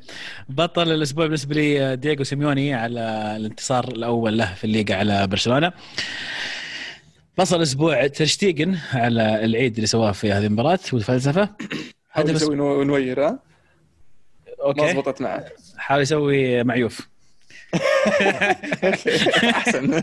بطل 0.48 0.92
الأسبوع 0.92 1.24
بالنسبة 1.24 1.54
لي 1.54 1.96
دييغو 1.96 2.24
سيميوني 2.24 2.74
على 2.74 3.00
الانتصار 3.36 3.88
الأول 3.88 4.38
له 4.38 4.54
في 4.54 4.64
الليغا 4.64 4.94
على 4.94 5.26
برشلونة. 5.26 5.72
بصل 7.38 7.56
الأسبوع 7.56 8.06
ترشتيجن 8.06 8.78
على 8.92 9.44
العيد 9.44 9.74
اللي 9.74 9.86
سواه 9.86 10.12
في 10.12 10.32
هذه 10.32 10.46
المباراة 10.46 10.78
والفلسفة. 10.92 11.48
حاول 12.10 12.30
يسوي 12.30 12.56
نوير 12.84 13.26
ها؟ 13.26 13.38
أوكي. 14.62 14.80
ما 14.80 14.92
ضبطت 14.92 15.20
معه 15.22 15.44
حاول 15.76 16.02
يسوي 16.02 16.64
معيوف. 16.64 17.12
أحسن. 19.44 20.02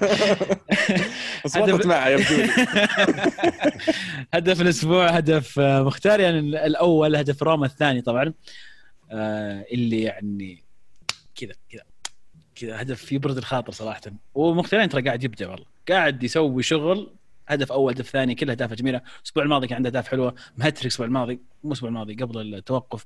ضبطت 1.48 1.86
معه 1.86 2.07
يبدو 2.07 2.52
هدف 4.34 4.61
الأسبوع 4.61 5.07
هدف 5.10 5.60
مختار 5.60 6.19
يعني 6.19 6.40
الأول 6.40 7.15
هدف 7.15 7.44
روما 7.44 7.65
الثاني 7.65 8.02
طبعا. 8.02 8.23
آه 8.26 8.34
اللي 9.11 10.02
يعني 10.02 10.64
كذا 11.36 11.53
كذا 11.69 11.84
كذا 12.56 12.81
هدف 12.81 13.11
يبرد 13.11 13.38
الخاطر 13.38 13.72
صراحة. 13.72 14.02
ومخيتاريان 14.36 14.90
ترى 14.90 15.02
قاعد 15.02 15.23
يبدع 15.23 15.49
والله. 15.49 15.65
قاعد 15.90 16.23
يسوي 16.23 16.64
شغل 16.64 17.14
هدف 17.48 17.72
أول 17.72 17.94
هدف 17.94 18.10
ثاني 18.10 18.36
كلها 18.36 18.53
اهداف 18.53 18.73
جميلة. 18.73 19.02
الأسبوع 19.19 19.44
الماضي 19.44 19.68
كان 19.68 19.76
عنده 19.76 19.90
أهداف 19.90 20.07
حلوة. 20.07 20.36
مهترك 20.57 20.81
الأسبوع 20.81 21.06
الماضي 21.06 21.40
مو 21.64 21.69
الأسبوع 21.72 21.90
الماضي 21.90 22.14
قبل 22.14 22.56
التوقف. 22.56 23.06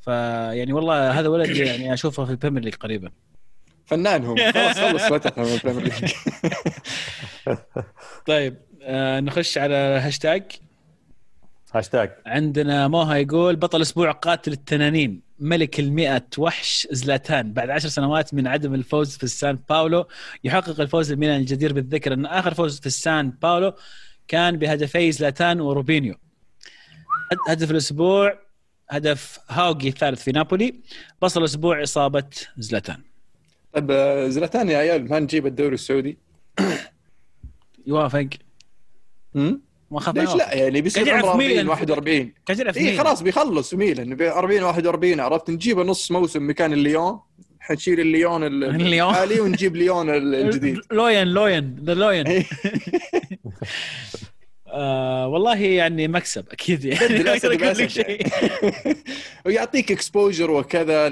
فيعني 0.00 0.72
والله 0.72 1.20
هذا 1.20 1.28
ولد 1.28 1.56
يعني 1.56 1.94
أشوفه 1.94 2.24
في 2.24 2.30
البريمير 2.30 2.62
ليج 2.62 2.74
قريبا. 2.74 3.10
فنان 3.86 4.24
هو. 4.24 4.36
خلاص 4.36 4.78
خلص 4.78 5.02
فتره 5.02 5.44
في 5.44 5.64
البريمير 5.64 6.00
ليج. 6.00 6.12
طيب 8.26 8.56
آه 8.82 9.20
نخش 9.20 9.58
على 9.58 9.74
هاشتاج. 9.74 10.42
هاشتاج 11.72 12.10
عندنا 12.26 12.88
موها 12.88 13.16
يقول 13.16 13.56
بطل 13.56 13.82
أسبوع 13.82 14.10
قاتل 14.10 14.52
التنانين. 14.52 15.26
ملك 15.38 15.80
المئة 15.80 16.26
وحش 16.38 16.88
زلاتان. 16.90 17.52
بعد 17.52 17.70
عشر 17.70 17.88
سنوات 17.88 18.34
من 18.34 18.46
عدم 18.46 18.74
الفوز 18.74 19.16
في 19.16 19.24
السان 19.24 19.58
باولو 19.68 20.08
يحقق 20.44 20.80
الفوز 20.80 21.12
الميلان 21.12 21.40
الجدير 21.40 21.72
بالذكر 21.72 22.12
أن 22.12 22.26
آخر 22.26 22.54
فوز 22.54 22.80
في 22.80 22.86
السان 22.86 23.30
باولو 23.30 23.72
كان 24.28 24.56
بهدفي 24.56 25.12
زلاتان 25.12 25.60
وروبينيو. 25.60 26.14
هدف 27.48 27.70
الأسبوع 27.70 28.38
هدف 28.90 29.38
هاوجي 29.48 29.88
الثالث 29.88 30.22
في 30.22 30.32
نابولي. 30.32 30.74
بصل 31.22 31.40
الأسبوع 31.40 31.82
إصابة 31.82 32.30
زلاتان. 32.58 33.02
طيب 33.72 33.90
آه، 33.90 34.28
زلاتان 34.28 34.68
يا 34.68 34.78
عيال 34.78 35.10
ما 35.10 35.18
نجيب 35.18 35.46
الدوري 35.46 35.74
السعودي؟ 35.74 36.18
يوافق. 37.86 38.28
امم 39.36 39.65
ما 39.90 40.00
خاف 40.00 40.14
ليش 40.16 40.34
لا 40.34 40.54
يعني 40.54 40.80
بيصير 40.80 41.10
عمره 41.10 41.20
في 41.22 41.28
40 41.28 41.38
ميلان. 41.48 41.68
41 41.68 42.32
كان 42.46 42.60
يلعب 42.60 42.74
في 42.74 42.80
اي. 42.80 42.98
خلاص 42.98 43.22
بيخلص 43.22 43.74
ميلان 43.74 44.22
40 44.22 44.62
41 44.62 45.20
عرفت 45.20 45.50
نجيبه 45.50 45.82
نص 45.82 46.10
موسم 46.12 46.48
مكان 46.50 46.72
ال 46.72 46.82
lion 46.82 47.20
حنشيل 47.60 48.00
ال 48.00 48.09
lion 48.09 48.44
ال- 48.44 48.64
ال 48.74 48.80
lion. 48.80 49.10
الحالي 49.10 49.40
ونجيب 49.40 49.76
lion 49.76 50.10
ال- 50.10 50.34
الجديد 50.46 50.78
lion 50.92 51.26
lion 51.26 51.76
the 51.84 51.94
lion 51.94 52.26
إيه. 52.26 52.44
آه 54.68 55.28
والله 55.28 55.56
يعني 55.58 56.08
مكسب 56.08 56.44
أكيد 56.50 56.84
يعني. 56.84 57.24
ويعطيك 59.46 59.92
exposure 59.92 60.50
وكذا 60.50 61.06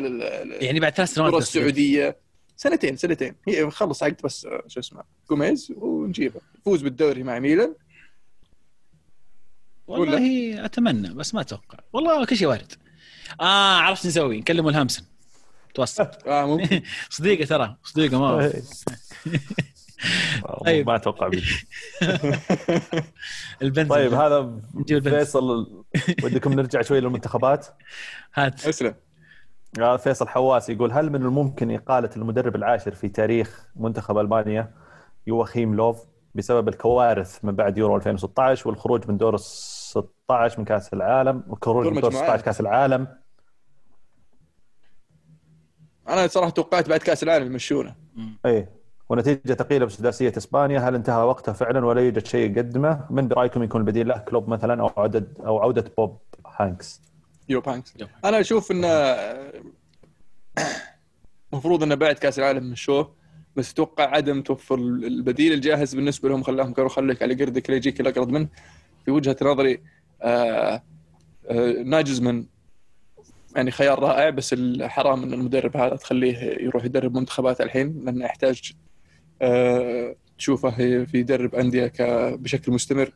يعني 0.60 0.80
بعد 0.80 0.94
ثلاث 0.94 1.08
سنوات. 1.08 1.34
السعودية 1.34 2.16
سنتين 2.56 2.96
سنتين 2.96 3.34
هي 3.48 3.70
خلص 3.70 4.02
عقد 4.02 4.16
بس 4.24 4.46
آه، 4.46 4.62
شو 4.68 4.80
اسمه 4.80 5.02
جوميز 5.30 5.72
ونجيبه 5.76 6.40
يفوز 6.60 6.82
بالدوري 6.82 7.22
مع 7.22 7.38
ميلان 7.38 7.74
والله 9.86 10.64
أتمنى 10.64 11.14
بس 11.14 11.34
ما 11.34 11.40
أتوقع. 11.40 11.78
والله 11.92 12.24
كل 12.24 12.36
شيء 12.36 12.48
وارد. 12.48 12.72
آه 13.40 13.76
عرفت 13.76 14.02
شو 14.02 14.08
نسوي؟ 14.08 14.38
نكلم 14.38 14.68
الهامسون 14.68 15.06
توصل 15.74 16.08
آه 16.26 16.46
ممكن. 16.46 16.82
صديقة 17.10 17.44
ترى. 17.44 17.76
صديقة 17.84 18.20
ما 18.20 18.52
طيب. 20.64 20.86
ما 20.86 20.96
أتوقع. 20.96 21.30
البنزين. 23.62 23.88
طيب 23.88 24.14
هذا. 24.14 24.60
فيصل. 25.02 25.84
ودكم 26.24 26.52
نرجع 26.52 26.82
شوي 26.82 27.00
للمنتخبات. 27.00 27.66
هات. 28.34 28.66
أسلم. 28.66 28.94
آه، 29.80 29.96
فيصل 29.96 30.28
حواس 30.28 30.68
يقول 30.68 30.92
هل 30.92 31.10
من 31.10 31.22
الممكن 31.22 31.70
إقالة 31.70 32.10
المدرب 32.16 32.56
العاشر 32.56 32.94
في 32.94 33.08
تاريخ 33.08 33.66
منتخب 33.76 34.18
ألمانيا 34.18 34.70
يوخيم 35.26 35.74
لوف 35.74 36.04
بسبب 36.34 36.68
الكوارث 36.68 37.38
من 37.44 37.56
بعد 37.56 37.78
يورو 37.78 37.96
2016 37.96 38.68
والخروج 38.68 39.08
من 39.08 39.16
دور 39.16 39.34
16 40.00 40.58
من 40.58 40.64
كأس 40.64 40.94
العالم 40.94 41.42
دور 41.64 41.76
من 41.76 42.00
دور 42.00 42.10
مجموعات. 42.10 42.28
16 42.28 42.44
كأس 42.44 42.60
العالم 42.60 43.08
أنا 46.08 46.26
صراحة 46.26 46.50
توقعت 46.50 46.88
بعد 46.88 47.00
كاس 47.00 47.22
العالم 47.22 47.46
يمشونه 47.46 47.94
اي 48.46 48.68
ونتيجة 49.08 49.52
تقيلة 49.52 49.86
بسداسية 49.86 50.32
إسبانيا 50.36 50.80
هل 50.80 50.94
انتهى 50.94 51.22
وقته 51.22 51.52
فعلا 51.52 51.86
ولا 51.86 52.00
يوجد 52.00 52.26
شيء 52.26 52.50
يقدمه؟ 52.50 53.06
من 53.10 53.28
برأيكم 53.28 53.62
يكون 53.62 53.80
البديل 53.80 54.08
له 54.08 54.18
كلوب 54.18 54.48
مثلا 54.48 54.82
أو 54.82 54.90
عودة 54.96 55.26
أو 55.46 55.58
عودة 55.58 55.92
بوب 55.98 56.18
هانكس؟ 56.56 57.00
يو 57.48 57.60
بانكس 57.60 57.94
يو. 58.00 58.06
أنا 58.24 58.40
أشوف 58.40 58.70
انه 58.70 58.88
المفروض 61.52 61.82
إنه 61.82 61.94
بعد 61.94 62.14
كاس 62.14 62.38
العالم 62.38 62.70
مشوه 62.70 63.14
بس 63.56 63.72
أتوقع 63.72 64.04
عدم 64.04 64.42
توفر 64.42 64.74
البديل 64.74 65.52
الجاهز 65.52 65.94
بالنسبة 65.94 66.28
لهم 66.28 66.42
خلاهم 66.42 66.74
قالوا 66.74 66.90
خليك 66.90 67.22
على 67.22 67.34
قردك 67.34 67.70
لا 67.70 67.76
يجيك 67.76 68.00
الأقرب 68.00 68.28
منه 68.28 68.48
في 69.04 69.10
وجهة 69.10 69.36
نظري 69.42 69.82
آه 70.22 70.82
آه 71.50 71.82
ناجلزمان 71.82 72.46
يعني 73.56 73.70
خيار 73.70 73.98
رائع 73.98 74.30
بس 74.30 74.52
الحرام 74.52 75.22
إن 75.22 75.32
المدرب 75.32 75.76
هذا 75.76 75.96
تخليه 75.96 76.38
يروح 76.38 76.84
يدرب 76.84 77.16
منتخبات 77.16 77.60
الحين 77.60 78.04
لأنه 78.04 78.24
يحتاج 78.24 78.72
آه 79.42 80.16
تشوفه 80.38 80.70
في 81.04 81.18
يدرب 81.18 81.54
أندية 81.54 81.92
بشكل 82.34 82.72
مستمر. 82.72 83.10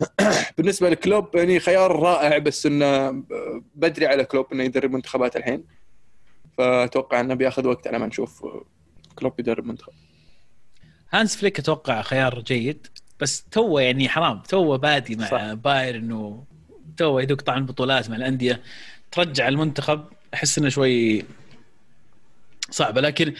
بالنسبة 0.58 0.90
لكلوب 0.90 1.36
يعني 1.36 1.60
خيار 1.60 2.00
رائع 2.00 2.38
بس 2.38 2.66
انه 2.66 3.22
بدري 3.74 4.06
على 4.06 4.24
كلوب 4.24 4.46
إنه 4.52 4.62
يدرب 4.64 4.90
منتخبات 4.90 5.36
الحين. 5.36 5.64
فأتوقع 6.58 7.20
إنه 7.20 7.34
بياخذ 7.34 7.66
وقت 7.66 7.86
على 7.86 7.98
ما 7.98 8.06
نشوف 8.06 8.46
كلوب 9.14 9.40
يدرب 9.40 9.66
منتخب. 9.66 9.92
هانس 11.10 11.36
فليك 11.36 11.58
أتوقع 11.58 12.02
خيار 12.02 12.40
جيد. 12.40 12.86
بس 13.24 13.44
تو 13.50 13.78
يعني 13.78 14.08
حرام 14.08 14.42
تو 14.48 14.78
بادي 14.78 15.16
مع 15.16 15.30
صح. 15.30 15.52
بايرن 15.52 16.12
وتو 16.12 17.18
يدوق 17.18 17.40
طعم 17.40 17.58
البطولات 17.58 18.10
مع 18.10 18.16
الأندية. 18.16 18.60
ترجع 19.12 19.48
المنتخب 19.48 20.04
أحس 20.34 20.58
إنه 20.58 20.68
شوي 20.68 21.24
صعبه 22.70 23.00
لكن 23.00 23.34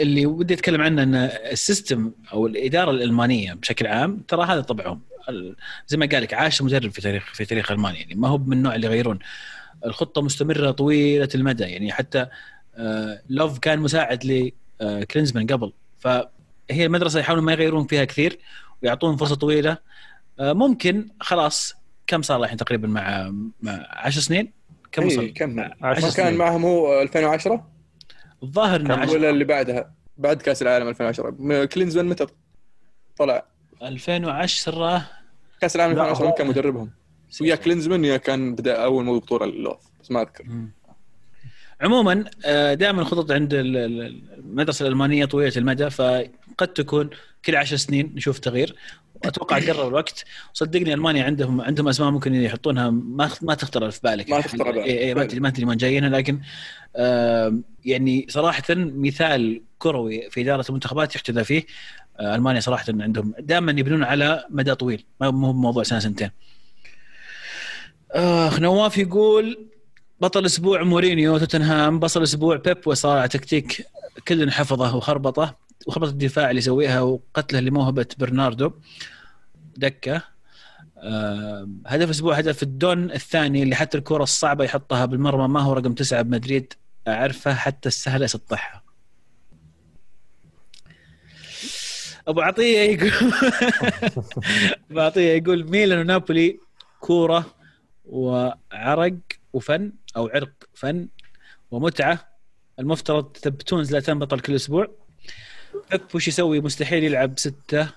اللي 0.00 0.26
ودي 0.26 0.54
أتكلم 0.54 0.80
عنه 0.80 1.02
إن 1.02 1.14
السيستم 1.52 2.12
أو 2.32 2.46
الإدارة 2.46 2.90
الألمانية 2.90 3.52
بشكل 3.54 3.86
عام 3.86 4.22
ترى 4.28 4.44
هذا 4.44 4.60
طبعهم. 4.60 5.00
زي 5.86 5.96
ما 5.96 6.06
قال 6.06 6.22
لك 6.22 6.34
عاش 6.34 6.62
مدرب 6.62 6.90
في 6.90 7.00
تاريخ 7.00 7.34
في 7.34 7.44
تاريخ 7.44 7.70
ألمانيا. 7.70 8.00
يعني 8.00 8.14
ما 8.14 8.28
هو 8.28 8.38
من 8.38 8.52
النوع 8.52 8.74
اللي 8.74 8.86
يغيرون. 8.86 9.18
الخطة 9.86 10.22
مستمرة 10.22 10.70
طويلة 10.70 11.28
المدى. 11.34 11.64
يعني 11.64 11.92
حتى 11.92 12.26
آه، 12.76 13.22
لوف 13.30 13.58
كان 13.58 13.78
مساعد 13.78 14.52
لكلينزمان 14.80 15.46
قبل. 15.46 15.72
فهي 15.98 16.86
المدرسة 16.86 17.20
يحاولون 17.20 17.44
ما 17.44 17.52
يغيرون 17.52 17.86
فيها 17.86 18.04
كثير. 18.04 18.38
ويعطون 18.82 19.16
فرصة 19.16 19.34
طويلة. 19.34 19.78
آه، 20.40 20.52
ممكن 20.52 21.08
خلاص 21.20 21.74
كم 22.06 22.22
صار 22.22 22.42
الحين 22.44 22.56
تقريبا 22.56 22.88
مع 22.88 23.32
مع 23.62 23.86
10 23.90 24.20
سنين؟ 24.20 24.52
كم 24.92 25.02
إيه، 25.02 25.08
وصل؟ 25.18 25.32
كم؟ 25.32 25.60
عشر 25.60 25.74
ما 25.82 25.92
كان 25.92 26.10
سنين. 26.10 26.34
معهم 26.36 26.64
هو 26.64 27.02
2010 27.02 27.68
الظاهر 28.42 28.80
إنه 28.80 28.94
كم؟ 28.94 29.00
10 29.02 29.12
ولا 29.12 29.30
اللي 29.30 29.44
بعدها؟ 29.44 29.92
بعد 30.18 30.42
كأس 30.42 30.62
العالم 30.62 30.88
2010 30.88 31.30
م- 31.38 31.64
كلينزمان 31.64 32.06
متى 32.06 32.26
طلع؟ 33.18 33.46
2010 33.82 35.06
كأس 35.60 35.76
العالم 35.76 35.92
لا، 35.94 36.00
2010 36.02 36.26
هو- 36.28 36.32
كان 36.34 36.46
مدربهم. 36.46 36.90
ويا 37.40 37.54
كلينزمان 37.56 38.04
يا 38.04 38.16
كان 38.16 38.54
بدأ 38.54 38.84
أول 38.84 39.04
مو 39.04 39.18
بطوله 39.18 39.46
للوف 39.46 39.78
بس 40.02 40.10
ما 40.10 40.20
أذكر. 40.22 40.44
عموما 41.82 42.24
دائما 42.74 43.02
الخطط 43.02 43.30
عند 43.32 43.54
ال- 43.54 43.76
ال- 43.76 44.22
المدرسة 44.38 44.82
الألمانية 44.86 45.24
طويلة 45.24 45.52
المدى 45.56 45.90
فقد 45.90 46.68
تكون 46.74 47.10
كل 47.44 47.56
عشر 47.56 47.76
سنين 47.76 48.12
نشوف 48.14 48.38
تغيير. 48.38 48.74
وأتوقع 49.24 49.58
قرب 49.58 49.88
الوقت. 49.88 50.24
صدقني 50.52 50.94
ألمانيا 50.94 51.24
عندهم 51.24 51.60
عندهم 51.60 51.88
أسماء 51.88 52.10
ممكن 52.10 52.34
يحطونها 52.34 52.90
ما 52.90 53.30
ما 53.42 53.54
تخطر 53.54 53.90
في 53.90 54.00
بالك. 54.04 54.30
ما 54.30 54.40
تخطر 54.40 54.64
بالك. 54.64 54.76
إيه 54.84 54.98
إيه 54.98 55.14
ما 55.14 55.24
تدري 55.24 55.40
ما 55.40 55.50
تدري 55.50 55.64
من 55.66 55.76
جايينها 55.76 56.08
لكن 56.08 56.40
يعني 57.84 58.26
صراحة 58.30 58.62
مثال 58.70 59.62
كروي 59.78 60.30
في 60.30 60.40
إدارة 60.40 60.64
المنتخبات 60.68 61.14
يحتذى 61.14 61.44
فيه. 61.44 61.66
آه، 62.20 62.34
ألمانيا 62.34 62.60
صراحة 62.60 62.84
عندهم 62.88 63.34
دائما 63.38 63.72
يبنون 63.72 64.04
على 64.04 64.44
مدى 64.50 64.74
طويل. 64.74 65.04
ما 65.20 65.30
مو 65.30 65.52
بموضوع 65.52 65.82
سنة 65.82 65.98
سنتين. 65.98 66.30
اخ 68.10 68.60
نواف 68.60 68.98
يقول 68.98 69.66
بطل 70.22 70.46
أسبوع 70.46 70.82
مورينيو 70.82 71.38
توتنهام 71.38 71.98
بطل 71.98 72.22
أسبوع 72.22 72.56
بيب 72.56 72.78
وصار 72.86 73.26
تكتيك 73.26 73.86
كل 74.28 74.50
حفظه 74.50 74.96
وخربطه 74.96 75.56
وخربطة 75.86 76.10
الدفاع 76.10 76.50
اللي 76.50 76.58
يسويها 76.58 77.00
وقتله 77.00 77.60
لموهبة 77.60 78.06
برناردو. 78.18 78.72
دكة. 79.76 80.22
آه 80.98 81.68
هدف 81.86 82.10
أسبوع 82.10 82.34
هدف 82.36 82.62
الدون 82.62 83.10
الثاني 83.10 83.62
اللي 83.62 83.74
حتى 83.74 83.98
الكرة 83.98 84.22
الصعبة 84.22 84.64
يحطها 84.64 85.04
بالمرمى 85.04 85.48
ما 85.48 85.60
هو 85.60 85.72
رقم 85.72 85.92
تسعة 85.92 86.22
بمدريد. 86.22 86.72
أعرفه 87.08 87.54
حتى 87.54 87.88
السهلة 87.88 88.24
يسطحها 88.24 88.82
أبو 92.28 92.40
عطية 92.40 92.78
يقول 92.78 93.12
أبو 94.90 95.00
عطية 95.00 95.32
يقول 95.32 95.70
ميلان 95.70 95.98
ونابولي 95.98 96.58
كورة 97.00 97.46
وعرق. 98.04 99.14
وفن 99.52 99.92
أو 100.16 100.28
عرق 100.28 100.52
فن 100.74 101.08
ومتعة. 101.70 102.28
المفترض 102.78 103.24
تثبتون 103.24 103.84
زلاتان 103.84 104.18
بطل 104.18 104.40
كل 104.40 104.54
أسبوع. 104.54 104.86
بيب 105.90 106.00
وش 106.14 106.28
يسوي؟ 106.28 106.60
مستحيل 106.60 107.04
يلعب 107.04 107.38
ستة 107.38 107.88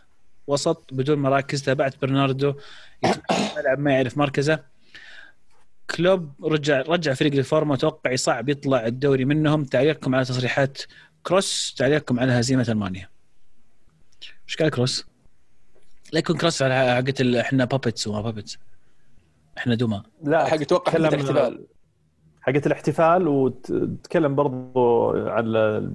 وسط 0.48 0.94
بدون 0.94 1.20
مراكز. 1.20 1.64
تابعت 1.64 2.02
برناردو. 2.02 2.54
يلعب 3.58 3.80
ما 3.80 3.94
يعرف 3.94 4.18
مركزه. 4.18 4.64
كلوب 5.96 6.46
رجع 6.46 6.82
رجع 6.82 7.14
فريق 7.14 7.34
للفورمه 7.34 7.76
أتوقع 7.76 8.16
صعب 8.16 8.50
يطلع 8.50 8.86
الدوري 8.86 9.26
منهم. 9.26 9.64
تعليقكم 9.64 10.16
على 10.16 10.26
تصريحات 10.26 10.82
كروس. 11.24 11.76
تعليقكم 11.78 12.20
على 12.20 12.32
هزيمة 12.32 12.66
ألمانيا. 12.70 13.10
إيش 14.48 14.56
قال 14.58 14.70
كروس؟ 14.70 15.06
لا 16.14 16.20
يكون 16.20 16.38
كروس 16.38 16.62
على 16.62 17.00
ال- 17.20 17.36
إحنا 17.36 17.66
puppets 17.66 18.08
وما 18.08 18.22
puppets 18.22 18.58
إحنا 19.58 19.76
دمى. 19.76 20.04
لا 20.24 20.46
حق 20.46 20.54
أتوقع 20.62 20.92
حق 20.92 20.98
الاحتفال. 20.98 21.66
حقت 22.42 22.68
الاحتفال 22.68 23.28
وتكلم 23.28 24.36
برضو 24.36 25.10
عن 25.30 25.46
ال- 25.48 25.94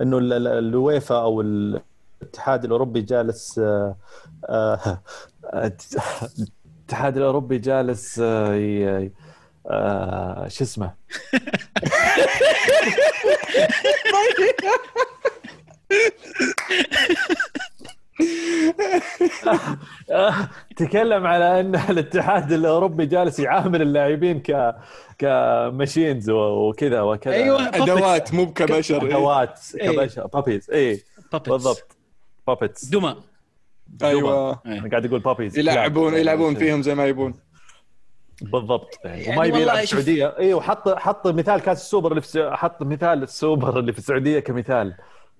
إنه 0.00 0.18
ال- 0.18 0.32
ال- 0.32 0.46
الويفا 0.48 1.14
أو 1.22 1.40
الاتحاد 1.40 2.64
الأوروبي 2.64 3.00
جالس 3.02 3.58
آه، 3.58 3.96
آه، 4.48 4.98
الاتحاد 6.84 7.16
الأوروبي 7.16 7.58
جالس 7.58 8.20
آه، 8.24 9.10
شو 10.48 10.64
اسمه؟ 10.64 10.94
تكلم 20.76 21.26
على 21.26 21.60
أن 21.60 21.74
الاتحاد 21.74 22.52
الأوروبي 22.52 23.06
جالس 23.06 23.38
يعامل 23.38 23.82
اللاعبين 23.82 24.40
ك 24.40 24.74
كماشينز 25.18 26.30
وكذا 26.30 27.00
وكذا. 27.00 27.34
أيوه 27.34 27.68
أدوات 27.68 28.34
مو 28.34 28.52
كبشر 28.52 29.06
أدوات 29.06 29.60
كبشر 29.80 30.26
بابيز 30.26 30.70
اي 30.70 31.02
بالضبط. 31.32 31.96
puppets 32.46 32.84
دمى 32.84 33.16
أيوه. 34.02 34.60
أنا 34.66 34.90
قاعد 34.90 35.06
أقول 35.06 35.20
puppets 35.20 35.58
يلعبون 35.58 36.14
يلعبون 36.14 36.54
فيهم 36.54 36.82
زي 36.82 36.94
ما 36.94 37.06
يبون. 37.06 37.34
بالضبط. 38.42 38.98
يعني 39.04 39.28
وما 39.28 39.44
يبي 39.44 39.62
يلعب 39.62 39.78
السعودية. 39.78 40.34
أيوه 40.38 40.60
حط 40.60 40.88
حط 40.88 41.26
مثال 41.26 41.60
كاس 41.60 41.82
السوبر 41.82 42.10
اللي 42.10 42.22
في 42.22 42.50
حط 42.52 42.82
مثال 42.82 43.22
السوبر 43.22 43.78
اللي 43.78 43.92
في 43.92 43.98
السعودية 43.98 44.40
كمثال. 44.40 44.94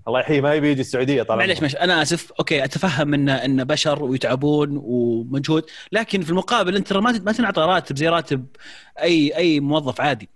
الله 0.08 0.20
يحييه 0.20 0.40
ما 0.40 0.54
يبي 0.54 0.70
يجي 0.70 0.80
السعودية 0.80 1.22
طبعا 1.22 1.36
معليش 1.36 1.58
معليش. 1.58 1.76
أنا 1.76 2.02
أسف. 2.02 2.32
okay 2.32 2.64
أتفهم 2.64 3.14
ان 3.14 3.28
إن 3.28 3.64
بشر 3.64 4.04
ويتعبون 4.04 4.80
ومجهود 4.84 5.64
لكن 5.92 6.22
في 6.22 6.30
المقابل 6.30 6.76
أنت 6.76 6.92
ما 6.92 7.12
ما 7.12 7.32
تنعطى 7.32 7.60
راتب 7.60 7.96
زي 7.96 8.08
راتب 8.08 8.46
اي 9.02 9.36
أي 9.36 9.60
موظف 9.60 10.00
عادي. 10.00 10.28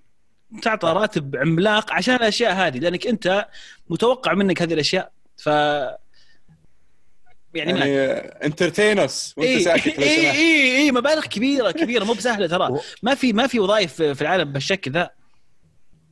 تعطى 0.62 0.88
راتب 0.88 1.36
عملاق 1.36 1.92
عشان 1.92 2.14
الأشياء 2.14 2.52
هذه 2.54 2.78
لأنك 2.78 3.06
أنت 3.06 3.46
متوقع 3.90 4.34
منك 4.34 4.62
هذه 4.62 4.74
الأشياء. 4.74 5.10
ف 5.36 5.46
يعني, 7.54 7.78
يعني 7.78 8.16
entertainers 8.44 9.34
وانت 9.36 9.48
إيه 9.48 9.64
ساكت 9.64 9.98
إي 9.98 10.30
إي 10.30 10.76
إي 10.76 10.92
مبالغ 10.92 11.26
كبيره 11.26 11.70
كبيرة 11.70 12.04
مو 12.04 12.12
بسهلة 12.12 12.46
ترى. 12.46 12.80
ما 13.02 13.14
في 13.14 13.32
ما 13.32 13.46
في 13.46 13.60
وظائف 13.60 14.02
في 14.02 14.22
العالم 14.22 14.52
بالشكل 14.52 14.90
ذا. 14.90 15.10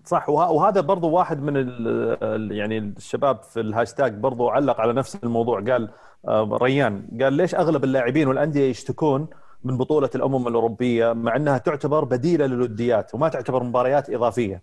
صح 0.05 0.29
وهذا 0.29 0.81
برضو 0.81 1.11
واحد 1.11 1.43
من 1.43 1.55
يعني 2.53 2.79
الشباب 2.79 3.43
في 3.43 3.61
الهاشتاج 3.61 4.15
برضو 4.15 4.49
علق 4.49 4.81
على 4.81 4.93
نفس 4.93 5.19
الموضوع. 5.25 5.61
قال 5.61 5.91
آه، 6.29 6.59
ريان 6.63 7.09
قال 7.21 7.33
ليش 7.33 7.55
أغلب 7.55 7.85
اللاعبين 7.85 8.29
والأندية 8.29 8.71
يشتكون 8.71 9.27
من 9.65 9.79
بطولة 9.79 10.11
الأمم 10.15 10.49
الأوروبية 10.49 11.13
مع 11.13 11.37
أنها 11.37 11.59
تعتبر 11.59 12.05
بديلة 12.05 12.47
للوديات 12.47 13.15
وما 13.15 13.29
تعتبر 13.29 13.63
مباريات 13.63 14.11
إضافية؟ 14.11 14.63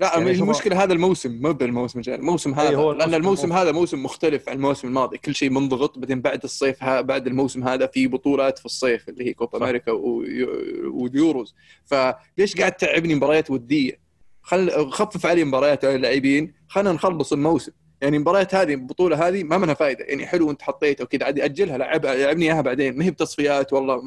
لا 0.00 0.18
يعني 0.18 0.30
المشكلة 0.30 0.82
هذا 0.84 0.92
الموسم 0.92 1.42
مو 1.42 1.52
بالموسم 1.52 1.98
الجاي 1.98 2.14
الموسم 2.14 2.54
هذا 2.54 2.76
هو 2.76 2.92
لأن 2.92 3.14
الموسم 3.14 3.52
هذا 3.52 3.72
موسم 3.72 4.02
مختلف 4.02 4.48
عن 4.48 4.56
الموسم 4.56 4.88
الماضي. 4.88 5.18
كل 5.18 5.34
شيء 5.34 5.50
منضغط 5.50 5.98
بعدين 5.98 6.20
بعد 6.20 6.42
الصيف 6.44 6.82
ها 6.84 7.00
بعد 7.00 7.26
الموسم 7.26 7.68
هذا 7.68 7.86
في 7.86 8.06
بطولات 8.06 8.58
في 8.58 8.64
الصيف 8.64 9.08
اللي 9.08 9.28
هي 9.28 9.32
كوبا 9.32 9.58
أمريكا 9.58 9.92
واليوروز 9.92 11.54
فليش 11.84 12.56
قاعد 12.58 12.72
تعبني 12.72 13.14
مباريات 13.14 13.50
ودية؟ 13.50 14.02
خل 14.42 14.90
خفف 14.90 15.26
علي 15.26 15.44
مباريات 15.44 15.84
اللاعبين. 15.84 16.54
خلينا 16.68 16.92
نخلص 16.92 17.32
الموسم. 17.32 17.72
يعني 18.00 18.16
المباريات 18.16 18.54
هذه 18.54 18.74
البطولة 18.74 19.28
هذه 19.28 19.44
ما 19.44 19.58
منها 19.58 19.74
فائده 19.74 20.04
يعني 20.04 20.26
حلو 20.26 20.50
انت 20.50 20.62
حطيته 20.62 21.04
وكذا 21.04 21.24
عادي 21.24 21.44
أجلها 21.44 21.78
لعب 21.78 22.06
لعبني 22.06 22.44
إياها 22.44 22.60
بعدين. 22.60 22.98
ما 22.98 23.04
هي 23.04 23.10
بتصفيات 23.10 23.72
والله 23.72 23.98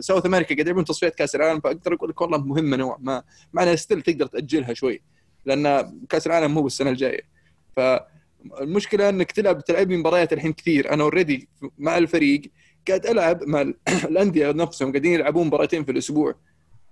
South 0.00 0.26
America 0.26 0.54
قاعد 0.54 0.66
يلعبون 0.66 0.84
تصفيات 0.84 1.14
كأس 1.14 1.34
العالم 1.34 1.60
فأقدر 1.60 1.94
أقول 1.94 2.10
لك 2.10 2.20
والله 2.20 2.38
مهمة 2.38 2.76
نوعا 2.76 2.98
ما. 3.00 3.22
مع 3.52 3.64
إنها 3.64 3.76
still 3.76 4.02
تقدر 4.02 4.26
تأجلها 4.26 4.74
شوي 4.74 5.02
لأن 5.44 5.92
كأس 6.08 6.26
العالم 6.26 6.54
مو 6.54 6.62
بالسنة 6.62 6.90
الجاية. 6.90 7.20
فالمشكلة 7.76 9.08
إنك 9.08 9.32
تلعب 9.32 9.64
تلعب 9.64 9.92
مباريات 9.92 10.32
الحين 10.32 10.52
كثير. 10.52 10.92
أنا 10.92 11.02
already 11.02 11.48
مع 11.78 11.98
الفريق 11.98 12.42
قاعد 12.88 13.06
ألعب 13.06 13.42
مع 13.42 13.72
الأندية 14.04 14.52
نفسهم 14.52 14.90
قاعدين 14.90 15.12
يلعبون 15.12 15.46
مباراتين 15.46 15.84
في 15.84 15.92
الأسبوع. 15.92 16.34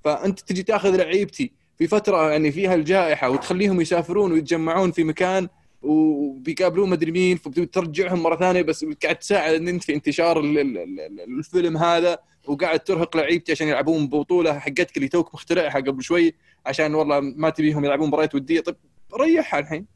فأنت 0.04 0.40
تجي 0.40 0.62
تأخذ 0.62 0.96
لعيبتي 0.96 1.52
في 1.82 1.88
فتره 1.88 2.30
يعني 2.30 2.52
فيها 2.52 2.74
الجائحة 2.74 3.30
وتخليهم 3.30 3.80
يسافرون 3.80 4.32
ويتجمعون 4.32 4.92
في 4.92 5.04
مكان 5.04 5.48
وبيقابلون 5.82 6.90
مدري 6.90 7.10
مين 7.10 7.36
فبترجعهم 7.36 8.22
مرة 8.22 8.36
ثانية 8.36 8.62
بس 8.62 8.84
قاعد 9.02 9.16
تساعد 9.16 9.54
إن 9.54 9.68
أنت 9.68 9.84
في 9.84 9.94
انتشار 9.94 10.40
الفيروس 11.38 11.76
هذا 11.76 12.18
وقاعد 12.46 12.80
ترهق 12.80 13.16
لعيبتي 13.16 13.52
عشان 13.52 13.68
يلعبون 13.68 14.09
بطولة 14.09 14.59
حقتك 14.59 14.96
اللي 14.96 15.09
توك 15.09 15.34
مخترعها 15.34 15.80
قبل 15.80 16.02
شوي 16.02 16.34
عشان 16.66 16.94
والله 16.94 17.20
ما 17.20 17.50
تبيهم 17.50 17.84
يلعبون 17.84 18.09
مباريات 18.09 18.34
ودية. 18.34 18.60
طيب 18.60 18.76
ريحها 19.20 19.60
الحين 19.60 19.86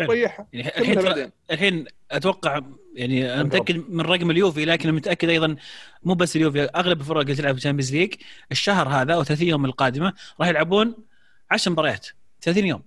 ريحها. 0.00 0.46
يعني 0.52 0.68
الحين 0.78 1.30
الحين 1.50 1.84
أتوقع 2.10 2.60
يعني 2.94 3.34
أنا 3.34 3.42
متأكد 3.42 3.90
من 3.90 4.00
رقم 4.00 4.30
اليوفي 4.30 4.64
لكن 4.64 4.92
متأكد 4.92 5.28
أيضا 5.28 5.56
مو 6.02 6.14
بس 6.14 6.36
اليوفي 6.36 6.62
أغلب 6.62 7.00
الفرق 7.00 7.20
اللي 7.20 7.34
تلعب 7.34 7.52
في 7.52 7.58
الشامبيونز 7.58 7.94
ليج 7.94 8.14
الشهر 8.52 8.88
هذا 8.88 9.14
أو 9.14 9.24
30 9.24 9.48
يوم 9.48 9.64
القادمة 9.64 10.12
راح 10.40 10.48
يلعبون 10.48 11.07
10 11.50 11.72
مباريات 11.72 12.06
30 12.40 12.66
يوم. 12.66 12.82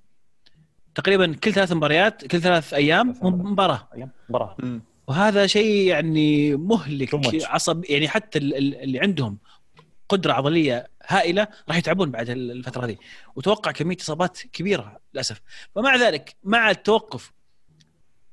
تقريبا 0.95 1.35
كل 1.43 1.53
ثلاث 1.53 1.71
مباريات 1.71 2.25
كل 2.27 2.41
ثلاث 2.41 2.73
أيام 2.73 3.15
مباراة. 3.21 3.88
مباراة. 4.29 4.57
وهذا 5.07 5.47
شيء 5.47 5.88
يعني 5.88 6.55
مهلك 6.55 7.09
عصب 7.45 7.85
يعني 7.89 8.07
حتى 8.09 8.39
اللي 8.39 8.99
عندهم 8.99 9.38
قدرة 10.09 10.33
عضلية 10.33 10.88
هائلة 11.07 11.47
راح 11.69 11.77
يتعبون 11.77 12.11
بعد 12.11 12.29
الفترة 12.29 12.85
هذه. 12.85 12.97
وتوقع 13.35 13.71
كمية 13.71 13.97
إصابات 14.01 14.39
كبيرة 14.53 14.99
للأسف. 15.13 15.41
فمع 15.75 15.95
ذلك 15.95 16.35
مع 16.43 16.69
التوقف 16.69 17.31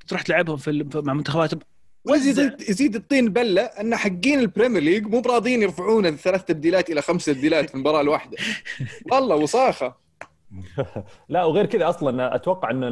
تروح 0.08 0.22
تلعبهم 0.22 0.56
في 0.56 0.88
مع 0.94 1.14
منتخباتهم 1.14 1.60
ويزيد 2.04 2.60
يزيد 2.68 2.96
الطين 2.96 3.28
بلة 3.28 3.62
أن 3.62 3.96
حقين 3.96 4.40
البريمير 4.40 4.82
ليج 4.82 5.06
مو 5.06 5.20
براضيين 5.20 5.62
يرفعون 5.62 6.06
الثلاث 6.06 6.44
تبديلات 6.44 6.90
إلى 6.90 7.02
خمس 7.02 7.24
تبديلات 7.24 7.68
في 7.68 7.74
المباراة 7.74 8.00
الواحدة. 8.00 8.36
والله 9.12 9.36
وصاخه 9.36 10.07
لا 11.28 11.44
وغير 11.44 11.66
كذا 11.66 11.88
أصلا 11.88 12.34
أتوقع 12.34 12.70
إن 12.70 12.84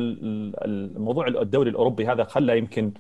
الموضوع 0.62 1.26
الدوري 1.28 1.70
الأوروبي 1.70 2.06
هذا 2.06 2.24
خلى 2.24 2.58
يمكن 2.58 2.92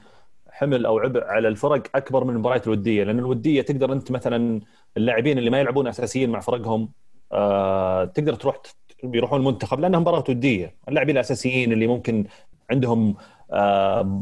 حمل 0.50 0.86
أو 0.86 0.98
عبء 0.98 1.24
على 1.24 1.48
الفرق 1.48 1.82
أكبر 1.94 2.24
من 2.24 2.30
المباريات 2.30 2.66
الودية 2.66 3.04
لأن 3.04 3.18
الودية 3.18 3.62
تقدر 3.62 3.92
أنت 3.92 4.10
مثلا 4.10 4.60
اللاعبين 4.96 5.38
اللي 5.38 5.50
ما 5.50 5.60
يلعبون 5.60 5.86
اساسيين 5.88 6.30
مع 6.30 6.40
فرقهم 6.40 6.92
آه 7.32 8.04
تقدر 8.04 8.34
تروح 8.34 8.56
يروحون 9.04 9.40
المنتخب 9.40 9.80
لأنها 9.80 10.00
مباراة 10.00 10.24
ودية. 10.28 10.76
اللاعبين 10.88 11.16
الأساسيين 11.16 11.72
اللي 11.72 11.86
ممكن 11.86 12.24
عندهم 12.70 13.16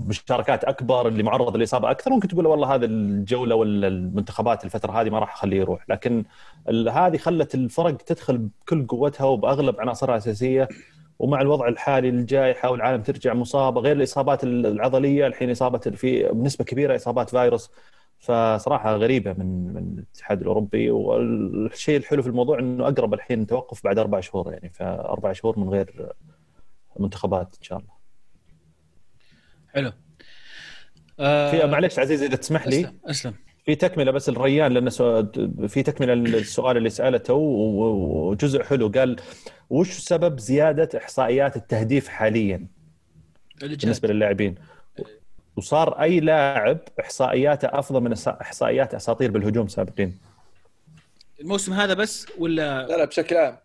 مشاركات 0.08 0.64
أكبر 0.64 1.08
اللي 1.08 1.22
معرض 1.22 1.56
للإصابة 1.56 1.90
أكثر. 1.90 2.10
ممكن 2.10 2.28
تقول 2.28 2.46
والله 2.46 2.74
هذا 2.74 2.86
الجولة 2.86 3.54
ولا 3.54 3.88
المنتخبات 3.88 4.64
الفترة 4.64 5.00
هذه 5.00 5.10
ما 5.10 5.18
راح 5.18 5.34
أخليه 5.34 5.56
يروح. 5.56 5.84
لكن 5.88 6.24
هذه 6.68 7.16
خلت 7.16 7.54
الفرق 7.54 7.96
تدخل 7.96 8.38
بكل 8.38 8.86
قوتها 8.86 9.24
وبأغلب 9.24 9.80
عناصرها 9.80 10.14
الأساسية. 10.14 10.68
ومع 11.18 11.40
الوضع 11.40 11.68
الحالي 11.68 12.08
الجائحه 12.08 12.70
والعالم 12.70 13.02
ترجع 13.02 13.34
مصابة. 13.34 13.80
غير 13.80 13.96
الإصابات 13.96 14.44
العضلية 14.44 15.26
الحين 15.26 15.50
إصابة 15.50 15.78
في 15.78 16.28
بنسبة 16.28 16.64
كبيرة 16.64 16.96
إصابات 16.96 17.30
فيروس. 17.30 17.70
فصراحة 18.18 18.96
غريبة 18.96 19.32
من 19.32 19.74
من 19.74 19.98
الاتحاد 19.98 20.40
الأوروبي. 20.40 20.90
والشيء 20.90 21.96
الحلو 21.96 22.22
في 22.22 22.28
الموضوع 22.28 22.58
إنه 22.58 22.88
أقرب 22.88 23.14
الحين 23.14 23.46
توقف 23.46 23.84
بعد 23.84 23.98
أربع 23.98 24.20
شهور 24.20 24.52
يعني. 24.52 24.70
فأربع 24.70 25.32
شهور 25.32 25.58
من 25.58 25.68
غير 25.68 26.12
منتخبات 27.00 27.56
إن 27.58 27.62
شاء 27.62 27.78
الله. 27.78 27.93
حلو. 29.74 29.92
آه 31.20 31.50
في 31.50 31.66
معلش 31.66 31.98
عزيز 31.98 32.22
إذا 32.22 32.36
تسمح 32.36 32.66
لي. 32.66 32.80
اسلم 32.80 32.98
اسلم. 33.06 33.34
في 33.64 33.74
تكملة 33.74 34.10
بس 34.10 34.28
الريان 34.28 34.72
لأنه 34.72 34.90
في 35.66 35.82
تكملة 35.82 36.14
للسؤال 36.14 36.76
اللي 36.76 36.90
سألته 36.90 37.34
وجزء 37.34 38.62
حلو. 38.62 38.88
قال 38.88 39.16
وش 39.70 39.90
سبب 39.90 40.38
زيادة 40.38 40.98
إحصائيات 40.98 41.56
التهديف 41.56 42.08
حاليا 42.08 42.66
بالنسبة 43.60 44.08
للاعبين؟ 44.08 44.54
وصار 45.56 46.02
أي 46.02 46.20
لاعب 46.20 46.78
إحصائياته 47.00 47.68
أفضل 47.72 48.00
من 48.00 48.12
إحصائيات 48.12 48.94
أساطير 48.94 49.30
بالهجوم 49.30 49.68
سابقين؟ 49.68 50.18
الموسم 51.40 51.72
هذا 51.72 51.94
بس 51.94 52.26
ولا؟ 52.38 52.86
لا 52.86 52.96
لا 52.96 53.04
بشكل 53.04 53.36
عام. 53.36 53.56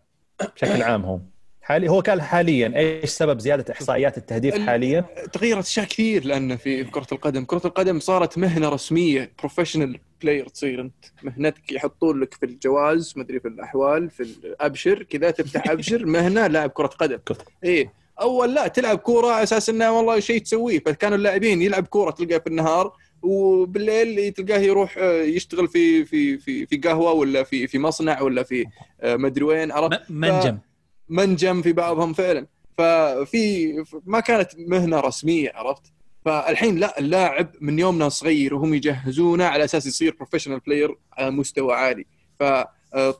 بشكل 0.56 0.82
عام 0.82 1.04
هو 1.04 1.20
حالي 1.62 1.88
هو 1.90 2.00
قال 2.00 2.22
حاليا 2.22 2.72
إيش 2.76 3.10
سبب 3.10 3.38
زيادة 3.38 3.72
إحصائيات 3.72 4.18
التهديف 4.18 4.58
حاليا؟ 4.58 5.04
تغيرت 5.32 5.64
أشياء 5.64 5.86
كثير 5.86 6.24
لأن 6.24 6.56
في 6.56 6.84
كرة 6.84 7.06
القدم، 7.12 7.44
كرة 7.44 7.62
القدم 7.64 8.00
صارت 8.00 8.38
مهنة 8.38 8.68
رسمية 8.68 9.32
professional 9.38 9.98
player 10.22 10.48
تصير 10.48 10.80
أنت 10.80 11.04
مهنتك 11.22 11.72
يحطون 11.72 12.20
لك 12.20 12.34
في 12.34 12.46
الجواز 12.46 13.12
مدري 13.16 13.40
في 13.40 13.48
الأحوال 13.48 14.10
في 14.10 14.22
الأبشر 14.22 15.02
كذا 15.02 15.30
تفتح 15.30 15.68
أبشر 15.70 16.06
مهنة 16.06 16.46
لاعب 16.46 16.70
كرة 16.70 16.86
قدم. 16.86 17.18
إيه. 17.64 17.92
أول 18.20 18.54
لا 18.54 18.68
تلعب 18.68 18.98
كورة 18.98 19.26
على 19.28 19.42
أساس 19.42 19.68
إنه 19.68 19.92
والله 19.92 20.20
شيء 20.20 20.40
تسويه. 20.42 20.78
فكانوا 20.78 21.16
اللاعبين 21.16 21.62
يلعب 21.62 21.86
كورة 21.86 22.10
تلقاه 22.10 22.38
في 22.38 22.46
النهار 22.46 22.92
وبالليل 23.22 24.32
تلقاه 24.32 24.58
يروح 24.58 24.98
آه، 24.98 25.22
يشتغل 25.22 25.68
في 25.68 26.04
في 26.04 26.38
في 26.38 26.66
في 26.66 26.76
قهوة 26.76 27.12
ولا 27.12 27.42
في 27.42 27.66
في 27.66 27.78
مصنع 27.78 28.20
ولا 28.22 28.42
في 28.42 28.66
آه، 29.00 29.16
مدري 29.16 29.44
وين 29.44 29.72
عرفت؟ 29.72 30.10
منجم. 30.10 30.58
منجم 31.10 31.62
في 31.62 31.72
بعضهم 31.72 32.12
فعلا. 32.12 32.46
ففي 32.78 33.74
ما 34.06 34.20
كانت 34.20 34.48
مهنة 34.58 35.00
رسمية 35.00 35.52
عرفت؟ 35.54 35.82
فالحين 36.24 36.78
لا 36.78 36.98
اللاعب 36.98 37.50
من 37.60 37.78
يومنا 37.78 38.08
صغير 38.08 38.54
وهم 38.54 38.74
يجهزونه 38.74 39.44
على 39.44 39.64
أساس 39.64 39.86
يصير 39.86 40.14
professional 40.16 40.58
player 40.58 40.96
على 41.12 41.30
مستوى 41.30 41.74
عالي. 41.74 42.06
ف 42.40 42.44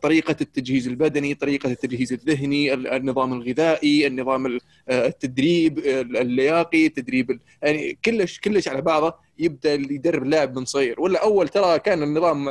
طريقه 0.03 0.37
التجهيز 0.41 0.89
البدني 0.89 1.35
طريقة 1.35 1.71
التجهيز 1.71 2.13
الذهني 2.13 2.75
النظام 2.75 3.33
الغذائي 3.33 4.07
النظام 4.07 4.59
التدريب 4.91 5.79
اللياقي 5.79 6.87
التدريب 6.87 7.41
يعني 7.63 7.99
كلش 8.05 8.39
كلش 8.39 8.69
على 8.69 8.83
بعضه 8.83 9.15
يبدأ 9.39 9.75
يدرب 9.75 10.25
لاعب 10.25 10.59
من 10.59 10.65
صغير. 10.65 11.01
ولا 11.01 11.23
أول 11.23 11.49
ترى 11.49 11.79
كان 11.79 12.03
النظام 12.03 12.49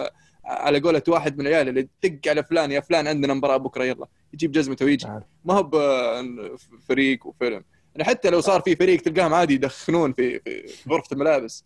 على 0.49 0.80
قولة 0.80 1.03
واحد 1.07 1.38
من 1.38 1.47
العيال 1.47 1.69
اللي 1.69 1.88
تدق 2.01 2.30
على 2.30 2.43
فلان 2.43 2.71
يا 2.71 2.80
فلان 2.80 3.07
عندنا 3.07 3.34
مباراة 3.34 3.57
بكرة 3.57 3.84
يلا. 3.84 4.07
يجيب 4.34 4.51
جزمته 4.51 4.85
ويجي. 4.85 5.07
ما 5.45 5.53
هو 5.53 5.69
فريق 6.88 7.27
وفيلم 7.27 7.63
يعني 7.95 8.09
حتى 8.09 8.30
لو 8.30 8.41
صار 8.41 8.61
في 8.61 8.76
فريق 8.76 9.01
تلقاهم 9.01 9.34
عادي 9.34 9.53
يدخنون 9.53 10.13
في 10.13 10.39
في 10.39 10.89
غرفة 10.89 11.13
الملابس. 11.13 11.65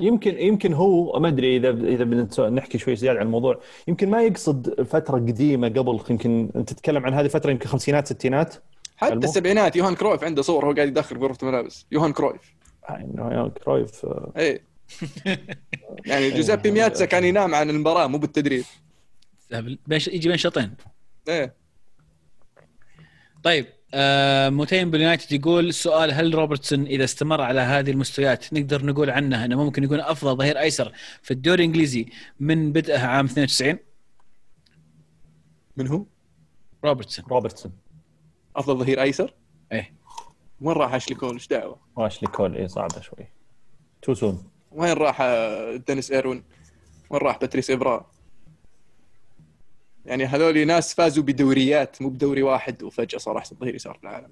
يمكن 0.00 0.38
يمكن 0.38 0.72
هو 0.72 1.20
ما 1.20 1.28
أدري 1.28 1.56
إذا 1.56 1.70
إذا 1.70 2.50
نحكي 2.50 2.78
شوي 2.78 2.96
زيادة 2.96 3.18
عن 3.18 3.26
الموضوع. 3.26 3.60
يمكن 3.88 4.10
ما 4.10 4.22
يقصد 4.22 4.82
فترة 4.82 5.16
قديمة 5.16 5.68
قبل 5.68 6.00
يمكن 6.10 6.50
أنت 6.56 6.72
تتكلم 6.72 7.06
عن 7.06 7.14
هذه 7.14 7.24
الفترة 7.24 7.50
يمكن 7.50 7.68
خمسينات 7.68 8.06
ستينات؟ 8.06 8.54
حتى 8.96 9.12
المو... 9.12 9.24
السبعينات 9.24 9.76
يوهان 9.76 9.94
كرويف 9.94 10.24
عنده 10.24 10.42
صور 10.42 10.66
هو 10.66 10.72
قاعد 10.72 10.88
يدخل 10.88 11.16
في 11.16 11.22
غرفة 11.22 11.38
الملابس. 11.42 11.86
يوهان 11.92 12.12
كرويف. 12.12 12.54
آه، 12.88 13.08
يوهان 13.18 13.50
كرويف 13.50 14.04
آه. 14.04 14.60
يعني 16.06 16.30
جوزيبي 16.30 16.70
مياتسا 16.70 17.04
كان 17.04 17.24
ينام 17.24 17.54
عن 17.54 17.70
المباراة 17.70 18.06
مو 18.06 18.18
بالتدريب. 18.18 18.64
يجي 19.90 20.28
بين 20.28 20.36
شوطين. 20.36 20.74
إيه. 21.28 21.54
طيب 23.42 23.66
آه 23.94 24.48
متيم 24.48 24.90
باليونايتد 24.90 25.32
يقول 25.32 25.68
السؤال 25.68 26.12
هل 26.12 26.34
روبرتسون 26.34 26.86
إذا 26.86 27.04
استمر 27.04 27.40
على 27.40 27.60
هذه 27.60 27.90
المستويات 27.90 28.52
نقدر 28.52 28.86
نقول 28.86 29.10
عنه 29.10 29.44
إنه 29.44 29.64
ممكن 29.64 29.84
يكون 29.84 30.00
أفضل 30.00 30.36
ظهير 30.36 30.58
أيسر 30.58 30.92
في 31.22 31.30
الدوري 31.30 31.62
الإنجليزي 31.62 32.06
من 32.40 32.72
بدءه 32.72 32.98
عام 32.98 33.24
92 33.24 33.78
من 35.76 35.88
هو؟ 35.88 36.04
روبرتسون. 36.84 37.24
روبرتسون. 37.28 37.72
أفضل 38.56 38.78
ظهير 38.78 39.02
أيسر؟ 39.02 39.34
إيه. 39.72 39.94
وين 40.60 40.76
راح 40.76 40.94
اشلي 40.94 41.14
كول 41.14 41.34
إيش 41.34 41.48
دعوة؟ 41.48 41.80
اشلي 41.98 42.28
كول 42.28 42.56
اي 42.56 42.68
صعبة 42.68 43.00
شوي. 43.00 43.26
too 44.02 44.14
soon 44.14 44.53
وين 44.74 44.92
راح 44.92 45.20
آه، 45.20 45.76
دينيس 45.76 46.10
ايروين؟ 46.10 46.44
وين 47.10 47.22
راح 47.22 47.38
باتريس 47.38 47.70
إيفرا؟ 47.70 48.10
يعني 50.06 50.24
هذول 50.24 50.66
ناس 50.66 50.94
فازوا 50.94 51.24
بدوريات 51.24 52.02
مو 52.02 52.08
بدوري 52.08 52.42
واحد 52.42 52.82
وفجأة 52.82 53.18
صار 53.18 53.38
أحسن 53.38 53.56
ظهير 53.56 53.74
يسار 53.74 53.94
في 53.94 54.02
العالم. 54.02 54.30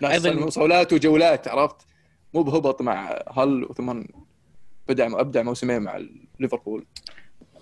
ناس 0.00 0.26
أيضا 0.26 0.50
صولات 0.50 0.92
وجولات 0.92 1.48
عرفت؟ 1.48 1.76
مو 2.34 2.42
بهبط 2.42 2.82
مع 2.82 3.22
هل 3.36 3.64
وثم 3.64 4.02
بدأ 4.88 5.20
أبدع 5.20 5.42
موسمين 5.42 5.82
مع 5.82 6.04
ليفربول. 6.40 6.86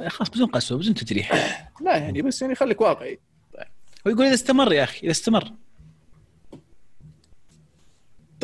خلاص 0.08 0.30
بدون 0.30 0.46
قسوة 0.46 0.78
بدون 0.78 0.94
تجريح 0.94 1.32
لا 1.80 1.96
يعني 1.96 2.22
بس 2.22 2.42
يعني 2.42 2.54
خليك 2.54 2.80
واقعي. 2.80 3.20
هو 4.06 4.10
يقول 4.10 4.26
إذا 4.26 4.34
استمر 4.34 4.72
يا 4.72 4.84
أخي 4.84 5.00
إذا 5.02 5.10
استمر. 5.10 5.52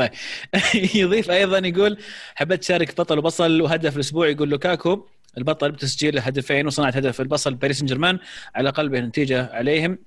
طيب. 0.00 0.10
يضيف 0.94 1.30
أيضا 1.30 1.58
يقول 1.58 1.98
حبيت 2.34 2.60
تشارك 2.60 3.00
بطل 3.00 3.18
وبصل 3.18 3.60
وهدف 3.60 3.96
الأسبوع. 3.96 4.28
يقول 4.28 4.48
لوكاكو 4.50 5.06
البطل 5.38 5.72
بتسجيل 5.72 6.18
هدفين 6.18 6.66
وصناعة 6.66 6.90
هدف 6.90 7.20
البصل 7.20 7.54
باريس 7.54 7.78
سان 7.78 7.86
جيرمان 7.86 8.18
على 8.54 8.70
قلبه 8.70 9.00
نتيجه 9.00 9.50
عليهم. 9.52 9.98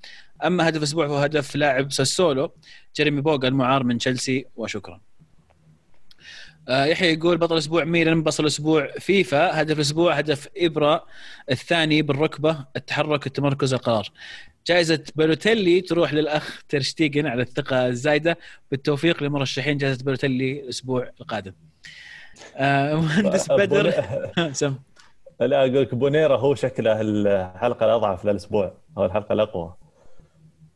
أما 0.45 0.69
هدف 0.69 0.77
الأسبوع 0.77 1.07
فهو 1.07 1.17
هدف 1.17 1.55
لاعب 1.55 1.91
ساسولو 1.91 2.51
جيريمي 2.95 3.21
بوغا 3.21 3.47
المعار 3.47 3.83
من 3.83 3.97
تشيلسي 3.97 4.45
وشكرا. 4.55 5.01
آه 6.69 6.85
يحيى 6.85 7.13
يقول 7.13 7.37
بطل 7.37 7.53
الأسبوع 7.53 7.83
ميلان 7.83 8.23
بطل 8.23 8.43
الأسبوع 8.43 8.91
فيفا 8.99 9.61
هدف 9.61 9.75
الأسبوع 9.75 10.13
هدف 10.13 10.47
إبرا 10.57 11.05
الثاني 11.51 12.01
بالركبة 12.01 12.65
التحرك 12.75 13.27
التمركز 13.27 13.73
القرار. 13.73 14.09
جائزة 14.67 15.03
بالوتيلي 15.15 15.81
تروح 15.81 16.13
للأخ 16.13 16.61
ترشتيجن 16.69 17.27
على 17.27 17.41
الثقة 17.41 17.87
الزايدة. 17.87 18.37
بالتوفيق 18.71 19.23
لمرشحين 19.23 19.77
جائزة 19.77 20.03
بالوتيلي 20.03 20.59
الأسبوع 20.59 21.09
القادم. 21.21 21.53
آه 22.57 22.95
مهندس 23.01 23.51
بدر. 23.51 23.93
سم. 24.51 24.75
لا 25.39 25.59
أقول 25.59 25.81
لك 25.81 25.95
بونيرا 25.95 26.37
هو 26.37 26.55
شكله 26.55 27.01
الحلقة 27.01 27.85
الأضعف 27.85 28.25
للأسبوع. 28.25 28.73
أو 28.97 29.05
الحلقة 29.05 29.33
الأقوى. 29.33 29.75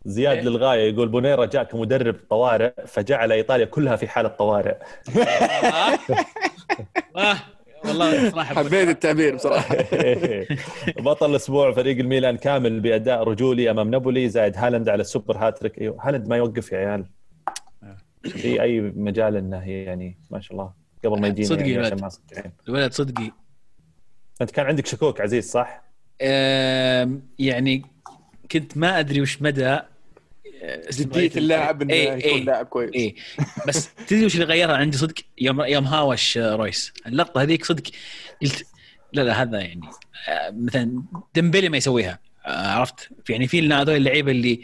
زياد 0.06 0.38
إيه؟ 0.38 0.44
للغاية 0.44 0.94
يقول 0.94 1.08
بونيرا 1.10 1.46
جاء 1.46 1.64
كمدرب 1.64 2.16
طوارئ 2.30 2.72
فجعل 2.88 3.32
إيطاليا 3.32 3.66
كلها 3.66 3.96
في 3.96 4.08
حالة 4.08 4.30
طوارئ. 4.30 4.76
آه. 7.18 7.36
والله 7.86 8.30
صراحة 8.30 8.56
حبيت 8.56 8.90
التعبير 8.90 9.36
بصراحة. 9.36 9.76
بطل 11.06 11.30
الأسبوع 11.30 11.72
فريق 11.72 11.98
الميلان 11.98 12.38
كامل 12.38 12.80
بأداء 12.80 13.24
رجولي 13.24 13.72
أمام 13.72 13.90
نابولي 13.92 14.30
زائد 14.30 14.58
هالاند 14.58 14.90
على 14.90 15.02
ال 15.02 15.08
super 15.08 15.38
hat-trick. 15.38 15.82
إيوه 15.82 15.98
هالاند 16.02 16.28
ما 16.28 16.38
يوقف 16.38 16.72
يا 16.72 16.78
عيال. 16.78 17.06
في 18.24 18.62
أي 18.62 18.82
مجال 18.82 19.36
إنه 19.36 19.70
يعني 19.70 20.18
ما 20.32 20.40
شاء 20.40 20.52
الله 20.52 20.74
قبل 21.06 21.22
ما 21.22 21.28
يجينا 21.28 21.48
صدقي 21.48 21.72
يعني 21.72 22.02
الولد 22.68 22.94
صدقي. 22.94 23.32
أنت 24.42 24.52
كان 24.52 24.66
عندك 24.66 24.86
شكوك 24.86 25.22
عزيز 25.22 25.52
صح؟ 25.52 25.84
يعني 27.40 27.86
كنت 28.52 28.78
ما 28.78 29.00
أدري 29.00 29.22
وش 29.22 29.42
مدى 29.42 29.68
آه، 29.68 29.86
جدية 30.94 31.32
اللاعب 31.38 31.82
إنه 31.82 31.94
إيه 31.94 32.12
يكون 32.12 32.22
إيه 32.22 32.44
لاعب 32.44 32.66
كويس. 32.66 32.92
إيه. 32.94 33.16
بس 33.68 33.90
تدري 34.08 34.26
وش 34.26 34.36
اللي 34.36 34.46
غيرها 34.46 34.78
عندي 34.78 34.98
صدق؟ 34.98 35.16
يوم 35.38 35.62
يوم 35.62 35.86
هاوش 35.86 36.38
رويس. 36.38 36.94
اللقطة 37.08 37.42
هذيك 37.42 37.66
صدق 37.66 37.84
قلت 38.42 38.66
لا 39.14 39.22
لا 39.22 39.42
هذا 39.42 39.60
يعني 39.60 39.82
آه، 40.28 40.50
مثلا 40.50 41.04
ديمبلي 41.34 41.70
ما 41.70 41.78
يسويها 41.78 42.20
آه، 42.46 42.68
عرفت؟ 42.68 43.10
يعني 43.30 43.48
في 43.48 43.74
هذول 43.74 43.96
اللعيبة 43.96 44.32
اللي 44.32 44.62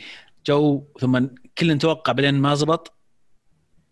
جو 0.47 0.83
ثم 0.99 1.27
كل 1.57 1.77
توقع 1.77 2.13
بعدين 2.13 2.33
ما 2.33 2.55
زبط 2.55 2.93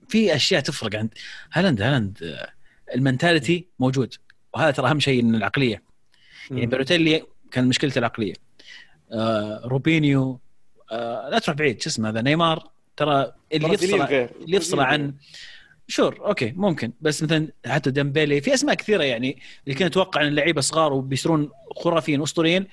في 0.09 0.35
أشياء 0.35 0.61
تفرق 0.61 0.95
عند 0.95 1.13
هالاند. 1.53 1.81
هالاند 1.81 2.37
ال 2.95 3.02
mentality 3.02 3.67
موجود 3.79 4.13
وهذا 4.53 4.71
ترى 4.71 4.89
أهم 4.89 4.99
شيء 4.99 5.21
إن 5.21 5.35
العقلية. 5.35 5.83
يعني 6.51 6.65
بلوتيلي 6.65 7.23
كان 7.51 7.67
مشكلته 7.67 7.99
العقلية. 7.99 8.33
آه 9.11 9.61
روبينيو 9.65 10.39
آه 10.91 11.29
لا 11.29 11.39
تروح 11.39 11.57
بعيد. 11.57 11.81
شو 11.81 11.89
اسمه 11.89 12.09
هذا؟ 12.09 12.21
نيمار. 12.21 12.71
ترى 12.97 13.33
اللي 13.53 13.73
يفصل 13.73 14.01
اللي 14.01 14.57
يفصل 14.57 14.79
عن 14.79 15.13
sure 15.87 16.25
okay 16.25 16.51
ممكن. 16.51 16.91
بس 17.01 17.23
مثلا 17.23 17.47
حتى 17.65 17.91
ديمبيلي 17.91 18.41
في 18.41 18.53
أسماء 18.53 18.75
كثيرة 18.75 19.03
يعني 19.03 19.37
اللي 19.67 19.75
كنا 19.77 19.87
نتوقع 19.87 20.21
إن 20.21 20.27
اللعيبة 20.27 20.61
صغار 20.61 20.93
وبيصيرون 20.93 21.49
خرافيين 21.75 22.21
اسطوريين 22.21 22.67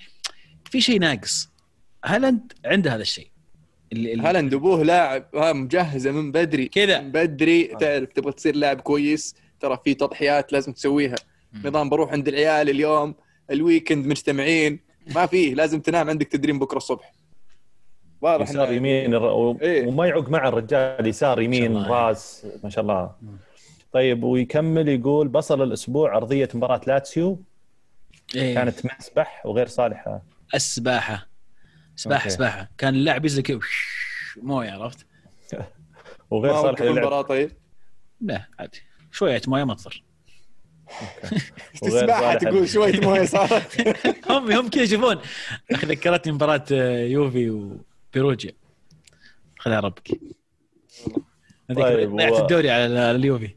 في 0.64 0.80
شيء 0.80 1.00
ناقص. 1.00 1.50
هالاند 2.04 2.52
عنده 2.64 2.94
هذا 2.94 3.02
الشيء. 3.02 3.28
هالاند 3.94 4.54
أبوه 4.54 4.82
لاعب 4.82 5.28
مجهزة 5.34 6.10
من 6.10 6.32
بدري. 6.32 6.68
كذا. 6.68 7.00
من 7.00 7.12
بدري 7.12 7.64
تعرف 7.64 8.08
تبغى 8.12 8.32
تصير 8.32 8.56
لاعب 8.56 8.80
كويس. 8.80 9.34
ترى 9.60 9.78
في 9.84 9.94
تضحيات 9.94 10.52
لازم 10.52 10.72
تسويها. 10.72 11.16
نظام 11.64 11.88
بروح 11.88 12.12
عند 12.12 12.28
العيال 12.28 12.70
اليوم 12.70 13.14
ال 13.50 13.57
weekend 13.57 14.06
مجتمعين. 14.06 14.80
ما 15.14 15.26
فيه 15.26 15.54
لازم 15.54 15.80
تنام 15.80 16.10
عندك 16.10 16.26
تدريب 16.26 16.58
بكرة 16.58 16.76
الصبح. 16.76 17.12
واضح 18.20 18.50
يسار 18.50 18.72
يمين 18.72 19.14
و... 19.14 19.58
إيه؟ 19.62 19.86
وما 19.86 20.06
يعوق 20.06 20.28
مع 20.28 20.48
الرجال 20.48 21.06
يسار 21.06 21.40
يمين 21.40 21.76
راس 21.76 22.46
ما 22.64 22.70
شاء 22.70 22.82
الله. 22.82 23.10
طيب 23.92 24.22
ويكمل 24.24 24.88
يقول 24.88 25.28
بصل 25.28 25.62
الأسبوع 25.62 26.16
ارضيه 26.16 26.48
مباراة 26.54 26.80
لاتسيو. 26.86 27.42
إيه؟ 28.34 28.54
كانت 28.54 28.86
مسبح 28.86 29.46
وغير 29.46 29.66
صالحة. 29.66 30.22
السباحه 30.54 31.28
سباحة 31.96 32.22
okay. 32.22 32.30
سباحة. 32.30 32.68
كان 32.78 32.94
اللاعب 32.94 33.24
ينزل 33.24 33.42
كذا 33.42 33.58
موية 34.42 34.70
عرفت؟ 34.70 35.06
وغير 36.30 36.54
صالحه 36.54 36.84
المباراه 36.84 37.22
طيب؟ 37.22 37.52
لا 38.20 38.48
عادي 38.58 38.82
شوية 39.12 39.40
موية 39.46 39.64
مطر 39.64 40.02
تسبحها 41.82 42.34
تقول 42.38 42.68
شوية 42.68 43.00
موية 43.00 43.24
صارت. 43.24 43.96
هم 44.30 44.52
هم 44.52 44.68
كذا 44.68 44.82
يشوفون؟ 44.82 45.16
أخي 45.70 45.86
ذكرتني 45.86 46.32
مباراة 46.32 46.64
آه، 46.72 47.00
يوفي 47.04 47.70
وبيروجيا 48.10 48.52
خذها 49.58 49.80
ربك. 49.80 50.20
طيب 51.76 52.16
ضيعت 52.16 52.40
الدوري 52.40 52.70
على 52.70 53.10
اليوفي. 53.10 53.50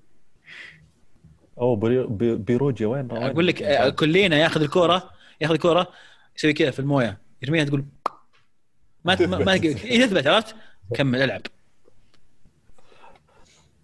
اوه 1.58 1.76
بيروجيا 2.36 2.88
وين؟ 2.88 3.12
أقول 3.12 3.48
لك 3.48 3.62
آه، 3.64 3.90
كلينا 3.90 4.38
ياخذ 4.38 4.62
الكورة 4.62 5.12
ياخذ 5.42 5.54
الكورة 5.54 5.88
يسوي 6.38 6.54
كذا 6.54 6.72
في 6.72 6.80
الموية. 6.80 7.18
يرميها 7.44 7.64
تقول 7.64 7.86
ما 9.06 9.16
ما 9.28 9.58
تثبت 9.58 10.28
عرفت؟ 10.28 10.56
كمل 10.96 11.22
ألعب. 11.22 11.42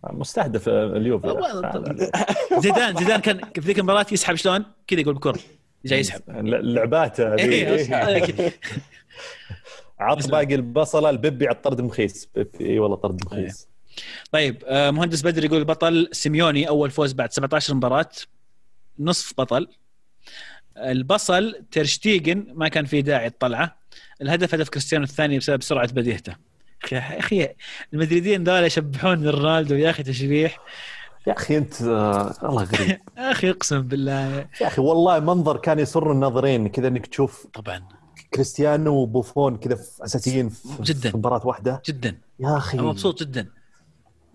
مستهدف 0.04 0.70
اليوفي. 0.70 1.28
زيدان 2.64 2.96
زيدان 2.96 3.22
كان 3.22 3.42
في 3.54 3.60
ذيك 3.60 3.80
المباراة 3.80 4.06
يسحب 4.12 4.36
شلون؟ 4.36 4.66
كذا 4.88 5.00
يقول 5.00 5.14
بكرة 5.14 5.40
جاي 5.86 6.00
يسحب. 6.00 6.22
لعبات 6.46 7.20
إيه، 7.20 7.88
عط 10.00 10.28
باقي 10.28 10.56
البصله 10.56 11.10
لبيبي 11.10 11.48
على 11.48 11.56
الطرد 11.56 11.82
مخيس. 11.82 12.30
إي 12.62 12.80
والله 12.80 12.96
طرد 12.98 13.26
مخيس. 13.26 13.68
طيب 14.32 14.64
آه، 14.66 14.92
مهندس 14.92 15.22
بدر 15.22 15.46
يقول 15.46 15.64
بطل 15.64 16.10
سيميوني 16.12 16.68
أول 16.68 16.92
فوز 16.92 17.14
بعد 17.14 17.32
17 17.34 17.74
مباراة 17.74 18.10
نصف 19.00 19.34
بطل. 19.38 19.68
البصل 20.78 21.56
ترشتيجن 21.72 22.48
ما 22.54 22.68
كان 22.68 22.86
في 22.86 23.02
داعي 23.02 23.28
الطلعه 23.28 23.78
الهدف 24.22 24.54
هدف 24.54 24.70
كريستيانو 24.70 25.04
الثاني 25.04 25.38
بسبب 25.38 25.64
سرعة 25.64 25.94
بديهته. 25.94 26.36
أخي 26.84 26.98
أخي 26.98 27.48
المدريدين 27.94 28.44
ذول 28.44 28.64
يشبحون 28.64 29.28
رونالدو 29.28 29.76
يا 29.76 29.90
أخي 29.90 30.04
تشبيح. 30.04 30.60
يا 31.28 31.34
أخي 31.34 31.58
أنت 31.58 31.82
آه 31.82 32.34
الله 32.44 32.64
غريب. 32.64 32.90
يا 33.18 33.32
أخي 33.32 33.50
أقسم 33.50 33.82
بالله. 33.82 34.38
يا 34.62 34.68
أخي 34.68 34.82
والله 34.82 35.20
منظر 35.20 35.58
كان 35.58 35.80
يسر 35.80 36.12
الناظرين 36.12 36.68
كذا 36.68 36.88
إنك 36.88 37.08
تشوف. 37.08 37.48
طبعا. 37.54 37.97
كريستيانو 38.38 38.94
وبوفون 38.94 39.58
كذا 39.58 39.80
أساسيين 40.02 40.50
في 40.50 40.84
جدا. 40.84 41.12
في 41.12 41.18
مباراة 41.18 41.48
واحدة. 41.48 41.82
جدا. 41.86 42.18
يا 42.40 42.58
أخي. 42.58 42.78
مبسوط 42.78 43.24
جدا. 43.24 43.48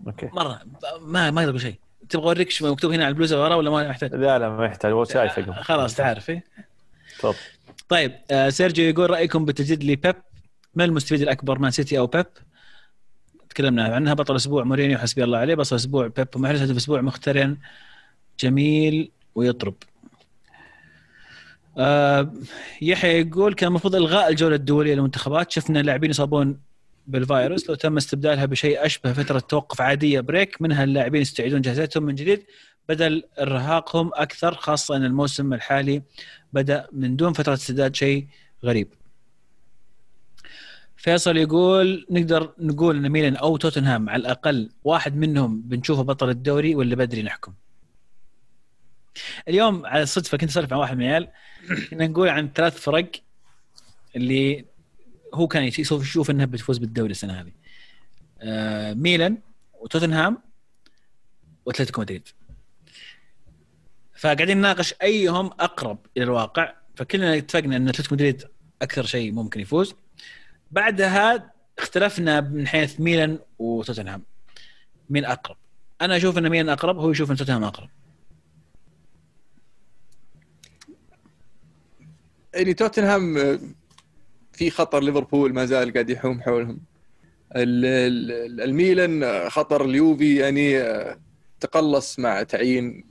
okay. 0.07 0.29
مرة. 0.33 0.61
ما 1.01 1.31
ما 1.31 1.43
أقدر 1.43 1.57
شيء. 1.57 1.75
تبغى 2.09 2.25
أوريك 2.25 2.49
شو 2.49 2.71
مكتوب 2.71 2.91
هنا 2.91 3.03
على 3.03 3.11
البلوزه 3.11 3.43
ورا 3.43 3.55
ولا 3.55 3.69
ما 3.69 3.83
يحتاج؟ 3.83 4.15
لا 4.15 4.39
لا 4.39 4.49
ما 4.49 4.65
يحتاج. 4.65 4.91
هو 4.91 5.05
شايفه 5.05 5.61
خلاص 5.61 5.95
تعرف. 5.95 6.29
إيه؟ 6.29 6.43
تفضل 7.19 7.35
طيب 7.89 8.11
آه 8.31 8.49
سيرجيو 8.49 8.89
يقول 8.89 9.09
رأيكم 9.09 9.45
بتجديد 9.45 9.83
لي 9.83 9.95
بيب 9.95 10.15
من 10.75 10.85
المستفيد 10.85 11.21
الأكبر 11.21 11.59
مان 11.59 11.71
سيتي 11.71 11.97
أو 11.97 12.07
بيب؟ 12.07 12.25
تكلمنا 13.49 13.83
عنها. 13.95 14.13
بطل 14.13 14.35
أسبوع 14.35 14.63
مورينيو 14.63 14.97
حسبي 14.97 15.23
الله 15.23 15.37
عليه. 15.37 15.55
بطل 15.55 15.75
أسبوع 15.75 16.07
بيب 16.07 16.27
محرز 16.35 16.61
هدف 16.61 16.75
أسبوع 16.75 17.01
مختريان 17.01 17.57
جميل 18.39 19.11
ويطرب. 19.35 19.75
آه 21.77 22.33
يحيى 22.81 23.21
يقول 23.21 23.53
كان 23.53 23.67
المفروض 23.67 23.95
إلغاء 23.95 24.29
الجولة 24.29 24.55
الدولية 24.55 24.95
للمنتخبات 24.95 25.51
شفنا 25.51 25.79
لاعبين 25.79 26.09
يصابون 26.09 26.59
بالفيروس 27.07 27.69
لو 27.69 27.75
تم 27.75 27.97
استبدالها 27.97 28.45
بشيء 28.45 28.85
أشبه 28.85 29.13
فترة 29.13 29.39
توقف 29.39 29.81
عادية 29.81 30.19
بريك 30.19 30.61
منها 30.61 30.83
اللاعبين 30.83 31.21
يستعيدون 31.21 31.61
جهازاتهم 31.61 32.03
من 32.03 32.15
جديد 32.15 32.45
بدل 32.89 33.23
إرهاقهم 33.39 34.11
أكثر 34.13 34.55
خاصة 34.55 34.95
إن 34.95 35.03
الموسم 35.05 35.53
الحالي 35.53 36.03
بدأ 36.53 36.87
من 36.91 37.15
دون 37.15 37.33
فترة 37.33 37.53
استعداد 37.53 37.95
شيء 37.95 38.27
غريب. 38.63 38.93
فيصل 40.97 41.37
يقول 41.37 42.05
نقدر 42.11 42.53
نقول 42.59 42.95
إن 42.95 43.09
ميلان 43.09 43.35
أو 43.35 43.57
توتنهام 43.57 44.09
على 44.09 44.21
الأقل 44.21 44.69
واحد 44.83 45.15
منهم 45.15 45.61
بنشوفه 45.61 46.01
بطل 46.01 46.29
الدوري 46.29 46.75
ولا 46.75 46.95
بدري 46.95 47.23
نحكم؟ 47.23 47.53
اليوم 49.47 49.85
على 49.85 50.03
الصدفه 50.03 50.37
كنت 50.37 50.49
أسولف 50.49 50.71
مع 50.71 50.77
واحد 50.77 50.97
من 50.97 51.03
العيال 51.03 51.27
كنا 51.89 52.07
نقول 52.07 52.29
عن 52.29 52.51
ثلاث 52.55 52.79
فرق 52.79 53.11
اللي 54.15 54.65
هو 55.33 55.47
كان 55.47 55.63
يشوف 55.63 56.31
إنها 56.31 56.45
بتفوز 56.45 56.77
بالدوري 56.77 57.11
السنة 57.11 57.41
هذه. 57.41 57.51
آه 58.41 58.93
ميلان 58.93 59.37
وتوتنهام 59.73 60.37
وأتلتيكو 61.65 62.01
مدريد. 62.01 62.27
فقاعدين 64.15 64.57
نناقش 64.57 64.93
أيهم 65.01 65.45
أقرب 65.45 65.97
إلى 66.17 66.23
الواقع. 66.23 66.73
فكلنا 66.95 67.37
اتفقنا 67.37 67.75
إن 67.75 67.87
أتلتيكو 67.87 68.15
مدريد 68.15 68.43
أكثر 68.81 69.05
شيء 69.05 69.31
ممكن 69.31 69.59
يفوز. 69.59 69.95
بعدها 70.71 71.53
اختلفنا 71.79 72.41
من 72.41 72.67
حيث 72.67 72.99
ميلان 72.99 73.39
وتوتنهام. 73.59 74.23
مين 75.09 75.25
أقرب؟ 75.25 75.57
أنا 76.01 76.17
أشوف 76.17 76.37
إن 76.37 76.49
ميلان 76.49 76.69
أقرب 76.69 76.97
هو 76.97 77.11
يشوف 77.11 77.31
إن 77.31 77.35
توتنهام 77.35 77.63
أقرب. 77.63 77.89
يعني 82.53 82.73
توتنهام 82.73 83.37
آه، 83.37 83.59
في 84.53 84.69
خطر 84.69 85.03
ليفربول 85.03 85.53
ما 85.53 85.65
زال 85.65 85.93
قاعد 85.93 86.09
يحوم 86.09 86.41
حولهم. 86.41 86.79
ال- 87.55 87.85
ال- 87.85 88.61
الميلان 88.61 89.23
آه، 89.23 89.49
خطر 89.49 89.85
اليوفي 89.85 90.35
يعني 90.35 90.77
آه، 90.81 91.17
تقلص 91.59 92.19
مع 92.19 92.43
تعيين 92.43 93.05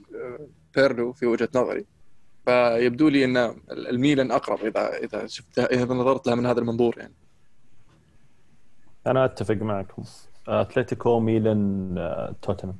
بيرلو 0.75 1.13
في 1.13 1.25
وجهة 1.25 1.49
نظري. 1.55 1.85
فيبدو 2.45 3.07
لي 3.09 3.25
إن 3.25 3.55
الميلان 3.71 4.31
أقرب 4.31 4.65
اذا 4.65 4.97
إذا 4.97 5.27
شفت 5.27 5.59
إذا 5.59 5.93
نظرت 5.93 6.27
لها 6.27 6.35
من 6.35 6.45
هذا 6.45 6.59
المنظور 6.59 6.95
يعني. 6.97 7.13
أنا 9.07 9.25
أتفق 9.25 9.55
معكم. 9.55 10.03
أتلتيكو 10.47 11.19
ميلان 11.19 11.95
توتنهام. 12.41 12.79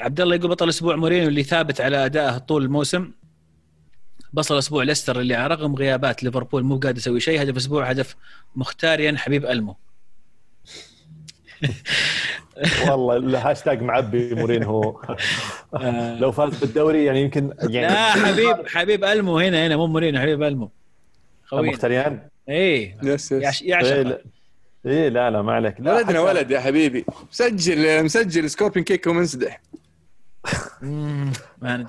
عبد 0.00 0.20
الله 0.20 0.34
يقول 0.36 0.50
بطل 0.50 0.68
أسبوع 0.68 0.96
مورينيو 0.96 1.28
اللي 1.28 1.42
ثابت 1.42 1.80
على 1.80 2.04
أدائه 2.04 2.38
طول 2.38 2.64
الموسم. 2.64 3.10
بصل 4.38 4.58
أسبوع 4.58 4.82
ليستر 4.82 5.20
اللي 5.20 5.34
على 5.34 5.54
رغم 5.54 5.74
غيابات 5.74 6.22
ليفربول 6.22 6.62
مو 6.62 6.76
قادر 6.78 6.98
يسوي 6.98 7.20
شيء 7.20 7.42
هدف 7.42 7.56
أسبوع 7.56 7.84
هدف 7.90 8.16
مختاريان 8.56 9.14
حبيب 9.16 9.46
ألمو. 9.46 9.76
والله 12.88 13.16
الهاشتاج 13.16 13.82
معبي 13.82 14.34
مورينهو. 14.34 15.00
لو 16.20 16.32
فاز 16.32 16.58
بالدوري 16.58 17.04
يعني 17.04 17.22
يمكن 17.22 17.52
يعني 17.62 17.86
لا 17.94 18.10
حبيب 18.10 18.68
حبيب 18.68 19.04
ألمو 19.04 19.38
هنا 19.38 19.66
هنا 19.66 19.76
مو 19.76 19.86
مورينيو 19.86 20.20
حبيب 20.20 20.42
ألمو. 20.42 20.70
خوينا 21.46 21.72
مختريان 21.72 22.28
إيه. 22.48 22.96
yes 23.02 23.32
إيه 23.32 23.40
يعشق 23.62 24.02
لا. 24.02 24.22
إيه 24.86 25.08
لا 25.08 25.30
لا 25.30 25.42
ما 25.42 25.52
عليك. 25.52 25.80
لا 25.80 25.94
ولدنا 25.94 26.20
ولد 26.20 26.50
يا 26.50 26.60
حبيبي. 26.60 27.04
مسجل 27.32 28.04
مسجل 28.04 28.50
scorpion 28.50 28.84
kick 28.84 29.06
ومنسدح. 29.06 29.60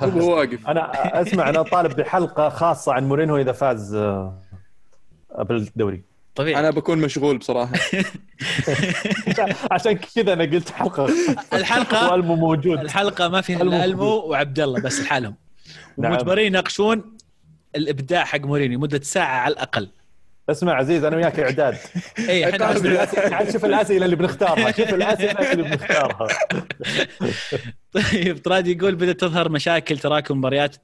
هو 0.04 0.10
هو 0.10 0.38
واقف. 0.38 0.68
أنا 0.68 1.22
أسمع 1.22 1.50
أنا 1.50 1.62
طالب 1.62 1.96
بحلقة 1.96 2.50
خاصة 2.50 2.94
عن 2.94 3.08
مورينهو 3.08 3.38
إذا 3.38 3.52
فاز 3.52 3.96
آه، 3.96 4.42
بالدوري 5.40 6.04
طبيعي. 6.36 6.60
أنا 6.60 6.70
بكون 6.70 6.98
مشغول 6.98 7.38
بصراحة. 7.38 7.74
عشان 9.72 9.94
كذا 9.94 10.34
أنا 10.34 10.44
قلت 10.44 10.70
حلقة. 10.70 11.10
الحلقة 11.54 12.12
والمو 12.12 12.36
موجود. 12.36 12.80
الحلقة 12.80 13.28
ما 13.28 13.42
فيها 13.42 13.62
الا 13.62 13.86
المو 13.86 14.06
وعبد 14.06 14.60
الله 14.60 14.82
بس 14.82 15.02
لحالهم. 15.02 15.36
نعم. 15.98 16.12
ومجبرين 16.12 16.46
يناقشون 16.46 17.18
الإبداع 17.76 18.24
حق 18.24 18.40
مورينيو 18.40 18.80
مدة 18.80 19.02
ساعة 19.02 19.40
على 19.40 19.54
الأقل. 19.54 19.90
اسمع 20.52 20.74
عزيز 20.74 21.04
أنا 21.04 21.16
وياك 21.16 21.40
إعداد. 21.40 21.78
إي 22.20 22.50
إحنا 22.50 23.52
شوف 23.52 23.66
الأسئلة 23.66 24.06
اللي 24.06 24.16
بنختارها. 24.16 24.72
شوف 24.78 24.94
الأسئلة 24.94 25.52
اللي 25.52 25.64
بنختارها. 25.64 26.28
طيب 27.94 28.42
ترادي 28.42 28.72
يقول 28.72 28.96
بدأت 28.96 29.20
تظهر 29.20 29.50
مشاكل 29.50 29.98
تراكم 29.98 30.38
مباريات 30.38 30.76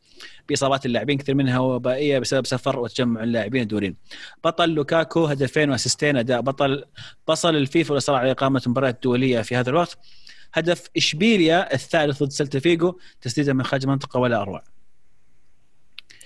بإصابات 0.50 0.86
اللاعبين 0.86 1.18
كثير 1.18 1.36
منها 1.36 1.60
وبائيه 1.60 2.20
بسبب 2.20 2.46
سفر 2.46 2.80
وتجمع 2.80 3.24
اللاعبين 3.24 3.62
الدوليين 3.62 3.96
بطل 4.44 4.70
لوكاكو 4.70 5.26
هدفين 5.26 5.70
وأسيستين 5.70 6.18
أداء. 6.18 6.42
بصل 6.42 7.56
الفيفا 7.56 7.92
والاصرار 7.92 8.18
على 8.18 8.32
إقامة 8.32 8.62
مباريات 8.68 9.00
دولية 9.04 9.42
في 9.42 9.56
هذا 9.56 9.70
الوقت. 9.70 9.98
هدف 10.54 10.90
إشبيليا 10.98 11.74
الثالث 11.74 12.24
ضد 12.24 12.32
سلتا 12.32 12.60
فيجو 12.60 13.00
تسديده 13.22 13.54
من 13.54 13.64
خارج 13.64 13.84
المنطقة 13.84 14.20
ولا 14.20 14.42
أروع. 14.42 14.64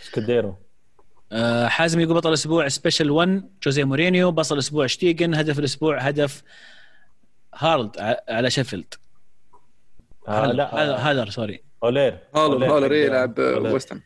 سكوديرو 0.01 0.68
آه، 1.31 1.68
حازم 1.68 1.99
يقول 1.99 2.15
بطل 2.15 2.30
الأسبوع 2.30 2.68
special 2.68 3.10
one 3.11 3.49
جوزيه 3.64 3.84
مورينيو 3.84 4.31
بطل 4.31 4.53
الأسبوع 4.56 4.88
شتيجن 4.88 5.35
هدف 5.35 5.60
الأسبوع 5.60 5.97
هدف 5.99 6.43
هالاند 7.56 7.91
على 8.30 8.49
شيفيلد. 8.51 8.93
آه 10.27 10.45
هذا 10.45 10.53
لا 10.53 11.11
هذا 11.11 11.30
سوري 11.30 11.64
هولير 11.84 12.18
حق- 12.35 12.91
يلعب 13.06 13.39
هولير. 13.39 13.73
ويست 13.73 13.91
هام. 13.93 14.01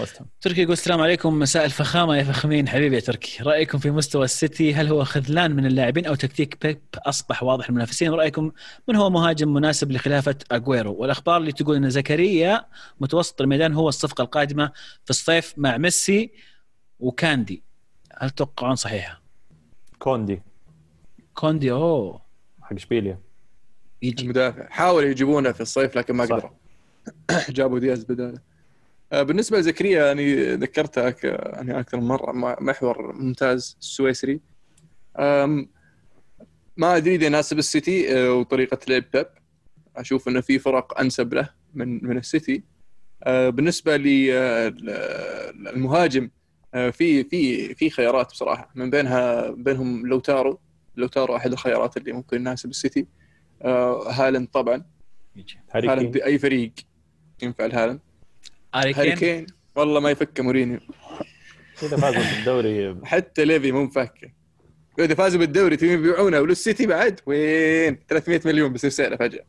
وست 0.00 0.16
هام. 0.20 0.26
تركي 0.40 0.62
يقول 0.62 0.72
السلام 0.72 1.00
عليكم 1.00 1.38
مساء 1.38 1.64
الفخامة 1.64 2.16
يا 2.16 2.22
فخمين 2.24 2.68
حبيبي 2.68 2.94
يا 2.96 3.00
تركي. 3.00 3.42
رأيكم 3.42 3.78
في 3.78 3.90
مستوى 3.90 4.24
السيتي؟ 4.24 4.74
هل 4.74 4.88
هو 4.88 5.04
خذلان 5.04 5.56
من 5.56 5.66
اللاعبين 5.66 6.06
أو 6.06 6.14
تكتيك 6.14 6.66
بيب 6.66 6.80
أصبح 6.96 7.42
واضح 7.42 7.70
للمنافسين؟ 7.70 8.08
ورايكم 8.10 8.52
من 8.88 8.96
هو 8.96 9.10
مهاجم 9.10 9.52
مناسب 9.54 9.92
لخلافة 9.92 10.34
اجويرو 10.50 10.92
والأخبار 10.94 11.36
اللي 11.36 11.52
تقول 11.52 11.76
إن 11.76 11.90
زكريا 11.90 12.64
متوسط 13.00 13.40
الميدان 13.40 13.72
هو 13.74 13.88
الصفقة 13.88 14.22
القادمة 14.22 14.70
في 15.04 15.10
الصيف 15.10 15.54
مع 15.56 15.76
ميسي. 15.76 16.32
وكاندي. 17.02 17.62
هل 18.18 18.30
تتوقعون 18.30 18.74
صحيحة؟ 18.76 19.22
كوندي. 19.98 20.42
كوندي 21.34 21.72
أوه. 21.72 22.22
حق 22.62 22.72
إشبيليا. 22.72 23.18
يجي. 24.02 24.22
المدافع. 24.22 24.68
حاولوا 24.68 25.08
يجيبونه 25.10 25.52
في 25.52 25.60
الصيف 25.60 25.96
لكن 25.96 26.14
ما 26.14 26.26
صح. 26.26 26.36
قدروا 26.36 26.50
جابوا 27.56 27.78
دياز 27.78 28.04
بداله. 28.04 28.38
آه، 29.12 29.22
بالنسبة 29.22 29.58
لزكريا 29.58 30.06
يعني 30.06 30.54
ذكرتها 30.54 31.14
يعني 31.24 31.80
أكثر 31.80 32.00
من 32.00 32.08
مرة 32.08 32.32
محور 32.60 33.12
ممتاز 33.12 33.76
السويسري. 33.80 34.40
ما 36.76 36.96
أدري 36.96 37.14
إذا 37.14 37.26
يناسب 37.26 37.58
السيتي 37.58 38.16
آه، 38.16 38.32
وطريقة 38.34 38.78
لعب 38.88 39.04
بيب. 39.14 39.26
أشوف 39.96 40.28
إنه 40.28 40.40
في 40.40 40.58
فرق 40.58 41.00
أنسب 41.00 41.34
له 41.34 41.48
من 41.74 42.04
من 42.04 42.18
السيتي. 42.18 42.62
آه، 43.22 43.48
بالنسبة 43.48 43.96
للمهاجم 45.56 46.30
في 46.72 47.24
في 47.24 47.74
في 47.74 47.90
خيارات 47.90 48.26
بصراحة. 48.30 48.70
من 48.74 48.90
بينها 48.90 49.50
بينهم 49.50 50.06
لاوتارو. 50.06 50.60
لاوتارو 50.96 51.36
أحد 51.36 51.52
الخيارات 51.52 51.96
اللي 51.96 52.12
ممكن 52.12 52.36
يناسب 52.36 52.70
السيتي. 52.70 53.06
آه، 53.62 54.10
هالاند 54.10 54.48
طبعا. 54.48 54.84
هالاند 55.70 56.00
كين. 56.00 56.10
بأي 56.10 56.38
فريق 56.38 56.72
ينفع 57.42 57.64
الهالاند 57.64 58.00
هاري 58.74 59.16
كين. 59.16 59.46
والله 59.76 60.00
ما 60.00 60.10
يفكه 60.10 60.40
مورينيو. 60.40 60.80
إذا 61.82 61.96
فازوا 61.96 62.22
بالدوري. 62.36 62.96
حتى 63.04 63.44
ليفي 63.44 63.72
مو 63.72 63.84
مفكه 63.84 64.32
إذا 64.98 65.14
فازوا 65.14 65.40
بالدوري 65.40 65.76
تبي 65.76 65.92
يبيعونه. 65.92 66.40
وللسيتي 66.40 66.86
بعد؟ 66.86 67.20
وين؟ 67.26 67.98
300 68.08 68.40
مليون 68.44 68.72
بيصير 68.72 68.90
سعره 68.90 69.16
فجأة. 69.16 69.44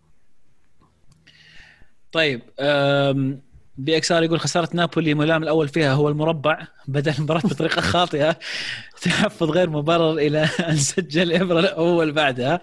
طيب 2.11 2.41
BXR 3.77 4.23
يقول 4.23 4.39
خسارة 4.39 4.69
نابولي 4.73 5.13
ملام 5.13 5.43
الأول 5.43 5.67
فيها 5.67 5.93
هو 5.93 6.09
المدرب 6.09 6.67
بدا 6.87 7.17
المباراه 7.17 7.41
بطريقة 7.41 7.81
خاطئة 7.93 8.39
تحفظ 9.01 9.49
غير 9.51 9.69
مبرر 9.69 10.17
إلى 10.17 10.39
أن 10.69 10.77
سجل 10.77 11.33
إبراهيموفيتش 11.33 11.59
الأول 11.59 12.11
بعدها. 12.11 12.61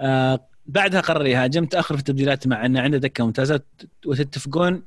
آه 0.00 0.48
بعدها 0.66 1.00
قرر 1.00 1.26
يهاجم 1.26 1.64
تاخر 1.66 1.94
في 1.94 2.00
التبديلات 2.00 2.46
مع 2.46 2.66
انه 2.66 2.80
عنده 2.80 2.98
دكة 2.98 3.24
ممتازة. 3.26 3.60
وتتفقون 4.06 4.82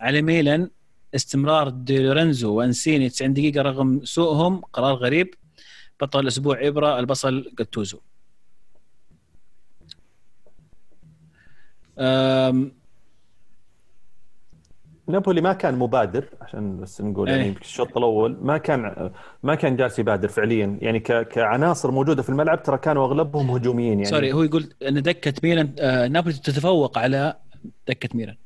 على 0.00 0.22
ميلان 0.22 0.70
استمرار 1.14 1.68
دي 1.68 1.98
لورينزو 1.98 2.54
وإنسيني 2.54 3.08
90 3.08 3.32
دقيقة 3.32 3.62
رغم 3.62 4.00
سوءهم 4.04 4.60
قرار 4.60 4.94
غريب. 4.94 5.34
بطل 6.00 6.20
الأسبوع 6.20 6.58
إبرة 6.68 6.98
البصل 6.98 7.52
جاتوزو. 7.58 7.98
نابولي 15.08 15.40
ما 15.40 15.52
كان 15.52 15.78
مبادر 15.78 16.24
عشان 16.40 16.80
بس 16.80 17.00
نقول 17.00 17.28
يعني 17.28 17.42
أيه. 17.42 17.56
الشوط 17.60 17.96
الأول 17.96 18.36
ما 18.42 18.58
كان 18.58 19.10
ما 19.42 19.54
كان 19.54 19.76
جالس 19.76 19.98
يبادر 19.98 20.28
فعليا. 20.28 20.78
يعني 20.80 21.00
كعناصر 21.00 21.90
موجودة 21.90 22.22
في 22.22 22.28
الملعب 22.28 22.62
ترى 22.62 22.78
كانوا 22.78 23.06
أغلبهم 23.06 23.50
هجوميين 23.50 23.92
يعني. 23.92 24.04
سوري 24.04 24.32
هو 24.32 24.42
يقول 24.42 24.72
إن 24.88 25.02
دكة 25.02 25.32
ميلان 25.42 25.74
آه 25.78 26.08
نابولي 26.08 26.34
تتفوق 26.36 26.98
على 26.98 27.34
دكة 27.88 28.08
ميلان. 28.14 28.36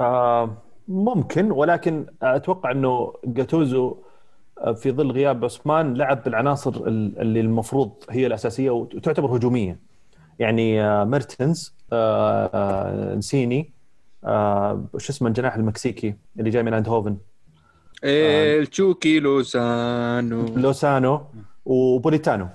آه 0.00 0.56
ممكن 0.88 1.50
ولكن 1.50 2.06
أتوقع 2.22 2.70
إنه 2.70 3.14
جاتوزو 3.24 3.96
آه، 4.58 4.72
في 4.72 4.92
ظل 4.92 5.10
غياب 5.10 5.44
أوسيمين 5.44 5.94
لعب 5.94 6.22
بالعناصر 6.22 6.70
اللي 6.86 7.40
المفروض 7.40 7.92
هي 8.10 8.26
الأساسية 8.26 8.70
وتعتبر 8.70 9.36
هجومية. 9.36 9.78
يعني 10.38 10.82
آه 10.82 11.04
ميرتنز 11.04 11.74
آه, 11.92 12.50
آه، 12.54 13.14
إنسيني 13.14 13.79
آه 14.24 14.84
شو 14.98 15.12
اسمه 15.12 15.28
الجناح 15.28 15.54
المكسيكي 15.54 16.14
اللي 16.38 16.50
جاي 16.50 16.62
من 16.62 16.74
اندهوفن 16.74 17.16
إيه 18.04 18.64
تشاكي 18.64 19.20
لوسانو. 19.20 20.44
لوسانو 20.56 21.20
وبوليتانو 21.64 22.48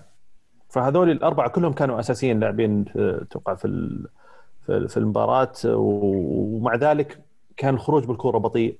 فهذول 0.69 1.09
الأربعة 1.11 1.49
كلهم 1.49 1.73
كانوا 1.73 1.99
أساسيين 1.99 2.39
لاعبين 2.39 2.85
أتوقع 2.95 3.55
في 3.55 3.67
في 4.65 4.97
المباراة. 4.97 5.51
ومع 5.65 6.75
ذلك 6.75 7.21
كان 7.57 7.73
الخروج 7.73 8.05
بالكره 8.05 8.37
بطيء. 8.37 8.77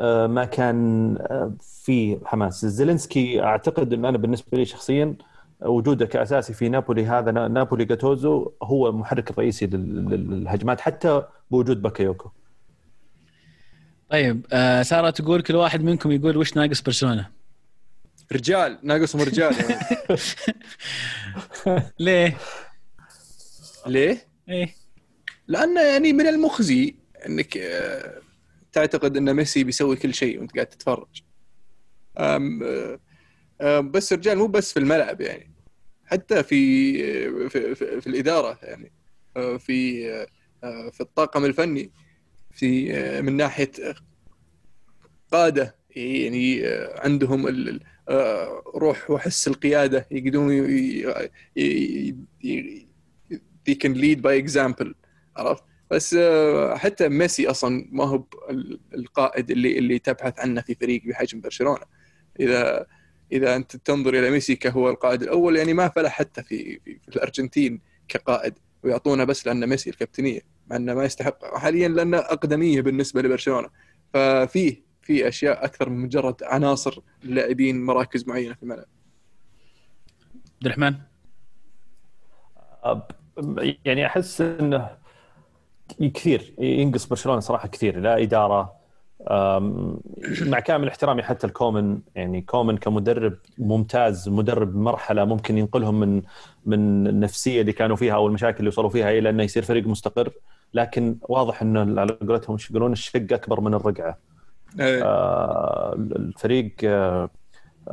آه، 0.00 0.26
ما 0.26 0.44
كان 0.44 1.16
آه، 1.20 1.52
في 1.60 2.18
حماس. 2.24 2.66
زيلينسكي 2.66 3.42
أعتقد 3.42 3.92
إن 3.92 4.04
أنا 4.04 4.18
بالنسبة 4.18 4.58
لي 4.58 4.64
شخصيا 4.64 5.14
وجوده 5.60 6.06
كأساسي 6.06 6.52
في 6.52 6.68
نابولي 6.68 7.06
هذا 7.06 7.30
نابولي 7.30 7.84
جاتوزو 7.84 8.52
هو 8.62 8.88
المحرك 8.88 9.30
الرئيسي 9.30 9.66
للهجمات 9.66 10.80
حتى 10.80 11.22
بوجود 11.50 11.82
باكيوكو. 11.82 12.30
طيب 14.10 14.46
آه 14.52 14.82
سارة 14.82 15.10
تقول 15.10 15.42
كل 15.42 15.56
واحد 15.56 15.82
منكم 15.82 16.12
يقول 16.12 16.36
وش 16.36 16.56
ناقص 16.56 16.80
برشلونة؟ 16.80 17.30
رجال 18.32 18.78
ناقصهم 18.82 19.22
رجال. 19.22 19.54
ليه؟ 21.98 22.36
ليه؟ 23.86 24.26
إيه. 24.48 24.74
لأنه 25.48 25.80
يعني 25.80 26.12
من 26.12 26.26
المخزي 26.26 26.94
إنك 27.26 27.56
آه، 27.56 28.20
تعتقد 28.72 29.16
إن 29.16 29.34
ميسي 29.34 29.64
بيسوي 29.64 29.96
كل 29.96 30.14
شيء 30.14 30.38
وأنت 30.38 30.54
قاعد 30.54 30.66
تتفرج. 30.66 31.22
بس 33.60 34.12
الرجال 34.12 34.38
مو 34.38 34.46
بس 34.46 34.72
في 34.72 34.78
الملعب 34.78 35.20
يعني 35.20 35.50
حتى 36.04 36.42
في 36.42 37.48
في, 37.48 37.74
في, 37.74 38.00
في 38.00 38.06
الإدارة 38.06 38.58
يعني. 38.62 38.92
آه، 39.36 39.56
في 39.56 40.08
آه، 40.64 40.90
في 40.90 41.00
الطاقم 41.00 41.44
الفني 41.44 41.92
في 42.50 42.92
من 43.22 43.36
ناحية 43.36 43.70
قادة 45.32 45.76
يعني 45.90 46.62
عندهم 46.96 47.46
روح 48.74 49.10
وحس 49.10 49.48
القيادة 49.48 50.06
يقدرون 50.10 50.66
they 53.68 53.74
can 53.74 53.94
lead 53.94 54.22
by 54.22 54.34
example 54.46 54.92
عرفت؟ 55.36 55.64
بس 55.90 56.16
حتى 56.74 57.08
ميسي 57.08 57.50
أصلا 57.50 57.88
ما 57.90 58.04
هو 58.04 58.24
القائد 58.94 59.50
اللي 59.50 59.78
اللي 59.78 59.98
تبحث 59.98 60.40
عنه 60.40 60.60
في 60.60 60.74
فريق 60.74 61.02
بحجم 61.06 61.40
برشلونة. 61.40 61.84
إذا 62.40 62.86
إذا 63.32 63.56
أنت 63.56 63.76
تنظر 63.76 64.14
إلى 64.14 64.30
ميسي 64.30 64.56
كهو 64.56 64.90
القائد 64.90 65.22
الأول 65.22 65.56
يعني 65.56 65.74
ما 65.74 65.88
فلح 65.88 66.12
حتى 66.12 66.42
في 66.42 66.80
في, 66.84 66.98
في 66.98 67.16
الأرجنتين 67.16 67.80
كقائد 68.08 68.54
ويعطونه 68.82 69.24
بس 69.24 69.46
لأن 69.46 69.66
ميسي 69.66 69.90
الكابتنية 69.90 70.40
مع 70.66 70.76
إنه 70.76 70.94
ما 70.94 71.04
يستحق 71.04 71.56
حاليا 71.56 71.88
لأنه 71.88 72.18
أقدمية 72.18 72.80
بالنسبة 72.80 73.22
لبرشلونة 73.22 73.68
ففيه 74.14 74.82
في 75.02 75.28
أشياء 75.28 75.64
أكثر 75.64 75.88
من 75.88 75.98
مجرد 75.98 76.42
عناصر 76.42 77.00
لاعبين 77.22 77.84
مراكز 77.84 78.28
معينة 78.28 78.54
في 78.54 78.62
الملعب. 78.62 78.86
عبد 80.56 80.66
الرحمن 80.66 80.94
يعني 83.84 84.06
أحس 84.06 84.40
إنه 84.40 84.98
كثير 86.14 86.54
ينقص 86.58 87.06
برشلونة 87.06 87.40
صراحة 87.40 87.68
كثير 87.68 88.00
لا 88.00 88.22
إدارة 88.22 88.77
مع 90.40 90.60
كامل 90.60 90.88
احترامي 90.88 91.22
حتى 91.22 91.46
كومان 91.46 91.98
يعني 92.14 92.40
كومان 92.40 92.76
كمدرب 92.76 93.36
ممتاز 93.58 94.28
مدرب 94.28 94.76
مرحلة 94.76 95.24
ممكن 95.24 95.58
ينقلهم 95.58 96.00
من 96.00 96.22
من 96.66 97.06
النفسية 97.06 97.60
اللي 97.60 97.72
كانوا 97.72 97.96
فيها 97.96 98.14
أو 98.14 98.26
المشاكل 98.26 98.58
اللي 98.58 98.68
وصلوا 98.68 98.90
فيها 98.90 99.10
إلى 99.10 99.30
إنه 99.30 99.42
يصير 99.42 99.62
فريق 99.62 99.86
مستقر 99.86 100.32
لكن 100.74 101.16
واضح 101.22 101.62
إنه 101.62 102.00
على 102.00 102.12
قولتهم 102.12 102.56
إيش 102.56 102.70
يقولون 102.70 102.92
الشق 102.92 103.32
أكبر 103.32 103.60
من 103.60 103.74
الرقعة. 103.74 104.18
أيه. 104.80 105.04
آه 105.04 105.94
الفريق 105.96 106.74
آه 106.84 107.30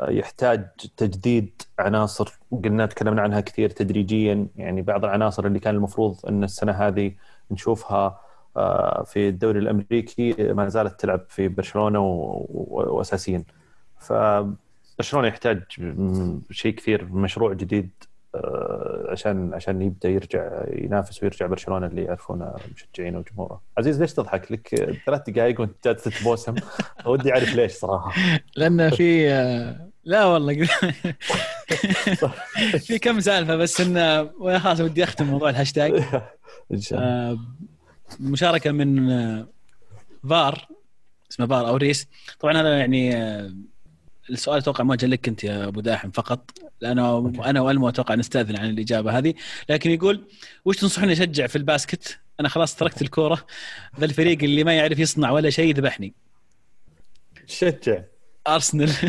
يحتاج 0.07 0.67
تجديد 0.97 1.61
عناصر 1.79 2.39
قلنا 2.63 2.85
تكلمنا 2.85 3.21
عنها 3.21 3.41
كثير 3.41 3.69
تدريجيا 3.69 4.47
يعني 4.55 4.81
بعض 4.81 5.05
العناصر 5.05 5.45
اللي 5.45 5.59
كان 5.59 5.75
المفروض 5.75 6.25
إن 6.29 6.43
السنة 6.43 6.71
هذه 6.71 7.11
نشوفها 7.51 7.97
آه، 7.97 8.19
في 9.05 9.27
الدوري 9.29 9.59
الأمريكي 9.59 10.53
ما 10.53 10.69
زالت 10.69 10.99
تلعب 10.99 11.21
في 11.29 11.47
برشلونة 11.47 11.99
واساسيا 12.49 13.43
فبرشلونه 13.99 15.27
يحتاج 15.27 15.63
شيء 16.51 16.75
كثير 16.75 17.05
مشروع 17.05 17.53
جديد 17.53 17.89
آه، 18.35 19.07
عشان 19.11 19.53
عشان 19.53 19.81
يبدأ 19.81 20.09
يرجع 20.09 20.63
ينافس 20.67 21.23
ويرجع 21.23 21.45
برشلونة 21.45 21.87
اللي 21.87 22.03
يعرفونه 22.03 22.53
مشجعينه 22.75 23.17
وجمهوره. 23.19 23.61
عزيز 23.77 24.01
ليش 24.01 24.13
تضحك؟ 24.13 24.51
لك 24.51 24.75
ثلاث 25.05 25.29
دقائق 25.29 25.61
وانت 25.61 25.73
جالس 25.85 26.03
تتبوسم 26.03 26.55
ودي 27.05 27.33
أعرف 27.33 27.55
ليش 27.55 27.71
صراحة. 27.71 28.13
لأن 28.55 28.89
في 28.89 29.29
لا 30.03 30.25
والله 30.25 30.67
في 32.85 32.99
كم 32.99 33.19
سالفة 33.19 33.55
بس 33.55 33.81
انه 33.81 34.29
خلاص 34.59 34.79
ودي 34.79 35.03
أختم 35.03 35.25
موضوع 35.25 35.49
الهاشتاج. 35.49 36.03
إن 36.73 36.79
شاء 36.81 36.99
الله. 36.99 37.39
مشاركة 38.19 38.71
من 38.71 39.09
آه، 39.09 39.47
فار 40.29 40.67
اسمه 41.31 41.47
فارووريس 41.47 42.07
طبعا 42.39 42.61
هذا 42.61 42.79
يعني 42.79 43.15
آه، 43.15 43.53
السؤال 44.29 44.57
أتوقع 44.57 44.83
موجه 44.83 45.05
لك 45.05 45.27
أنت 45.27 45.43
يا 45.43 45.67
أبو 45.67 45.81
داحم 45.81 46.11
فقط 46.11 46.51
لأنه 46.81 47.33
أنا 47.45 47.61
والمو 47.61 47.89
أتوقع 47.89 48.15
نستأذن 48.15 48.55
عن 48.55 48.69
الإجابة 48.69 49.17
هذه. 49.17 49.33
لكن 49.69 49.91
يقول 49.91 50.27
وش 50.65 50.77
تنصحني 50.77 51.13
أشجع 51.13 51.47
في 51.47 51.55
ال 51.55 51.63
basket؟ 51.63 52.19
أنا 52.39 52.49
خلاص 52.49 52.75
تركت 52.75 53.01
الكورة 53.01 53.45
ذا 53.99 54.05
الفريق 54.05 54.43
اللي 54.43 54.63
ما 54.63 54.73
يعرف 54.73 54.99
يصنع 54.99 55.31
ولا 55.31 55.49
شيء 55.49 55.75
ذبحني 55.75 56.13
شجع. 57.47 58.03
أرسنال. 58.47 58.91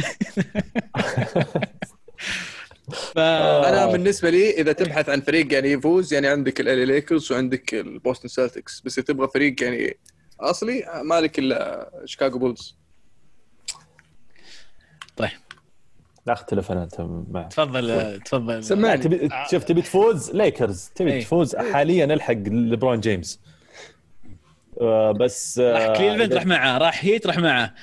ف... 2.93 3.19
أنا 3.19 3.87
بالنسبة 3.87 4.31
لي 4.31 4.51
إذا 4.51 4.73
تبحث 4.73 5.09
عن 5.09 5.21
فريق 5.21 5.53
يعني 5.53 5.73
يفوز 5.73 6.15
يعني 6.15 6.27
عندك 6.29 6.61
الإل 6.61 6.77
إي 6.77 6.85
ليكرز 6.85 7.33
وعندك 7.33 7.75
البوستن 7.75 8.29
سيلتكس 8.29 8.81
بس 8.81 8.99
إذا 8.99 9.07
تبغى 9.07 9.29
فريق 9.29 9.63
يعني 9.63 9.97
أصلي 10.41 11.03
مالك 11.05 11.39
إلا 11.39 11.91
شيكاغو 12.05 12.39
بولز 12.39 12.77
طيب. 15.17 15.31
لا 16.27 16.33
أختلف 16.33 16.73
أنا 16.73 16.83
أنت 16.83 16.95
مع 17.31 17.43
تفضل 17.43 18.21
تفضل. 18.21 18.65
سمعني. 18.65 19.03
تبي 19.03 19.29
شوف 19.51 19.65
تبي 19.65 19.83
تفوز؟ 19.83 20.31
ليكرز 20.31 20.91
تبي 20.95 21.13
إيه. 21.13 21.21
تفوز 21.21 21.57
حاليا 21.57 22.05
ألحق 22.05 22.33
ليبرون 22.47 23.01
جيمس. 23.01 23.41
آه 24.81 25.13
بس 25.13 25.59
راح 25.59 25.83
آه، 25.83 25.97
كليفلاند 25.97 26.35
راح 26.35 26.47
معه 26.47 26.79
راح 26.79 27.05
هيت 27.05 27.27
راح 27.27 27.39
معه. 27.39 27.75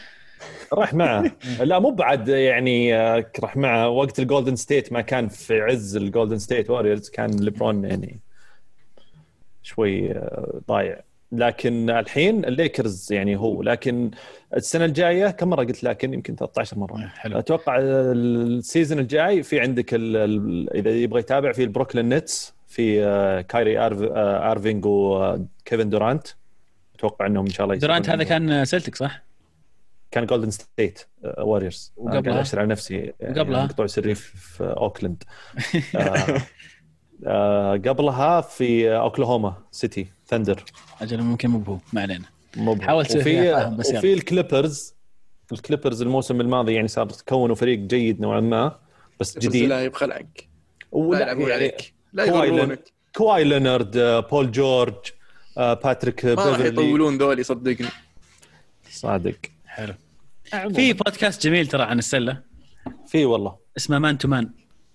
راح 0.73 0.93
معه. 0.93 1.31
لا 1.61 1.79
مو 1.79 1.91
بعد 1.91 2.27
يعني 2.27 2.95
آه، 2.95 3.25
راح 3.39 3.57
معه. 3.57 3.89
وقت 3.89 4.19
الجولدن 4.19 4.55
ستيت 4.55 4.93
ما 4.93 5.01
كان 5.01 5.27
في 5.27 5.61
عز 5.61 5.95
الجولدن 5.95 6.37
ستيت 6.37 6.69
واريورز 6.69 7.09
كان 7.09 7.31
ليبرون 7.31 7.85
يعني 7.85 8.19
شوي 9.61 10.11
آه، 10.11 10.61
ضايع. 10.67 11.01
لكن 11.31 11.89
الحين 11.89 12.45
الليكرز 12.45 13.13
يعني 13.13 13.35
هو. 13.35 13.63
لكن 13.63 14.11
السنة 14.55 14.85
الجاية 14.85 15.29
كم 15.29 15.49
مرة 15.49 15.63
قلت 15.63 15.83
لكن؟ 15.83 16.13
يمكن 16.13 16.35
13 16.35 16.79
مره 16.79 16.97
حلو. 16.97 17.39
أتوقع 17.39 17.77
ال 17.79 17.96
season 17.96 18.99
الجاي 18.99 19.43
في 19.43 19.59
عندك 19.59 19.93
إذا 19.93 20.89
يبغى 20.89 21.19
يتابع 21.19 21.51
في 21.51 21.63
البروكلين 21.63 22.09
نتس 22.09 22.53
في 22.67 23.43
كايري 23.49 23.77
ارفينج 23.79 24.85
وكيفن 24.85 25.89
دورانت 25.89 26.27
أتوقع 26.95 27.25
إنهم 27.25 27.45
إن 27.45 27.51
شاء 27.51 27.65
الله 27.65 27.77
دورانت 27.77 28.09
هذا 28.09 28.23
كان 28.23 28.65
سلتك 28.65 28.95
صح؟ 28.95 29.23
كان 30.13 30.25
جولدن 30.25 30.51
ستيت 30.51 31.07
واريورز 31.23 31.93
وقبلها؟ 31.97 32.41
أشتري 32.41 32.61
على 32.61 32.69
نفسي 32.69 33.13
وقبلها؟ 33.19 33.65
مقطوع 33.65 33.87
سري 33.87 34.15
في 34.15 34.63
اوكلاند 34.63 35.23
آه 35.95 36.41
آه 37.27 37.71
قبلها 37.71 38.41
في 38.41 38.95
اوكلاهوما 38.95 39.57
سيتي 39.71 40.07
ثندر 40.27 40.63
أجل 41.01 41.21
ممكن 41.21 41.49
مو 41.49 41.63
هو 41.67 41.77
ما 41.93 42.01
علينا. 42.01 42.25
مو 42.57 42.81
حاول 42.81 43.05
تسوي 43.05 43.21
وفي 43.21 43.75
بس 43.77 43.93
وفي 43.93 44.13
الكليبرز 44.13 44.95
الكليبرز 45.51 46.01
الموسم 46.01 46.41
الماضي 46.41 46.73
يعني 46.73 46.87
صار 46.87 47.07
كونوا 47.27 47.55
فريق 47.55 47.79
جيد 47.79 48.21
نوعا 48.21 48.39
ما 48.39 48.79
بس 49.19 49.37
بس 49.37 49.43
جديد. 49.43 49.69
لا 49.69 49.87
بخلعك 49.87 50.47
لا 50.93 50.97
ولا 50.97 51.21
يلعبون 51.21 51.41
يعني 51.41 51.53
عليك. 51.53 51.93
لا 52.13 52.29
كواي 52.29 52.47
يضرونك 52.47 52.83
كواي 53.15 53.43
لينارد 53.43 53.97
آه، 53.97 54.19
بول 54.19 54.51
جورج 54.51 54.95
آه، 55.57 55.73
باتريك 55.73 56.25
ما 56.25 56.33
راح 56.33 56.59
يطولون 56.59 57.17
ذولي 57.17 57.43
صدقني. 57.43 57.87
صادق. 58.89 59.52
حلو. 59.73 59.93
في 60.73 60.93
بودكاست 60.93 61.43
جميل 61.43 61.67
ترى 61.67 61.83
عن 61.83 61.99
السلة. 61.99 62.41
في 63.07 63.25
والله. 63.25 63.55
اسمه 63.77 63.99
مان 63.99 64.17
تو 64.17 64.27
مان 64.27 64.49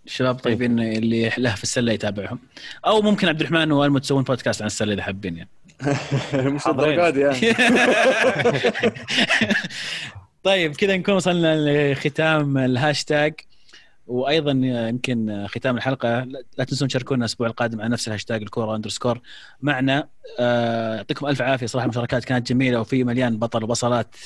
الشباب 0.06 0.34
طيبين 0.34 0.80
اللي 0.80 1.32
له 1.38 1.54
في 1.54 1.62
السلة 1.62 1.92
يتابعهم. 1.92 2.38
أو 2.86 3.02
ممكن 3.02 3.28
عبد 3.28 3.40
الرحمن 3.40 3.72
والمو 3.72 3.98
تسوون 3.98 4.22
بودكاست 4.22 4.62
عن 4.62 4.66
السلة 4.66 4.92
إذا 4.92 5.02
حابين 5.02 5.36
يعني. 5.36 5.50
مش 6.54 6.66
الدرجات 6.66 7.16
يعني. 7.16 7.54
طيب 10.42 10.76
كذا 10.76 10.96
نكون 10.96 11.14
وصلنا 11.14 11.56
لختام 11.92 12.58
الهاشتاج. 12.58 13.34
وأيضا 14.06 14.50
يمكن 14.88 15.46
ختام 15.48 15.76
الحلقة. 15.76 16.20
لا 16.58 16.64
تنسون 16.64 16.88
تشاركونا 16.88 17.20
الأسبوع 17.20 17.46
القادم 17.46 17.80
على 17.80 17.88
نفس 17.90 18.08
الهاشتاج 18.08 18.42
الكورة 18.42 18.76
underscore 18.76 19.20
معنا. 19.60 20.08
آه، 20.38 20.96
يعطيكم 20.96 21.26
ألف 21.26 21.42
عافية. 21.42 21.66
صراحة 21.66 21.84
المشاركات 21.84 22.24
كانت 22.24 22.48
جميلة 22.48 22.80
وفي 22.80 23.04
مليان 23.04 23.38
بطل 23.38 23.64
وبصلات. 23.64 24.16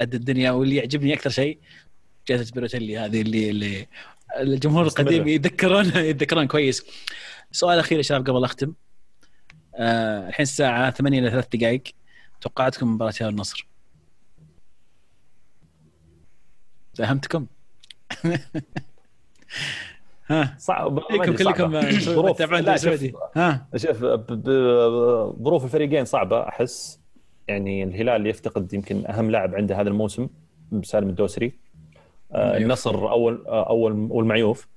قد 0.00 0.14
الدنيا 0.14 0.50
واللي 0.50 0.76
يعجبني 0.76 1.14
أكثر 1.14 1.30
شيء 1.30 1.58
جائزة 2.28 2.52
بالوتيلي 2.54 2.98
هذه 2.98 3.20
اللي 3.20 3.50
اللي 3.50 3.86
الجمهور. 4.36 4.84
القديم 4.86 5.28
يتذكرون 5.28 5.86
يتذكرون 5.96 6.46
كويس. 6.46 6.84
سؤال 7.52 7.78
أخير 7.78 7.98
يا 7.98 8.02
شباب 8.02 8.30
قبل 8.30 8.44
أختم. 8.44 8.72
آه، 9.74 10.28
الحين 10.28 10.42
الساعة 10.42 10.90
8 10.90 11.18
إلى 11.18 11.30
3 11.30 11.58
دقائق. 11.58 11.82
توقعاتكم 12.40 12.94
مباراة 12.94 13.12
هلال 13.20 13.30
النصر. 13.30 13.66
فهمتكم؟ 16.94 17.46
ها. 20.28 20.56
صعب 20.58 21.00
كلكم. 21.00 21.36
كلكم 21.36 21.80
ظروف. 22.00 22.38
تابعون 22.38 22.68
السعودي 22.68 23.12
ها. 23.36 23.68
شوف 23.76 23.98
ظروف 25.42 25.64
الفريقين 25.64 26.04
صعبة 26.04 26.48
أحس. 26.48 27.00
يعني 27.48 27.84
الهلال 27.84 28.26
يفتقد 28.26 28.74
يمكن 28.74 29.06
أهم 29.06 29.30
لاعب 29.30 29.54
عنده 29.54 29.80
هذا 29.80 29.88
الموسم 29.88 30.28
سالم 30.82 31.08
الدوسري. 31.08 31.52
آه،. 32.32 32.56
النصر 32.56 33.10
أول 33.10 33.44
آه، 33.48 33.68
أول 33.68 33.92
والمعيوف. 34.10 34.68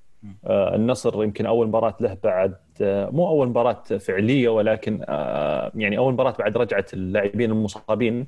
آه، 0.46 0.76
النصر 0.76 1.24
يمكن 1.24 1.46
أول 1.46 1.68
مباراة 1.68 1.96
له 2.00 2.18
بعد 2.24 2.56
آه، 2.82 3.10
مو 3.10 3.28
أول 3.28 3.48
مباراة 3.48 3.84
فعلية 3.84 4.50
ولكن 4.50 5.06
آه، 5.10 5.72
يعني 5.76 5.98
أول 5.98 6.14
مباراة 6.14 6.36
بعد 6.40 6.58
رجعة 6.58 6.86
اللاعبين 6.94 7.52
المصابين 7.52 8.28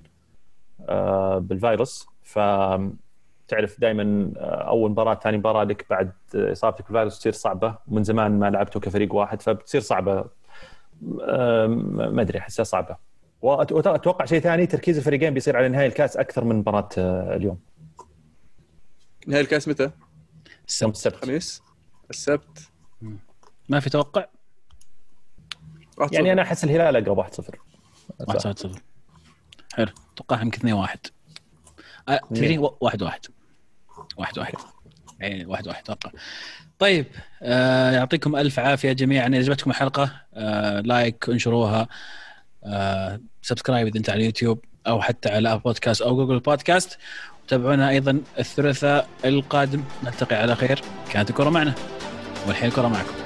آه، 0.89 1.37
بالفيروس. 1.37 2.07
ف 2.23 2.39
تعرف 3.47 3.79
دائما 3.79 4.31
أول 4.39 4.91
مباراة 4.91 5.15
ثاني 5.15 5.37
مباراة 5.37 5.63
لك 5.63 5.85
بعد 5.89 6.11
إصابتك 6.35 6.85
بالفيروس 6.85 7.19
تصير 7.19 7.31
صعبة. 7.31 7.75
ومن 7.87 8.03
زمان 8.03 8.39
ما 8.39 8.49
لعبتوا 8.49 8.81
كفريق 8.81 9.13
واحد 9.15 9.41
فبتصير 9.41 9.81
صعبة. 9.81 10.25
ما 11.01 12.21
أدري 12.21 12.39
أحسها 12.39 12.63
صعبة. 12.63 13.12
واتوقع 13.43 14.25
شيء 14.25 14.39
ثاني 14.39 14.65
تركيز 14.65 14.97
الفريقين 14.97 15.33
بيصير 15.33 15.57
على 15.57 15.69
نهايه 15.69 15.87
الكاس 15.87 16.17
أكثر 16.17 16.43
من 16.43 16.55
مباراة 16.55 16.89
آه، 16.97 17.35
اليوم. 17.35 17.59
نهاية 19.27 19.41
الكاس 19.41 19.67
متى؟ 19.67 19.91
السبت. 20.67 20.95
السبت. 20.95 21.13
الخميس؟ 21.23 21.61
السبت. 22.09 22.69
ما 23.69 23.79
في 23.79 23.89
توقع؟ 23.89 24.25
يعني. 26.11 26.31
أنا 26.33 26.41
أحس 26.41 26.63
الهلال 26.63 26.95
أقرب 26.95 27.17
1-0 27.17 27.23
واحد 28.27 28.39
صفر. 28.39 28.53
صفر 28.55 28.81
حلو. 29.73 29.87
أتوقع 30.13 30.41
يمكن 30.41 30.57
2 30.57 30.73
1 30.73 30.99
آه، 32.09 32.19
تدري 32.29 32.57
و- 32.57 32.77
واحد 32.81 33.03
واحد. 33.03 33.19
واحد 34.17 34.39
واحد. 34.39 34.53
يعني 35.19 35.45
واحد 35.45 35.67
واحد 35.67 35.83
أتوقع. 35.89 36.11
طيب 36.79 37.05
آه 37.41 37.91
يعطيكم 37.91 38.35
ألف 38.35 38.59
عافية 38.59 38.91
جميعا. 38.91 39.27
اذا 39.27 39.37
عجبتكم 39.37 39.69
الحلقة 39.71 40.21
آه 40.33 40.79
like 40.79 41.29
انشروها. 41.29 41.81
آه 41.81 41.87
subscribe 43.41 43.87
إذا 43.87 43.97
أنت 43.97 44.09
على 44.09 44.19
اليوتيوب 44.19 44.65
أو 44.87 45.01
حتى 45.01 45.29
على 45.29 45.61
بودكاست 45.65 46.01
أو 46.01 46.15
جوجل 46.15 46.39
بودكاست 46.39 46.97
وتابعونا 47.43 47.89
أيضا 47.89 48.21
الثلاثاء 48.39 49.07
القادم. 49.25 49.83
نلتقي 50.03 50.35
على 50.35 50.55
خير. 50.55 50.81
كانت 51.11 51.29
الكرة 51.29 51.49
معنا. 51.49 51.73
والحين 52.47 52.69
الكرة 52.69 52.87
معكم. 52.87 53.22